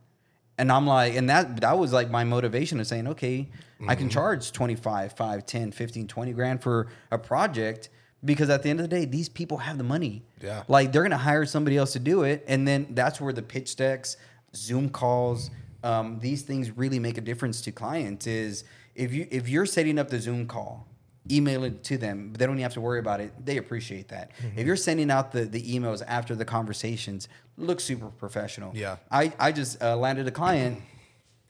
And 0.58 0.72
I'm 0.72 0.88
like, 0.88 1.16
and 1.16 1.30
that 1.30 1.62
that 1.62 1.78
was 1.78 1.94
like 1.94 2.10
my 2.10 2.24
motivation 2.24 2.80
of 2.80 2.88
saying, 2.88 3.08
okay, 3.08 3.50
I 3.88 3.94
can 3.94 4.10
charge 4.10 4.52
25, 4.52 5.14
5, 5.14 5.46
10, 5.46 5.72
15, 5.72 6.08
20 6.08 6.34
grand 6.34 6.64
for 6.64 6.88
a 7.12 7.20
project 7.20 7.90
because 8.26 8.50
at 8.50 8.64
the 8.64 8.70
end 8.70 8.80
of 8.80 8.90
the 8.90 8.96
day, 8.96 9.06
these 9.06 9.30
people 9.30 9.60
have 9.60 9.78
the 9.78 9.84
money. 9.84 10.24
Yeah. 10.42 10.64
Like 10.68 10.92
they're 10.92 11.04
gonna 11.04 11.18
hire 11.18 11.46
somebody 11.46 11.78
else 11.78 11.94
to 11.94 12.00
do 12.00 12.24
it. 12.24 12.44
And 12.48 12.68
then 12.68 12.88
that's 12.92 13.22
where 13.22 13.34
the 13.34 13.44
pitch 13.44 13.76
decks, 13.76 14.18
Zoom 14.56 14.90
calls, 14.90 15.52
um, 15.84 16.20
these 16.20 16.42
things 16.42 16.72
really 16.76 17.00
make 17.00 17.18
a 17.18 17.22
difference 17.22 17.62
to 17.62 17.72
clients 17.72 18.28
is 18.28 18.64
if 18.96 19.14
you 19.14 19.28
if 19.30 19.48
you're 19.48 19.66
setting 19.66 20.00
up 20.00 20.10
the 20.10 20.20
Zoom 20.20 20.48
call, 20.48 20.88
email 21.32 21.64
it 21.64 21.84
to 21.86 21.98
them, 21.98 22.30
but 22.32 22.40
they 22.40 22.46
don't 22.46 22.56
even 22.56 22.64
have 22.64 22.74
to 22.74 22.82
worry 22.82 23.00
about 23.00 23.20
it. 23.20 23.34
They 23.44 23.58
appreciate 23.58 24.10
that. 24.10 24.32
Mm-hmm. 24.42 24.60
If 24.60 24.68
you're 24.68 24.76
sending 24.76 25.12
out 25.12 25.32
the, 25.32 25.46
the 25.46 25.62
emails 25.62 26.04
after 26.08 26.36
the 26.36 26.46
conversations, 26.46 27.28
look 27.58 27.80
super 27.80 28.08
professional. 28.08 28.72
Yeah. 28.76 28.98
I, 29.12 29.34
I 29.40 29.52
just 29.52 29.82
uh, 29.82 29.96
landed 29.98 30.28
a 30.28 30.32
client 30.32 30.82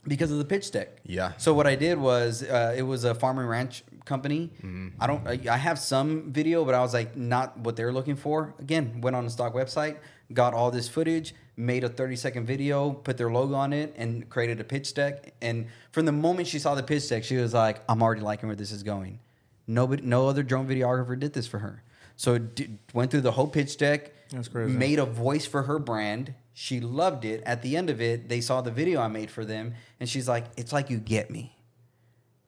because 0.07 0.31
of 0.31 0.37
the 0.37 0.45
pitch 0.45 0.71
deck. 0.71 0.99
Yeah. 1.05 1.33
So 1.37 1.53
what 1.53 1.67
I 1.67 1.75
did 1.75 1.97
was 1.97 2.43
uh, 2.43 2.73
it 2.75 2.83
was 2.83 3.03
a 3.03 3.13
farm 3.13 3.39
and 3.39 3.49
ranch 3.49 3.83
company. 4.05 4.51
Mm-hmm. 4.57 4.87
I 4.99 5.07
don't. 5.07 5.27
I, 5.27 5.39
I 5.51 5.57
have 5.57 5.77
some 5.77 6.31
video, 6.31 6.65
but 6.65 6.73
I 6.73 6.79
was 6.79 6.93
like 6.93 7.15
not 7.15 7.57
what 7.59 7.75
they're 7.75 7.91
looking 7.91 8.15
for. 8.15 8.55
Again, 8.59 9.01
went 9.01 9.15
on 9.15 9.25
the 9.25 9.29
stock 9.29 9.53
website, 9.53 9.97
got 10.33 10.53
all 10.53 10.71
this 10.71 10.87
footage, 10.87 11.35
made 11.57 11.83
a 11.83 11.89
30 11.89 12.15
second 12.15 12.45
video, 12.45 12.91
put 12.91 13.17
their 13.17 13.31
logo 13.31 13.55
on 13.55 13.73
it, 13.73 13.93
and 13.97 14.29
created 14.29 14.59
a 14.59 14.63
pitch 14.63 14.93
deck. 14.93 15.33
And 15.41 15.67
from 15.91 16.05
the 16.05 16.11
moment 16.11 16.47
she 16.47 16.59
saw 16.59 16.73
the 16.73 16.83
pitch 16.83 17.07
deck, 17.09 17.23
she 17.23 17.37
was 17.37 17.53
like, 17.53 17.81
"I'm 17.89 18.01
already 18.01 18.21
liking 18.21 18.47
where 18.47 18.55
this 18.55 18.71
is 18.71 18.83
going." 18.83 19.19
Nobody, 19.67 20.01
no 20.03 20.27
other 20.29 20.43
drone 20.43 20.67
videographer 20.67 21.19
did 21.19 21.33
this 21.33 21.45
for 21.45 21.59
her. 21.59 21.83
So 22.15 22.35
it 22.35 22.55
d- 22.55 22.69
went 22.93 23.11
through 23.11 23.21
the 23.21 23.33
whole 23.33 23.47
pitch 23.47 23.77
deck. 23.77 24.11
That's 24.31 24.47
crazy. 24.47 24.71
Made 24.71 24.97
a 24.99 25.05
voice 25.05 25.45
for 25.45 25.63
her 25.63 25.77
brand. 25.77 26.33
She 26.53 26.79
loved 26.79 27.25
it. 27.25 27.43
At 27.45 27.61
the 27.61 27.77
end 27.77 27.89
of 27.89 28.01
it, 28.01 28.29
they 28.29 28.41
saw 28.41 28.61
the 28.61 28.71
video 28.71 28.99
I 29.01 29.07
made 29.07 29.29
for 29.29 29.45
them, 29.45 29.75
and 29.99 30.09
she's 30.09 30.27
like, 30.27 30.45
"It's 30.57 30.73
like 30.73 30.89
you 30.89 30.97
get 30.97 31.29
me." 31.29 31.55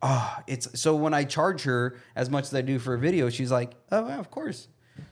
Ah, 0.01 0.43
it's 0.47 0.79
so 0.79 0.95
when 0.95 1.13
I 1.13 1.25
charge 1.25 1.63
her 1.63 1.97
as 2.15 2.29
much 2.29 2.45
as 2.45 2.53
I 2.55 2.61
do 2.61 2.79
for 2.79 2.93
a 2.93 2.97
video, 2.97 3.29
she's 3.29 3.51
like, 3.51 3.73
"Oh, 3.91 4.07
yeah, 4.07 4.19
of 4.19 4.31
course." 4.31 4.67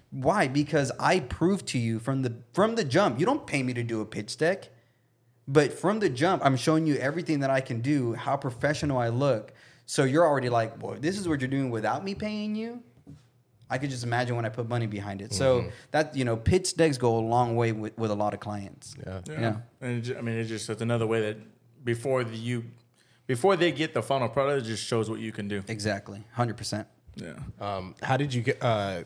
Why? 0.10 0.48
Because 0.48 0.92
I 1.00 1.20
proved 1.20 1.68
to 1.68 1.78
you 1.78 2.00
from 2.00 2.22
the 2.24 2.34
from 2.54 2.76
the 2.76 2.84
jump. 2.86 3.20
You 3.20 3.26
don't 3.26 3.46
pay 3.46 3.62
me 3.62 3.74
to 3.74 3.84
do 3.84 4.02
a 4.02 4.06
pitch 4.06 4.38
deck, 4.38 4.70
but 5.48 5.74
from 5.74 6.00
the 6.00 6.10
jump, 6.10 6.44
I'm 6.44 6.56
showing 6.58 6.88
you 6.88 6.96
everything 6.96 7.42
that 7.42 7.50
I 7.50 7.62
can 7.62 7.82
do, 7.82 8.14
how 8.14 8.38
professional 8.38 8.98
I 8.98 9.10
look. 9.10 9.54
So 9.88 10.04
you're 10.04 10.26
already 10.26 10.50
like, 10.50 10.78
"Boy, 10.78 10.98
this 11.00 11.18
is 11.18 11.28
what 11.28 11.42
you're 11.42 11.48
doing 11.50 11.72
without 11.72 12.04
me 12.04 12.14
paying 12.14 12.56
you." 12.56 12.84
I 13.70 13.78
could 13.78 13.90
just 13.90 14.04
imagine 14.04 14.36
when 14.36 14.46
I 14.46 14.50
put 14.50 14.70
money 14.70 14.86
behind 14.86 15.22
it. 15.22 15.34
So 15.34 15.70
that 15.92 16.16
you 16.16 16.24
know, 16.24 16.38
pitch 16.38 16.76
decks 16.78 16.98
go 16.98 17.18
a 17.18 17.26
long 17.36 17.56
way 17.56 17.72
with, 17.72 17.98
with 17.98 18.12
a 18.12 18.16
lot 18.16 18.34
of 18.34 18.40
clients. 18.40 18.96
Yeah. 19.06 19.22
Yeah. 19.28 19.56
And 19.82 19.98
it 19.98 20.02
ju- 20.02 20.18
I 20.18 20.22
mean, 20.22 20.36
it's 20.36 20.50
just 20.50 20.70
it's 20.70 20.82
another 20.82 21.08
way 21.08 21.22
that 21.22 21.38
before 21.84 22.24
the, 22.24 22.36
you, 22.36 22.64
before 23.28 23.56
they 23.58 23.72
get 23.72 23.94
the 23.94 24.02
final 24.02 24.30
product, 24.30 24.66
it 24.66 24.70
just 24.70 24.86
shows 24.86 25.10
what 25.10 25.20
you 25.20 25.32
can 25.32 25.48
do. 25.48 25.64
Exactly, 25.68 26.24
hundred 26.32 26.58
percent. 26.58 26.88
Yeah. 27.16 27.34
Um, 27.60 27.96
how 28.02 28.16
did 28.18 28.34
you 28.34 28.42
get 28.42 28.62
uh, 28.64 29.04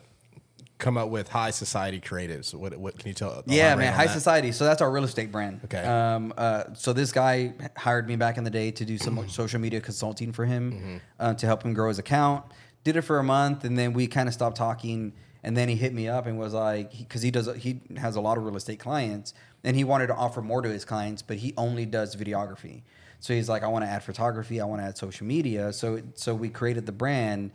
come 0.81 0.97
up 0.97 1.09
with 1.09 1.29
high 1.29 1.51
society 1.51 2.01
creatives. 2.01 2.53
What 2.53 2.75
what 2.75 2.97
can 2.97 3.07
you 3.07 3.13
tell? 3.13 3.41
Yeah, 3.45 3.75
man, 3.75 3.93
High 3.93 4.07
that? 4.07 4.13
Society. 4.13 4.51
So 4.51 4.65
that's 4.65 4.81
our 4.81 4.91
real 4.91 5.05
estate 5.05 5.31
brand. 5.31 5.61
Okay. 5.63 5.83
Um. 5.85 6.33
Uh. 6.35 6.65
So 6.73 6.91
this 6.91 7.13
guy 7.13 7.53
hired 7.77 8.07
me 8.07 8.17
back 8.17 8.37
in 8.37 8.43
the 8.43 8.49
day 8.49 8.71
to 8.71 8.83
do 8.83 8.97
some 8.97 9.29
social 9.29 9.61
media 9.61 9.79
consulting 9.79 10.33
for 10.33 10.45
him, 10.45 10.99
uh, 11.19 11.35
to 11.35 11.45
help 11.45 11.63
him 11.63 11.73
grow 11.73 11.87
his 11.87 11.99
account. 11.99 12.43
Did 12.83 12.97
it 12.97 13.03
for 13.03 13.19
a 13.19 13.23
month, 13.23 13.63
and 13.63 13.77
then 13.77 13.93
we 13.93 14.07
kind 14.07 14.27
of 14.27 14.33
stopped 14.33 14.57
talking. 14.57 15.13
And 15.43 15.57
then 15.57 15.69
he 15.69 15.75
hit 15.75 15.91
me 15.91 16.07
up 16.07 16.27
and 16.27 16.37
was 16.37 16.53
like, 16.53 16.95
because 16.95 17.23
he, 17.23 17.31
does, 17.31 17.49
he 17.55 17.81
has 17.97 18.15
a 18.15 18.21
lot 18.21 18.37
of 18.37 18.45
real 18.45 18.55
estate 18.55 18.79
clients, 18.79 19.33
and 19.63 19.75
he 19.75 19.83
wanted 19.83 20.07
to 20.07 20.15
offer 20.15 20.39
more 20.39 20.61
to 20.61 20.69
his 20.69 20.85
clients, 20.85 21.23
but 21.23 21.37
he 21.37 21.55
only 21.57 21.83
does 21.83 22.15
videography. 22.15 22.83
So 23.21 23.33
he's 23.33 23.49
like, 23.49 23.63
I 23.63 23.67
want 23.67 23.83
to 23.83 23.89
add 23.89 24.03
photography, 24.03 24.61
I 24.61 24.65
want 24.65 24.81
to 24.81 24.85
add 24.85 24.99
social 24.99 25.25
media. 25.25 25.73
So 25.73 26.01
so 26.13 26.35
we 26.35 26.49
created 26.49 26.85
the 26.85 26.91
brand 26.91 27.51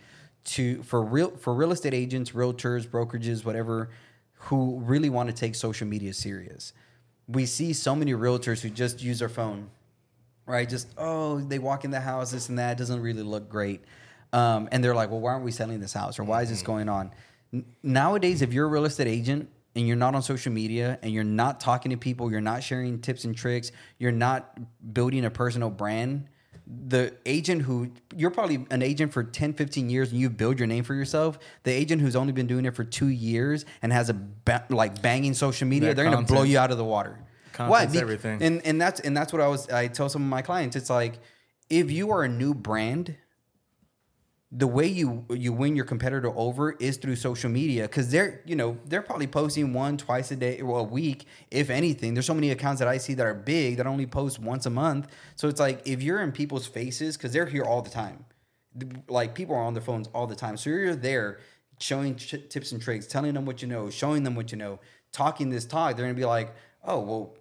to 0.46 0.82
for 0.82 1.02
real 1.02 1.30
for 1.36 1.54
real 1.54 1.72
estate 1.72 1.94
agents, 1.94 2.32
realtors, 2.32 2.86
brokerages, 2.86 3.44
whatever, 3.44 3.90
who 4.34 4.80
really 4.80 5.10
want 5.10 5.28
to 5.28 5.34
take 5.34 5.54
social 5.54 5.86
media 5.86 6.12
serious. 6.12 6.72
We 7.28 7.46
see 7.46 7.72
so 7.72 7.94
many 7.96 8.12
realtors 8.12 8.60
who 8.60 8.70
just 8.70 9.02
use 9.02 9.18
their 9.18 9.28
phone, 9.28 9.70
right? 10.46 10.68
Just 10.68 10.88
oh, 10.96 11.40
they 11.40 11.58
walk 11.58 11.84
in 11.84 11.90
the 11.90 12.00
house, 12.00 12.30
this 12.30 12.48
and 12.48 12.58
that 12.58 12.72
it 12.72 12.78
doesn't 12.78 13.00
really 13.00 13.22
look 13.22 13.48
great, 13.48 13.82
um, 14.32 14.68
and 14.72 14.82
they're 14.82 14.94
like, 14.94 15.10
well, 15.10 15.20
why 15.20 15.32
aren't 15.32 15.44
we 15.44 15.52
selling 15.52 15.80
this 15.80 15.92
house 15.92 16.18
or 16.18 16.24
why 16.24 16.42
is 16.42 16.48
this 16.50 16.62
going 16.62 16.88
on? 16.88 17.10
N- 17.52 17.64
Nowadays, 17.82 18.42
if 18.42 18.52
you're 18.52 18.66
a 18.66 18.70
real 18.70 18.84
estate 18.84 19.08
agent 19.08 19.48
and 19.74 19.86
you're 19.86 19.96
not 19.96 20.14
on 20.14 20.22
social 20.22 20.52
media 20.52 20.98
and 21.02 21.12
you're 21.12 21.24
not 21.24 21.58
talking 21.58 21.90
to 21.90 21.96
people, 21.96 22.30
you're 22.30 22.40
not 22.40 22.62
sharing 22.62 23.00
tips 23.00 23.24
and 23.24 23.36
tricks, 23.36 23.72
you're 23.98 24.12
not 24.12 24.58
building 24.92 25.24
a 25.24 25.30
personal 25.30 25.70
brand, 25.70 26.28
the 26.66 27.14
agent 27.24 27.62
who 27.62 27.90
you're 28.16 28.30
probably 28.30 28.66
an 28.70 28.82
agent 28.82 29.12
for 29.12 29.22
10 29.22 29.52
15 29.52 29.88
years 29.88 30.10
and 30.10 30.20
you 30.20 30.28
build 30.28 30.58
your 30.58 30.66
name 30.66 30.82
for 30.82 30.94
yourself. 30.94 31.38
The 31.62 31.70
agent 31.70 32.02
who's 32.02 32.16
only 32.16 32.32
been 32.32 32.46
doing 32.48 32.64
it 32.64 32.74
for 32.74 32.82
two 32.82 33.08
years 33.08 33.64
and 33.82 33.92
has 33.92 34.10
a 34.10 34.14
ba- 34.14 34.66
like 34.68 35.00
banging 35.00 35.34
social 35.34 35.68
media 35.68 35.94
they're 35.94 36.04
gonna 36.04 36.26
blow 36.26 36.42
you 36.42 36.58
out 36.58 36.70
of 36.72 36.78
the 36.78 36.84
water. 36.84 37.18
Content's 37.52 37.92
Be- 37.92 38.00
everything. 38.00 38.42
and 38.42 38.66
and 38.66 38.80
that's 38.80 39.00
and 39.00 39.16
that's 39.16 39.32
what 39.32 39.40
i 39.40 39.48
was 39.48 39.68
i 39.70 39.86
tell 39.86 40.08
some 40.08 40.22
of 40.22 40.28
my 40.28 40.42
clients. 40.42 40.74
It's 40.76 40.90
like 40.90 41.20
if 41.70 41.90
you 41.90 42.10
are 42.10 42.24
a 42.24 42.28
new 42.28 42.52
brand 42.52 43.16
the 44.52 44.66
way 44.66 44.86
you 44.86 45.24
you 45.30 45.52
win 45.52 45.74
your 45.74 45.84
competitor 45.84 46.32
over 46.36 46.72
is 46.72 46.96
through 46.98 47.16
social 47.16 47.50
media 47.50 47.82
because 47.82 48.10
they're 48.10 48.42
you 48.46 48.54
know 48.54 48.78
they're 48.86 49.02
probably 49.02 49.26
posting 49.26 49.72
one 49.72 49.96
twice 49.96 50.30
a 50.30 50.36
day 50.36 50.60
or 50.60 50.78
a 50.78 50.84
week 50.84 51.26
if 51.50 51.68
anything. 51.68 52.14
There's 52.14 52.26
so 52.26 52.34
many 52.34 52.50
accounts 52.50 52.78
that 52.78 52.88
i 52.88 52.96
see 52.96 53.14
that 53.14 53.26
are 53.26 53.34
big 53.34 53.78
that 53.78 53.86
only 53.86 54.06
post 54.06 54.38
once 54.38 54.64
a 54.66 54.70
month. 54.70 55.08
So 55.34 55.48
it's 55.48 55.60
like 55.60 55.82
if 55.84 56.02
you're 56.02 56.22
in 56.22 56.30
people's 56.32 56.66
faces 56.66 57.16
because 57.16 57.32
they're 57.32 57.46
here 57.46 57.64
all 57.64 57.82
the 57.82 57.90
time. 57.90 58.24
Like 59.08 59.34
people 59.34 59.56
are 59.56 59.62
on 59.62 59.72
their 59.72 59.82
phones 59.82 60.08
all 60.14 60.26
the 60.26 60.36
time. 60.36 60.56
So 60.58 60.70
you're 60.70 60.94
there 60.94 61.40
showing 61.78 62.16
ch- 62.16 62.48
tips 62.48 62.72
and 62.72 62.80
tricks 62.80 63.06
telling 63.06 63.34
them 63.34 63.44
what 63.44 63.62
you 63.62 63.68
know 63.68 63.90
showing 63.90 64.22
them 64.22 64.34
what 64.34 64.52
you 64.52 64.58
know 64.58 64.78
talking 65.12 65.50
this 65.50 65.64
talk 65.64 65.96
they're 65.96 66.06
gonna 66.06 66.14
be 66.14 66.24
like 66.24 66.54
oh 66.84 67.00
well 67.00 67.36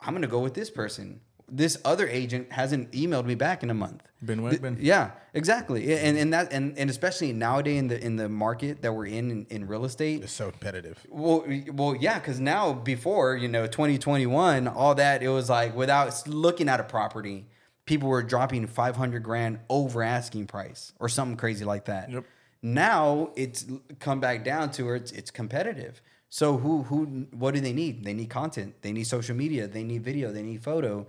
i'm 0.00 0.14
gonna 0.14 0.26
go 0.26 0.40
with 0.40 0.54
this 0.54 0.70
person 0.70 1.20
this 1.50 1.78
other 1.84 2.06
agent 2.08 2.52
hasn't 2.52 2.90
emailed 2.92 3.26
me 3.26 3.34
back 3.34 3.62
in 3.62 3.70
a 3.70 3.74
month 3.74 4.02
Ben 4.22 4.38
Th- 4.38 4.60
Wegman. 4.60 4.76
yeah, 4.80 5.12
exactly. 5.32 5.94
And 5.94 6.18
and 6.18 6.32
that 6.32 6.52
and, 6.52 6.76
and 6.78 6.90
especially 6.90 7.32
nowadays 7.32 7.78
in 7.78 7.88
the 7.88 8.04
in 8.04 8.16
the 8.16 8.28
market 8.28 8.82
that 8.82 8.92
we're 8.92 9.06
in 9.06 9.30
in, 9.30 9.46
in 9.50 9.66
real 9.66 9.84
estate. 9.84 10.22
It's 10.22 10.32
so 10.32 10.50
competitive. 10.50 11.06
Well, 11.08 11.44
well, 11.72 11.94
yeah, 11.94 12.18
because 12.18 12.38
now 12.38 12.72
before 12.72 13.36
you 13.36 13.48
know 13.48 13.66
2021, 13.66 14.68
all 14.68 14.94
that 14.96 15.22
it 15.22 15.28
was 15.28 15.48
like 15.48 15.74
without 15.74 16.26
looking 16.28 16.68
at 16.68 16.80
a 16.80 16.84
property, 16.84 17.46
people 17.86 18.08
were 18.08 18.22
dropping 18.22 18.66
500 18.66 19.22
grand 19.22 19.60
over 19.68 20.02
asking 20.02 20.46
price 20.46 20.92
or 20.98 21.08
something 21.08 21.36
crazy 21.36 21.64
like 21.64 21.86
that. 21.86 22.10
Yep. 22.10 22.24
Now 22.62 23.30
it's 23.36 23.64
come 24.00 24.20
back 24.20 24.44
down 24.44 24.70
to 24.72 24.84
where 24.84 24.96
it's 24.96 25.12
it's 25.12 25.30
competitive. 25.30 26.02
So 26.28 26.58
who 26.58 26.82
who 26.84 27.26
what 27.32 27.54
do 27.54 27.60
they 27.60 27.72
need? 27.72 28.04
They 28.04 28.12
need 28.12 28.28
content. 28.28 28.74
They 28.82 28.92
need 28.92 29.04
social 29.04 29.34
media. 29.34 29.66
They 29.66 29.82
need 29.82 30.04
video. 30.04 30.30
They 30.30 30.42
need 30.42 30.62
photo. 30.62 31.06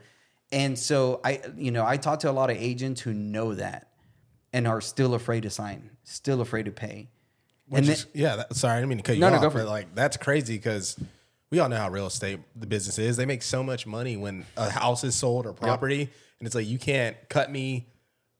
And 0.51 0.77
so 0.77 1.21
I 1.23 1.41
you 1.57 1.71
know 1.71 1.85
I 1.85 1.97
talk 1.97 2.19
to 2.21 2.29
a 2.29 2.33
lot 2.33 2.49
of 2.49 2.57
agents 2.57 3.01
who 3.01 3.13
know 3.13 3.53
that 3.55 3.87
and 4.53 4.67
are 4.67 4.81
still 4.81 5.13
afraid 5.13 5.43
to 5.43 5.49
sign, 5.49 5.91
still 6.03 6.41
afraid 6.41 6.65
to 6.65 6.71
pay. 6.71 7.09
Which 7.67 7.79
and 7.83 7.89
is, 7.89 8.05
yeah, 8.13 8.35
that, 8.35 8.53
sorry, 8.55 8.73
I 8.73 8.79
didn't 8.79 8.89
mean 8.89 8.97
to 8.97 9.03
cut 9.03 9.15
you 9.15 9.21
No, 9.21 9.27
off. 9.27 9.33
no, 9.33 9.39
go 9.41 9.49
for 9.49 9.59
but 9.59 9.67
it. 9.67 9.69
like 9.69 9.95
that's 9.95 10.17
crazy 10.17 10.57
because 10.57 10.99
we 11.51 11.59
all 11.59 11.69
know 11.69 11.77
how 11.77 11.89
real 11.89 12.07
estate 12.07 12.39
the 12.55 12.67
business 12.67 12.99
is. 12.99 13.15
They 13.17 13.25
make 13.25 13.43
so 13.43 13.63
much 13.63 13.87
money 13.87 14.17
when 14.17 14.45
a 14.57 14.69
house 14.69 15.03
is 15.05 15.15
sold 15.15 15.45
or 15.45 15.53
property, 15.53 16.01
and 16.39 16.45
it's 16.45 16.55
like 16.55 16.67
you 16.67 16.77
can't 16.79 17.15
cut 17.29 17.49
me 17.49 17.87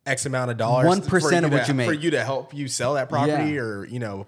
X 0.06 0.26
amount 0.26 0.52
of 0.52 0.58
dollars. 0.58 0.86
1% 0.88 1.10
for 1.10 1.18
of 1.18 1.30
to- 1.44 1.48
what 1.50 1.68
you 1.70 1.74
make. 1.74 1.88
for 1.88 1.94
you 1.94 2.12
to 2.12 2.24
help 2.26 2.54
you 2.54 2.68
sell 2.68 2.96
that 2.96 3.08
property 3.08 3.52
Yeah. 3.54 3.60
or 3.62 3.86
you 3.86 4.00
know 4.00 4.28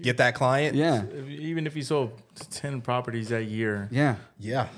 get 0.00 0.18
that 0.18 0.34
client. 0.36 0.76
yeah, 0.76 1.04
Even 1.26 1.66
if 1.66 1.74
you 1.74 1.82
sold 1.82 2.12
ten 2.50 2.80
properties 2.82 3.30
that 3.30 3.46
year, 3.46 3.88
yeah. 3.90 4.16
yeah. 4.38 4.68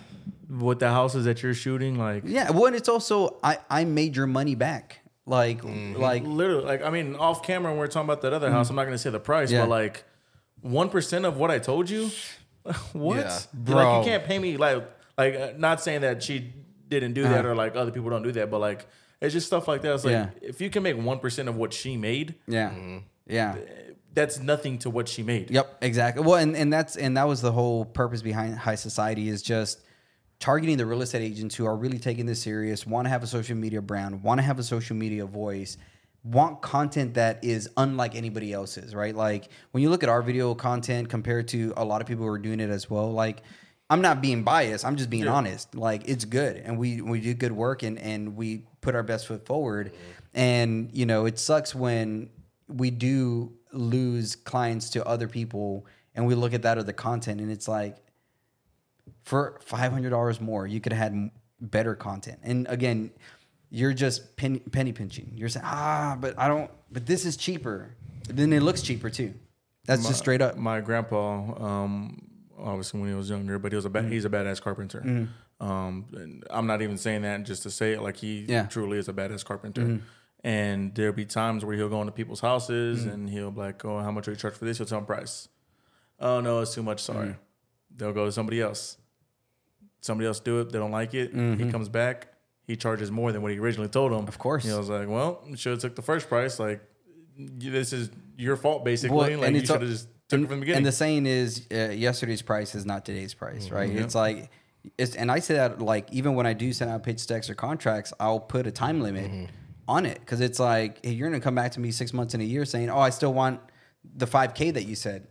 With 0.48 0.78
the 0.78 0.88
houses 0.88 1.24
that 1.26 1.42
you're 1.42 1.54
shooting, 1.54 1.98
like 1.98 2.22
Yeah, 2.26 2.50
well, 2.50 2.66
and 2.66 2.76
it's 2.76 2.88
also 2.88 3.38
I 3.42 3.58
I 3.68 3.84
made 3.84 4.16
your 4.16 4.26
money 4.26 4.54
back. 4.54 5.00
Like 5.26 5.62
Mm-hmm. 5.62 6.00
like 6.00 6.24
literally, 6.24 6.64
like 6.64 6.82
I 6.82 6.90
mean, 6.90 7.14
off 7.16 7.42
camera 7.42 7.70
when 7.72 7.78
we're 7.78 7.86
talking 7.88 8.06
about 8.08 8.22
that 8.22 8.32
other 8.32 8.50
house, 8.50 8.70
I'm 8.70 8.76
not 8.76 8.84
gonna 8.84 8.96
say 8.98 9.10
the 9.10 9.20
price, 9.20 9.50
Yeah. 9.50 9.60
but 9.62 9.68
like 9.68 10.04
one 10.62 10.88
percent 10.88 11.24
of 11.26 11.36
what 11.36 11.50
I 11.50 11.58
told 11.58 11.90
you, 11.90 12.10
what? 12.92 13.16
Yeah. 13.18 13.24
Like 13.34 13.52
Bro. 13.52 13.98
you 14.00 14.04
can't 14.06 14.24
pay 14.24 14.38
me 14.38 14.56
like 14.56 14.84
like 15.18 15.34
uh, 15.34 15.50
not 15.58 15.80
saying 15.82 16.00
that 16.02 16.22
she 16.22 16.52
didn't 16.88 17.12
do 17.12 17.22
that 17.24 17.40
Uh-huh. 17.40 17.48
or 17.48 17.54
like 17.54 17.76
other 17.76 17.90
people 17.90 18.08
don't 18.10 18.22
do 18.22 18.32
that, 18.32 18.50
but 18.50 18.58
like 18.60 18.86
it's 19.20 19.34
just 19.34 19.46
stuff 19.48 19.68
like 19.68 19.82
that. 19.82 19.94
It's 19.94 20.04
like 20.04 20.12
Yeah. 20.12 20.30
if 20.40 20.60
you 20.60 20.70
can 20.70 20.82
make 20.82 20.96
one 20.96 21.18
percent 21.18 21.48
of 21.48 21.56
what 21.56 21.72
she 21.74 21.96
made, 21.96 22.36
yeah, 22.46 22.70
Mm-hmm. 22.70 22.98
yeah. 23.26 23.56
that's 24.14 24.38
nothing 24.38 24.78
to 24.78 24.90
what 24.90 25.08
she 25.08 25.22
made. 25.22 25.50
Yep, 25.50 25.78
exactly. 25.82 26.24
Well, 26.24 26.36
and, 26.36 26.56
and 26.56 26.72
that's 26.72 26.96
and 26.96 27.16
that 27.18 27.28
was 27.28 27.42
the 27.42 27.52
whole 27.52 27.84
purpose 27.84 28.22
behind 28.22 28.56
High 28.58 28.76
Society 28.76 29.28
is 29.28 29.42
just 29.42 29.80
targeting 30.40 30.76
the 30.76 30.86
real 30.86 31.02
estate 31.02 31.22
agents 31.22 31.54
who 31.54 31.66
are 31.66 31.76
really 31.76 31.98
taking 31.98 32.26
this 32.26 32.40
serious, 32.40 32.86
want 32.86 33.06
to 33.06 33.10
have 33.10 33.22
a 33.22 33.26
social 33.26 33.56
media 33.56 33.82
brand, 33.82 34.22
want 34.22 34.38
to 34.38 34.42
have 34.42 34.58
a 34.58 34.62
social 34.62 34.96
media 34.96 35.26
voice, 35.26 35.76
want 36.24 36.62
content 36.62 37.14
that 37.14 37.42
is 37.42 37.68
unlike 37.76 38.14
anybody 38.14 38.52
else's, 38.52 38.94
right? 38.94 39.14
Like 39.14 39.48
when 39.72 39.82
you 39.82 39.90
look 39.90 40.02
at 40.02 40.08
our 40.08 40.22
video 40.22 40.54
content 40.54 41.08
compared 41.08 41.48
to 41.48 41.72
a 41.76 41.84
lot 41.84 42.00
of 42.00 42.06
people 42.06 42.24
who 42.24 42.30
are 42.30 42.38
doing 42.38 42.60
it 42.60 42.70
as 42.70 42.88
well, 42.88 43.12
like 43.12 43.42
I'm 43.90 44.00
not 44.00 44.20
being 44.20 44.44
biased, 44.44 44.84
I'm 44.84 44.96
just 44.96 45.10
being 45.10 45.26
honest. 45.28 45.74
Like 45.74 46.08
it's 46.08 46.24
good 46.24 46.56
and 46.56 46.78
we 46.78 47.00
we 47.00 47.20
do 47.20 47.34
good 47.34 47.52
work 47.52 47.82
and 47.82 47.98
and 47.98 48.36
we 48.36 48.64
put 48.80 48.94
our 48.94 49.02
best 49.02 49.26
foot 49.26 49.46
forward. 49.46 49.92
Mm-hmm. 49.92 50.12
And 50.34 50.90
you 50.92 51.06
know, 51.06 51.26
it 51.26 51.38
sucks 51.38 51.74
when 51.74 52.30
we 52.68 52.90
do 52.90 53.52
lose 53.72 54.36
clients 54.36 54.90
to 54.90 55.06
other 55.06 55.26
people 55.28 55.86
and 56.14 56.26
we 56.26 56.34
look 56.34 56.52
at 56.52 56.62
that 56.62 56.78
or 56.78 56.82
the 56.82 56.92
content 56.92 57.40
and 57.40 57.50
it's 57.50 57.68
like 57.68 57.96
for 59.28 59.58
$500 59.68 60.40
more 60.40 60.66
you 60.66 60.80
could 60.80 60.92
have 60.92 61.12
had 61.12 61.30
better 61.60 61.94
content 61.94 62.38
and 62.42 62.66
again 62.68 63.10
you're 63.70 63.92
just 63.92 64.36
penny, 64.36 64.58
penny 64.60 64.92
pinching 64.92 65.32
you're 65.34 65.48
saying 65.50 65.66
ah 65.68 66.16
but 66.20 66.32
i 66.38 66.46
don't 66.48 66.70
but 66.90 67.04
this 67.04 67.26
is 67.26 67.36
cheaper 67.36 67.94
then 68.28 68.52
it 68.52 68.62
looks 68.62 68.80
cheaper 68.82 69.10
too 69.10 69.34
that's 69.86 70.06
just 70.06 70.18
straight 70.18 70.42
up 70.42 70.56
My 70.56 70.80
grandpa, 70.80 71.54
um, 71.64 72.20
obviously 72.58 73.00
when 73.00 73.08
he 73.08 73.14
was 73.16 73.30
younger, 73.30 73.58
but 73.58 73.72
he 73.72 73.76
was 73.76 73.86
a 73.86 73.90
ba- 73.90 74.00
Mm-hmm. 74.00 74.12
he's 74.12 74.26
a 74.26 74.28
badass 74.30 74.60
carpenter. 74.60 75.00
Um, 75.60 76.04
and 76.12 76.44
I'm 76.50 76.66
not 76.66 76.82
even 76.82 76.98
saying 76.98 77.22
that 77.22 77.44
just 77.44 77.62
to 77.62 77.70
say 77.70 77.92
it. 77.94 78.02
Like 78.02 78.16
he 78.18 78.44
Yeah. 78.46 78.66
Truly 78.66 78.98
is 78.98 79.08
a 79.08 79.14
badass 79.14 79.42
carpenter. 79.46 80.00
And 80.44 80.94
there'll 80.94 81.14
be 81.14 81.24
times 81.24 81.64
where 81.64 81.74
he'll 81.74 81.88
go 81.88 82.00
into 82.02 82.12
people's 82.12 82.40
houses 82.40 83.00
Mm-hmm. 83.00 83.10
and 83.14 83.30
he'll 83.30 83.50
be 83.50 83.60
like, 83.60 83.82
"Oh, 83.86 83.98
how 84.00 84.10
much 84.10 84.28
are 84.28 84.32
you 84.32 84.36
charge 84.36 84.54
for 84.60 84.66
this?" 84.66 84.76
He'll 84.76 84.86
tell 84.86 84.98
them 84.98 85.06
price. 85.06 85.48
Oh 86.20 86.40
no, 86.42 86.60
it's 86.60 86.74
too 86.74 86.82
much. 86.82 87.00
Sorry. 87.02 87.28
Mm-hmm. 87.28 87.96
They'll 87.96 88.12
go 88.12 88.26
to 88.26 88.32
somebody 88.32 88.60
else. 88.60 88.98
Somebody 90.00 90.26
else 90.26 90.40
do 90.40 90.60
it. 90.60 90.70
They 90.70 90.78
don't 90.78 90.92
like 90.92 91.14
it. 91.14 91.34
He 91.34 91.70
comes 91.70 91.88
back. 91.88 92.28
He 92.66 92.76
charges 92.76 93.10
more 93.10 93.32
than 93.32 93.40
what 93.40 93.50
he 93.50 93.58
originally 93.58 93.88
told 93.88 94.12
him. 94.12 94.18
Mm-hmm. 94.20 94.28
Of 94.28 94.38
course. 94.38 94.64
He 94.64 94.72
was 94.72 94.90
like, 94.90 95.08
"Well, 95.08 95.42
should 95.56 95.72
have 95.72 95.80
took 95.80 95.96
the 95.96 96.02
first 96.02 96.28
price. 96.28 96.58
Like, 96.58 96.82
this 97.38 97.94
is 97.94 98.10
your 98.36 98.56
fault, 98.56 98.84
basically. 98.84 99.16
Well, 99.16 99.38
like, 99.38 99.46
and 99.48 99.56
you 99.56 99.64
should 99.64 99.80
have 99.80 99.88
just 99.88 100.08
took 100.28 100.40
it 100.40 100.46
from 100.48 100.56
the 100.56 100.60
beginning." 100.60 100.76
And 100.78 100.86
the 100.86 100.92
saying 100.92 101.24
is, 101.24 101.66
uh, 101.72 101.88
yesterday's 101.92 102.42
price 102.42 102.74
is 102.74 102.84
not 102.84 103.06
today's 103.06 103.32
price, 103.32 103.70
right? 103.70 103.88
It's 103.88 104.14
like, 104.14 104.50
it's 104.98 105.16
and 105.16 105.30
I 105.32 105.38
say 105.38 105.54
that 105.54 105.80
like 105.80 106.12
even 106.12 106.34
when 106.34 106.46
I 106.46 106.52
do 106.52 106.72
send 106.74 106.90
out 106.90 107.02
pitch 107.02 107.26
decks 107.26 107.48
or 107.48 107.54
contracts, 107.54 108.12
I'll 108.20 108.40
put 108.40 108.66
a 108.66 108.70
time 108.70 109.00
limit 109.00 109.48
on 109.88 110.04
it 110.04 110.20
because 110.20 110.42
it's 110.42 110.60
like 110.60 111.04
hey, 111.04 111.12
you're 111.12 111.28
gonna 111.28 111.40
come 111.40 111.54
back 111.54 111.72
to 111.72 111.80
me 111.80 111.90
six 111.90 112.12
months 112.12 112.34
in 112.34 112.42
a 112.42 112.44
year 112.44 112.64
saying, 112.66 112.90
oh, 112.90 112.98
I 112.98 113.10
still 113.10 113.32
want 113.32 113.60
the 114.04 114.26
five 114.26 114.54
k 114.54 114.70
that 114.70 114.84
you 114.84 114.94
said. 114.94 115.26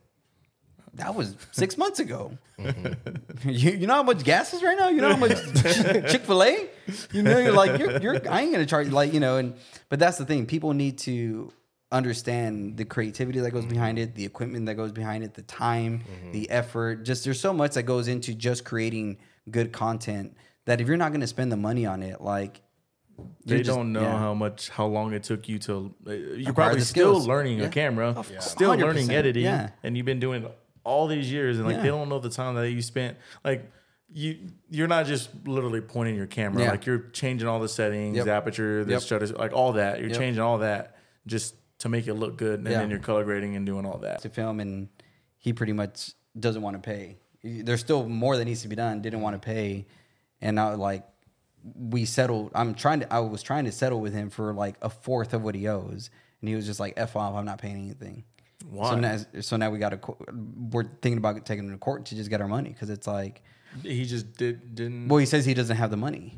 That 0.97 1.15
was 1.15 1.35
six 1.51 1.77
months 1.77 1.99
ago. 1.99 2.37
Mm-hmm. 2.59 3.49
you, 3.49 3.71
you 3.71 3.87
know 3.87 3.95
how 3.95 4.03
much 4.03 4.23
gas 4.23 4.53
is 4.53 4.61
right 4.63 4.77
now. 4.77 4.89
You 4.89 5.01
know 5.01 5.13
how 5.13 5.17
much 5.17 5.37
Chick 6.11 6.23
Fil 6.23 6.43
A. 6.43 6.67
You 7.11 7.23
know, 7.23 7.37
you're 7.37 7.53
like 7.53 7.79
you're, 7.79 8.01
you're. 8.01 8.29
I 8.29 8.41
ain't 8.41 8.51
gonna 8.51 8.65
charge 8.65 8.89
like 8.89 9.13
you 9.13 9.19
know. 9.19 9.37
And 9.37 9.55
but 9.89 9.99
that's 9.99 10.17
the 10.17 10.25
thing. 10.25 10.45
People 10.45 10.73
need 10.73 10.97
to 10.99 11.51
understand 11.91 12.75
the 12.77 12.85
creativity 12.85 13.39
that 13.39 13.51
goes 13.51 13.63
mm-hmm. 13.63 13.73
behind 13.73 13.99
it, 13.99 14.15
the 14.15 14.25
equipment 14.25 14.65
that 14.65 14.75
goes 14.75 14.91
behind 14.91 15.23
it, 15.23 15.33
the 15.33 15.43
time, 15.43 15.99
mm-hmm. 15.99 16.31
the 16.31 16.49
effort. 16.49 17.03
Just 17.03 17.23
there's 17.23 17.39
so 17.39 17.53
much 17.53 17.75
that 17.75 17.83
goes 17.83 18.07
into 18.07 18.33
just 18.33 18.65
creating 18.65 19.17
good 19.49 19.71
content 19.71 20.35
that 20.65 20.81
if 20.81 20.87
you're 20.87 20.97
not 20.97 21.11
gonna 21.11 21.27
spend 21.27 21.51
the 21.51 21.57
money 21.57 21.85
on 21.85 22.03
it, 22.03 22.21
like 22.21 22.61
they 23.45 23.57
just- 23.59 23.69
don't 23.69 23.93
know 23.93 24.01
yeah. 24.01 24.17
how 24.17 24.33
much 24.33 24.69
how 24.69 24.85
long 24.85 25.13
it 25.13 25.23
took 25.23 25.47
you 25.49 25.59
to. 25.59 25.93
uh, 26.05 26.11
You're 26.11 26.51
Acquire 26.51 26.67
probably 26.67 26.81
still 26.81 27.19
learning 27.21 27.59
Yeah. 27.59 27.65
a 27.65 27.69
camera, 27.69 28.13
course. 28.13 28.29
still 28.39 28.75
learning 28.75 29.07
100%. 29.07 29.13
editing, 29.13 29.43
Yeah. 29.43 29.69
and 29.83 29.95
you've 29.97 30.05
been 30.05 30.19
doing 30.19 30.47
all 30.87 31.07
these 31.07 31.31
years, 31.31 31.57
and 31.57 31.67
like 31.67 31.75
Yeah. 31.77 31.81
they 31.83 31.87
don't 31.89 32.09
know 32.09 32.19
the 32.19 32.29
time 32.29 32.55
that 32.55 32.71
you 32.71 32.81
spent. 32.81 33.17
Like 33.43 33.69
you, 34.09 34.37
you're 34.69 34.87
not 34.87 35.05
just 35.05 35.29
literally 35.45 35.81
pointing 35.81 36.15
your 36.15 36.27
camera. 36.27 36.63
Yeah. 36.63 36.71
Like 36.71 36.85
you're 36.85 37.09
changing 37.11 37.47
all 37.47 37.59
the 37.59 37.67
settings, 37.67 38.15
Yep. 38.17 38.27
aperture, 38.27 38.85
the 38.85 38.93
Yep. 38.93 39.01
shutter, 39.01 39.27
like 39.27 39.51
all 39.53 39.73
that. 39.73 39.99
You're 39.99 40.09
Yep. 40.09 40.17
changing 40.17 40.41
all 40.41 40.59
that 40.59 40.95
just 41.25 41.55
to 41.79 41.89
make 41.89 42.07
it 42.07 42.13
look 42.13 42.37
good, 42.37 42.59
and 42.59 42.67
Yeah. 42.69 42.79
then 42.79 42.89
you're 42.89 42.99
color 42.99 43.23
grading 43.25 43.55
and 43.55 43.65
doing 43.65 43.85
all 43.85 43.97
that. 43.99 44.21
to 44.21 44.29
film 44.29 44.59
and 44.61 44.87
he 45.37 45.51
pretty 45.53 45.73
much 45.73 46.13
doesn't 46.39 46.61
want 46.61 46.75
to 46.75 46.79
pay. 46.81 47.17
There's 47.43 47.81
still 47.81 48.07
more 48.07 48.37
that 48.37 48.45
needs 48.45 48.61
to 48.61 48.67
be 48.67 48.75
done. 48.75 49.01
Didn't 49.01 49.21
want 49.21 49.39
to 49.39 49.45
pay, 49.45 49.85
and 50.41 50.55
now 50.55 50.73
like 50.75 51.03
we 51.75 52.05
settled. 52.05 52.51
I'm 52.55 52.73
trying 52.75 53.01
to. 53.01 53.13
I 53.13 53.19
was 53.19 53.43
trying 53.43 53.65
to 53.65 53.71
settle 53.71 53.99
with 53.99 54.13
him 54.13 54.29
for 54.29 54.53
like 54.53 54.75
a 54.81 54.89
fourth 54.89 55.33
of 55.33 55.43
what 55.43 55.53
he 55.55 55.67
owes, 55.67 56.09
and 56.41 56.47
he 56.49 56.55
was 56.55 56.65
just 56.65 56.79
like, 56.79 56.93
"F 56.97 57.15
off, 57.15 57.35
I'm 57.35 57.45
not 57.45 57.59
paying 57.59 57.75
anything." 57.75 58.23
Why? 58.69 58.89
So 58.89 58.99
now, 58.99 59.17
so 59.41 59.57
now 59.57 59.69
we 59.69 59.79
got 59.79 59.89
to. 59.89 60.15
We're 60.71 60.83
thinking 61.01 61.17
about 61.17 61.45
taking 61.45 61.65
him 61.65 61.71
to 61.71 61.77
court 61.77 62.05
to 62.07 62.15
just 62.15 62.29
get 62.29 62.41
our 62.41 62.47
money 62.47 62.69
because 62.69 62.89
it's 62.89 63.07
like, 63.07 63.41
He 63.81 64.05
just 64.05 64.33
did 64.37 64.75
didn't. 64.75 65.07
well, 65.07 65.19
he 65.19 65.25
says 65.25 65.45
he 65.45 65.53
doesn't 65.53 65.77
have 65.77 65.91
the 65.91 65.97
money, 65.97 66.37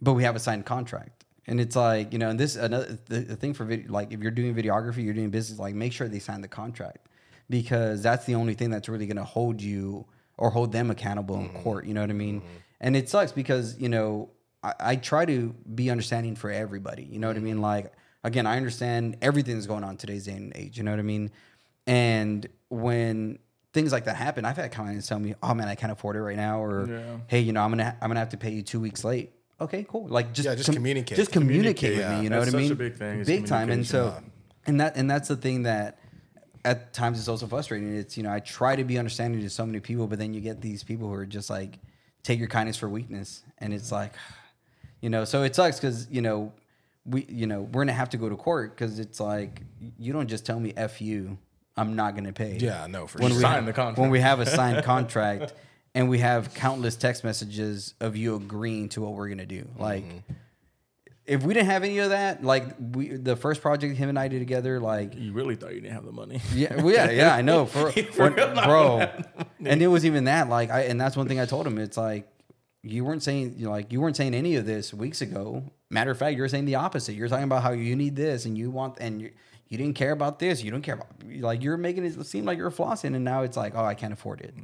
but 0.00 0.14
we 0.14 0.22
have 0.24 0.36
a 0.36 0.38
signed 0.38 0.66
contract. 0.66 1.24
And 1.46 1.60
it's 1.60 1.76
like 1.76 2.12
you 2.12 2.18
know, 2.18 2.30
and 2.30 2.40
this 2.40 2.56
another 2.56 2.98
the, 3.06 3.20
the 3.20 3.36
thing 3.36 3.54
for 3.54 3.64
video, 3.64 3.90
like 3.90 4.12
if 4.12 4.20
you're 4.20 4.30
doing 4.30 4.54
videography, 4.54 5.04
you're 5.04 5.14
doing 5.14 5.30
business, 5.30 5.58
like 5.58 5.74
make 5.74 5.92
sure 5.92 6.08
they 6.08 6.18
sign 6.18 6.40
the 6.40 6.48
contract 6.48 7.08
because 7.50 8.02
that's 8.02 8.24
the 8.24 8.34
only 8.34 8.54
thing 8.54 8.70
that's 8.70 8.88
really 8.88 9.06
going 9.06 9.18
to 9.18 9.24
hold 9.24 9.60
you 9.60 10.06
or 10.38 10.50
hold 10.50 10.72
them 10.72 10.90
accountable 10.90 11.36
in 11.36 11.48
mm-hmm. 11.48 11.62
court. 11.62 11.86
You 11.86 11.94
know 11.94 12.00
what 12.00 12.10
I 12.10 12.14
mean? 12.14 12.40
Mm-hmm. 12.40 12.56
And 12.80 12.96
it 12.96 13.08
sucks 13.08 13.32
because 13.32 13.78
you 13.78 13.88
know 13.88 14.30
I, 14.62 14.74
I 14.80 14.96
try 14.96 15.24
to 15.26 15.54
be 15.74 15.90
understanding 15.90 16.36
for 16.36 16.50
everybody. 16.50 17.04
You 17.04 17.18
know 17.18 17.26
what 17.26 17.36
I 17.36 17.40
mm-hmm. 17.40 17.46
mean? 17.46 17.60
Like 17.60 17.92
again, 18.22 18.46
I 18.46 18.56
understand 18.56 19.18
everything 19.20 19.54
that's 19.54 19.66
going 19.66 19.84
on 19.84 19.96
today's 19.96 20.24
day 20.24 20.32
and 20.32 20.52
age. 20.56 20.78
You 20.78 20.82
know 20.84 20.90
what 20.90 21.00
I 21.00 21.04
mean? 21.04 21.30
And 21.86 22.46
when 22.68 23.38
things 23.72 23.92
like 23.92 24.04
that 24.06 24.16
happen, 24.16 24.44
I've 24.44 24.56
had 24.56 24.72
clients 24.72 25.06
tell 25.06 25.18
me, 25.18 25.34
"Oh 25.42 25.54
man, 25.54 25.68
I 25.68 25.74
can't 25.74 25.92
afford 25.92 26.16
it 26.16 26.22
right 26.22 26.36
now," 26.36 26.62
or 26.62 26.88
Yeah. 26.88 27.16
"Hey, 27.26 27.40
you 27.40 27.52
know, 27.52 27.62
I'm 27.62 27.70
gonna 27.70 27.96
I'm 28.00 28.08
gonna 28.08 28.20
have 28.20 28.30
to 28.30 28.36
pay 28.36 28.50
you 28.50 28.62
two 28.62 28.80
weeks 28.80 29.04
late." 29.04 29.32
Okay, 29.60 29.84
cool. 29.88 30.06
Like 30.08 30.32
just 30.32 30.46
Yeah, 30.46 30.54
just 30.54 30.72
communicate. 30.72 31.16
Just 31.16 31.32
communicate, 31.32 31.76
Communicate, 31.76 31.96
with 31.96 32.00
yeah. 32.00 32.16
me. 32.18 32.24
You 32.24 32.30
know 32.30 32.40
That's 32.40 32.52
what 32.52 32.58
I 32.58 32.62
mean? 32.62 32.72
a 32.72 32.76
big 32.76 32.94
thing 32.96 33.20
is 33.20 33.26
big 33.26 33.46
time. 33.46 33.70
And 33.70 33.86
so, 33.86 34.14
and 34.66 34.80
that 34.80 34.96
and 34.96 35.10
that's 35.10 35.28
the 35.28 35.36
thing 35.36 35.62
that 35.64 35.98
at 36.64 36.92
times 36.94 37.18
it's 37.18 37.28
also 37.28 37.46
frustrating. 37.46 37.94
It's 37.96 38.16
you 38.16 38.22
know 38.22 38.32
I 38.32 38.40
try 38.40 38.74
to 38.76 38.84
be 38.84 38.98
understanding 38.98 39.40
to 39.42 39.50
so 39.50 39.66
many 39.66 39.80
people, 39.80 40.06
but 40.06 40.18
then 40.18 40.32
you 40.34 40.40
get 40.40 40.60
these 40.60 40.82
people 40.82 41.08
who 41.08 41.14
are 41.14 41.26
just 41.26 41.50
like 41.50 41.78
take 42.22 42.38
your 42.38 42.48
kindness 42.48 42.76
for 42.78 42.88
weakness, 42.88 43.42
and 43.58 43.74
it's 43.74 43.92
like, 43.92 44.14
you 45.02 45.10
know, 45.10 45.24
so 45.26 45.42
it 45.42 45.54
sucks 45.54 45.78
because 45.78 46.10
you 46.10 46.22
know 46.22 46.52
we 47.04 47.26
you 47.28 47.46
know 47.46 47.62
we're 47.62 47.82
gonna 47.82 47.92
have 47.92 48.08
to 48.10 48.16
go 48.16 48.28
to 48.30 48.36
court 48.36 48.70
because 48.74 48.98
it's 48.98 49.20
like 49.20 49.60
you 49.98 50.12
don't 50.12 50.28
just 50.28 50.46
tell 50.46 50.58
me 50.58 50.72
f 50.76 51.00
you, 51.02 51.38
I'm 51.76 51.96
not 51.96 52.14
gonna 52.14 52.32
pay. 52.32 52.56
Yeah, 52.60 52.86
no, 52.88 53.06
for 53.06 53.18
when 53.18 53.30
sure. 53.30 53.38
we 53.38 53.42
Sign 53.42 53.54
have, 53.54 53.66
the 53.66 53.72
contract. 53.72 53.98
when 53.98 54.10
we 54.10 54.20
have 54.20 54.40
a 54.40 54.46
signed 54.46 54.84
contract 54.92 55.52
and 55.94 56.08
we 56.08 56.18
have 56.20 56.54
countless 56.54 56.96
text 56.96 57.24
messages 57.24 57.94
of 58.00 58.16
you 58.16 58.36
agreeing 58.36 58.88
to 58.90 59.00
what 59.00 59.12
we're 59.12 59.28
gonna 59.28 59.46
do. 59.46 59.62
Mm-hmm. 59.62 59.82
Like 59.82 60.04
if 61.26 61.42
we 61.42 61.54
didn't 61.54 61.66
have 61.70 61.82
any 61.84 61.98
of 61.98 62.10
that, 62.10 62.44
like 62.44 62.64
we 62.78 63.08
the 63.16 63.34
first 63.34 63.62
project 63.62 63.96
him 63.96 64.08
and 64.08 64.18
I 64.18 64.28
did 64.28 64.40
together, 64.40 64.78
like 64.78 65.14
you 65.16 65.32
really 65.32 65.56
thought 65.56 65.74
you 65.74 65.80
didn't 65.80 65.94
have 65.94 66.04
the 66.04 66.12
money. 66.12 66.40
yeah, 66.54 66.82
well, 66.82 66.94
yeah, 66.94 67.10
yeah, 67.10 67.34
I 67.34 67.40
know, 67.42 67.64
for, 67.66 67.90
when- 67.90 68.34
bro. 68.34 69.08
And 69.64 69.82
it 69.82 69.86
was 69.86 70.04
even 70.04 70.24
that, 70.24 70.48
like, 70.50 70.70
I 70.70 70.82
and 70.82 71.00
that's 71.00 71.16
one 71.16 71.26
thing 71.26 71.40
I 71.40 71.46
told 71.46 71.66
him. 71.66 71.78
It's 71.78 71.96
like 71.96 72.28
you 72.82 73.02
weren't 73.04 73.22
saying, 73.22 73.54
you 73.56 73.64
know, 73.64 73.70
like, 73.70 73.90
you 73.90 74.00
weren't 74.02 74.16
saying 74.16 74.34
any 74.34 74.56
of 74.56 74.66
this 74.66 74.92
weeks 74.92 75.22
ago. 75.22 75.64
Matter 75.88 76.10
of 76.10 76.18
fact, 76.18 76.36
you're 76.36 76.48
saying 76.48 76.66
the 76.66 76.74
opposite. 76.74 77.14
You're 77.14 77.28
talking 77.28 77.44
about 77.44 77.62
how 77.62 77.70
you 77.72 77.96
need 77.96 78.14
this 78.16 78.44
and 78.44 78.58
you 78.58 78.70
want, 78.70 78.98
and 79.00 79.30
you, 79.68 79.78
didn't 79.78 79.94
care 79.94 80.12
about 80.12 80.38
this. 80.38 80.62
You 80.62 80.70
don't 80.70 80.82
care 80.82 80.94
about, 80.94 81.08
like, 81.40 81.62
you're 81.62 81.76
making 81.76 82.04
it 82.04 82.24
seem 82.26 82.44
like 82.44 82.58
you're 82.58 82.70
flossing, 82.70 83.14
and 83.14 83.24
now 83.24 83.42
it's 83.42 83.56
like, 83.56 83.74
oh, 83.74 83.84
I 83.84 83.94
can't 83.94 84.12
afford 84.12 84.40
it. 84.40 84.54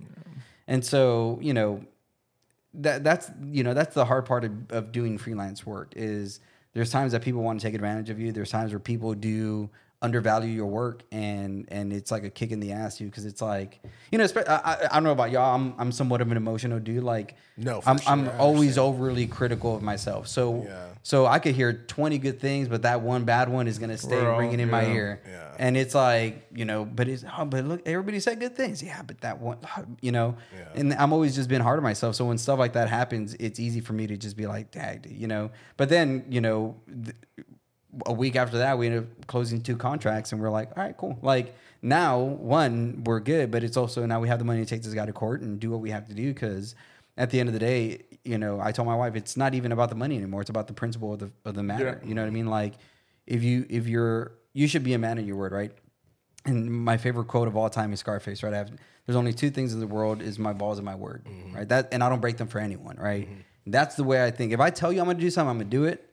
And 0.66 0.84
so, 0.84 1.38
you 1.42 1.52
know, 1.52 1.84
that 2.74 3.02
that's 3.02 3.30
you 3.44 3.64
know 3.64 3.74
that's 3.74 3.94
the 3.94 4.04
hard 4.04 4.26
part 4.26 4.44
of, 4.44 4.52
of 4.70 4.92
doing 4.92 5.18
freelance 5.18 5.66
work 5.66 5.92
is 5.96 6.40
there's 6.72 6.90
times 6.90 7.12
that 7.12 7.22
people 7.22 7.42
want 7.42 7.60
to 7.60 7.66
take 7.66 7.74
advantage 7.74 8.10
of 8.10 8.20
you 8.20 8.30
there's 8.32 8.50
times 8.50 8.70
where 8.72 8.78
people 8.78 9.12
do 9.14 9.68
undervalue 10.02 10.50
your 10.50 10.66
work 10.66 11.02
and 11.12 11.66
and 11.68 11.92
it's 11.92 12.10
like 12.10 12.24
a 12.24 12.30
kick 12.30 12.52
in 12.52 12.60
the 12.60 12.72
ass 12.72 12.96
to 12.96 13.04
you 13.04 13.10
because 13.10 13.26
it's 13.26 13.42
like 13.42 13.80
you 14.10 14.16
know 14.16 14.24
I, 14.34 14.40
I, 14.54 14.76
I 14.90 14.94
don't 14.94 15.04
know 15.04 15.12
about 15.12 15.30
y'all 15.30 15.54
I'm 15.54 15.74
I'm 15.78 15.92
somewhat 15.92 16.22
of 16.22 16.30
an 16.30 16.38
emotional 16.38 16.78
dude 16.78 17.04
like 17.04 17.34
No, 17.58 17.82
for 17.82 17.90
I'm 17.90 17.98
sure, 17.98 18.10
I'm 18.10 18.30
always 18.40 18.78
overly 18.78 19.26
critical 19.26 19.76
of 19.76 19.82
myself 19.82 20.26
so 20.26 20.62
Yeah. 20.64 20.86
so 21.02 21.26
I 21.26 21.38
could 21.38 21.54
hear 21.54 21.74
20 21.74 22.16
good 22.16 22.40
things 22.40 22.66
but 22.66 22.80
that 22.82 23.02
one 23.02 23.24
bad 23.24 23.50
one 23.50 23.68
is 23.68 23.78
gonna 23.78 23.98
stay 23.98 24.16
We're 24.22 24.30
all- 24.32 24.38
ringing 24.38 24.60
in 24.60 24.70
my 24.70 24.86
ear 24.86 25.20
Yeah. 25.28 25.54
and 25.58 25.76
it's 25.76 25.94
like 25.94 26.46
you 26.54 26.64
know 26.64 26.86
but 26.86 27.06
it's 27.06 27.22
oh, 27.38 27.44
but 27.44 27.66
look 27.66 27.82
everybody 27.86 28.20
said 28.20 28.40
good 28.40 28.56
things 28.56 28.82
yeah 28.82 29.02
but 29.02 29.20
that 29.20 29.38
one 29.38 29.58
oh, 29.76 29.84
you 30.00 30.12
know 30.12 30.34
Yeah. 30.58 30.80
and 30.80 30.94
I'm 30.94 31.12
always 31.12 31.34
just 31.34 31.50
been 31.50 31.60
hard 31.60 31.76
on 31.78 31.82
myself. 31.82 32.14
So 32.14 32.24
when 32.24 32.38
stuff 32.38 32.58
like 32.58 32.72
that 32.72 32.88
happens, 32.88 33.34
it's 33.38 33.60
easy 33.60 33.80
for 33.80 33.92
me 33.92 34.06
to 34.06 34.16
just 34.16 34.36
be 34.36 34.46
like, 34.46 34.70
"Dag," 34.70 35.06
you 35.10 35.26
know. 35.26 35.50
But 35.76 35.88
then, 35.88 36.24
you 36.28 36.40
know, 36.40 36.76
th- 37.04 37.16
a 38.06 38.12
week 38.12 38.36
after 38.36 38.58
that, 38.58 38.78
we 38.78 38.86
ended 38.86 39.02
up 39.02 39.26
closing 39.26 39.60
two 39.60 39.76
contracts, 39.76 40.32
and 40.32 40.40
we're 40.40 40.50
like, 40.50 40.68
"All 40.76 40.82
right, 40.82 40.96
cool." 40.96 41.18
Like 41.22 41.54
now, 41.82 42.18
one, 42.18 43.02
we're 43.04 43.20
good, 43.20 43.50
but 43.50 43.64
it's 43.64 43.76
also 43.76 44.06
now 44.06 44.20
we 44.20 44.28
have 44.28 44.38
the 44.38 44.44
money 44.44 44.60
to 44.60 44.66
take 44.66 44.82
this 44.82 44.94
guy 44.94 45.06
to 45.06 45.12
court 45.12 45.40
and 45.40 45.58
do 45.58 45.70
what 45.70 45.80
we 45.80 45.90
have 45.90 46.06
to 46.08 46.14
do 46.14 46.32
because 46.32 46.74
at 47.16 47.30
the 47.30 47.40
end 47.40 47.48
of 47.48 47.52
the 47.52 47.58
day, 47.58 48.02
you 48.24 48.38
know, 48.38 48.60
I 48.60 48.72
told 48.72 48.86
my 48.86 48.94
wife 48.94 49.16
it's 49.16 49.36
not 49.36 49.54
even 49.54 49.72
about 49.72 49.88
the 49.88 49.96
money 49.96 50.16
anymore; 50.16 50.40
it's 50.40 50.50
about 50.50 50.66
the 50.66 50.74
principle 50.74 51.12
of 51.12 51.20
the 51.20 51.30
of 51.44 51.54
the 51.54 51.62
matter. 51.62 52.00
Yeah. 52.02 52.08
You 52.08 52.14
know 52.14 52.22
what 52.22 52.28
I 52.28 52.30
mean? 52.30 52.46
Like 52.46 52.74
if 53.26 53.42
you 53.42 53.66
if 53.68 53.86
you're 53.86 54.32
you 54.52 54.66
should 54.66 54.84
be 54.84 54.94
a 54.94 54.98
man 54.98 55.18
of 55.18 55.26
your 55.26 55.36
word, 55.36 55.52
right? 55.52 55.72
and 56.44 56.70
my 56.70 56.96
favorite 56.96 57.26
quote 57.26 57.48
of 57.48 57.56
all 57.56 57.68
time 57.68 57.92
is 57.92 58.00
Scarface, 58.00 58.42
right? 58.42 58.54
I 58.54 58.58
have 58.58 58.70
there's 59.06 59.16
only 59.16 59.32
two 59.32 59.50
things 59.50 59.74
in 59.74 59.80
the 59.80 59.86
world 59.86 60.22
is 60.22 60.38
my 60.38 60.52
balls 60.52 60.78
and 60.78 60.84
my 60.84 60.94
word, 60.94 61.24
mm-hmm. 61.24 61.56
right? 61.56 61.68
That 61.68 61.88
and 61.92 62.02
I 62.02 62.08
don't 62.08 62.20
break 62.20 62.36
them 62.36 62.48
for 62.48 62.58
anyone, 62.58 62.96
right? 62.96 63.26
Mm-hmm. 63.26 63.40
That's 63.66 63.96
the 63.96 64.04
way 64.04 64.24
I 64.24 64.30
think. 64.30 64.52
If 64.52 64.60
I 64.60 64.70
tell 64.70 64.92
you 64.92 65.00
I'm 65.00 65.06
gonna 65.06 65.18
do 65.18 65.30
something, 65.30 65.50
I'm 65.50 65.58
gonna 65.58 65.70
do 65.70 65.84
it, 65.84 66.09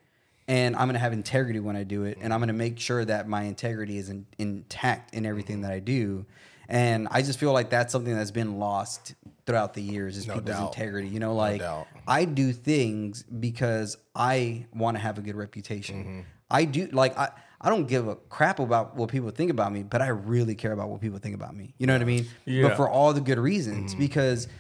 and 0.48 0.76
I'm 0.76 0.88
gonna 0.88 1.00
have 1.00 1.14
integrity 1.14 1.60
when 1.60 1.76
I 1.76 1.84
do 1.84 2.04
it, 2.04 2.18
and 2.22 2.34
I'm 2.34 2.40
gonna 2.40 2.54
make 2.54 2.80
sure 2.80 3.04
that 3.06 3.28
my 3.28 3.44
integrity 3.44 3.98
is 3.98 4.10
in, 4.10 4.26
intact 4.38 5.14
in 5.14 5.26
everything 5.26 5.62
that 5.62 5.72
I 5.72 5.80
do. 5.80 6.26
And 6.70 7.08
I 7.12 7.22
just 7.22 7.40
feel 7.40 7.54
like 7.54 7.70
that's 7.70 7.94
something 7.94 8.14
that's 8.14 8.32
been 8.32 8.60
lost 8.60 9.16
throughout 9.46 9.74
the 9.74 9.82
years 9.82 10.18
is 10.18 10.28
No 10.28 10.34
people's 10.36 10.58
doubt. 10.58 10.76
integrity. 10.76 11.08
You 11.08 11.20
know, 11.22 11.34
like 11.34 11.62
doubt. 11.62 11.88
I 12.06 12.26
do 12.26 12.52
things 12.52 13.24
because 13.24 13.98
I 14.14 14.66
want 14.74 14.98
to 14.98 15.02
have 15.02 15.18
a 15.18 15.22
good 15.22 15.36
reputation. 15.38 15.96
Mm-hmm. 16.04 16.20
I 16.52 16.66
do 16.66 16.88
like 16.92 17.18
I 17.18 17.30
I 17.62 17.70
don't 17.70 17.88
give 17.88 18.08
a 18.10 18.16
crap 18.16 18.60
about 18.60 18.96
what 18.98 19.10
people 19.10 19.32
think 19.32 19.50
about 19.50 19.72
me, 19.72 19.84
but 19.84 20.02
I 20.02 20.08
really 20.10 20.56
care 20.56 20.74
about 20.74 20.90
what 20.90 21.00
people 21.02 21.20
think 21.20 21.36
about 21.36 21.56
me. 21.56 21.74
You 21.78 21.88
know 21.88 21.94
what 21.94 22.02
I 22.02 22.06
mean? 22.06 22.28
Yeah. 22.46 22.68
But 22.68 22.76
for 22.78 22.90
all 22.90 23.14
the 23.14 23.22
good 23.22 23.40
reasons, 23.40 23.92
Mm-hmm. 23.92 24.00
because 24.00 24.46
n- 24.46 24.52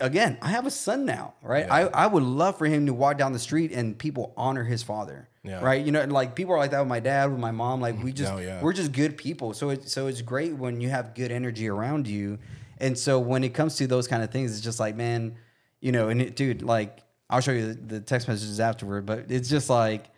again, 0.00 0.38
I 0.42 0.48
have 0.48 0.66
a 0.66 0.70
son 0.70 1.04
now, 1.04 1.34
right? 1.42 1.66
I, 1.70 1.82
I 1.82 2.06
would 2.06 2.22
love 2.22 2.58
for 2.58 2.66
him 2.66 2.86
to 2.86 2.94
walk 2.94 3.18
down 3.18 3.32
the 3.32 3.38
street 3.38 3.72
and 3.72 3.98
people 3.98 4.32
honor 4.36 4.64
his 4.64 4.82
father. 4.82 5.28
Yeah. 5.42 5.60
Right. 5.60 5.84
You 5.84 5.90
know, 5.90 6.00
and 6.02 6.12
like 6.12 6.34
people 6.34 6.54
are 6.54 6.58
like 6.58 6.72
that 6.72 6.80
with 6.80 6.88
my 6.88 7.00
dad, 7.00 7.30
with 7.30 7.40
my 7.40 7.50
mom. 7.50 7.80
Like 7.80 8.02
we 8.02 8.12
mm, 8.12 8.14
just 8.14 8.32
Oh, 8.32 8.38
yeah. 8.38 8.60
we're 8.62 8.74
just 8.74 8.92
good 8.92 9.16
people. 9.16 9.54
So 9.54 9.70
it's 9.70 9.90
so 9.90 10.06
it's 10.06 10.20
great 10.20 10.54
when 10.54 10.80
you 10.80 10.90
have 10.90 11.14
good 11.14 11.32
energy 11.32 11.68
around 11.68 12.06
you. 12.06 12.38
And 12.78 12.98
so 12.98 13.18
when 13.18 13.42
it 13.42 13.54
comes 13.54 13.76
to 13.76 13.86
those 13.86 14.06
kind 14.06 14.22
of 14.22 14.30
things, 14.30 14.52
it's 14.52 14.60
just 14.60 14.80
like, 14.80 14.96
man, 14.96 15.36
you 15.80 15.92
know, 15.92 16.10
and 16.10 16.20
it, 16.20 16.36
dude, 16.36 16.62
like 16.62 16.98
I'll 17.30 17.40
show 17.40 17.52
you 17.52 17.72
the, 17.72 17.98
the 17.98 18.00
text 18.00 18.28
messages 18.28 18.60
afterward, 18.60 19.06
but 19.06 19.30
it's 19.30 19.48
just 19.48 19.70
like 19.70 20.10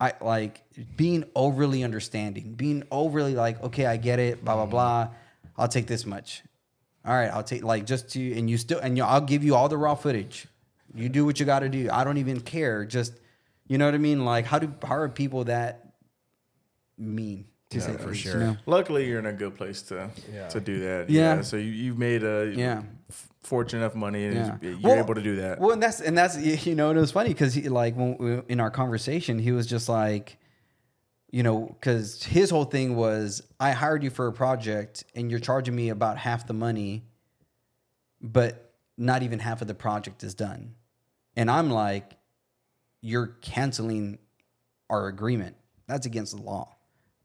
I 0.00 0.14
like 0.20 0.62
being 0.96 1.24
overly 1.36 1.84
understanding, 1.84 2.54
being 2.54 2.82
overly 2.90 3.34
like, 3.34 3.62
okay, 3.62 3.86
I 3.86 3.96
get 3.96 4.18
it, 4.18 4.44
blah 4.44 4.56
blah 4.56 4.66
mm. 4.66 4.70
blah. 4.70 5.08
I'll 5.56 5.68
take 5.68 5.86
this 5.86 6.04
much. 6.04 6.42
All 7.06 7.14
right, 7.14 7.30
I'll 7.30 7.42
take 7.42 7.62
like 7.62 7.84
just 7.86 8.10
to 8.12 8.32
and 8.38 8.48
you 8.48 8.56
still 8.56 8.78
and 8.78 8.96
you, 8.96 9.04
I'll 9.04 9.20
give 9.20 9.44
you 9.44 9.54
all 9.54 9.68
the 9.68 9.76
raw 9.76 9.94
footage. 9.94 10.46
You 10.94 11.08
do 11.08 11.24
what 11.26 11.38
you 11.40 11.46
got 11.46 11.60
to 11.60 11.68
do. 11.68 11.88
I 11.92 12.04
don't 12.04 12.16
even 12.18 12.40
care. 12.40 12.84
Just 12.84 13.12
you 13.66 13.76
know 13.78 13.84
what 13.86 13.94
I 13.94 13.98
mean? 13.98 14.24
Like 14.24 14.46
how 14.46 14.58
do 14.58 14.72
how 14.82 14.94
are 14.96 15.08
people 15.08 15.44
that 15.44 15.92
mean? 16.98 17.46
To 17.70 17.78
Yeah, 17.78 17.84
say 17.86 17.92
for 17.92 17.98
the 17.98 18.06
least, 18.08 18.22
sure. 18.22 18.32
You 18.40 18.46
know? 18.48 18.56
Luckily, 18.66 19.06
you're 19.08 19.18
in 19.18 19.26
a 19.26 19.32
good 19.32 19.56
place 19.56 19.82
to 19.82 20.10
Yeah. 20.32 20.48
to 20.48 20.60
do 20.60 20.80
that. 20.80 21.10
Yeah. 21.10 21.40
So 21.42 21.56
you, 21.56 21.70
you've 21.72 21.98
made 21.98 22.22
a 22.22 22.52
Yeah. 22.54 22.82
fortune 23.42 23.80
enough 23.80 23.94
money, 23.94 24.26
and 24.26 24.34
Yeah. 24.36 24.56
you're 24.62 24.78
Well- 24.80 24.98
able 24.98 25.14
to 25.14 25.22
do 25.22 25.36
that. 25.36 25.58
Well, 25.60 25.72
and 25.72 25.82
that's 25.82 26.00
and 26.00 26.16
that's 26.16 26.38
you 26.66 26.74
know, 26.74 26.90
and 26.90 26.98
it 26.98 27.00
was 27.00 27.10
funny 27.12 27.30
because 27.30 27.54
he 27.54 27.68
like 27.68 27.96
when 27.96 28.16
we, 28.18 28.40
in 28.48 28.60
our 28.60 28.70
conversation, 28.70 29.38
he 29.38 29.50
was 29.52 29.66
just 29.66 29.88
like, 29.88 30.38
you 31.34 31.42
know, 31.42 31.66
because 31.66 32.22
his 32.22 32.48
whole 32.48 32.64
thing 32.64 32.94
was, 32.94 33.42
I 33.58 33.72
hired 33.72 34.04
you 34.04 34.10
for 34.10 34.28
a 34.28 34.32
project, 34.32 35.02
and 35.16 35.32
you're 35.32 35.40
charging 35.40 35.74
me 35.74 35.88
about 35.88 36.16
half 36.16 36.46
the 36.46 36.52
money, 36.54 37.02
but 38.20 38.72
not 38.96 39.24
even 39.24 39.40
half 39.40 39.60
of 39.60 39.66
the 39.66 39.74
project 39.74 40.22
is 40.22 40.32
done, 40.32 40.76
and 41.34 41.50
I'm 41.50 41.72
like, 41.72 42.12
you're 43.00 43.36
canceling 43.42 44.20
our 44.88 45.08
agreement. 45.08 45.56
That's 45.88 46.06
against 46.06 46.36
the 46.36 46.40
law. 46.40 46.76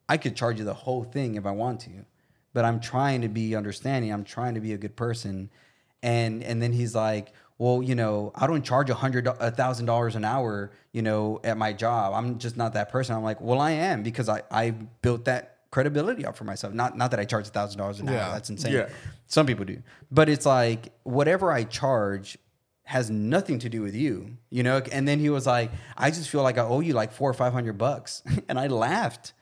I 0.10 0.18
could 0.18 0.36
charge 0.36 0.58
you 0.58 0.66
the 0.66 0.74
whole 0.74 1.04
thing 1.04 1.36
if 1.36 1.46
I 1.46 1.52
want 1.52 1.82
to, 1.82 2.04
but 2.52 2.66
I'm 2.66 2.80
trying 2.80 3.22
to 3.22 3.30
be 3.30 3.56
understanding. 3.56 4.12
I'm 4.12 4.24
trying 4.24 4.56
to 4.56 4.60
be 4.60 4.74
a 4.74 4.78
good 4.80 4.96
person. 4.96 5.52
And 6.02 6.42
and 6.44 6.60
then 6.60 6.74
he's 6.74 6.96
like, 6.96 7.32
well, 7.60 7.84
you 7.84 7.94
know, 7.94 8.32
I 8.34 8.48
don't 8.48 8.64
charge 8.64 8.90
a 8.90 8.96
hundred, 8.96 9.28
a 9.28 9.52
thousand 9.52 9.86
dollars 9.86 10.16
an 10.16 10.26
hour, 10.26 10.72
you 10.94 11.02
know, 11.04 11.40
at 11.44 11.58
my 11.58 11.74
job. 11.74 12.14
I'm 12.16 12.40
just 12.40 12.58
not 12.58 12.74
that 12.74 12.90
person. 12.90 13.16
I'm 13.16 13.22
like, 13.24 13.40
well, 13.42 13.60
I 13.62 13.72
am 13.72 14.02
because 14.02 14.28
I, 14.30 14.42
I 14.50 14.72
built 14.72 15.26
that 15.26 15.58
credibility 15.70 16.26
up 16.26 16.36
for 16.36 16.46
myself. 16.46 16.74
Not, 16.74 16.98
not 16.98 17.12
that 17.12 17.20
I 17.20 17.26
charge 17.26 17.48
a 17.48 17.52
thousand 17.52 17.78
dollars 17.78 18.00
an 18.00 18.08
Yeah. 18.08 18.26
hour. 18.28 18.34
That's 18.34 18.50
insane. 18.50 18.74
Yeah. 18.74 18.90
Some 19.28 19.46
people 19.46 19.66
do, 19.66 19.84
but 20.10 20.28
it's 20.30 20.46
like 20.46 20.92
whatever 21.04 21.52
I 21.52 21.66
charge 21.66 22.38
has 22.84 23.12
nothing 23.12 23.60
to 23.60 23.70
do 23.70 23.84
with 23.84 23.94
you, 23.94 24.38
you 24.50 24.64
know. 24.64 24.82
And 24.92 25.08
then 25.08 25.20
he 25.20 25.30
was 25.30 25.46
like, 25.46 25.70
I 25.96 26.10
just 26.10 26.28
feel 26.30 26.42
like 26.42 26.58
I 26.58 26.64
owe 26.64 26.80
you 26.80 26.94
like 26.94 27.12
four 27.12 27.30
or 27.30 27.34
five 27.36 27.54
hundred 27.54 27.78
bucks, 27.78 28.24
and 28.50 28.58
I 28.60 28.66
laughed. 28.68 29.34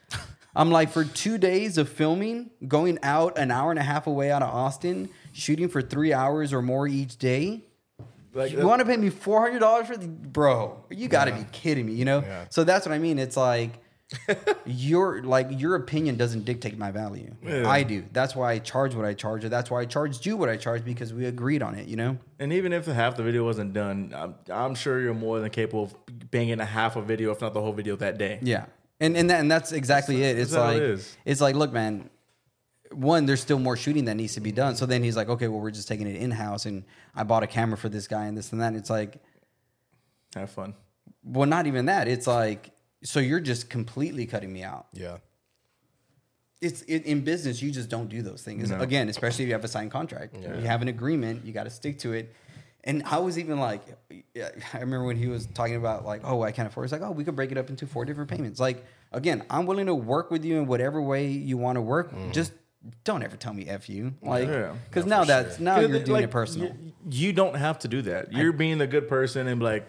I'm 0.56 0.72
like, 0.72 0.90
for 0.90 1.06
two 1.06 1.38
days 1.38 1.78
of 1.78 1.88
filming, 1.88 2.50
going 2.68 2.98
out 3.04 3.38
an 3.38 3.52
hour 3.52 3.70
and 3.70 3.80
a 3.80 3.84
half 3.84 4.08
away 4.08 4.32
out 4.32 4.42
of 4.42 4.50
Austin, 4.50 5.08
shooting 5.32 5.70
for 5.70 5.84
three 5.84 6.12
hours 6.14 6.52
or 6.52 6.64
more 6.64 6.88
each 6.88 7.18
day. 7.18 7.64
Like, 8.38 8.52
You 8.52 8.66
want 8.66 8.80
to 8.80 8.86
uh, 8.86 8.90
pay 8.90 8.98
me 8.98 9.10
four 9.10 9.42
hundred 9.42 9.60
dollars 9.60 9.88
for 9.88 9.98
the 9.98 10.08
bro? 10.08 10.84
You 10.90 11.08
got 11.08 11.26
to 11.26 11.34
be 11.34 11.46
kidding 11.52 11.86
me, 11.86 11.94
you 11.94 12.06
know? 12.06 12.22
Yeah. 12.22 12.46
So 12.50 12.64
that's 12.64 12.86
what 12.86 12.94
I 12.94 13.00
mean. 13.00 13.20
It's 13.20 13.36
like 13.36 13.80
your 14.66 15.22
like 15.24 15.48
your 15.52 15.76
opinion 15.76 16.16
doesn't 16.16 16.46
dictate 16.46 16.78
my 16.78 16.92
value. 16.92 17.34
Yeah. 17.44 17.68
I 17.68 17.84
do. 17.84 18.06
That's 18.14 18.36
why 18.36 18.54
I 18.54 18.60
charge 18.60 18.96
what 18.96 19.06
I 19.06 19.14
charge. 19.14 19.44
Or 19.44 19.50
that's 19.50 19.70
why 19.70 19.82
I 19.82 19.86
charged 19.86 20.26
you 20.26 20.38
what 20.38 20.50
I 20.50 20.56
charge 20.56 20.86
because 20.86 21.14
we 21.14 21.26
agreed 21.26 21.62
on 21.62 21.76
it. 21.76 21.88
You 21.88 21.98
know? 21.98 22.18
And 22.40 22.54
even 22.54 22.74
if 22.74 22.86
half 22.86 23.18
the 23.18 23.24
video 23.24 23.44
wasn't 23.44 23.74
done, 23.74 24.14
I'm, 24.16 24.36
I'm 24.50 24.76
sure 24.76 25.02
you're 25.02 25.14
more 25.14 25.40
than 25.40 25.50
capable 25.50 25.84
of 25.86 25.96
banging 26.32 26.60
a 26.60 26.66
half 26.66 26.96
a 26.96 27.02
video, 27.02 27.32
if 27.32 27.42
not 27.42 27.54
the 27.54 27.62
whole 27.62 27.74
video 27.74 27.96
that 27.98 28.18
day. 28.18 28.40
Yeah. 28.42 28.66
And 29.00 29.18
and 29.18 29.30
that, 29.30 29.40
and 29.42 29.52
that's 29.52 29.72
exactly 29.72 30.24
it. 30.24 30.40
It's 30.40 30.54
like 30.54 30.78
it 30.78 31.18
it's 31.26 31.42
like 31.42 31.56
look, 31.56 31.72
man. 31.72 32.10
One, 32.92 33.26
there's 33.26 33.42
still 33.42 33.60
more 33.60 33.76
shooting 33.76 34.06
that 34.06 34.16
needs 34.16 34.34
to 34.36 34.42
be 34.42 34.52
done. 34.52 34.76
So 34.76 34.86
then 34.86 35.04
he's 35.04 35.16
like, 35.18 35.30
okay, 35.30 35.48
well, 35.48 35.60
we're 35.60 35.72
just 35.72 35.88
taking 35.88 36.08
it 36.08 36.16
in 36.16 36.32
house, 36.32 36.66
and 36.66 36.84
I 37.16 37.24
bought 37.24 37.44
a 37.44 37.48
camera 37.48 37.78
for 37.78 37.90
this 37.90 38.08
guy 38.08 38.26
and 38.26 38.38
this 38.38 38.52
and 38.52 38.62
that. 38.62 38.68
And 38.68 38.78
it's 38.78 38.90
like, 38.90 39.22
Have 40.36 40.50
fun. 40.50 40.74
well, 41.24 41.48
not 41.48 41.68
even 41.68 41.86
that. 41.86 42.08
It's 42.08 42.28
like, 42.28 42.72
so 43.04 43.20
you're 43.20 43.40
just 43.40 43.70
completely 43.70 44.26
cutting 44.26 44.52
me 44.52 44.64
out. 44.64 44.88
Yeah. 44.94 45.18
it's 46.62 46.82
it, 46.84 47.06
in 47.06 47.22
business 47.22 47.62
you 47.62 47.72
just 47.72 47.90
don't 47.90 48.10
do 48.10 48.22
those 48.24 48.42
things 48.42 48.72
again 48.72 49.10
especially 49.10 49.44
if 49.46 49.48
you 49.48 49.54
have 49.54 49.64
a 49.64 49.68
signed 49.68 49.92
contract 49.92 50.36
you 50.36 50.66
have 50.66 50.82
an 50.82 50.88
agreement 50.88 51.46
you 51.46 51.54
got 51.54 51.66
to 51.66 51.70
stick 51.70 52.00
to 52.00 52.14
it 52.14 52.34
and 52.84 53.04
i 53.06 53.20
was 53.20 53.38
even 53.38 53.60
like 53.60 53.84
i 54.74 54.80
remember 54.80 55.06
when 55.06 55.18
he 55.18 55.28
was 55.28 55.46
talking 55.54 55.76
about 55.76 56.04
like 56.04 56.22
oh 56.24 56.42
i 56.42 56.52
can't 56.52 56.68
afford 56.68 56.84
it. 56.84 56.86
it's 56.86 56.94
like 57.00 57.08
oh 57.08 57.12
we 57.12 57.24
could 57.24 57.36
break 57.36 57.52
it 57.52 57.60
up 57.60 57.70
into 57.70 57.86
four 57.86 58.06
different 58.06 58.28
payments 58.28 58.60
like 58.60 58.84
again 59.12 59.44
i'm 59.52 59.68
willing 59.68 59.86
to 59.86 59.94
work 59.94 60.32
with 60.32 60.44
you 60.44 60.58
in 60.58 60.66
whatever 60.66 61.00
way 61.00 61.28
you 61.28 61.58
want 61.58 61.76
to 61.76 61.82
work 61.82 62.12
mm. 62.12 62.34
just 62.34 62.52
don't 63.04 63.24
ever 63.24 63.36
tell 63.36 63.54
me 63.54 63.68
f 63.68 63.90
you 63.90 64.14
like 64.22 64.48
Yeah. 64.48 64.74
because 64.90 65.06
now 65.06 65.24
that's 65.24 65.60
now 65.60 65.80
you're 65.80 65.90
doing 66.00 66.08
Like, 66.08 66.24
it 66.26 66.32
personal 66.32 66.70
You, 66.70 66.94
you 67.28 67.34
don't 67.34 67.56
have 67.56 67.80
to 67.80 67.88
do 67.88 68.02
that. 68.04 68.32
You're 68.32 68.54
being 68.54 68.80
a 68.82 68.88
good 68.88 69.08
person 69.08 69.48
and 69.48 69.62
like, 69.62 69.86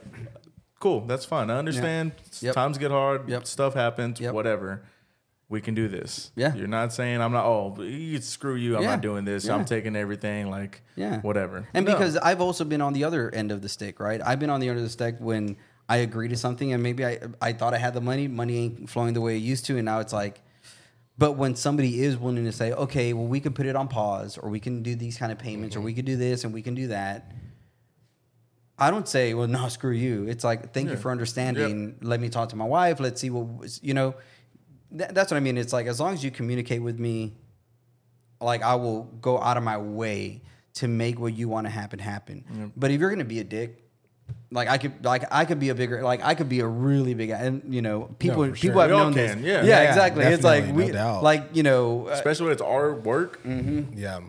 cool, 0.81 1.01
that's 1.03 1.25
fine. 1.25 1.51
I 1.51 1.59
understand. 1.59 2.13
Yep. 2.41 2.55
Times 2.55 2.79
get 2.79 2.91
hard. 2.91 3.29
Yep. 3.29 3.47
Stuff 3.47 3.75
happens. 3.75 4.21
Yep. 4.21 4.33
Whatever. 4.35 4.83
We 5.51 5.61
can 5.61 5.75
do 5.75 5.89
this. 5.89 6.31
Yeah. 6.37 6.55
You're 6.55 6.67
not 6.67 6.93
saying 6.93 7.21
I'm 7.21 7.33
not. 7.33 7.47
Oh, 7.47 7.75
screw 8.21 8.55
you. 8.55 8.77
I'm 8.77 8.83
Yeah. 8.83 8.91
not 8.91 9.01
doing 9.01 9.25
this. 9.25 9.47
Yeah. 9.47 9.55
I'm 9.55 9.65
taking 9.65 9.97
everything. 9.97 10.51
Like, 10.51 10.83
Yeah. 10.97 11.21
whatever. 11.21 11.67
And 11.75 11.87
No. 11.87 11.93
because 11.93 12.17
I've 12.19 12.41
also 12.41 12.65
been 12.65 12.81
on 12.83 12.93
the 12.93 13.05
other 13.05 13.31
end 13.35 13.51
of 13.53 13.63
the 13.63 13.69
stick, 13.69 13.99
right? 14.01 14.21
I've 14.25 14.39
been 14.41 14.51
on 14.51 14.61
the 14.61 14.69
end 14.69 14.79
of 14.79 14.85
the 14.85 14.91
stick 14.91 15.17
when 15.21 15.57
I 15.89 15.99
agree 15.99 16.29
to 16.29 16.37
something 16.37 16.73
and 16.73 16.83
maybe 16.83 17.05
I 17.07 17.19
I 17.41 17.53
thought 17.55 17.73
I 17.75 17.79
had 17.79 17.95
the 17.95 18.01
money, 18.03 18.29
money 18.29 18.59
ain't 18.59 18.91
flowing 18.91 19.15
the 19.15 19.21
way 19.23 19.37
it 19.37 19.43
used 19.43 19.65
to, 19.67 19.77
and 19.77 19.85
now 19.87 20.01
it's 20.01 20.13
like 20.13 20.41
but 21.19 21.33
when 21.33 21.57
somebody 21.57 22.01
is 22.01 22.17
willing 22.17 22.45
to 22.45 22.53
say, 22.53 22.73
okay, 22.73 23.13
well, 23.13 23.27
we 23.27 23.41
can 23.41 23.53
put 23.53 23.67
it 23.67 23.77
on 23.77 23.89
pause, 23.89 24.39
or 24.39 24.49
we 24.49 24.61
can 24.61 24.83
do 24.83 24.95
these 24.95 25.19
kind 25.19 25.33
of 25.33 25.39
payments, 25.39 25.75
or 25.75 25.81
mm-hmm. 25.81 25.87
we 25.87 25.95
can 25.95 26.05
do 26.05 26.17
this 26.17 26.45
and 26.45 26.55
we 26.55 26.63
can 26.63 26.75
do 26.75 26.89
that. 26.89 27.33
I 28.79 28.91
don't 28.91 29.09
say, 29.09 29.35
well, 29.35 29.49
no, 29.59 29.69
screw 29.69 29.93
you. 29.93 30.27
It's 30.29 30.45
like, 30.45 30.73
thank 30.73 30.89
you 30.89 30.97
for 30.97 31.11
understanding. 31.11 31.97
Let 32.01 32.21
me 32.21 32.29
talk 32.29 32.51
to 32.51 32.57
my 32.57 32.65
wife. 32.65 33.01
Let's 33.01 33.21
see 33.21 33.31
what, 33.31 33.79
you 33.83 33.95
know, 33.95 34.15
Th- 34.97 35.11
that's 35.11 35.31
what 35.31 35.37
I 35.37 35.41
mean. 35.41 35.59
It's 35.59 35.73
like, 35.73 35.87
as 35.87 36.01
long 36.01 36.15
as 36.15 36.25
you 36.25 36.31
communicate 36.31 36.83
with 36.83 36.99
me, 36.99 37.35
like 38.41 38.63
I 38.63 38.77
will 38.77 39.05
go 39.21 39.41
out 39.41 39.57
of 39.57 39.63
my 39.63 39.77
way 39.77 40.43
to 40.75 40.89
make 40.89 41.19
what 41.19 41.35
you 41.35 41.49
want 41.49 41.67
to 41.67 41.71
happen 41.71 41.99
happen. 41.99 42.73
But 42.77 42.91
if 42.91 43.01
you're 43.01 43.11
gonna 43.11 43.25
be 43.25 43.41
a 43.41 43.45
dick, 43.45 43.88
like 44.51 44.69
I 44.69 44.79
could, 44.79 45.05
like 45.05 45.25
I 45.31 45.45
could 45.45 45.59
be 45.61 45.69
a 45.69 45.75
bigger, 45.75 46.03
like 46.03 46.23
I 46.25 46.35
could 46.35 46.49
be 46.49 46.61
a 46.61 46.67
really 46.67 47.15
big, 47.15 47.31
and 47.31 47.63
you 47.75 47.83
know, 47.83 48.15
people, 48.19 48.45
for 48.47 48.53
people 48.53 48.81
sure. 48.81 48.81
have 48.83 48.91
We 48.91 48.97
all 48.97 49.05
known 49.05 49.15
can, 49.15 49.43
this. 49.43 49.47
yeah. 49.47 49.63
yeah, 49.63 49.83
Yeah, 49.83 49.89
exactly. 49.89 50.25
It's 50.25 50.43
like 50.43 50.63
definitely, 50.65 50.85
we, 50.85 50.89
no 50.89 50.95
doubt. 50.95 51.23
like 51.23 51.49
you 51.53 51.63
know, 51.63 52.09
uh, 52.09 52.13
especially 52.13 52.45
when 52.45 52.53
it's 52.53 52.63
our 52.63 52.95
work. 52.95 53.41
Yeah. 53.45 54.21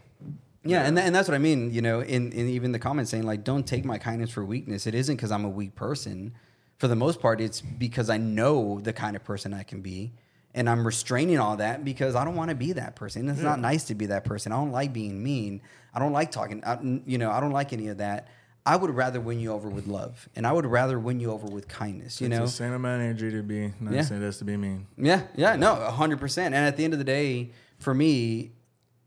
yeah, 0.66 0.86
and, 0.86 0.98
tha- 0.98 1.02
and 1.04 1.16
that's 1.16 1.28
what 1.28 1.36
I 1.36 1.40
mean. 1.40 1.74
You 1.74 1.82
know, 1.82 2.02
in, 2.02 2.32
in 2.34 2.48
even 2.50 2.72
the 2.74 2.80
comments 2.80 3.12
saying 3.12 3.24
like, 3.24 3.44
don't 3.44 3.66
take 3.66 3.86
my 3.86 3.98
kindness 3.98 4.30
for 4.30 4.44
weakness. 4.44 4.86
It 4.88 4.94
isn't 4.96 5.16
because 5.16 5.32
I'm 5.32 5.46
a 5.46 5.50
weak 5.50 5.76
person. 5.76 6.34
For 6.78 6.88
the 6.88 6.96
most 6.96 7.20
part, 7.22 7.41
it's 7.41 7.60
because 7.62 8.10
I 8.10 8.18
know 8.18 8.80
the 8.82 8.94
kind 8.94 9.16
of 9.16 9.24
person 9.26 9.54
I 9.54 9.64
can 9.64 9.82
be, 9.82 10.14
and 10.54 10.70
I'm 10.70 10.86
restraining 10.86 11.38
all 11.40 11.58
that 11.58 11.84
because 11.84 12.16
I 12.16 12.24
don't 12.26 12.36
want 12.36 12.50
to 12.50 12.56
be 12.56 12.74
that 12.74 12.96
person. 12.96 13.28
It's 13.30 13.41
not 13.41 13.60
nice 13.60 13.86
to 13.86 13.96
be 13.96 14.06
that 14.08 14.24
person. 14.26 14.52
I 14.52 14.56
don't 14.58 14.72
like 14.72 14.91
being 14.94 15.22
mean. 15.24 15.62
I 15.94 16.00
don't 16.00 16.14
like 16.14 16.32
talking. 16.32 16.64
I, 16.66 16.78
you 17.06 17.18
know, 17.18 17.32
I 17.32 17.40
don't 17.40 17.52
like 17.52 17.74
any 17.74 17.88
of 17.88 17.98
that. 17.98 18.28
I 18.65 18.76
would 18.76 18.91
rather 18.91 19.19
win 19.19 19.40
you 19.40 19.52
over 19.52 19.69
with 19.69 19.88
love, 19.88 20.27
and 20.36 20.45
I 20.45 20.52
would 20.52 20.65
rather 20.65 20.99
win 20.99 21.19
you 21.19 21.31
over 21.31 21.48
with 21.48 21.68
kindness. 21.68 22.19
You 22.22 22.27
it's 22.27 22.38
know, 22.38 22.45
the 22.45 22.52
same 22.52 22.73
amount 22.73 23.02
of 23.02 23.07
energy 23.07 23.31
to 23.31 23.41
be 23.41 23.73
nice 23.80 24.11
Yeah. 24.11 24.18
it 24.18 24.23
is 24.23 24.38
to 24.40 24.45
be 24.45 24.57
mean. 24.57 24.86
yeah, 24.98 25.23
yeah, 25.36 25.56
no, 25.56 25.76
hundred 25.76 26.19
percent. 26.19 26.53
And 26.53 26.65
at 26.65 26.77
the 26.77 26.84
end 26.84 26.94
of 26.94 26.99
the 26.99 27.06
day, 27.06 27.52
for 27.80 27.94
me, 27.94 28.52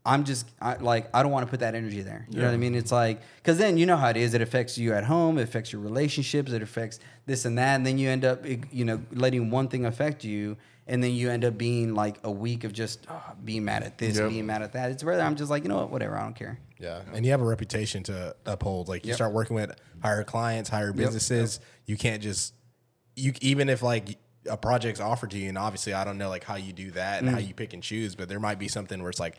I'm 0.05 0.25
just 0.25 0.49
I, 0.61 0.75
like 0.75 1.09
I 1.13 1.23
don't 1.23 1.31
want 1.31 1.45
to 1.45 1.49
put 1.49 1.61
that 1.61 1.75
energy 1.75 2.01
there. 2.01 2.25
You 2.29 2.39
know 2.39 2.47
what 2.47 2.53
I 2.53 2.57
mean? 2.57 2.75
It's 2.75 2.91
like 2.91 3.21
because 3.37 3.57
then 3.57 3.77
you 3.77 3.85
know 3.85 3.95
how 3.95 4.09
it 4.09 4.17
is. 4.17 4.33
It 4.33 4.41
affects 4.41 4.77
you 4.77 4.93
at 4.93 5.05
home. 5.05 5.37
It 5.37 5.43
affects 5.43 5.71
your 5.71 5.81
relationships. 5.81 6.51
It 6.51 6.61
affects 6.61 6.99
this 7.25 7.45
and 7.45 7.57
that. 7.57 7.75
And 7.75 7.85
then 7.85 7.97
you 7.97 8.09
end 8.09 8.25
up 8.25 8.45
you 8.45 8.83
know 8.83 9.01
letting 9.13 9.49
one 9.49 9.69
thing 9.69 9.85
affect 9.85 10.25
you, 10.25 10.57
and 10.87 11.03
then 11.03 11.11
you 11.11 11.29
end 11.29 11.45
up 11.45 11.57
being 11.57 11.93
like 11.95 12.17
a 12.23 12.31
week 12.31 12.63
of 12.63 12.73
just 12.73 13.05
oh, 13.09 13.21
being 13.43 13.63
mad 13.65 13.83
at 13.83 13.97
this, 13.97 14.17
Yep. 14.17 14.29
being 14.29 14.45
mad 14.45 14.61
at 14.61 14.73
that. 14.73 14.91
It's 14.91 15.03
rather 15.03 15.23
I'm 15.23 15.35
just 15.35 15.49
like 15.49 15.63
you 15.63 15.69
know 15.69 15.77
what, 15.77 15.91
whatever. 15.91 16.17
I 16.17 16.21
don't 16.23 16.35
care. 16.35 16.59
Yeah, 16.79 17.01
and 17.13 17.25
you 17.25 17.31
have 17.31 17.41
a 17.41 17.45
reputation 17.45 18.03
to 18.03 18.35
uphold. 18.45 18.89
Like 18.89 19.05
you 19.05 19.09
Yep. 19.09 19.15
start 19.15 19.33
working 19.33 19.55
with 19.55 19.71
higher 20.01 20.23
clients, 20.23 20.69
higher 20.69 20.91
businesses. 20.93 21.59
You 21.85 21.95
can't 21.97 22.21
just 22.21 22.53
you 23.15 23.33
even 23.41 23.69
if 23.69 23.81
like 23.81 24.17
a 24.49 24.57
project's 24.57 24.99
offered 24.99 25.31
to 25.31 25.37
you, 25.37 25.47
and 25.49 25.57
obviously 25.57 25.93
I 25.93 26.03
don't 26.03 26.17
know 26.17 26.29
like 26.29 26.43
how 26.43 26.55
you 26.55 26.73
do 26.73 26.91
that 26.91 27.21
and 27.21 27.29
how 27.29 27.37
Mm. 27.37 27.47
you 27.47 27.53
pick 27.53 27.73
and 27.73 27.81
choose, 27.81 28.15
but 28.15 28.27
there 28.27 28.39
might 28.41 28.59
be 28.59 28.67
something 28.67 28.99
where 29.01 29.09
it's 29.09 29.19
like 29.19 29.35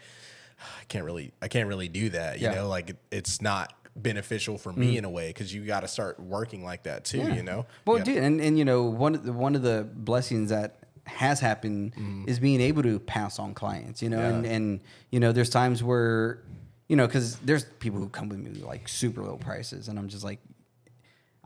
I 0.81 0.85
can't 0.89 1.05
really 1.05 1.33
I 1.43 1.49
can't 1.49 1.69
really 1.69 1.89
do 1.89 2.09
that. 2.11 2.39
You 2.39 2.45
Yeah. 2.47 2.53
Mm. 2.53 2.57
know, 2.57 2.69
like 2.69 2.91
it, 2.91 2.97
it's 3.11 3.43
not 3.43 3.75
beneficial 3.97 4.57
for 4.59 4.73
me 4.73 4.97
in 4.97 5.05
a 5.05 5.11
way 5.11 5.29
because 5.29 5.53
you 5.55 5.65
got 5.67 5.81
to 5.81 5.89
start 5.89 6.19
working 6.19 6.65
like 6.65 6.85
that 6.85 7.05
too. 7.05 7.19
You 7.35 7.43
know, 7.43 7.67
Well, 7.87 7.99
Yeah. 7.99 8.05
dude, 8.05 8.17
and, 8.19 8.41
and 8.41 8.59
you 8.59 8.65
know 8.65 8.85
one 8.85 9.15
of 9.15 9.25
the 9.25 9.33
one 9.33 9.55
of 9.55 9.63
the 9.63 9.87
blessings 9.95 10.49
that 10.51 10.79
has 11.07 11.41
happened 11.41 11.95
mm. 11.95 12.29
is 12.29 12.39
being 12.39 12.61
able 12.61 12.83
to 12.83 12.99
pass 12.99 13.39
on 13.39 13.55
clients. 13.55 14.03
You 14.03 14.11
know, 14.11 14.21
and 14.21 14.45
Yeah. 14.45 14.53
and 14.53 14.81
you 15.11 15.21
know 15.21 15.33
there's 15.33 15.51
times 15.51 15.83
where 15.83 16.43
you 16.89 16.97
know 16.97 17.07
because 17.07 17.37
there's 17.39 17.65
people 17.65 17.99
who 18.01 18.09
come 18.09 18.29
with 18.29 18.39
me 18.39 18.51
with 18.51 18.63
like 18.63 18.89
super 18.89 19.23
low 19.23 19.37
prices, 19.37 19.89
and 19.89 19.99
I'm 19.99 20.09
just 20.09 20.25
like. 20.25 20.41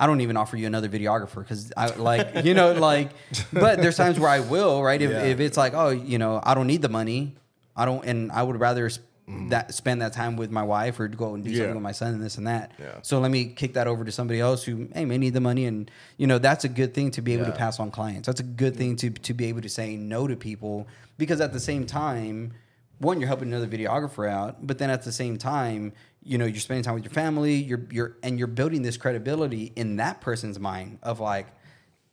I 0.01 0.07
don't 0.07 0.21
even 0.21 0.37
offer 0.37 0.57
you 0.57 0.69
another 0.69 0.89
videographer 0.89 1.41
because 1.41 1.73
I 1.77 1.89
like 1.97 2.45
you 2.45 2.55
know 2.55 2.73
like, 2.73 3.11
but 3.53 3.81
there's 3.83 3.97
times 3.97 4.17
where 4.21 4.31
I 4.31 4.39
will 4.39 4.81
right 4.81 5.03
if, 5.03 5.11
Yeah. 5.11 5.23
if 5.25 5.41
it's 5.41 5.57
like 5.57 5.75
oh 5.75 5.89
you 5.89 6.19
know 6.19 6.41
I 6.41 6.55
don't 6.55 6.69
need 6.69 6.83
the 6.83 6.89
money 6.89 7.35
I 7.75 7.85
don't 7.85 8.05
and 8.05 8.31
I 8.31 8.45
would 8.45 8.61
rather 8.61 8.89
sp- 9.29 9.49
that 9.51 9.75
spend 9.75 10.03
that 10.03 10.13
time 10.13 10.37
with 10.37 10.51
my 10.51 10.63
wife 10.63 10.99
or 11.01 11.09
go 11.09 11.35
and 11.35 11.45
do 11.45 11.51
Yeah. 11.51 11.59
something 11.59 11.75
with 11.77 11.83
my 11.83 11.93
son 11.93 12.15
and 12.15 12.23
this 12.23 12.39
and 12.39 12.47
that 12.47 12.73
Yeah. 12.79 12.95
so 13.03 13.19
let 13.21 13.31
me 13.31 13.47
kick 13.47 13.75
that 13.75 13.87
over 13.87 14.05
to 14.05 14.13
somebody 14.13 14.41
else 14.41 14.65
who 14.65 14.89
hey 14.95 15.05
may 15.05 15.19
need 15.19 15.35
the 15.35 15.41
money 15.41 15.67
and 15.67 15.91
you 16.17 16.27
know 16.27 16.39
that's 16.39 16.65
a 16.65 16.69
good 16.69 16.95
thing 16.95 17.11
to 17.13 17.23
be 17.23 17.35
able 17.35 17.45
to 17.47 17.53
pass 17.53 17.79
on 17.81 17.91
clients. 17.91 18.27
That's 18.27 18.41
a 18.41 18.45
good 18.45 18.77
thing 18.77 18.97
to 18.97 19.11
to 19.11 19.35
be 19.35 19.47
able 19.47 19.61
to 19.63 19.69
say 19.69 19.97
no 19.97 20.27
to 20.27 20.37
people 20.37 20.87
because 21.19 21.41
at 21.41 21.53
the 21.53 21.61
same 21.61 21.87
time, 21.87 22.53
one 22.99 23.21
you're 23.21 23.29
helping 23.29 23.49
another 23.53 23.67
videographer 23.69 24.29
out, 24.29 24.67
but 24.67 24.79
then 24.79 24.91
at 24.91 25.03
the 25.05 25.13
same 25.13 25.37
time, 25.37 25.93
you 26.25 26.37
know 26.39 26.45
you're 26.47 26.61
spending 26.61 26.83
time 26.83 26.95
with 26.95 27.05
your 27.05 27.13
family. 27.13 27.55
You're 27.55 27.83
you're 27.91 28.17
and 28.23 28.39
you're 28.39 28.49
building 28.49 28.83
this 28.83 28.97
credibility 28.97 29.73
in 29.77 29.97
that 29.97 30.21
person's 30.21 30.59
mind 30.59 30.99
of 31.03 31.21
like, 31.21 31.47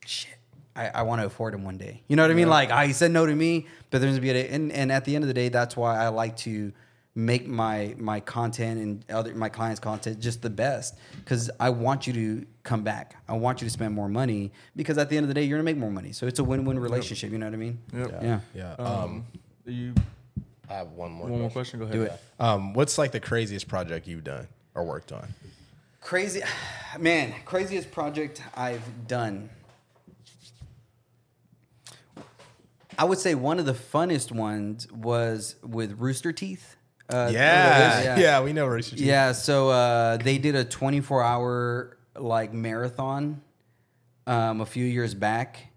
shit. 0.05 0.31
I, 0.77 0.89
I 0.89 1.01
want 1.03 1.21
to 1.21 1.25
afford 1.27 1.53
him 1.53 1.63
one 1.63 1.77
day. 1.77 2.03
You 2.09 2.17
know 2.17 2.23
what 2.23 2.31
I 2.31 2.33
mean? 2.33 2.49
Like 2.49 2.69
I 2.69 2.91
said 2.91 3.11
no 3.11 3.25
to 3.25 3.33
me, 3.33 3.65
but 3.91 4.01
there's 4.01 4.11
gonna 4.11 4.21
be 4.21 4.31
a 4.31 4.33
day. 4.33 4.49
And, 4.49 4.73
and 4.73 4.91
at 4.91 5.05
the 5.05 5.15
end 5.15 5.23
of 5.23 5.29
the 5.29 5.33
day, 5.33 5.47
that's 5.47 5.77
why 5.77 5.97
I 5.97 6.09
like 6.09 6.35
to 6.39 6.73
make 7.17 7.47
my 7.47 7.95
my 7.97 8.19
content 8.19 8.79
and 8.79 9.05
other 9.09 9.33
my 9.33 9.47
clients' 9.47 9.79
content 9.79 10.19
just 10.19 10.41
the 10.41 10.49
best 10.49 10.95
because 11.17 11.49
I 11.59 11.69
want 11.69 12.05
you 12.07 12.13
to 12.13 12.45
come 12.63 12.83
back. 12.83 13.15
I 13.27 13.33
want 13.33 13.61
you 13.61 13.67
to 13.67 13.71
spend 13.71 13.93
more 13.93 14.09
money 14.09 14.51
because 14.75 14.97
at 14.97 15.09
the 15.09 15.15
end 15.15 15.23
of 15.23 15.27
the 15.29 15.33
day, 15.33 15.43
you're 15.43 15.57
gonna 15.57 15.63
make 15.63 15.77
more 15.77 15.91
money. 15.91 16.11
So 16.11 16.27
it's 16.27 16.39
a 16.39 16.43
win-win 16.43 16.77
relationship. 16.77 17.31
You 17.31 17.37
know 17.37 17.45
what 17.45 17.53
I 17.53 17.57
mean? 17.57 17.79
Yep. 17.93 18.19
Yeah. 18.21 18.39
yeah. 18.53 18.73
Um, 18.73 18.85
Um, 18.87 19.25
you 19.65 19.93
I 20.69 20.73
have 20.73 20.91
one 20.91 21.11
more. 21.11 21.27
one 21.27 21.39
more 21.41 21.49
question. 21.49 21.79
question? 21.79 21.99
Go 21.99 22.03
ahead. 22.05 22.19
Do 22.19 22.43
it. 22.43 22.43
Um, 22.45 22.73
what's 22.73 22.97
like 22.97 23.11
the 23.11 23.19
craziest 23.19 23.67
project 23.67 24.07
you've 24.07 24.23
done 24.23 24.47
or 24.73 24.83
worked 24.83 25.11
on? 25.11 25.27
Crazy, 26.01 26.41
man. 26.99 27.33
Craziest 27.45 27.91
project 27.91 28.41
I've 28.55 29.07
done. 29.07 29.49
I 32.97 33.03
would 33.03 33.19
say 33.19 33.35
one 33.35 33.59
of 33.59 33.65
the 33.65 33.73
funnest 33.73 34.31
ones 34.31 34.89
was 34.91 35.55
with 35.63 35.99
Rooster 35.99 36.31
Teeth. 36.31 36.75
Uh, 37.09 37.29
Yeah, 37.31 38.01
yeah. 38.03 38.19
yeah, 38.19 38.41
we 38.43 38.53
know 38.53 38.65
Rooster 38.65 38.95
Teeth. 38.95 39.05
Yeah, 39.05 39.31
so 39.31 39.69
uh, 39.69 40.17
they 40.17 40.37
did 40.37 40.55
a 40.55 40.65
24 40.65 41.23
hour 41.23 41.97
like 42.17 42.53
marathon 42.53 43.41
um, 44.27 44.61
a 44.61 44.65
few 44.65 44.85
years 44.85 45.13
back, 45.13 45.67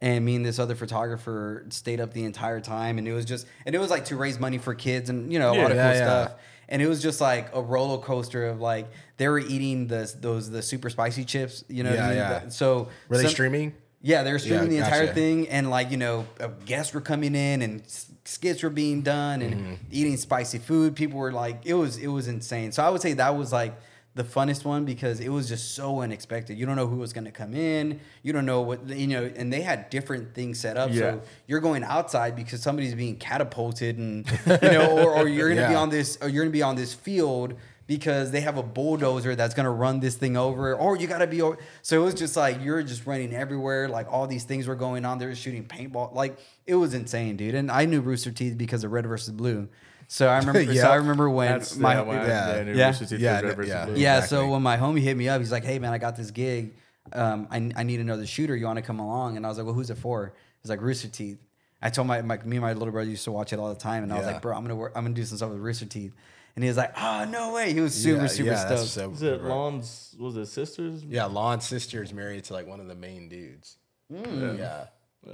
and 0.00 0.24
me 0.24 0.36
and 0.36 0.44
this 0.44 0.58
other 0.58 0.74
photographer 0.76 1.66
stayed 1.70 2.00
up 2.00 2.12
the 2.12 2.24
entire 2.24 2.60
time, 2.60 2.98
and 2.98 3.08
it 3.08 3.12
was 3.12 3.24
just 3.24 3.46
and 3.64 3.74
it 3.74 3.78
was 3.78 3.90
like 3.90 4.04
to 4.06 4.16
raise 4.16 4.38
money 4.38 4.58
for 4.58 4.74
kids 4.74 5.10
and 5.10 5.32
you 5.32 5.38
know 5.38 5.52
a 5.52 5.56
lot 5.60 5.70
of 5.70 5.76
Yeah, 5.76 5.90
cool 5.92 5.98
yeah. 6.00 6.24
stuff. 6.24 6.38
And 6.68 6.82
it 6.82 6.88
was 6.88 7.00
just 7.00 7.20
like 7.20 7.54
a 7.54 7.62
roller 7.62 7.98
coaster 7.98 8.46
of 8.46 8.60
like 8.60 8.88
they 9.16 9.28
were 9.28 9.38
eating 9.38 9.86
the 9.88 10.12
those 10.20 10.50
the 10.50 10.62
super 10.62 10.90
spicy 10.90 11.24
chips, 11.24 11.64
you 11.68 11.82
know. 11.82 11.90
what 11.90 11.98
I 11.98 12.02
Yeah, 12.02 12.08
mean? 12.08 12.18
yeah. 12.44 12.48
So 12.50 12.88
Were 13.08 13.16
they 13.16 13.24
some- 13.24 13.32
streaming? 13.32 13.74
yeah, 14.02 14.22
they 14.22 14.32
were 14.32 14.38
streaming 14.38 14.70
Yeah, 14.72 14.80
the 14.80 14.84
entire 14.84 15.02
gotcha. 15.06 15.14
thing, 15.14 15.48
and 15.48 15.70
like 15.70 15.90
you 15.90 15.96
know, 15.96 16.26
uh, 16.40 16.48
guests 16.64 16.92
were 16.94 17.00
coming 17.00 17.34
in, 17.34 17.62
and 17.62 17.80
s- 17.82 18.05
skits 18.26 18.62
were 18.62 18.70
being 18.70 19.02
done, 19.02 19.42
and 19.42 19.54
Mm-hmm. 19.56 19.74
eating 19.90 20.16
spicy 20.16 20.58
food. 20.58 20.94
People 20.96 21.18
were 21.18 21.32
like, 21.32 21.60
it 21.64 21.74
was 21.74 21.96
it 21.98 22.08
was 22.08 22.28
insane. 22.28 22.72
So 22.72 22.82
I 22.82 22.90
would 22.90 23.00
say 23.02 23.12
that 23.14 23.36
was 23.36 23.52
like 23.52 23.74
the 24.14 24.24
funnest 24.24 24.64
one 24.64 24.86
because 24.86 25.20
it 25.20 25.28
was 25.28 25.46
just 25.46 25.74
so 25.74 26.00
unexpected. 26.00 26.56
You 26.58 26.64
don't 26.64 26.76
know 26.76 26.86
who 26.86 26.96
was 26.96 27.12
going 27.12 27.26
to 27.26 27.30
come 27.30 27.52
in. 27.54 28.00
You 28.22 28.32
don't 28.32 28.46
know 28.46 28.62
what 28.62 28.88
you 28.88 29.06
know, 29.08 29.30
and 29.36 29.52
they 29.52 29.60
had 29.60 29.90
different 29.90 30.34
things 30.34 30.58
set 30.58 30.76
up. 30.78 30.88
Yeah. 30.90 30.98
So 30.98 31.22
you're 31.46 31.60
going 31.60 31.84
outside 31.84 32.34
because 32.34 32.62
somebody's 32.62 32.94
being 32.94 33.16
catapulted, 33.16 33.98
and 33.98 34.26
you 34.46 34.70
know, 34.70 34.98
or, 34.98 35.12
or 35.16 35.28
you're 35.28 35.48
going 35.48 35.60
to 35.62 35.68
be 35.68 35.74
on 35.74 35.90
this, 35.90 36.16
or 36.22 36.28
you're 36.28 36.44
going 36.44 36.52
to 36.52 36.56
be 36.58 36.62
on 36.62 36.76
this 36.76 36.94
field 36.94 37.54
because 37.86 38.30
they 38.30 38.40
have 38.40 38.56
a 38.56 38.62
bulldozer 38.62 39.34
that's 39.36 39.54
gonna 39.54 39.70
run 39.70 40.00
this 40.00 40.16
thing 40.16 40.36
over, 40.36 40.74
or 40.74 40.96
you 40.96 41.06
gotta 41.06 41.26
be. 41.26 41.40
o- 41.42 41.56
So 41.82 42.00
it 42.00 42.04
was 42.04 42.14
just 42.14 42.36
like 42.36 42.62
you're 42.62 42.82
just 42.82 43.06
running 43.06 43.32
everywhere. 43.34 43.88
Like 43.88 44.06
all 44.12 44.26
these 44.26 44.44
things 44.44 44.66
were 44.66 44.74
going 44.74 45.04
on. 45.04 45.18
They 45.18 45.26
were 45.26 45.34
shooting 45.34 45.64
paintball. 45.64 46.14
Like 46.14 46.38
it 46.66 46.74
was 46.74 46.94
insane, 46.94 47.36
dude. 47.36 47.54
And 47.54 47.70
I 47.70 47.84
knew 47.84 48.00
Rooster 48.00 48.30
Teeth 48.32 48.56
because 48.58 48.82
of 48.84 48.92
Red 48.92 49.06
versus 49.06 49.30
Blue. 49.32 49.68
So 50.08 50.28
I 50.28 50.38
remember. 50.38 50.64
So 50.74 50.88
I 50.88 50.96
remember 50.96 51.28
when 51.30 51.52
That's 51.52 51.76
my 51.76 51.94
yeah, 51.94 52.00
when 52.02 52.18
I- 52.18 52.26
yeah, 52.26 52.28
yeah, 52.56 52.62
yeah. 52.62 52.72
Yeah, 52.74 52.88
was 52.88 53.12
no- 53.42 53.48
Red 53.48 53.56
versus 53.56 53.68
yeah. 53.72 53.84
Blue. 53.86 53.94
yeah. 53.96 54.16
Exactly. 54.18 54.36
So 54.38 54.48
when 54.50 54.62
my 54.62 54.76
homie 54.76 55.00
hit 55.00 55.16
me 55.16 55.28
up, 55.28 55.40
he's 55.40 55.52
like, 55.52 55.64
"Hey 55.64 55.78
man, 55.78 55.92
I 55.92 55.98
got 55.98 56.16
this 56.16 56.30
gig. 56.30 56.74
Um, 57.12 57.46
I, 57.50 57.70
I 57.76 57.82
need 57.84 58.00
another 58.00 58.26
shooter. 58.26 58.56
You 58.56 58.66
want 58.66 58.78
to 58.78 58.82
come 58.82 58.98
along?" 58.98 59.36
And 59.36 59.46
I 59.46 59.48
was 59.48 59.58
like, 59.58 59.64
"Well, 59.66 59.74
who's 59.74 59.90
it 59.90 59.98
for?" 59.98 60.34
He's 60.62 60.70
like, 60.70 60.80
"Rooster 60.80 61.08
Teeth." 61.08 61.38
I 61.82 61.90
told 61.90 62.08
my, 62.08 62.22
my 62.22 62.38
me 62.38 62.56
and 62.56 62.62
my 62.64 62.72
little 62.72 62.90
brother 62.90 63.08
used 63.08 63.24
to 63.24 63.32
watch 63.32 63.52
it 63.52 63.58
all 63.60 63.68
the 63.68 63.78
time, 63.78 64.02
and 64.02 64.12
I 64.12 64.16
was 64.16 64.26
like, 64.26 64.42
"Bro, 64.42 64.56
I'm 64.56 64.62
gonna 64.62 64.74
work, 64.76 64.92
I'm 64.96 65.04
gonna 65.04 65.14
do 65.14 65.24
some 65.24 65.36
stuff 65.38 65.50
with 65.50 65.58
Rooster 65.60 65.86
Teeth." 65.86 66.12
And 66.56 66.64
he 66.64 66.68
was 66.68 66.76
like, 66.78 66.94
"Oh 66.98 67.26
no 67.30 67.52
way!" 67.52 67.72
He 67.74 67.80
was 67.80 67.94
super 67.94 68.22
Yeah, 68.22 68.26
super 68.28 68.48
yeah, 68.50 68.66
stoked. 68.66 68.88
so 68.90 69.08
Was 69.10 69.22
it 69.22 69.40
cool. 69.40 69.48
Lon's? 69.50 70.16
Was 70.18 70.36
it 70.38 70.46
sisters? 70.46 71.04
Yeah, 71.04 71.26
Lon's 71.26 71.66
sister 71.66 72.02
is 72.02 72.12
married 72.14 72.44
to 72.44 72.54
like 72.54 72.66
one 72.66 72.80
of 72.80 72.88
the 72.88 72.94
main 72.94 73.28
dudes. 73.28 73.76
Mm. 74.12 74.58
Yeah. 74.58 74.86
Yeah. 75.26 75.32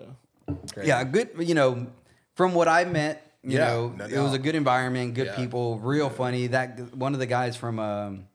Crazy. 0.73 0.89
yeah, 0.89 1.05
good. 1.05 1.31
You 1.39 1.55
know, 1.55 1.87
from 2.35 2.55
what 2.55 2.67
I 2.67 2.85
met, 2.85 3.35
you 3.45 3.57
Yeah, 3.59 3.69
know, 3.69 3.89
no 3.91 4.05
it 4.07 4.19
was 4.19 4.35
a 4.35 4.39
good 4.39 4.57
environment, 4.57 5.15
good 5.15 5.27
Yeah. 5.27 5.37
people, 5.37 5.79
real 5.79 6.11
funny. 6.11 6.49
That 6.49 6.97
one 6.97 7.15
of 7.15 7.21
the 7.21 7.27
guys 7.27 7.57
from 7.57 7.79
um, 7.79 8.27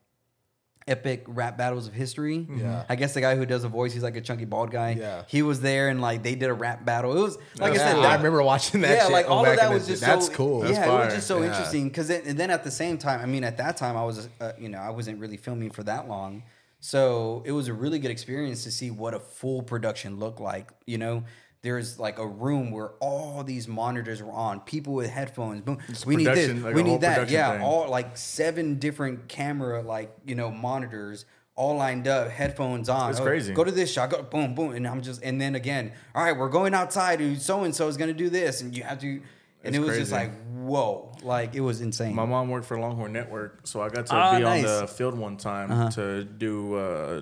Epic 0.88 1.24
Rap 1.28 1.58
Battles 1.58 1.88
of 1.88 1.94
History. 1.94 2.48
Yeah. 2.50 2.86
I 2.88 2.96
guess 2.96 3.14
the 3.14 3.22
guy 3.22 3.36
who 3.36 3.46
does 3.46 3.64
the 3.64 3.68
voice, 3.68 3.94
he's 3.94 4.04
like 4.04 4.16
a 4.16 4.22
chunky 4.22 4.46
bald 4.46 4.72
guy. 4.72 4.92
Yeah. 5.00 5.24
he 5.28 5.42
was 5.42 5.60
there, 5.62 5.90
and 5.90 6.02
like 6.02 6.24
they 6.24 6.36
did 6.36 6.50
a 6.50 6.54
rap 6.54 6.86
battle. 6.86 7.18
It 7.18 7.22
was 7.22 7.38
like 7.58 7.74
Yeah, 7.74 7.82
I 7.82 7.84
said, 7.92 7.98
I 7.98 8.02
that- 8.04 8.18
remember 8.18 8.42
watching 8.44 8.82
that. 8.82 8.90
yeah, 8.96 9.04
shit 9.04 9.12
like 9.12 9.30
all 9.30 9.46
of 9.46 9.56
that 9.58 9.72
was 9.72 9.88
just 9.88 10.02
that's 10.02 10.28
so, 10.28 10.34
cool. 10.34 10.64
Yeah, 10.66 10.72
That's 10.74 10.88
it 10.88 10.92
was 11.06 11.14
just 11.16 11.28
so 11.28 11.40
Yeah. 11.42 11.48
interesting 11.50 11.88
because 11.90 12.08
then, 12.08 12.22
and 12.26 12.38
then 12.40 12.50
at 12.50 12.64
the 12.64 12.72
same 12.72 12.98
time, 12.98 13.20
I 13.22 13.26
mean, 13.26 13.44
at 13.44 13.58
that 13.58 13.78
time, 13.78 13.98
I 13.98 14.04
was, 14.04 14.30
uh, 14.40 14.54
you 14.60 14.70
know, 14.70 14.80
I 14.80 14.90
wasn't 14.92 15.20
really 15.20 15.38
filming 15.38 15.72
for 15.72 15.84
that 15.84 16.08
long, 16.08 16.44
so 16.80 17.44
it 17.46 17.52
was 17.52 17.68
a 17.68 17.74
really 17.74 18.00
good 18.00 18.12
experience 18.12 18.64
to 18.64 18.72
see 18.72 18.92
what 18.92 19.14
a 19.14 19.20
full 19.20 19.64
production 19.64 20.18
looked 20.20 20.40
like. 20.40 20.70
You 20.86 20.98
know, 20.98 21.24
there's 21.62 22.00
like 22.00 22.20
a 22.20 22.28
room 22.28 22.72
where 22.72 22.92
all 23.00 23.44
these 23.44 23.68
monitors 23.68 24.22
were 24.22 24.32
on, 24.32 24.60
people 24.62 24.94
with 24.94 25.10
headphones. 25.10 25.62
Boom, 25.62 25.80
we 26.06 26.16
need 26.16 26.28
this, 26.28 26.62
like 26.64 26.76
we 26.76 26.84
need 26.84 27.02
that. 27.02 27.30
Yeah, 27.30 27.54
thing. 27.54 27.62
all 27.62 27.90
like 27.90 28.18
seven 28.18 28.76
different 28.80 29.28
camera, 29.28 29.82
like 29.82 30.16
you 30.26 30.36
know, 30.36 30.52
monitors. 30.52 31.26
All 31.60 31.76
lined 31.78 32.08
up, 32.08 32.30
headphones 32.30 32.88
on. 32.88 33.10
It's 33.10 33.20
Oh, 33.20 33.24
crazy. 33.24 33.52
Go 33.52 33.64
to 33.64 33.72
this 33.72 33.92
shot, 33.92 34.12
go 34.12 34.22
boom, 34.22 34.54
boom, 34.54 34.74
and 34.76 34.88
I'm 34.88 35.02
just, 35.02 35.24
and 35.24 35.42
then 35.42 35.56
again, 35.56 35.92
all 36.14 36.24
right, 36.24 36.38
we're 36.38 36.50
going 36.50 36.76
outside. 36.76 37.42
So 37.42 37.64
and 37.64 37.74
so 37.76 37.88
is 37.88 37.98
going 37.98 38.10
to 38.10 38.14
do 38.14 38.30
this, 38.30 38.62
and 38.62 38.78
you 38.78 38.84
have 38.84 39.00
to, 39.00 39.08
and 39.08 39.22
It's 39.64 39.76
it 39.76 39.80
was 39.80 39.98
just 39.98 40.12
like 40.12 40.34
whoa, 40.52 41.12
like 41.24 41.56
it 41.56 41.62
was 41.62 41.82
insane. 41.82 42.14
My 42.14 42.26
mom 42.26 42.50
worked 42.50 42.68
for 42.68 42.78
Longhorn 42.80 43.12
Network, 43.12 43.62
so 43.66 43.82
I 43.82 43.90
got 43.90 44.06
to 44.06 44.14
Ah, 44.16 44.38
be 44.38 44.44
nice. 44.44 44.66
on 44.68 44.82
the 44.82 44.88
field 44.88 45.18
one 45.18 45.36
time 45.38 45.72
Uh-huh. 45.72 45.90
to 45.90 46.24
do 46.26 46.76
uh, 46.76 46.78
uh, 46.80 47.22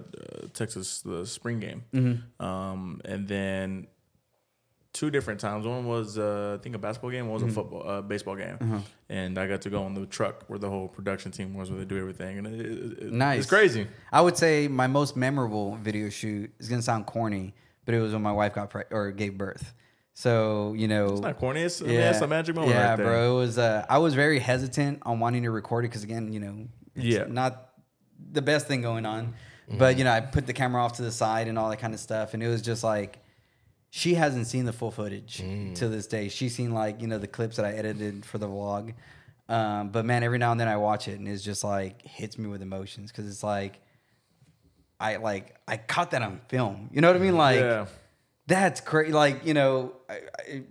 Texas 0.53 1.01
the 1.01 1.25
spring 1.25 1.61
game, 1.61 1.85
Mm-hmm. 1.93 2.45
um, 2.45 2.99
and 3.05 3.29
then 3.29 3.87
two 4.99 5.09
different 5.11 5.39
times. 5.39 5.65
One 5.67 5.85
was 5.85 6.17
uh, 6.17 6.57
I 6.57 6.63
think 6.63 6.73
a 6.75 6.79
basketball 6.79 7.11
game. 7.11 7.25
One 7.27 7.33
was 7.33 7.43
Mm-hmm. 7.43 7.51
a 7.51 7.53
football 7.53 7.83
uh, 7.91 8.01
baseball 8.01 8.35
game, 8.35 8.57
Uh-huh. 8.61 8.79
and 9.09 9.37
I 9.37 9.45
got 9.47 9.61
to 9.61 9.69
go 9.69 9.83
on 9.83 9.93
the 9.93 10.05
truck 10.17 10.35
where 10.47 10.57
the 10.59 10.69
whole 10.69 10.87
production 10.87 11.31
team 11.31 11.53
was, 11.53 11.69
where 11.69 11.79
they 11.79 11.85
do 11.85 11.99
everything, 11.99 12.37
and 12.39 12.47
it, 12.47 12.59
it, 12.65 13.03
it- 13.07 13.11
Nice. 13.11 13.39
It's 13.41 13.49
crazy. 13.49 13.87
I 14.11 14.21
would 14.21 14.37
say 14.37 14.67
my 14.67 14.87
most 14.87 15.15
memorable 15.15 15.75
video 15.75 16.09
shoot 16.09 16.51
is 16.59 16.69
gonna 16.69 16.81
sound 16.81 17.05
corny, 17.05 17.53
but 17.85 17.93
it 17.93 17.99
was 17.99 18.13
when 18.13 18.21
my 18.21 18.31
wife 18.31 18.53
got 18.53 18.69
pre- 18.69 18.89
or 18.91 19.11
gave 19.11 19.37
birth. 19.37 19.73
So 20.13 20.73
you 20.77 20.87
know, 20.87 21.07
It's 21.07 21.21
not 21.21 21.37
corny. 21.37 21.61
It's, 21.61 21.81
mean, 21.81 21.99
it's 21.99 22.21
a 22.21 22.27
magic 22.27 22.55
moment. 22.55 22.73
Yeah, 22.73 22.89
right 22.91 22.95
there. 22.95 23.05
bro. 23.05 23.33
It 23.35 23.39
was. 23.39 23.57
Uh, 23.57 23.85
I 23.89 23.97
was 23.97 24.13
very 24.13 24.39
hesitant 24.39 24.99
on 25.05 25.19
wanting 25.19 25.43
to 25.43 25.51
record 25.51 25.83
it 25.83 25.89
because 25.89 26.03
again, 26.03 26.31
you 26.31 26.39
know, 26.39 26.67
it's 26.95 27.05
Yeah. 27.05 27.25
not 27.27 27.71
the 28.31 28.41
best 28.41 28.65
thing 28.67 28.81
going 28.81 29.05
on. 29.05 29.33
But 29.67 29.97
you 29.97 30.03
know, 30.05 30.11
I 30.11 30.21
put 30.21 30.45
the 30.47 30.53
camera 30.53 30.81
off 30.83 30.93
to 30.97 31.01
the 31.01 31.11
side 31.11 31.47
and 31.49 31.57
all 31.59 31.69
that 31.69 31.79
kind 31.79 31.93
of 31.93 31.99
stuff, 31.99 32.33
and 32.33 32.41
it 32.41 32.47
was 32.47 32.61
just 32.61 32.83
like 32.83 33.19
she 33.97 34.15
hasn't 34.15 34.45
seen 34.45 34.65
the 34.65 34.73
full 34.73 34.91
footage 34.91 35.37
to 35.75 35.87
this 35.87 36.05
day. 36.05 36.27
She's 36.27 36.53
seen 36.53 36.73
like 36.73 36.99
you 36.99 37.07
know 37.07 37.17
the 37.17 37.27
clips 37.27 37.55
that 37.55 37.65
I 37.65 37.71
edited 37.71 38.25
for 38.25 38.37
the 38.37 38.45
vlog. 38.45 38.93
Um, 39.47 39.87
but 39.87 40.03
man, 40.03 40.21
every 40.21 40.37
now 40.37 40.51
and 40.51 40.59
then 40.59 40.67
I 40.67 40.75
watch 40.75 41.07
it 41.07 41.17
and 41.17 41.25
it's 41.29 41.41
just 41.41 41.63
like 41.63 42.01
hits 42.01 42.37
me 42.37 42.49
with 42.49 42.61
emotions 42.61 43.09
because 43.09 43.25
it's 43.25 43.41
like 43.41 43.79
I 44.99 45.15
like 45.15 45.55
I 45.65 45.77
caught 45.77 46.11
that 46.11 46.21
on 46.21 46.41
film. 46.49 46.89
You 46.91 46.99
know 46.99 47.07
what 47.07 47.15
I 47.15 47.19
mean? 47.19 47.37
Like 47.37 47.61
yeah. 47.61 47.85
That's 48.47 48.79
crazy. 48.79 49.11
Like 49.11 49.45
you 49.45 49.55
know, 49.55 49.93
I, 50.07 50.19
I, 50.39 50.63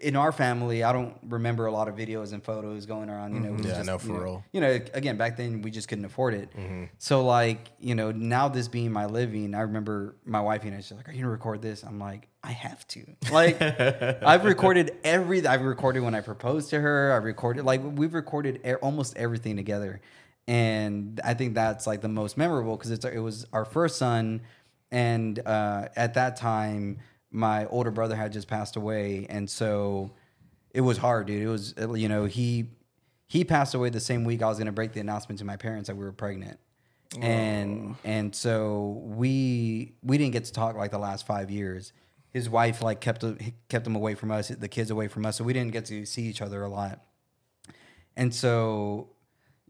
in 0.00 0.16
our 0.16 0.32
family, 0.32 0.84
I 0.84 0.92
don't 0.92 1.16
remember 1.22 1.66
a 1.66 1.72
lot 1.72 1.88
of 1.88 1.96
videos 1.96 2.32
and 2.34 2.44
photos 2.44 2.84
going 2.84 3.08
around. 3.08 3.34
You 3.34 3.40
know, 3.40 3.52
was 3.52 3.64
Yeah, 3.64 3.72
just, 3.74 3.86
no, 3.86 3.98
for 3.98 4.06
you 4.06 4.12
know, 4.12 4.20
real. 4.20 4.44
You 4.52 4.60
know, 4.60 4.70
again, 4.92 5.16
back 5.16 5.38
then 5.38 5.62
we 5.62 5.70
just 5.70 5.88
couldn't 5.88 6.04
afford 6.04 6.34
it. 6.34 6.54
Mm-hmm. 6.54 6.84
So 6.98 7.24
like, 7.24 7.70
you 7.80 7.94
know, 7.94 8.12
now 8.12 8.48
this 8.48 8.68
being 8.68 8.92
my 8.92 9.06
living, 9.06 9.54
I 9.54 9.62
remember 9.62 10.16
my 10.26 10.40
wife 10.40 10.64
and 10.64 10.74
I. 10.74 10.80
She's 10.80 10.92
like, 10.92 11.08
"Are 11.08 11.12
you 11.12 11.20
gonna 11.20 11.30
record 11.30 11.62
this?" 11.62 11.82
I'm 11.82 11.98
like, 11.98 12.28
"I 12.44 12.52
have 12.52 12.86
to." 12.88 13.04
Like, 13.30 13.62
I've 13.62 14.44
recorded 14.44 14.94
every. 15.02 15.46
I've 15.46 15.62
recorded 15.62 16.00
when 16.02 16.14
I 16.14 16.20
proposed 16.20 16.68
to 16.70 16.80
her. 16.80 17.12
I 17.12 17.16
recorded 17.16 17.64
like 17.64 17.80
we've 17.82 18.14
recorded 18.14 18.60
e- 18.66 18.74
almost 18.74 19.16
everything 19.16 19.56
together, 19.56 20.02
and 20.46 21.18
I 21.24 21.32
think 21.32 21.54
that's 21.54 21.86
like 21.86 22.02
the 22.02 22.08
most 22.08 22.36
memorable 22.36 22.76
because 22.76 22.90
it's 22.90 23.06
it 23.06 23.20
was 23.20 23.46
our 23.54 23.64
first 23.64 23.96
son, 23.96 24.42
and 24.90 25.38
uh, 25.46 25.88
at 25.96 26.12
that 26.14 26.36
time 26.36 26.98
my 27.32 27.66
older 27.66 27.90
brother 27.90 28.14
had 28.14 28.32
just 28.32 28.46
passed 28.46 28.76
away, 28.76 29.26
and 29.28 29.48
so 29.48 30.12
it 30.70 30.82
was 30.82 30.98
hard, 30.98 31.26
dude. 31.26 31.42
It 31.42 31.48
was 31.48 31.74
you 31.96 32.08
know 32.08 32.26
he 32.26 32.66
he 33.26 33.44
passed 33.44 33.74
away 33.74 33.90
the 33.90 34.00
same 34.00 34.24
week 34.24 34.42
I 34.42 34.48
was 34.48 34.58
gonna 34.58 34.72
break 34.72 34.92
the 34.92 35.00
announcement 35.00 35.38
to 35.38 35.44
my 35.44 35.56
parents 35.56 35.88
that 35.88 35.96
we 35.96 36.04
were 36.04 36.12
pregnant. 36.12 36.58
And 37.20 37.96
and 38.04 38.34
so 38.34 39.02
we 39.04 39.94
we 40.02 40.18
didn't 40.18 40.32
get 40.32 40.44
to 40.44 40.52
talk 40.52 40.76
like 40.76 40.90
the 40.90 40.98
last 40.98 41.26
five 41.26 41.50
years. 41.50 41.92
His 42.30 42.48
wife 42.48 42.82
like 42.82 43.00
kept 43.00 43.24
kept 43.68 43.86
him 43.86 43.96
away 43.96 44.14
from 44.14 44.30
us, 44.30 44.48
the 44.48 44.68
kids 44.68 44.90
away 44.90 45.08
from 45.08 45.26
us, 45.26 45.36
so 45.36 45.44
we 45.44 45.52
didn't 45.52 45.72
get 45.72 45.86
to 45.86 46.06
see 46.06 46.22
each 46.22 46.40
other 46.40 46.62
a 46.62 46.68
lot. 46.68 47.00
And 48.16 48.34
so, 48.34 49.10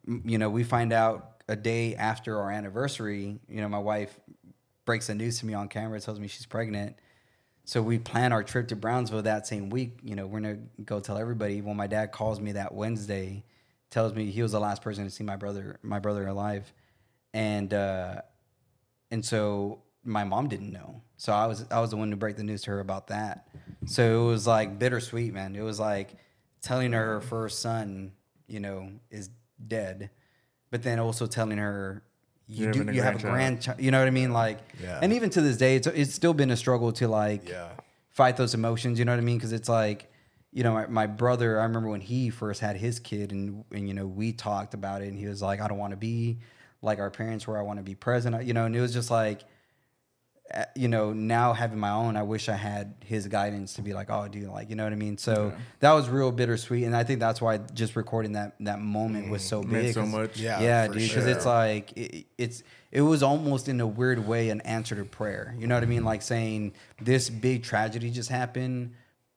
you 0.07 0.39
know, 0.39 0.51
we 0.51 0.65
find 0.65 0.93
out 0.93 1.43
a 1.49 1.57
day 1.57 1.95
after 1.95 2.41
our 2.41 2.51
anniversary. 2.51 3.41
You 3.49 3.61
know, 3.61 3.69
my 3.69 3.79
wife 3.79 4.19
breaks 4.85 5.09
the 5.09 5.15
news 5.15 5.39
to 5.41 5.47
me 5.47 5.55
on 5.55 5.69
camera, 5.69 6.01
tells 6.01 6.19
me 6.19 6.29
she's 6.29 6.47
pregnant. 6.47 6.97
So 7.65 7.81
we 7.81 7.99
plan 7.99 8.33
our 8.33 8.43
trip 8.43 8.69
to 8.69 8.77
Brownsville 8.77 9.23
that 9.23 9.47
same 9.47 9.71
week. 9.71 9.99
You 10.03 10.17
know, 10.17 10.27
we're 10.27 10.41
gonna 10.41 10.59
go 10.85 11.01
tell 11.01 11.17
everybody. 11.17 11.61
When 11.63 11.77
my 11.77 11.87
dad 11.87 12.13
calls 12.13 12.41
me 12.41 12.53
that 12.53 12.75
Wednesday, 12.75 13.45
tells 13.91 14.15
me 14.15 14.31
he 14.31 14.43
was 14.43 14.53
the 14.53 14.61
last 14.61 14.83
person 14.83 15.05
to 15.05 15.11
see 15.11 15.23
my 15.23 15.37
brother, 15.37 15.79
my 15.83 15.99
brother 15.99 16.27
alive, 16.27 16.73
and 17.33 17.73
uh, 17.73 18.23
and 19.11 19.25
so 19.25 19.83
my 20.05 20.25
mom 20.25 20.49
didn't 20.49 20.73
know. 20.73 21.03
So 21.17 21.33
I 21.33 21.47
was 21.47 21.65
I 21.71 21.81
was 21.81 21.91
the 21.91 21.97
one 21.97 22.11
to 22.11 22.17
break 22.17 22.37
the 22.37 22.43
news 22.43 22.63
to 22.63 22.73
her 22.73 22.81
about 22.81 23.09
that. 23.09 23.47
So 23.87 24.25
it 24.25 24.27
was 24.27 24.47
like 24.47 24.79
bittersweet, 24.79 25.33
man. 25.33 25.55
It 25.55 25.63
was 25.63 25.79
like 25.79 26.17
telling 26.63 26.93
her 26.93 27.05
her 27.15 27.21
first 27.21 27.61
son, 27.61 28.13
you 28.49 28.61
know, 28.61 28.91
is 29.11 29.31
dead, 29.65 30.11
but 30.71 30.83
then 30.83 30.99
also 30.99 31.27
telling 31.27 31.59
her 31.59 32.03
you 32.53 32.65
You're 32.65 32.73
do 32.73 32.79
having 32.81 32.95
you 32.95 33.03
have 33.03 33.17
a 33.17 33.19
grandchild. 33.19 33.81
You 33.81 33.91
know 33.91 33.99
what 33.99 34.09
I 34.09 34.11
mean? 34.11 34.33
Like, 34.33 34.59
Yeah. 34.83 34.99
and 35.03 35.13
even 35.13 35.31
to 35.31 35.41
this 35.41 35.57
day, 35.57 35.77
it's 35.77 35.87
it's 35.87 36.15
still 36.15 36.35
been 36.35 36.51
a 36.51 36.57
struggle 36.57 36.93
to 36.93 37.09
like 37.09 37.49
Yeah. 37.49 37.69
fight 38.11 38.37
those 38.37 38.55
emotions. 38.55 38.99
You 38.99 39.05
know 39.05 39.13
what 39.13 39.19
I 39.19 39.23
mean? 39.23 39.39
Because 39.39 39.53
it's 39.53 39.69
like, 39.69 40.11
you 40.53 40.63
know, 40.63 40.73
my, 40.75 40.87
my 40.87 41.07
brother. 41.07 41.59
I 41.61 41.65
remember 41.65 41.89
when 41.89 42.01
he 42.03 42.31
first 42.31 42.61
had 42.61 42.77
his 42.77 42.99
kid, 43.01 43.33
and 43.33 43.65
and 43.73 43.89
you 43.89 43.95
know, 43.95 44.07
we 44.07 44.33
talked 44.33 44.75
about 44.75 45.03
it, 45.03 45.09
and 45.09 45.19
he 45.19 45.27
was 45.27 45.41
like, 45.43 45.61
I 45.61 45.69
don't 45.69 45.79
want 45.79 45.93
to 45.93 45.97
be 45.97 46.39
like 46.83 46.99
our 46.99 47.11
parents 47.11 47.47
were. 47.47 47.59
I 47.59 47.63
want 47.63 47.79
to 47.79 47.83
be 47.83 47.95
present. 47.95 48.45
You 48.45 48.53
know, 48.55 48.67
and 48.67 48.77
it 48.77 48.81
was 48.81 48.93
just 48.93 49.11
like, 49.11 49.43
Uh, 50.53 50.65
you 50.75 50.89
know, 50.89 51.13
now 51.13 51.53
having 51.53 51.79
my 51.79 51.91
own, 51.91 52.17
I 52.17 52.25
wish 52.25 52.49
I 52.49 52.57
had 52.57 52.95
his 53.05 53.27
guidance 53.29 53.75
to 53.75 53.83
be 53.83 53.95
like, 53.95 54.11
oh, 54.11 54.29
dude, 54.29 54.49
like, 54.49 54.69
you 54.69 54.77
know 54.77 54.85
what 54.85 54.93
I 54.93 54.97
mean? 54.97 55.17
So 55.17 55.53
that 55.81 55.93
was 55.93 56.11
real 56.11 56.31
bittersweet, 56.31 56.85
and 56.85 56.95
I 56.95 57.05
think 57.05 57.21
that's 57.21 57.41
why 57.41 57.59
just 57.59 57.97
recording 57.97 58.33
that 58.33 58.57
that 58.61 58.81
moment 58.81 59.31
was 59.31 59.43
so 59.43 59.63
mm. 59.63 59.69
Meant 59.69 59.85
big. 59.85 59.95
so 59.95 60.01
'cause- 60.03 60.11
much. 60.11 60.37
Yeah, 60.39 60.61
yeah, 60.61 60.87
for 60.89 60.95
dude, 60.95 61.09
because 61.09 61.27
it's 61.27 61.47
like 61.47 61.97
it, 61.97 62.27
it's 62.37 62.63
it 62.91 63.01
was 63.01 63.23
almost 63.23 63.69
in 63.69 63.81
a 63.81 63.87
weird 63.87 64.27
way 64.27 64.51
an 64.51 64.61
answer 64.63 64.95
to 64.97 65.05
prayer. 65.05 65.55
You 65.59 65.67
know 65.69 65.75
what 65.75 65.85
I 65.85 65.87
mean? 65.87 66.05
Like 66.05 66.21
saying 66.21 66.75
this 67.01 67.31
big 67.31 67.63
tragedy 67.63 68.11
just 68.11 68.29
happened, 68.29 68.93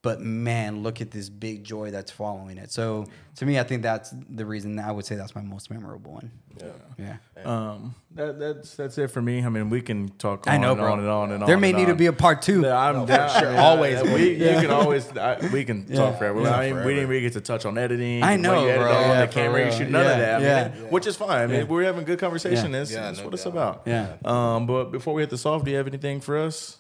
but 0.06 0.22
man, 0.22 0.84
look 0.84 1.02
at 1.02 1.10
this 1.10 1.30
big 1.30 1.64
joy 1.64 1.90
that's 1.90 2.12
following 2.12 2.60
it. 2.60 2.72
So 2.72 3.08
to 3.38 3.46
me, 3.48 3.58
I 3.60 3.64
think 3.64 3.82
that's 3.82 4.14
the 4.30 4.46
reason 4.46 4.78
I 4.78 4.92
would 4.92 5.04
say 5.04 5.16
that's 5.16 5.34
my 5.34 5.42
most 5.42 5.72
memorable 5.72 6.12
one. 6.14 6.32
Yeah, 6.62 7.18
yeah. 7.36 7.44
Um, 7.44 7.96
that, 8.12 8.38
that's 8.38 8.76
that's 8.76 9.00
it 9.00 9.08
for 9.10 9.20
me. 9.24 9.44
I 9.44 9.50
mean, 9.50 9.72
we 9.72 9.82
can 9.82 10.10
talk. 10.10 10.46
On 10.46 10.54
I 10.54 10.58
know, 10.58 10.74
and 10.74 10.80
bro. 10.80 10.92
on 10.94 11.00
and 11.00 11.10
on 11.10 11.32
and 11.32 11.42
on. 11.42 11.48
there 11.48 11.58
may 11.58 11.70
and 11.72 11.80
need 11.80 11.88
to 11.88 11.96
be 11.96 12.06
a 12.06 12.14
part 12.14 12.44
two. 12.44 12.62
Yeah, 12.62 12.78
I'm 12.80 13.08
down. 13.08 13.30
sure. 13.40 13.52
yeah, 13.52 13.64
Always. 13.64 13.96
yeah, 14.04 14.14
We, 14.14 14.34
You 14.36 14.62
can 14.62 14.70
always. 14.70 15.18
I, 15.18 15.40
we 15.52 15.66
can 15.66 15.88
Yeah. 15.90 15.96
talk 15.96 16.20
forever. 16.20 16.42
Yeah, 16.44 16.56
I 16.56 16.66
mean, 16.66 16.74
forever. 16.74 16.88
we 16.88 16.94
didn't 16.94 17.10
really 17.10 17.22
get 17.24 17.34
to 17.34 17.42
touch 17.42 17.66
on 17.66 17.80
editing. 17.80 18.22
I 18.22 18.36
know, 18.38 18.62
you 18.62 18.70
edit 18.70 18.82
bro. 18.84 18.94
on 18.96 19.20
the 19.22 19.28
camera. 19.28 19.66
You 19.66 19.72
shoot 19.72 19.90
none 19.90 20.06
Yeah, 20.06 20.12
of 20.12 20.20
that. 20.20 20.36
I 20.36 20.70
mean, 20.76 20.84
yeah. 20.86 20.90
which 20.92 21.08
is 21.08 21.16
fine. 21.16 21.32
I 21.42 21.48
mean, 21.48 21.68
we're 21.68 21.84
having 21.84 22.06
good 22.06 22.20
conversation. 22.20 22.72
Yeah. 22.72 22.78
That's, 22.78 22.92
Yeah, 22.92 23.02
that's 23.02 23.18
no 23.20 23.26
what 23.26 23.34
it's 23.34 23.46
about. 23.48 23.82
Yeah. 23.88 24.18
Um, 24.24 24.68
but 24.68 24.92
before 24.92 25.16
we 25.16 25.24
hit 25.24 25.32
this 25.32 25.48
off, 25.48 25.66
do 25.66 25.72
you 25.72 25.78
have 25.78 25.88
anything 25.88 26.22
for 26.22 26.38
us? 26.38 26.78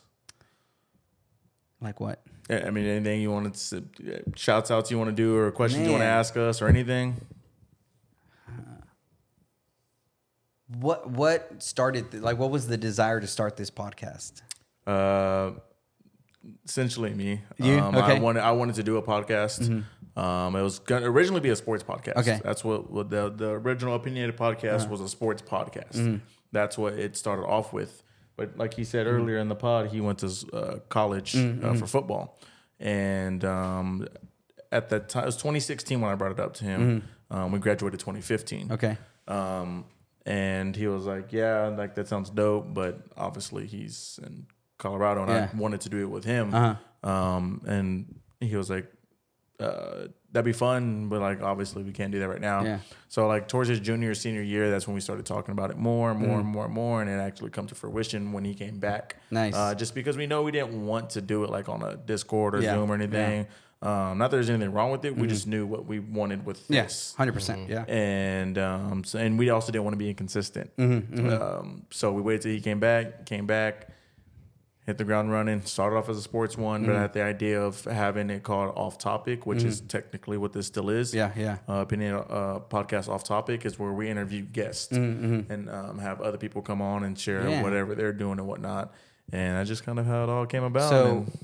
Like 1.82 2.00
what? 2.00 2.22
I 2.50 2.70
mean, 2.70 2.86
anything 2.86 3.22
you 3.22 3.32
want 3.32 3.54
to 3.56 3.84
shouts 4.36 4.70
outs 4.72 4.92
you 4.92 4.98
want 5.00 5.10
to 5.10 5.16
do, 5.16 5.36
or 5.36 5.52
questions 5.52 5.84
you 5.86 5.92
want 5.92 6.02
to 6.02 6.08
ask 6.08 6.38
us, 6.38 6.62
or 6.62 6.68
anything? 6.68 7.16
What 10.80 11.10
what 11.10 11.62
started 11.62 12.12
th- 12.12 12.24
like 12.24 12.38
what 12.40 12.50
was 12.52 12.68
the 12.68 12.78
desire 12.78 13.20
to 13.20 13.28
start 13.28 13.56
this 13.56 13.70
podcast? 13.70 14.42
Uh, 14.88 15.52
essentially 16.66 17.14
me. 17.14 17.42
You? 17.58 17.80
Um, 17.80 17.96
I 17.96 18.00
Okay. 18.00 18.14
Mm-hmm. 18.16 18.24
wanted 18.24 18.40
I 18.44 18.52
wanted 18.52 18.76
to 18.76 18.84
do 18.84 18.98
a 18.98 19.02
podcast. 19.04 19.84
Um, 20.18 20.56
it 20.56 20.62
was 20.62 20.80
gonna 20.80 21.10
originally 21.10 21.42
be 21.42 21.50
a 21.50 21.56
sports 21.56 21.84
podcast. 21.84 22.16
Okay. 22.18 22.40
that's 22.44 22.64
what, 22.64 22.90
what 22.90 23.10
the 23.10 23.30
the 23.30 23.50
original 23.50 23.94
opinionated 23.96 24.38
podcast 24.38 24.82
Uh-huh. 24.82 24.88
was 24.92 25.02
a 25.02 25.10
sports 25.10 25.42
podcast. 25.42 25.94
Mm-hmm. 25.96 26.18
That's 26.52 26.78
what 26.78 26.94
it 26.94 27.16
started 27.16 27.44
off 27.46 27.72
with. 27.74 28.02
But 28.38 28.58
like 28.58 28.74
he 28.74 28.84
said 28.84 29.08
earlier 29.08 29.38
in 29.38 29.48
the 29.50 29.56
pod, 29.56 29.88
he 29.88 30.02
went 30.02 30.20
to 30.20 30.28
uh, 30.54 30.80
college 30.90 31.34
Mm-hmm. 31.34 31.66
uh, 31.66 31.74
for 31.76 31.88
football, 31.88 32.38
and 32.80 33.44
um, 33.46 34.08
at 34.72 34.90
that 34.90 35.10
time 35.10 35.24
it 35.24 35.28
was 35.28 35.38
2016 35.38 36.02
when 36.02 36.12
I 36.12 36.16
brought 36.16 36.32
it 36.32 36.40
up 36.40 36.54
to 36.56 36.64
him. 36.66 37.04
Um, 37.32 37.52
we 37.52 37.60
graduated 37.60 38.00
2015. 38.00 38.66
Mm-hmm. 38.66 38.74
Okay. 38.74 38.98
Um, 39.28 39.86
and 40.26 40.76
he 40.76 40.88
was 40.88 41.06
like, 41.06 41.32
"Yeah, 41.32 41.68
like 41.68 41.96
that 41.96 42.08
sounds 42.08 42.30
dope," 42.30 42.74
but 42.74 43.00
obviously 43.18 43.68
he's 43.68 44.20
in 44.24 44.48
Colorado, 44.78 45.22
and 45.24 45.32
Yeah. 45.32 45.50
I 45.54 45.58
wanted 45.58 45.82
to 45.82 45.90
do 45.90 46.02
it 46.02 46.10
with 46.10 46.24
him. 46.26 46.54
Uh-huh. 46.54 47.10
Um, 47.10 47.62
and 47.68 48.20
he 48.42 48.56
was 48.56 48.70
like, 48.70 48.92
uh, 49.60 50.08
"That'd 50.36 50.46
be 50.46 50.52
fun, 50.54 51.08
but 51.10 51.20
like 51.22 51.42
obviously 51.42 51.82
we 51.84 51.92
can't 51.94 52.12
do 52.12 52.20
that 52.20 52.28
right 52.30 52.42
now." 52.42 52.64
Yeah. 52.64 52.80
So 53.08 53.28
like 53.28 53.48
towards 53.48 53.70
his 53.70 53.80
junior 53.80 54.12
or 54.12 54.16
senior 54.16 54.42
year, 54.44 54.70
that's 54.70 54.86
when 54.88 54.94
we 54.94 55.02
started 55.02 55.26
talking 55.26 55.54
about 55.54 55.72
it 55.72 55.78
more 55.78 56.12
and 56.12 56.22
Mm. 56.22 56.28
more 56.28 56.40
and 56.40 56.48
more 56.48 56.66
and 56.66 56.74
more, 56.74 57.02
and 57.02 57.10
it 57.10 57.14
actually 57.14 57.50
come 57.50 57.66
to 57.68 57.76
fruition 57.76 58.32
when 58.34 58.46
he 58.46 58.54
came 58.54 58.78
back. 58.80 59.16
Nice. 59.32 59.56
Uh, 59.56 59.74
just 59.74 59.96
because 59.96 60.16
we 60.18 60.28
know 60.28 60.44
we 60.44 60.52
didn't 60.52 60.86
want 60.86 61.10
to 61.12 61.22
do 61.22 61.44
it 61.46 61.50
like 61.50 61.70
on 61.70 61.82
a 61.82 61.96
Discord 61.96 62.54
or 62.56 62.62
Yeah. 62.62 62.76
Zoom 62.76 62.92
or 62.92 62.96
anything. 62.96 63.48
Um, 63.82 64.18
not 64.18 64.32
that 64.32 64.38
there's 64.38 64.50
anything 64.50 64.72
wrong 64.72 64.92
with 64.92 65.06
it. 65.06 65.16
We 65.16 65.28
just 65.28 65.46
knew 65.48 65.66
what 65.68 65.86
we 65.86 66.00
wanted 66.00 66.46
with 66.46 66.68
Mm-hmm. 66.70 67.18
Hundred 67.18 67.34
percent. 67.34 67.70
Yeah. 67.70 67.84
and 67.88 68.58
um, 68.58 69.04
so, 69.04 69.20
and 69.20 69.38
we 69.38 69.50
also 69.52 69.72
didn't 69.72 69.84
want 69.84 69.94
to 69.94 69.98
be 70.06 70.10
inconsistent. 70.10 70.76
Mm-hmm, 70.78 71.30
Um, 71.30 71.84
so 71.92 72.12
we 72.12 72.22
waited 72.22 72.42
till 72.44 72.52
he 72.52 72.62
came 72.62 72.80
back, 72.80 73.26
came 73.26 73.46
back, 73.46 73.90
hit 74.86 74.98
the 74.98 75.04
ground 75.04 75.32
running. 75.32 75.62
Started 75.64 75.96
off 75.98 76.10
as 76.10 76.18
a 76.18 76.22
sports 76.22 76.58
one, 76.58 76.82
Mm-hmm. 76.84 76.92
but 76.92 77.00
had 77.00 77.14
the 77.14 77.24
idea 77.24 77.62
of 77.62 77.84
having 77.86 78.30
it 78.30 78.44
called 78.44 78.74
Off 78.76 78.98
Topic, 78.98 79.46
which 79.46 79.64
is 79.64 79.82
technically 79.82 80.38
what 80.38 80.54
this 80.54 80.68
still 80.68 80.90
is. 80.90 81.14
Yeah, 81.14 81.32
yeah. 81.36 81.58
Uh, 81.68 81.74
opinion 81.76 82.16
uh, 82.16 82.60
podcast 82.70 83.10
Off 83.10 83.24
Topic 83.24 83.66
is 83.66 83.80
where 83.80 83.92
we 83.94 84.10
interview 84.10 84.42
guests 84.44 84.92
and 84.92 85.70
um, 85.70 86.00
have 86.00 86.22
other 86.22 86.38
people 86.38 86.62
come 86.62 86.82
on 86.82 87.04
and 87.04 87.18
share 87.18 87.42
Mm-hmm, 87.42 87.50
Yeah. 87.50 87.64
whatever 87.64 87.96
they're 87.96 88.14
doing 88.14 88.40
and 88.40 88.48
whatnot. 88.48 88.94
And 89.34 89.58
that's 89.58 89.68
just 89.70 89.84
kind 89.86 89.98
of 89.98 90.06
how 90.06 90.24
it 90.24 90.30
all 90.30 90.46
came 90.46 90.64
about. 90.64 90.90
So 90.90 91.08
and 91.08 91.38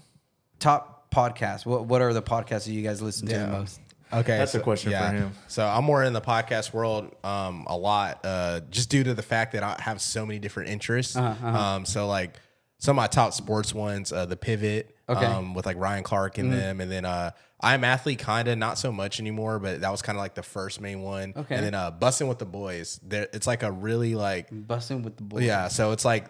top 0.59 1.09
podcasts. 1.11 1.65
What 1.65 1.85
what 1.85 2.01
are 2.01 2.13
the 2.13 2.21
podcasts 2.21 2.65
that 2.65 2.71
you 2.71 2.83
guys 2.83 3.01
listen 3.01 3.27
to 3.27 3.37
the 3.37 3.47
most? 3.47 3.79
Okay, 4.13 4.37
That's 4.37 4.53
a 4.55 4.59
question 4.59 4.91
for 4.91 4.97
him. 4.97 5.31
So 5.47 5.65
I'm 5.65 5.85
more 5.85 6.03
in 6.03 6.11
the 6.11 6.19
podcast 6.19 6.73
world 6.73 7.15
um, 7.23 7.63
a 7.67 7.77
lot, 7.77 8.19
uh, 8.25 8.59
just 8.69 8.89
due 8.89 9.05
to 9.05 9.13
the 9.13 9.21
fact 9.23 9.53
that 9.53 9.63
I 9.63 9.77
have 9.81 10.01
so 10.01 10.25
many 10.25 10.37
different 10.37 10.69
interests. 10.69 11.15
Uh-huh, 11.15 11.47
Um, 11.47 11.85
so 11.85 12.07
like 12.07 12.37
some 12.81 12.97
of 12.97 13.01
my 13.01 13.07
top 13.07 13.31
sports 13.33 13.73
ones, 13.73 14.11
uh, 14.11 14.25
the 14.25 14.35
Pivot, 14.35 14.95
Okay. 15.07 15.21
Mm-hmm. 15.21 15.33
um, 15.33 15.53
with 15.53 15.65
like 15.65 15.77
Ryan 15.77 16.03
Clark 16.03 16.37
and 16.37 16.51
them, 16.53 16.79
and 16.81 16.89
then 16.91 17.05
uh, 17.05 17.31
I'm 17.59 17.83
athlete, 17.83 18.19
kind 18.19 18.47
of 18.47 18.57
not 18.57 18.77
so 18.77 18.91
much 18.91 19.19
anymore, 19.19 19.59
but 19.59 19.81
that 19.81 19.91
was 19.91 20.01
kind 20.01 20.17
of 20.17 20.21
like 20.21 20.35
the 20.35 20.43
first 20.43 20.79
main 20.81 21.01
one. 21.01 21.33
Okay. 21.35 21.55
and 21.55 21.65
then 21.65 21.73
uh, 21.75 21.91
Bussin' 21.91 22.27
with 22.27 22.39
the 22.39 22.45
Boys. 22.45 22.99
There, 23.03 23.27
it's 23.33 23.45
like 23.45 23.61
a 23.63 23.71
really 23.71 24.15
like 24.15 24.49
Bussin' 24.51 25.03
with 25.03 25.17
the 25.17 25.23
boys. 25.23 25.43
yeah, 25.43 25.67
so 25.67 25.91
it's 25.91 26.03
like 26.05 26.25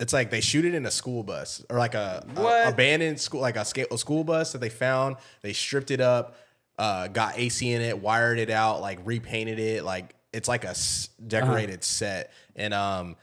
it's 0.00 0.12
like 0.12 0.30
they 0.30 0.40
shoot 0.40 0.64
it 0.64 0.74
in 0.74 0.86
a 0.86 0.90
school 0.90 1.22
bus 1.24 1.64
or 1.68 1.78
like 1.78 1.94
a, 1.94 2.24
a 2.36 2.68
abandoned 2.68 3.20
school, 3.20 3.40
like 3.40 3.56
a, 3.56 3.64
sca- 3.64 3.92
a 3.92 3.98
school 3.98 4.24
bus 4.24 4.52
that 4.52 4.60
they 4.60 4.70
found. 4.70 5.16
They 5.42 5.52
stripped 5.52 5.90
it 5.90 6.00
up, 6.00 6.36
uh, 6.78 7.08
got 7.08 7.38
AC 7.38 7.70
in 7.72 7.82
it, 7.82 8.00
wired 8.00 8.38
it 8.38 8.50
out, 8.50 8.80
like 8.80 9.00
repainted 9.04 9.58
it. 9.58 9.84
Like 9.84 10.14
it's 10.32 10.48
like 10.48 10.64
a 10.64 10.70
s- 10.70 11.08
decorated 11.26 11.84
set, 11.84 12.30
and 12.56 12.72
um, 12.72 13.16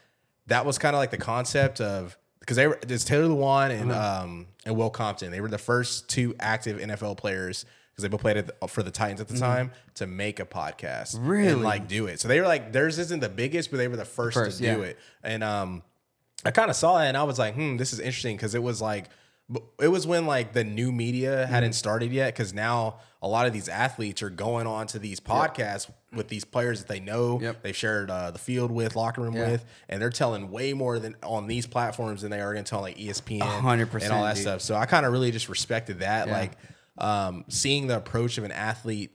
that 0.48 0.66
was 0.66 0.78
kind 0.78 0.96
of 0.96 1.00
like 1.00 1.12
the 1.12 1.18
concept 1.18 1.80
of 1.82 2.18
because 2.50 2.58
they 2.58 2.66
were 2.66 2.80
it's 2.82 3.04
Taylor 3.04 3.28
Lewan 3.28 3.80
and 3.80 3.92
um 3.92 4.48
and 4.66 4.76
Will 4.76 4.90
Compton. 4.90 5.32
They 5.32 5.40
were 5.40 5.50
the 5.50 5.60
first 5.60 6.10
two 6.10 6.36
active 6.40 6.80
NFL 6.80 7.18
players. 7.18 7.66
Because 7.92 8.04
they 8.04 8.08
both 8.08 8.22
played 8.22 8.38
at 8.38 8.48
the, 8.62 8.68
for 8.70 8.82
the 8.82 8.92
Titans 8.92 9.20
at 9.20 9.28
the 9.28 9.38
time 9.38 9.72
to 9.96 10.08
make 10.08 10.40
a 10.40 10.46
podcast, 10.46 11.18
Really? 11.20 11.50
and 11.50 11.62
like 11.62 11.90
do 11.90 12.08
it. 12.08 12.22
So 12.22 12.30
they 12.30 12.40
were 12.40 12.48
like 12.48 12.72
theirs 12.72 12.98
isn't 12.98 13.20
the 13.20 13.28
biggest, 13.28 13.72
but 13.72 13.78
they 13.78 13.90
were 13.90 13.98
the 13.98 14.06
first, 14.06 14.36
First, 14.36 14.60
to 14.60 14.64
yeah. 14.64 14.76
do 14.76 14.84
it. 14.84 14.98
And 15.22 15.44
um, 15.44 15.84
I 16.46 16.52
kind 16.52 16.70
of 16.70 16.78
saw 16.78 16.98
that 17.00 17.08
and 17.08 17.18
I 17.18 17.24
was 17.24 17.38
like, 17.38 17.56
hmm, 17.56 17.76
this 17.76 17.92
is 17.92 18.00
interesting 18.00 18.38
because 18.38 18.56
it 18.56 18.64
was 18.64 18.82
like, 18.82 19.10
it 19.82 19.90
was 19.90 20.08
when 20.08 20.26
like 20.26 20.54
the 20.54 20.64
new 20.64 20.94
media 20.94 21.46
hadn't 21.46 21.74
started 21.74 22.14
yet. 22.14 22.34
Because 22.34 22.54
now 22.54 23.00
a 23.22 23.28
lot 23.28 23.48
of 23.48 23.52
these 23.54 23.68
athletes 23.68 24.24
are 24.24 24.30
going 24.30 24.66
on 24.66 24.88
to 24.88 25.00
these 25.00 25.20
podcasts 25.20 25.92
with 26.14 26.27
these 26.27 26.44
players 26.45 26.80
that 26.80 26.88
they 26.88 26.99
know, 26.99 27.40
Yep. 27.40 27.61
they've 27.61 27.76
shared 27.76 28.10
uh, 28.10 28.31
the 28.31 28.40
field 28.40 28.72
with, 28.72 28.95
locker 28.95 29.22
room 29.22 29.36
Yeah. 29.36 29.52
with, 29.52 29.65
and 29.88 30.02
they're 30.02 30.10
telling 30.10 30.49
way 30.52 30.73
more 30.73 30.98
than 30.99 31.15
on 31.23 31.48
these 31.48 31.68
platforms 31.68 32.22
than 32.23 32.31
they 32.31 32.41
are 32.41 32.52
going 32.53 32.64
to 32.65 32.69
tell 32.69 32.81
like 32.81 32.98
ESPN, 32.98 33.41
hundred 33.41 33.91
percent, 33.91 34.11
and 34.11 34.19
all 34.19 34.26
that 34.26 34.36
dude. 34.36 34.41
stuff. 34.44 34.61
So 34.61 34.76
I 34.76 34.86
kind 34.86 35.06
of 35.06 35.11
really 35.11 35.31
just 35.31 35.49
respected 35.49 35.99
that, 35.99 36.27
Yeah. 36.27 36.34
like 36.34 36.52
um, 36.98 37.45
seeing 37.48 37.88
the 37.88 37.98
approach 37.98 38.38
of 38.38 38.44
an 38.44 38.52
athlete. 38.52 39.11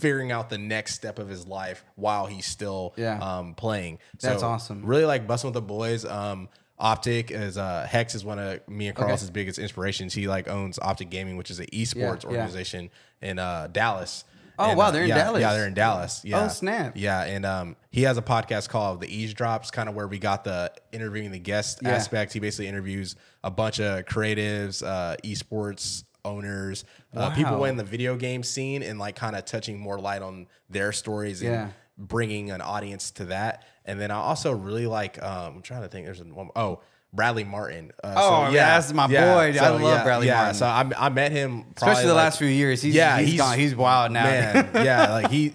Figuring 0.00 0.32
out 0.32 0.50
the 0.50 0.58
next 0.58 0.94
step 0.96 1.20
of 1.20 1.28
his 1.28 1.46
life 1.46 1.84
while 1.94 2.26
he's 2.26 2.46
still 2.46 2.94
Yeah. 2.96 3.18
um, 3.20 3.54
playing. 3.54 4.00
That's 4.20 4.40
So, 4.40 4.48
awesome. 4.48 4.84
Really 4.84 5.04
like 5.04 5.28
Bussin' 5.28 5.44
with 5.44 5.54
the 5.54 5.62
boys. 5.62 6.04
Um, 6.04 6.48
Optic 6.80 7.30
is 7.30 7.56
uh, 7.56 7.86
H3CZ 7.88 8.14
is 8.16 8.24
one 8.24 8.38
of 8.40 8.66
me 8.68 8.88
and 8.88 8.96
Carlos's 8.96 9.30
biggest 9.30 9.56
inspirations. 9.58 10.14
He 10.14 10.26
like 10.26 10.48
owns 10.48 10.80
Optic 10.80 11.10
Gaming, 11.10 11.36
which 11.36 11.50
is 11.50 11.60
an 11.60 11.66
esports 11.66 11.94
Yeah, 12.24 12.30
yeah. 12.30 12.36
organization 12.38 12.90
in 13.22 13.38
uh, 13.38 13.68
Dallas. 13.70 14.24
Oh, 14.58 14.70
And, 14.70 14.78
wow, 14.78 14.86
uh, 14.86 14.90
they're 14.90 15.02
in 15.02 15.08
yeah, 15.08 15.14
Dallas. 15.16 15.40
Yeah, 15.40 15.52
they're 15.52 15.66
in 15.66 15.74
Dallas. 15.74 16.22
Yeah. 16.24 16.44
Oh, 16.44 16.48
snap. 16.48 16.92
Yeah, 16.96 17.22
and 17.24 17.46
um, 17.46 17.76
he 17.90 18.02
has 18.02 18.18
a 18.18 18.22
podcast 18.22 18.68
called 18.68 19.00
The 19.00 19.06
Eavesdrops, 19.06 19.70
kind 19.70 19.88
of 19.88 19.94
where 19.94 20.08
we 20.08 20.18
got 20.18 20.44
the 20.44 20.72
interviewing 20.92 21.30
the 21.30 21.38
guest 21.38 21.78
Yeah. 21.82 21.90
aspect. 21.90 22.32
He 22.32 22.40
basically 22.40 22.66
interviews 22.68 23.14
a 23.44 23.50
bunch 23.50 23.80
of 23.80 24.04
creatives, 24.06 24.84
uh, 24.84 25.16
esports 25.24 26.04
owners, 26.24 26.84
uh, 27.16 27.30
people 27.30 27.64
in 27.64 27.76
the 27.76 27.84
video 27.84 28.16
game 28.16 28.42
scene, 28.42 28.82
and 28.82 28.98
like 28.98 29.14
kind 29.16 29.36
of 29.36 29.44
touching 29.44 29.78
more 29.78 29.98
light 29.98 30.20
on 30.22 30.46
their 30.68 30.92
stories 30.92 31.40
and 31.40 31.50
Yeah. 31.52 31.68
bringing 31.96 32.50
an 32.50 32.60
audience 32.60 33.10
to 33.12 33.26
that. 33.26 33.64
And 33.84 34.00
then 34.00 34.10
I 34.10 34.16
also 34.16 34.52
really 34.52 34.86
like. 34.86 35.22
Um, 35.22 35.56
I'm 35.56 35.62
trying 35.62 35.82
to 35.82 35.88
think. 35.88 36.04
There's 36.06 36.22
one. 36.22 36.50
Oh. 36.56 36.80
Bradley 37.12 37.44
Martin. 37.44 37.92
Uh, 38.04 38.14
Oh, 38.16 38.50
yeah, 38.50 38.78
that's 38.78 38.92
my 38.92 39.06
boy. 39.06 39.14
I 39.14 39.68
love 39.70 39.80
yeah, 39.80 40.04
Bradley 40.04 40.26
yeah. 40.26 40.34
Martin. 40.36 40.54
So 40.54 40.66
I, 40.66 40.90
I 40.96 41.08
met 41.08 41.32
him, 41.32 41.62
probably 41.62 41.72
Especially 41.92 42.02
the 42.08 42.14
like- 42.14 42.24
last 42.24 42.38
few 42.38 42.48
years. 42.48 42.82
He's, 42.82 42.94
yeah, 42.94 43.18
he's, 43.18 43.38
gone. 43.38 43.58
He's 43.58 43.74
wild 43.74 44.12
now. 44.12 44.24
Man, 44.24 44.70
yeah, 44.74 45.12
like 45.12 45.30
he, 45.30 45.54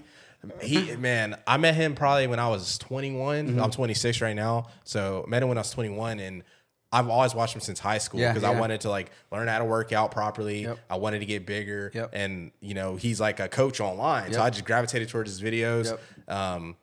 he, 0.61 0.95
man. 0.95 1.37
I 1.45 1.57
met 1.57 1.75
him 1.75 1.95
probably 1.95 2.27
when 2.27 2.39
I 2.39 2.49
was 2.49 2.77
21. 2.79 3.47
Mm-hmm. 3.49 3.59
I'm 3.61 3.71
26 3.71 4.21
right 4.21 4.35
now, 4.35 4.67
so 4.83 5.25
met 5.27 5.43
him 5.43 5.49
when 5.49 5.57
I 5.57 5.61
was 5.61 5.71
21, 5.71 6.19
and 6.19 6.43
I've 6.91 7.07
always 7.07 7.33
watched 7.33 7.55
him 7.55 7.61
since 7.61 7.79
high 7.79 7.97
school 7.97 8.19
Yeah, 8.19 8.33
because 8.33 8.43
I 8.43 8.59
wanted 8.59 8.81
to 8.81 8.89
like 8.89 9.11
learn 9.31 9.47
how 9.47 9.59
to 9.59 9.65
work 9.65 9.91
out 9.93 10.11
properly. 10.11 10.63
Yep. 10.63 10.79
I 10.89 10.97
wanted 10.97 11.19
to 11.19 11.25
get 11.25 11.45
bigger, 11.45 11.91
Yep. 11.93 12.09
and 12.13 12.51
you 12.61 12.73
know 12.73 12.95
he's 12.97 13.19
like 13.21 13.39
a 13.39 13.47
coach 13.47 13.79
online, 13.79 14.33
so 14.33 14.41
I 14.41 14.49
just 14.49 14.65
gravitated 14.65 15.09
towards 15.09 15.29
his 15.29 15.41
videos. 15.41 15.85
Yep. 16.27 16.35
Um, 16.35 16.75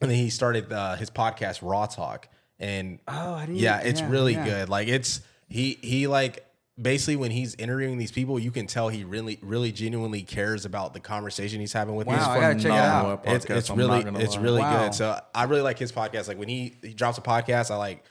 and 0.00 0.10
then 0.10 0.16
he 0.18 0.30
started 0.30 0.72
uh, 0.72 0.96
his 0.96 1.10
podcast 1.10 1.60
Raw 1.62 1.84
Talk, 1.86 2.28
and 2.60 3.00
Oh, 3.08 3.34
I 3.34 3.46
didn't- 3.46 3.56
yeah, 3.56 3.80
it's 3.80 4.00
yeah, 4.00 4.08
really 4.10 4.34
yeah. 4.34 4.44
good. 4.44 4.68
Like 4.68 4.86
it's 4.88 5.20
he 5.48 5.78
he 5.82 6.06
like 6.06 6.46
basically 6.80 7.16
when 7.16 7.30
he's 7.30 7.54
interviewing 7.56 7.98
these 7.98 8.12
people, 8.12 8.38
you 8.38 8.50
can 8.52 8.66
tell 8.66 8.88
he 8.88 9.02
really 9.04 9.38
really 9.42 9.72
genuinely 9.72 10.22
cares 10.22 10.64
about 10.64 10.94
the 10.94 11.00
conversation 11.00 11.58
he's 11.60 11.72
having 11.72 11.96
with 11.96 12.06
Wow, 12.06 12.16
these. 12.16 12.26
I 12.26 12.40
gotta 12.40 12.54
check 12.54 12.66
it 12.66 12.70
out. 12.72 13.26
at 13.26 13.34
It's, 13.34 13.44
it's 13.46 13.70
really 13.70 14.00
it's 14.22 14.36
lie. 14.36 14.42
really 14.42 14.60
Wow. 14.60 14.84
good. 14.84 14.94
So 14.94 15.20
I 15.34 15.44
really 15.44 15.62
like 15.62 15.78
his 15.78 15.90
podcast. 15.90 16.28
Like 16.28 16.38
when 16.38 16.48
he, 16.48 16.76
he 16.82 16.92
drops 16.94 17.18
a 17.18 17.22
podcast, 17.22 17.70
I 17.70 17.76
like 17.76 18.04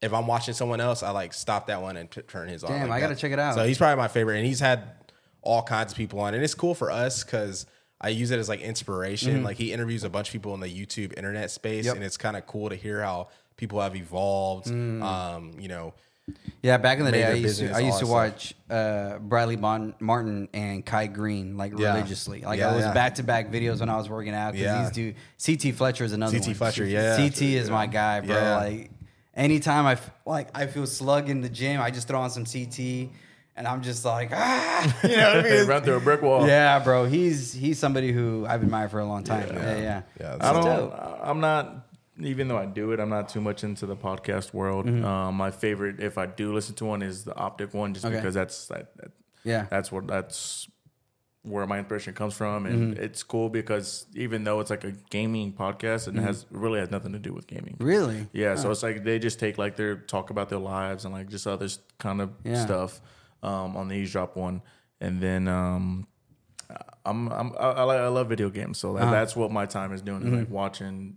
if 0.00 0.14
I'm 0.14 0.26
watching 0.28 0.54
someone 0.54 0.80
else, 0.80 1.02
I 1.02 1.10
like 1.10 1.34
stop 1.34 1.66
that 1.66 1.82
one 1.82 1.96
and 1.96 2.08
t- 2.10 2.22
turn 2.22 2.48
his 2.48 2.62
on. 2.62 2.70
Damn, 2.70 2.88
like 2.88 2.98
I 2.98 3.00
gotta 3.00 3.14
that. 3.14 3.20
check 3.20 3.32
it 3.32 3.38
out. 3.40 3.54
So 3.56 3.64
he's 3.66 3.78
probably 3.78 3.96
my 3.96 4.06
favorite, 4.08 4.36
and 4.36 4.46
he's 4.46 4.60
had 4.60 4.82
all 5.42 5.62
kinds 5.62 5.92
of 5.92 5.96
people 5.96 6.20
on, 6.20 6.34
and 6.34 6.44
it's 6.44 6.54
cool 6.54 6.74
for 6.74 6.90
us 6.90 7.24
because. 7.24 7.66
I 8.00 8.10
use 8.10 8.30
it 8.30 8.38
as 8.38 8.48
like 8.48 8.60
inspiration. 8.60 9.42
Like 9.42 9.56
he 9.56 9.72
interviews 9.72 10.04
a 10.04 10.08
bunch 10.08 10.28
of 10.28 10.32
people 10.32 10.54
in 10.54 10.60
the 10.60 10.68
YouTube 10.68 11.16
internet 11.16 11.50
space, 11.50 11.78
Mm-hmm. 11.80 11.86
Yep. 11.86 11.96
and 11.96 12.04
it's 12.04 12.16
kind 12.16 12.36
of 12.36 12.46
cool 12.46 12.68
to 12.68 12.76
hear 12.76 13.02
how 13.02 13.26
people 13.58 13.78
have 13.82 13.94
evolved. 13.94 14.66
Mm. 14.68 15.02
Um, 15.02 15.52
you 15.60 15.68
know, 15.68 15.92
Yeah, 16.62 16.76
back 16.78 16.98
in 16.98 17.04
the 17.04 17.12
day, 17.12 17.24
I 17.26 17.32
used 17.32 17.58
to 17.60 17.70
I 17.72 17.80
used 17.80 17.98
to 18.00 18.06
watch 18.06 18.54
uh, 18.70 19.18
Bradley 19.18 19.56
Bon- 19.56 19.94
Martin 20.00 20.48
and 20.54 20.84
Kai 20.84 21.06
Greene 21.08 21.56
like 21.58 21.72
Yeah. 21.76 21.94
religiously. 21.94 22.40
Like 22.42 22.58
Yeah, 22.60 22.70
I 22.70 22.74
was 22.76 22.84
back 22.86 23.16
to 23.16 23.22
back 23.22 23.50
videos 23.50 23.80
when 23.80 23.88
I 23.90 23.96
was 23.96 24.08
working 24.08 24.34
out. 24.34 24.52
Because 24.52 24.64
Yeah. 24.64 24.88
these 24.90 25.14
two, 25.46 25.64
CT 25.68 25.72
Fletcher 25.74 26.04
is 26.04 26.12
another 26.12 26.32
CT 26.38 26.46
one. 26.48 26.54
Fletcher, 26.54 26.84
yeah. 26.86 27.16
CT 27.16 27.42
is 27.56 27.68
my 27.70 27.86
guy, 27.86 28.20
bro. 28.20 28.34
Yeah. 28.36 28.56
Like 28.56 28.90
anytime 29.34 29.86
I 29.86 29.92
f- 29.92 30.10
like 30.26 30.48
I 30.54 30.66
feel 30.66 30.86
slug 30.86 31.28
in 31.30 31.40
the 31.40 31.48
gym, 31.48 31.80
I 31.80 31.90
just 31.90 32.08
throw 32.08 32.20
on 32.20 32.30
some 32.30 32.44
CT, 32.44 33.10
and 33.56 33.66
I'm 33.66 33.80
just 33.82 34.04
like 34.04 34.30
ah, 34.32 34.98
you 35.02 35.16
know 35.16 35.34
what 35.36 35.46
I 35.46 35.50
mean? 35.50 35.66
Run 35.66 35.82
through 35.82 35.96
a 35.96 36.00
brick 36.00 36.20
wall. 36.22 36.46
Yeah, 36.46 36.78
bro. 36.80 37.06
He's 37.06 37.54
he's 37.54 37.78
somebody 37.78 38.12
who 38.12 38.44
I've 38.46 38.62
admired 38.62 38.90
for 38.90 39.00
a 39.00 39.06
long 39.06 39.24
time. 39.24 39.48
Yeah, 39.52 39.76
yeah. 39.78 40.02
Yeah, 40.20 40.36
I 40.40 40.52
don't. 40.52 40.64
dope. 40.64 41.18
I'm 41.22 41.40
not. 41.40 41.86
Even 42.20 42.48
though 42.48 42.58
I 42.58 42.66
do 42.66 42.90
it, 42.92 42.98
I'm 43.00 43.10
not 43.10 43.28
too 43.28 43.40
much 43.40 43.62
into 43.64 43.86
the 43.86 43.96
podcast 43.96 44.52
world. 44.52 44.86
Mm-hmm. 44.86 45.04
Um, 45.04 45.34
my 45.36 45.50
favorite, 45.50 46.00
if 46.00 46.18
I 46.18 46.26
do 46.26 46.52
listen 46.52 46.74
to 46.76 46.84
one, 46.84 47.02
is 47.02 47.24
the 47.24 47.34
Optic 47.36 47.74
one, 47.74 47.94
just 47.94 48.04
Okay. 48.06 48.16
because 48.16 48.34
that's 48.34 48.66
that, 48.68 48.96
that 48.96 49.10
Yeah. 49.44 49.66
that's 49.70 49.92
what 49.92 50.06
that's 50.08 50.68
where 51.42 51.64
my 51.66 51.78
inspiration 51.78 52.12
comes 52.14 52.34
from, 52.34 52.66
and 52.66 52.94
Mm-hmm. 52.94 53.02
it's 53.04 53.22
cool 53.22 53.48
because 53.48 54.06
even 54.14 54.42
though 54.44 54.58
it's 54.60 54.68
like 54.70 54.82
a 54.84 54.92
gaming 55.10 55.52
podcast, 55.52 56.08
it 56.08 56.14
has 56.16 56.44
really 56.50 56.80
has 56.80 56.90
nothing 56.90 57.12
to 57.12 57.18
do 57.20 57.32
with 57.32 57.46
gaming. 57.46 57.76
Really? 57.78 58.26
Yeah, 58.32 58.56
so 58.56 58.70
it's 58.72 58.82
like 58.82 59.04
they 59.04 59.18
just 59.20 59.38
take 59.38 59.56
like 59.56 59.76
their 59.76 59.96
talk 59.96 60.30
about 60.30 60.48
their 60.48 60.58
lives 60.58 61.04
and 61.04 61.14
like 61.14 61.28
just 61.28 61.46
other 61.46 61.68
kind 61.98 62.20
of 62.20 62.32
Yeah. 62.44 62.56
stuff 62.64 63.00
um, 63.44 63.76
on 63.76 63.86
the 63.88 63.94
eavesdrop 63.94 64.36
one, 64.36 64.60
and 65.00 65.20
then 65.22 65.46
um, 65.46 66.08
I'm 67.06 67.28
I'm 67.32 67.52
I, 67.58 67.70
I, 67.70 67.96
I 68.04 68.08
love 68.08 68.28
video 68.28 68.50
games, 68.50 68.78
so 68.78 68.90
like, 68.92 69.04
Uh-huh. 69.04 69.12
that's 69.12 69.36
what 69.36 69.50
my 69.52 69.64
time 69.66 69.92
is 69.92 70.02
doing, 70.02 70.22
is 70.26 70.32
like 70.32 70.50
watching 70.50 71.16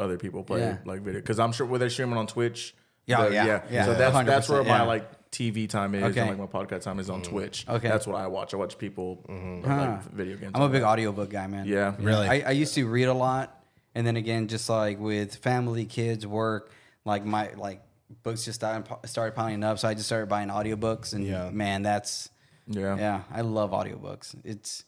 other 0.00 0.18
people 0.18 0.42
play 0.42 0.60
Yeah. 0.60 0.78
like 0.84 1.02
video 1.02 1.20
because 1.20 1.38
I'm 1.38 1.52
sure 1.52 1.66
where 1.66 1.78
they're 1.78 1.90
streaming 1.90 2.18
on 2.18 2.26
Twitch. 2.26 2.74
Yeah, 3.06 3.22
they're- 3.22 3.32
yeah, 3.32 3.62
yeah, 3.70 3.84
So 3.86 3.94
that's 3.94 4.26
that's 4.26 4.48
where 4.48 4.62
my 4.62 4.78
yeah. 4.78 4.82
like 4.82 5.30
TV 5.30 5.68
time 5.68 5.94
is, 5.94 6.02
Okay. 6.04 6.20
and 6.20 6.38
like 6.38 6.52
my 6.52 6.60
podcast 6.60 6.82
time 6.82 6.98
is 6.98 7.08
on 7.08 7.22
mm-hmm. 7.22 7.30
Twitch. 7.30 7.64
Okay. 7.68 7.88
that's 7.88 8.06
what 8.06 8.16
I 8.16 8.26
watch. 8.26 8.52
I 8.52 8.56
watch 8.56 8.78
people 8.78 9.24
mm-hmm. 9.28 9.68
like 9.68 10.02
video 10.12 10.36
games. 10.36 10.52
I'm 10.54 10.62
a 10.62 10.68
big 10.68 10.82
audiobook 10.82 11.30
guy, 11.30 11.46
man. 11.46 11.66
Yeah. 11.66 11.94
Really? 11.98 12.26
I, 12.26 12.48
I 12.48 12.50
used 12.50 12.74
to 12.74 12.86
read 12.86 13.04
a 13.04 13.14
lot, 13.14 13.62
and 13.94 14.06
then 14.06 14.16
again, 14.16 14.48
just 14.48 14.68
like 14.68 14.98
with 14.98 15.36
family, 15.36 15.84
kids, 15.84 16.26
work, 16.26 16.72
like 17.04 17.24
my 17.24 17.52
like 17.54 17.82
books 18.22 18.44
just 18.44 18.56
started, 18.56 18.88
started 19.08 19.36
piling 19.36 19.62
up, 19.62 19.78
so 19.78 19.88
I 19.88 19.94
just 19.94 20.06
started 20.06 20.28
buying 20.28 20.48
audiobooks, 20.48 21.12
and 21.12 21.24
Yeah. 21.24 21.50
man, 21.50 21.82
that's 21.82 22.30
yeah. 22.66 22.96
yeah, 22.96 23.22
I 23.30 23.42
love 23.42 23.70
audiobooks. 23.70 24.34
It's 24.44 24.84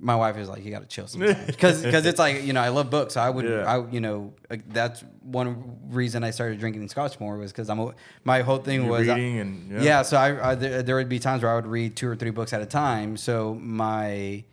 my 0.00 0.16
wife 0.16 0.36
is 0.36 0.48
like, 0.48 0.64
you 0.64 0.70
got 0.70 0.80
to 0.82 0.88
chill 0.88 1.06
sometimes 1.06 1.46
because 1.46 1.84
it's 1.84 2.18
like 2.18 2.44
you 2.44 2.52
know 2.52 2.60
I 2.60 2.68
love 2.68 2.90
books. 2.90 3.14
So 3.14 3.20
I 3.20 3.30
would 3.30 3.44
Yeah. 3.46 3.64
I 3.72 3.88
you 3.90 4.00
know 4.00 4.34
uh, 4.50 4.56
that's 4.68 5.04
one 5.22 5.78
reason 5.88 6.24
I 6.24 6.30
started 6.30 6.58
drinking 6.58 6.88
scotch 6.88 7.18
more 7.20 7.36
was 7.38 7.52
because 7.52 7.70
I'm 7.70 7.78
a, 7.78 7.94
my 8.24 8.40
whole 8.42 8.58
thing 8.58 8.82
You're 8.82 8.90
was 8.90 9.08
uh, 9.08 9.14
reading 9.14 9.38
and- 9.38 9.70
yeah. 9.72 9.82
yeah. 9.82 10.02
So 10.02 10.16
I, 10.16 10.50
I 10.50 10.54
there, 10.56 10.82
there 10.82 10.96
would 10.96 11.08
be 11.08 11.18
times 11.18 11.42
where 11.42 11.52
I 11.52 11.54
would 11.54 11.66
read 11.66 11.96
two 11.96 12.08
or 12.08 12.16
three 12.16 12.30
books 12.30 12.52
at 12.52 12.60
a 12.60 12.66
time. 12.66 13.16
So 13.16 13.54
my 13.54 14.44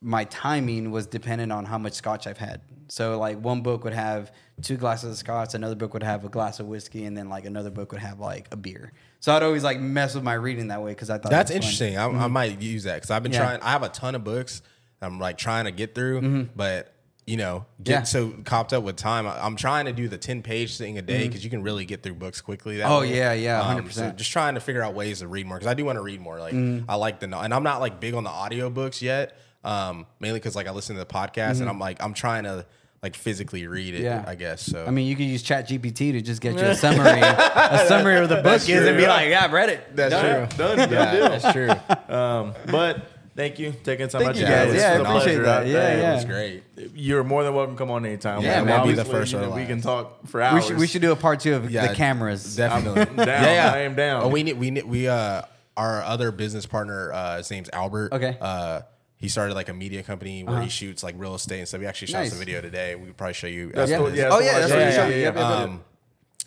my 0.00 0.24
timing 0.24 0.90
was 0.90 1.06
dependent 1.06 1.50
on 1.52 1.64
how 1.64 1.78
much 1.78 1.94
scotch 1.94 2.26
I've 2.26 2.38
had. 2.38 2.60
So 2.88 3.18
like 3.18 3.38
one 3.40 3.62
book 3.62 3.82
would 3.82 3.94
have 3.94 4.30
two 4.62 4.76
glasses 4.76 5.10
of 5.10 5.16
scotch, 5.18 5.54
another 5.54 5.74
book 5.74 5.92
would 5.94 6.04
have 6.04 6.24
a 6.24 6.28
glass 6.28 6.60
of 6.60 6.66
whiskey, 6.66 7.04
and 7.04 7.16
then 7.16 7.28
like 7.28 7.44
another 7.44 7.70
book 7.70 7.90
would 7.92 8.00
have 8.00 8.20
like 8.20 8.46
a 8.52 8.56
beer. 8.56 8.92
So 9.18 9.34
I'd 9.34 9.42
always 9.42 9.64
like 9.64 9.80
mess 9.80 10.14
with 10.14 10.22
my 10.22 10.34
reading 10.34 10.68
that 10.68 10.80
way 10.82 10.92
because 10.92 11.10
I 11.10 11.18
thought 11.18 11.30
That's 11.32 11.50
it 11.50 11.56
was 11.56 11.76
fun. 11.78 11.88
interesting. 11.88 11.98
I, 12.20 12.24
I 12.24 12.28
might 12.28 12.60
use 12.62 12.84
that 12.84 12.94
because 12.96 13.10
I've 13.10 13.22
been 13.24 13.32
Mm-hmm. 13.32 13.40
Yeah. 13.42 13.48
trying. 13.58 13.62
I 13.62 13.70
have 13.72 13.82
a 13.82 13.88
ton 13.88 14.14
of 14.14 14.22
books. 14.22 14.62
I'm 15.02 15.18
like 15.20 15.38
trying 15.38 15.64
to 15.66 15.70
get 15.72 15.94
through, 15.94 16.48
but 16.56 16.92
you 17.26 17.36
know, 17.36 17.66
get 17.82 17.92
Mm-hmm. 17.92 18.00
Yeah. 18.00 18.02
so 18.04 18.42
copped 18.44 18.72
up 18.72 18.84
with 18.84 18.94
time. 18.96 19.26
I, 19.26 19.44
I'm 19.44 19.56
trying 19.56 19.86
to 19.86 19.92
do 19.92 20.06
the 20.08 20.16
10 20.16 20.42
page 20.42 20.78
thing 20.78 20.96
a 20.96 21.02
day 21.02 21.26
because 21.26 21.42
you 21.42 21.50
can 21.50 21.62
really 21.64 21.84
get 21.84 22.02
through 22.04 22.14
books 22.14 22.40
quickly. 22.40 22.76
That 22.76 22.84
Mm-hmm. 22.84 22.92
Oh, 22.92 23.00
way. 23.00 23.16
yeah, 23.16 23.32
yeah, 23.32 23.60
Um, 23.62 23.84
100%. 23.84 23.92
so 23.92 24.10
just 24.12 24.30
trying 24.30 24.54
to 24.54 24.60
figure 24.60 24.80
out 24.80 24.94
ways 24.94 25.18
to 25.18 25.26
read 25.28 25.44
more 25.44 25.56
because 25.58 25.66
I 25.66 25.74
do 25.74 25.84
want 25.84 25.96
to 25.96 26.02
read 26.02 26.20
more. 26.20 26.38
Like 26.38 26.54
Mm-hmm. 26.54 26.88
I 26.88 26.94
like 26.94 27.18
the 27.18 27.26
and 27.36 27.52
I'm 27.52 27.64
not 27.64 27.80
like 27.80 27.98
big 27.98 28.14
on 28.14 28.22
the 28.24 28.30
audiobooks 28.30 29.02
yet. 29.02 29.36
Um, 29.64 30.06
mainly 30.20 30.38
because 30.38 30.54
like 30.54 30.68
I 30.68 30.70
listen 30.70 30.94
to 30.94 31.00
the 31.00 31.06
podcast 31.12 31.60
and 31.60 31.68
I'm 31.68 31.80
like 31.80 32.00
I'm 32.00 32.14
trying 32.14 32.44
to 32.44 32.64
like 33.02 33.16
physically 33.16 33.66
read 33.66 33.94
it. 33.94 33.98
Mm-hmm. 33.98 34.04
Yeah. 34.04 34.24
I 34.24 34.36
guess 34.36 34.62
so. 34.62 34.86
I 34.86 34.90
mean, 34.92 35.08
you 35.08 35.16
could 35.16 35.26
use 35.26 35.42
Chat 35.42 35.68
GPT 35.68 36.12
to 36.12 36.20
just 36.22 36.40
get 36.40 36.54
you 36.54 36.60
a 36.60 36.74
summary, 36.76 37.20
a 37.20 37.84
summary 37.88 38.18
of 38.18 38.28
the 38.28 38.36
book 38.36 38.68
is, 38.68 38.86
and 38.86 38.96
be 38.96 39.06
like, 39.08 39.28
"Yeah, 39.30 39.44
I've 39.44 39.52
read 39.52 39.70
it." 39.70 39.96
that's 39.96 40.12
Done. 40.14 40.48
true. 40.48 40.58
Done. 40.58 40.78
Done 40.78 40.92
Yeah, 40.92 41.12
deal. 41.12 41.28
that's 41.28 41.52
true. 41.52 41.70
Um, 42.16 42.54
but 42.70 43.04
thank 43.36 43.58
you 43.58 43.72
taking 43.84 44.08
time 44.08 44.22
Thank 44.22 44.30
out 44.30 44.36
you 44.36 44.46
guys. 44.46 44.72
day. 44.72 44.78
Yeah, 44.78 44.92
I 44.92 45.16
appreciate 45.16 45.42
that. 45.42 45.62
I- 45.62 45.64
Yeah, 45.66 45.96
yeah. 45.96 46.10
It 46.12 46.14
was 46.16 46.24
great. 46.24 46.62
You're 46.94 47.22
more 47.24 47.44
than 47.44 47.54
welcome 47.54 47.74
to 47.74 47.78
come 47.78 47.90
on 47.90 48.04
anytime. 48.06 48.42
Yeah, 48.42 48.56
Like, 48.60 48.66
man. 48.66 48.86
Be 48.86 48.92
the 48.94 49.04
first 49.04 49.32
you 49.32 49.40
know, 49.40 49.50
We 49.50 49.66
can 49.66 49.80
talk 49.80 50.26
for 50.26 50.38
We 50.40 50.44
hours. 50.46 50.66
should 50.66 50.78
we 50.78 50.86
should 50.86 51.02
do 51.02 51.12
a 51.12 51.16
part 51.16 51.40
two 51.40 51.54
of 51.54 51.70
Yeah, 51.70 51.86
the 51.88 51.94
cameras. 51.94 52.56
Definitely. 52.56 53.02
I'm 53.02 53.16
down. 53.16 53.28
I 53.74 53.78
am 53.82 53.94
down. 53.94 54.22
Oh, 54.24 54.28
we 54.28 54.42
need 54.42 54.58
we 54.58 54.70
need 54.70 54.84
we 54.84 55.08
uh 55.08 55.42
our 55.76 56.02
other 56.02 56.32
business 56.32 56.64
partner, 56.64 57.12
uh, 57.12 57.36
his 57.36 57.50
name's 57.50 57.68
Albert. 57.70 58.10
Okay. 58.14 58.38
Uh-huh. 58.40 58.44
Uh, 58.44 58.82
he 59.18 59.28
started 59.28 59.54
like 59.54 59.68
a 59.68 59.74
media 59.74 60.02
company 60.02 60.42
where 60.42 60.60
he 60.62 60.68
shoots 60.70 61.02
like 61.02 61.14
real 61.18 61.34
estate 61.34 61.58
and 61.58 61.68
stuff. 61.68 61.80
We 61.80 61.86
actually 61.86 62.08
shot 62.08 62.18
Nice. 62.20 62.30
some 62.30 62.38
video 62.38 62.60
today. 62.62 62.94
We 62.94 63.06
could 63.08 63.16
probably 63.16 63.34
show 63.34 63.46
you. 63.46 63.72
That's 63.72 63.90
after 63.90 64.04
the- 64.04 64.10
this. 64.10 64.18
yeah, 64.20 64.28
Oh 64.30 64.38
yeah, 64.40 64.52
one 64.52 64.60
that's 64.70 64.70
showed 64.72 64.78
what 64.78 65.10
you. 65.10 65.16
you. 65.16 65.22
Yeah, 65.22 65.22
yeah. 65.22 65.24
yep, 65.24 65.34
yep. 65.36 65.44
Um, 65.44 65.84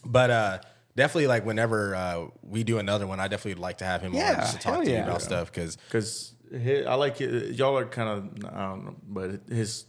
but 0.06 0.30
uh, 0.32 0.60
definitely 0.96 1.28
like 1.28 1.46
whenever 1.46 1.96
uh, 1.96 2.26
we 2.42 2.64
do 2.64 2.78
another 2.80 3.06
one, 3.08 3.20
I 3.20 3.28
definitely 3.28 3.54
would 3.56 3.62
like 3.62 3.80
to 3.80 3.86
have 3.86 4.02
him 4.02 4.14
Yeah, 4.14 4.30
on 4.32 4.36
just 4.38 4.54
to 4.54 4.60
talk 4.60 4.74
hell 4.76 4.84
to 4.84 4.90
you 4.90 4.96
yeah. 4.98 5.04
about 5.04 5.22
stuff 5.22 5.52
because 5.52 5.76
because 5.78 6.34
I 6.54 6.96
like 6.96 7.22
it. 7.22 7.56
Y'all 7.56 7.78
are 7.78 7.86
kind 7.86 8.10
of 8.10 8.46
I 8.54 8.60
don't 8.70 8.86
know, 8.86 8.96
but 9.08 9.42
his 9.54 9.86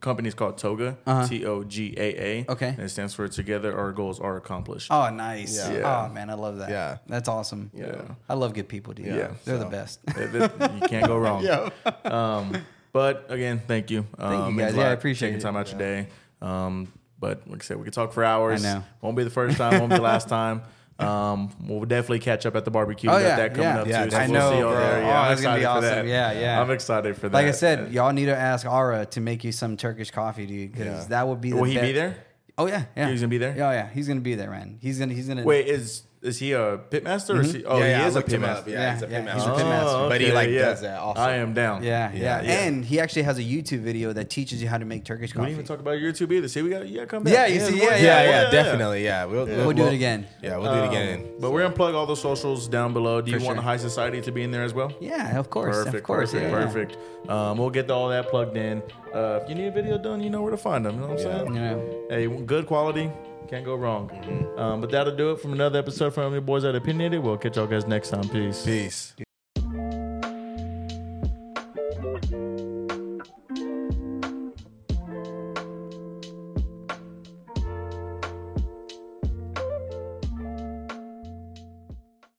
company 0.00 0.28
is 0.28 0.34
called 0.34 0.58
Toga. 0.58 0.98
T 1.28 1.46
O 1.46 1.64
G 1.64 1.94
A 1.96 2.02
A. 2.22 2.40
Uh-huh. 2.42 2.52
Okay. 2.52 2.68
and 2.68 2.80
it 2.80 2.88
stands 2.90 3.14
for 3.14 3.26
Together 3.28 3.74
Our 3.76 3.92
Goals 3.92 4.20
Are 4.20 4.36
Accomplished. 4.36 4.88
Oh, 4.90 5.08
nice. 5.10 5.56
Yeah. 5.56 5.72
Yeah. 5.78 6.04
Oh 6.06 6.12
man, 6.12 6.28
I 6.30 6.34
love 6.34 6.58
that. 6.58 6.68
Yeah. 6.70 6.98
that's 7.06 7.28
awesome. 7.28 7.70
Yeah. 7.74 8.02
I 8.28 8.34
love 8.34 8.52
good 8.52 8.68
people, 8.68 8.92
dude. 8.92 9.06
Yeah, 9.06 9.32
they're 9.44 9.58
the 9.58 9.64
best. 9.64 10.00
It- 10.08 10.34
it- 10.34 10.52
you 10.82 10.88
can't 10.88 11.06
go 11.06 11.16
wrong. 11.16 11.42
yeah. 11.44 11.70
Um, 12.04 12.56
but 12.92 13.26
again, 13.30 13.62
thank 13.66 13.90
you. 13.90 14.06
Um, 14.18 14.54
you, 14.54 14.60
guys. 14.60 14.76
Yeah, 14.76 14.88
I 14.88 14.92
appreciate 14.92 15.28
taking 15.30 15.40
it. 15.40 15.42
time 15.42 15.56
out 15.56 15.68
your 15.70 15.78
day. 15.78 16.08
Um, 16.42 16.92
but 17.18 17.48
like 17.48 17.62
I 17.62 17.64
said, 17.64 17.78
we 17.78 17.84
could 17.84 17.94
talk 17.94 18.12
for 18.12 18.22
hours. 18.24 18.62
I 18.64 18.74
know. 18.74 18.84
Won't 19.00 19.16
be 19.16 19.24
the 19.24 19.30
first 19.30 19.56
time. 19.56 19.78
Won't 19.80 19.90
be 19.90 19.96
the 19.96 20.02
last 20.02 20.28
time. 20.28 20.62
Um, 20.98 21.50
we'll 21.66 21.84
definitely 21.84 22.20
catch 22.20 22.46
up 22.46 22.54
at 22.54 22.64
the 22.64 22.70
barbecue. 22.70 23.10
Oh, 23.10 23.16
We 23.16 23.22
got 23.22 23.28
yeah, 23.28 23.36
that 23.36 23.54
coming 23.54 23.62
yeah. 23.68 23.80
up 23.80 23.86
Yeah, 23.88 24.04
too. 24.04 24.10
So 24.12 24.16
I 24.16 24.24
we'll 24.26 24.32
know, 24.34 24.50
see 24.50 24.58
y'all 24.58 24.70
bro. 24.72 24.80
there. 24.80 24.96
Oh, 24.96 25.06
Yeah, 25.06 25.20
I'm 25.22 25.32
it's 25.32 25.42
gonna 25.42 25.56
be 25.56 25.60
excited 25.62 25.80
for 25.80 25.86
awesome. 25.88 26.06
that. 26.06 26.12
Yeah, 26.12 26.40
yeah. 26.40 26.60
I'm 26.62 26.70
excited 26.70 27.16
for 27.16 27.28
that. 27.28 27.34
Like 27.34 27.46
I 27.46 27.50
said, 27.50 27.92
y'all 27.92 28.12
need 28.12 28.26
to 28.26 28.36
ask 28.36 28.64
Ara 28.66 29.06
to 29.06 29.20
make 29.20 29.42
you 29.42 29.50
some 29.52 29.76
Turkish 29.76 30.10
coffee, 30.12 30.46
dude, 30.46 30.72
because 30.72 30.86
Yeah. 31.02 31.08
that 31.08 31.26
would 31.28 31.40
be. 31.40 31.50
The 31.50 31.56
will 31.56 31.64
he 31.64 31.74
be- 31.74 31.80
be 31.80 31.92
there? 31.92 32.16
Oh 32.56 32.66
yeah, 32.66 32.84
yeah. 32.96 33.10
He's 33.10 33.20
gonna 33.20 33.28
be 33.30 33.38
there? 33.38 33.54
Oh 33.56 33.70
yeah, 33.72 33.88
he's 33.92 34.06
gonna 34.06 34.20
be 34.20 34.36
there, 34.36 34.50
man. 34.50 34.78
He's 34.80 35.00
gonna 35.00 35.12
he's 35.14 35.26
gonna 35.26 35.42
Wait, 35.42 35.66
is 35.66 36.04
is 36.24 36.38
he 36.38 36.52
a 36.52 36.78
pitmaster 36.90 37.36
or 37.36 37.40
is 37.42 37.52
he? 37.52 37.64
Oh, 37.64 37.78
Yeah, 37.78 37.84
yeah, 37.84 37.98
he 37.98 38.04
I 38.04 38.06
is 38.08 38.14
a 38.14 38.18
looked 38.18 38.32
him 38.32 38.44
up. 38.44 38.64
pitmaster. 38.66 38.72
Yeah, 38.72 38.94
he's 38.94 39.02
a 39.02 39.06
Yeah, 39.08 39.20
pitmaster. 39.20 39.34
he's 39.34 39.44
a 39.44 39.52
Oh, 39.52 39.56
pitmaster. 39.58 40.08
But 40.08 40.20
he, 40.20 40.26
okay, 40.28 40.34
like, 40.34 40.48
yeah. 40.50 40.58
does 40.62 40.80
that 40.80 40.98
also. 40.98 41.20
I 41.20 41.34
am 41.36 41.52
down. 41.54 41.82
Yeah, 41.82 42.10
yeah, 42.14 42.42
Yeah, 42.42 42.50
And 42.64 42.84
he 42.84 42.98
actually 42.98 43.22
has 43.22 43.38
a 43.38 43.42
YouTube 43.42 43.80
video 43.80 44.12
that 44.14 44.30
teaches 44.30 44.62
you 44.62 44.68
how 44.68 44.78
to 44.78 44.84
make 44.84 45.04
Turkish 45.04 45.32
coffee. 45.32 45.40
We 45.42 45.46
didn't 45.50 45.58
even 45.60 45.66
talk 45.66 45.80
about 45.80 45.98
YouTube 45.98 46.32
either. 46.32 46.48
See, 46.48 46.62
we 46.62 46.70
got 46.70 46.88
you 46.88 46.94
got 46.96 47.00
to 47.02 47.06
come 47.06 47.22
back. 47.24 47.32
Yeah, 47.34 47.46
you 47.46 47.60
see, 47.60 47.74
it's 47.76 47.82
yeah, 47.84 47.90
yeah, 47.90 47.96
yeah, 47.96 48.22
yeah, 48.22 48.42
yeah. 48.42 48.50
definitely, 48.50 49.04
yeah. 49.04 49.24
We'll, 49.26 49.46
we'll 49.46 49.72
do 49.72 49.84
it 49.86 49.92
again. 49.94 50.26
Yeah, 50.42 50.56
we'll 50.58 50.72
do 50.72 50.78
it 50.80 50.88
again. 50.88 51.26
But 51.40 51.52
we're 51.52 51.62
gonna 51.62 51.74
plug 51.74 51.94
all 51.94 52.06
the 52.06 52.16
socials 52.16 52.68
down 52.68 52.92
below. 52.92 53.20
Do 53.20 53.30
you 53.30 53.38
For 53.38 53.44
want 53.46 53.56
sure. 53.58 53.62
High 53.64 53.76
Society 53.76 54.20
to 54.22 54.32
be 54.32 54.42
in 54.42 54.50
there 54.50 54.62
as 54.64 54.72
well? 54.74 54.92
Yeah, 55.00 55.38
of 55.38 55.50
course, 55.50 55.76
Perfect, 55.76 55.94
of 55.96 56.02
course, 56.02 56.32
perfect, 56.32 56.50
yeah, 56.52 56.58
yeah. 56.58 56.64
perfect. 56.66 57.30
Um, 57.30 57.58
we'll 57.58 57.70
get 57.70 57.90
all 57.90 58.08
that 58.08 58.28
plugged 58.28 58.56
in. 58.56 58.82
Uh, 59.14 59.40
if 59.42 59.48
you 59.48 59.54
need 59.54 59.66
a 59.66 59.70
video 59.70 59.96
done, 59.98 60.22
you 60.22 60.30
know 60.30 60.42
where 60.42 60.50
to 60.50 60.56
find 60.56 60.84
them. 60.84 60.94
You 60.96 61.00
know 61.02 61.06
what 61.08 61.20
I'm 61.20 61.22
saying? 61.22 61.54
You 61.54 61.60
know, 61.60 62.06
Hey, 62.10 62.26
good 62.26 62.66
quality, 62.66 63.10
can't 63.54 63.64
go 63.64 63.76
wrong. 63.76 64.08
Mm-hmm. 64.08 64.58
Um, 64.58 64.80
but 64.80 64.90
that'll 64.90 65.14
do 65.14 65.30
it 65.30 65.40
from 65.40 65.52
another 65.52 65.78
episode 65.78 66.12
from 66.12 66.34
the 66.34 66.40
boys 66.40 66.64
at 66.64 66.74
Opinionated. 66.74 67.22
We'll 67.22 67.36
catch 67.36 67.56
y'all 67.56 67.68
guys 67.68 67.86
next 67.86 68.10
time. 68.10 68.28
Peace. 68.28 68.64
Peace. 68.64 69.14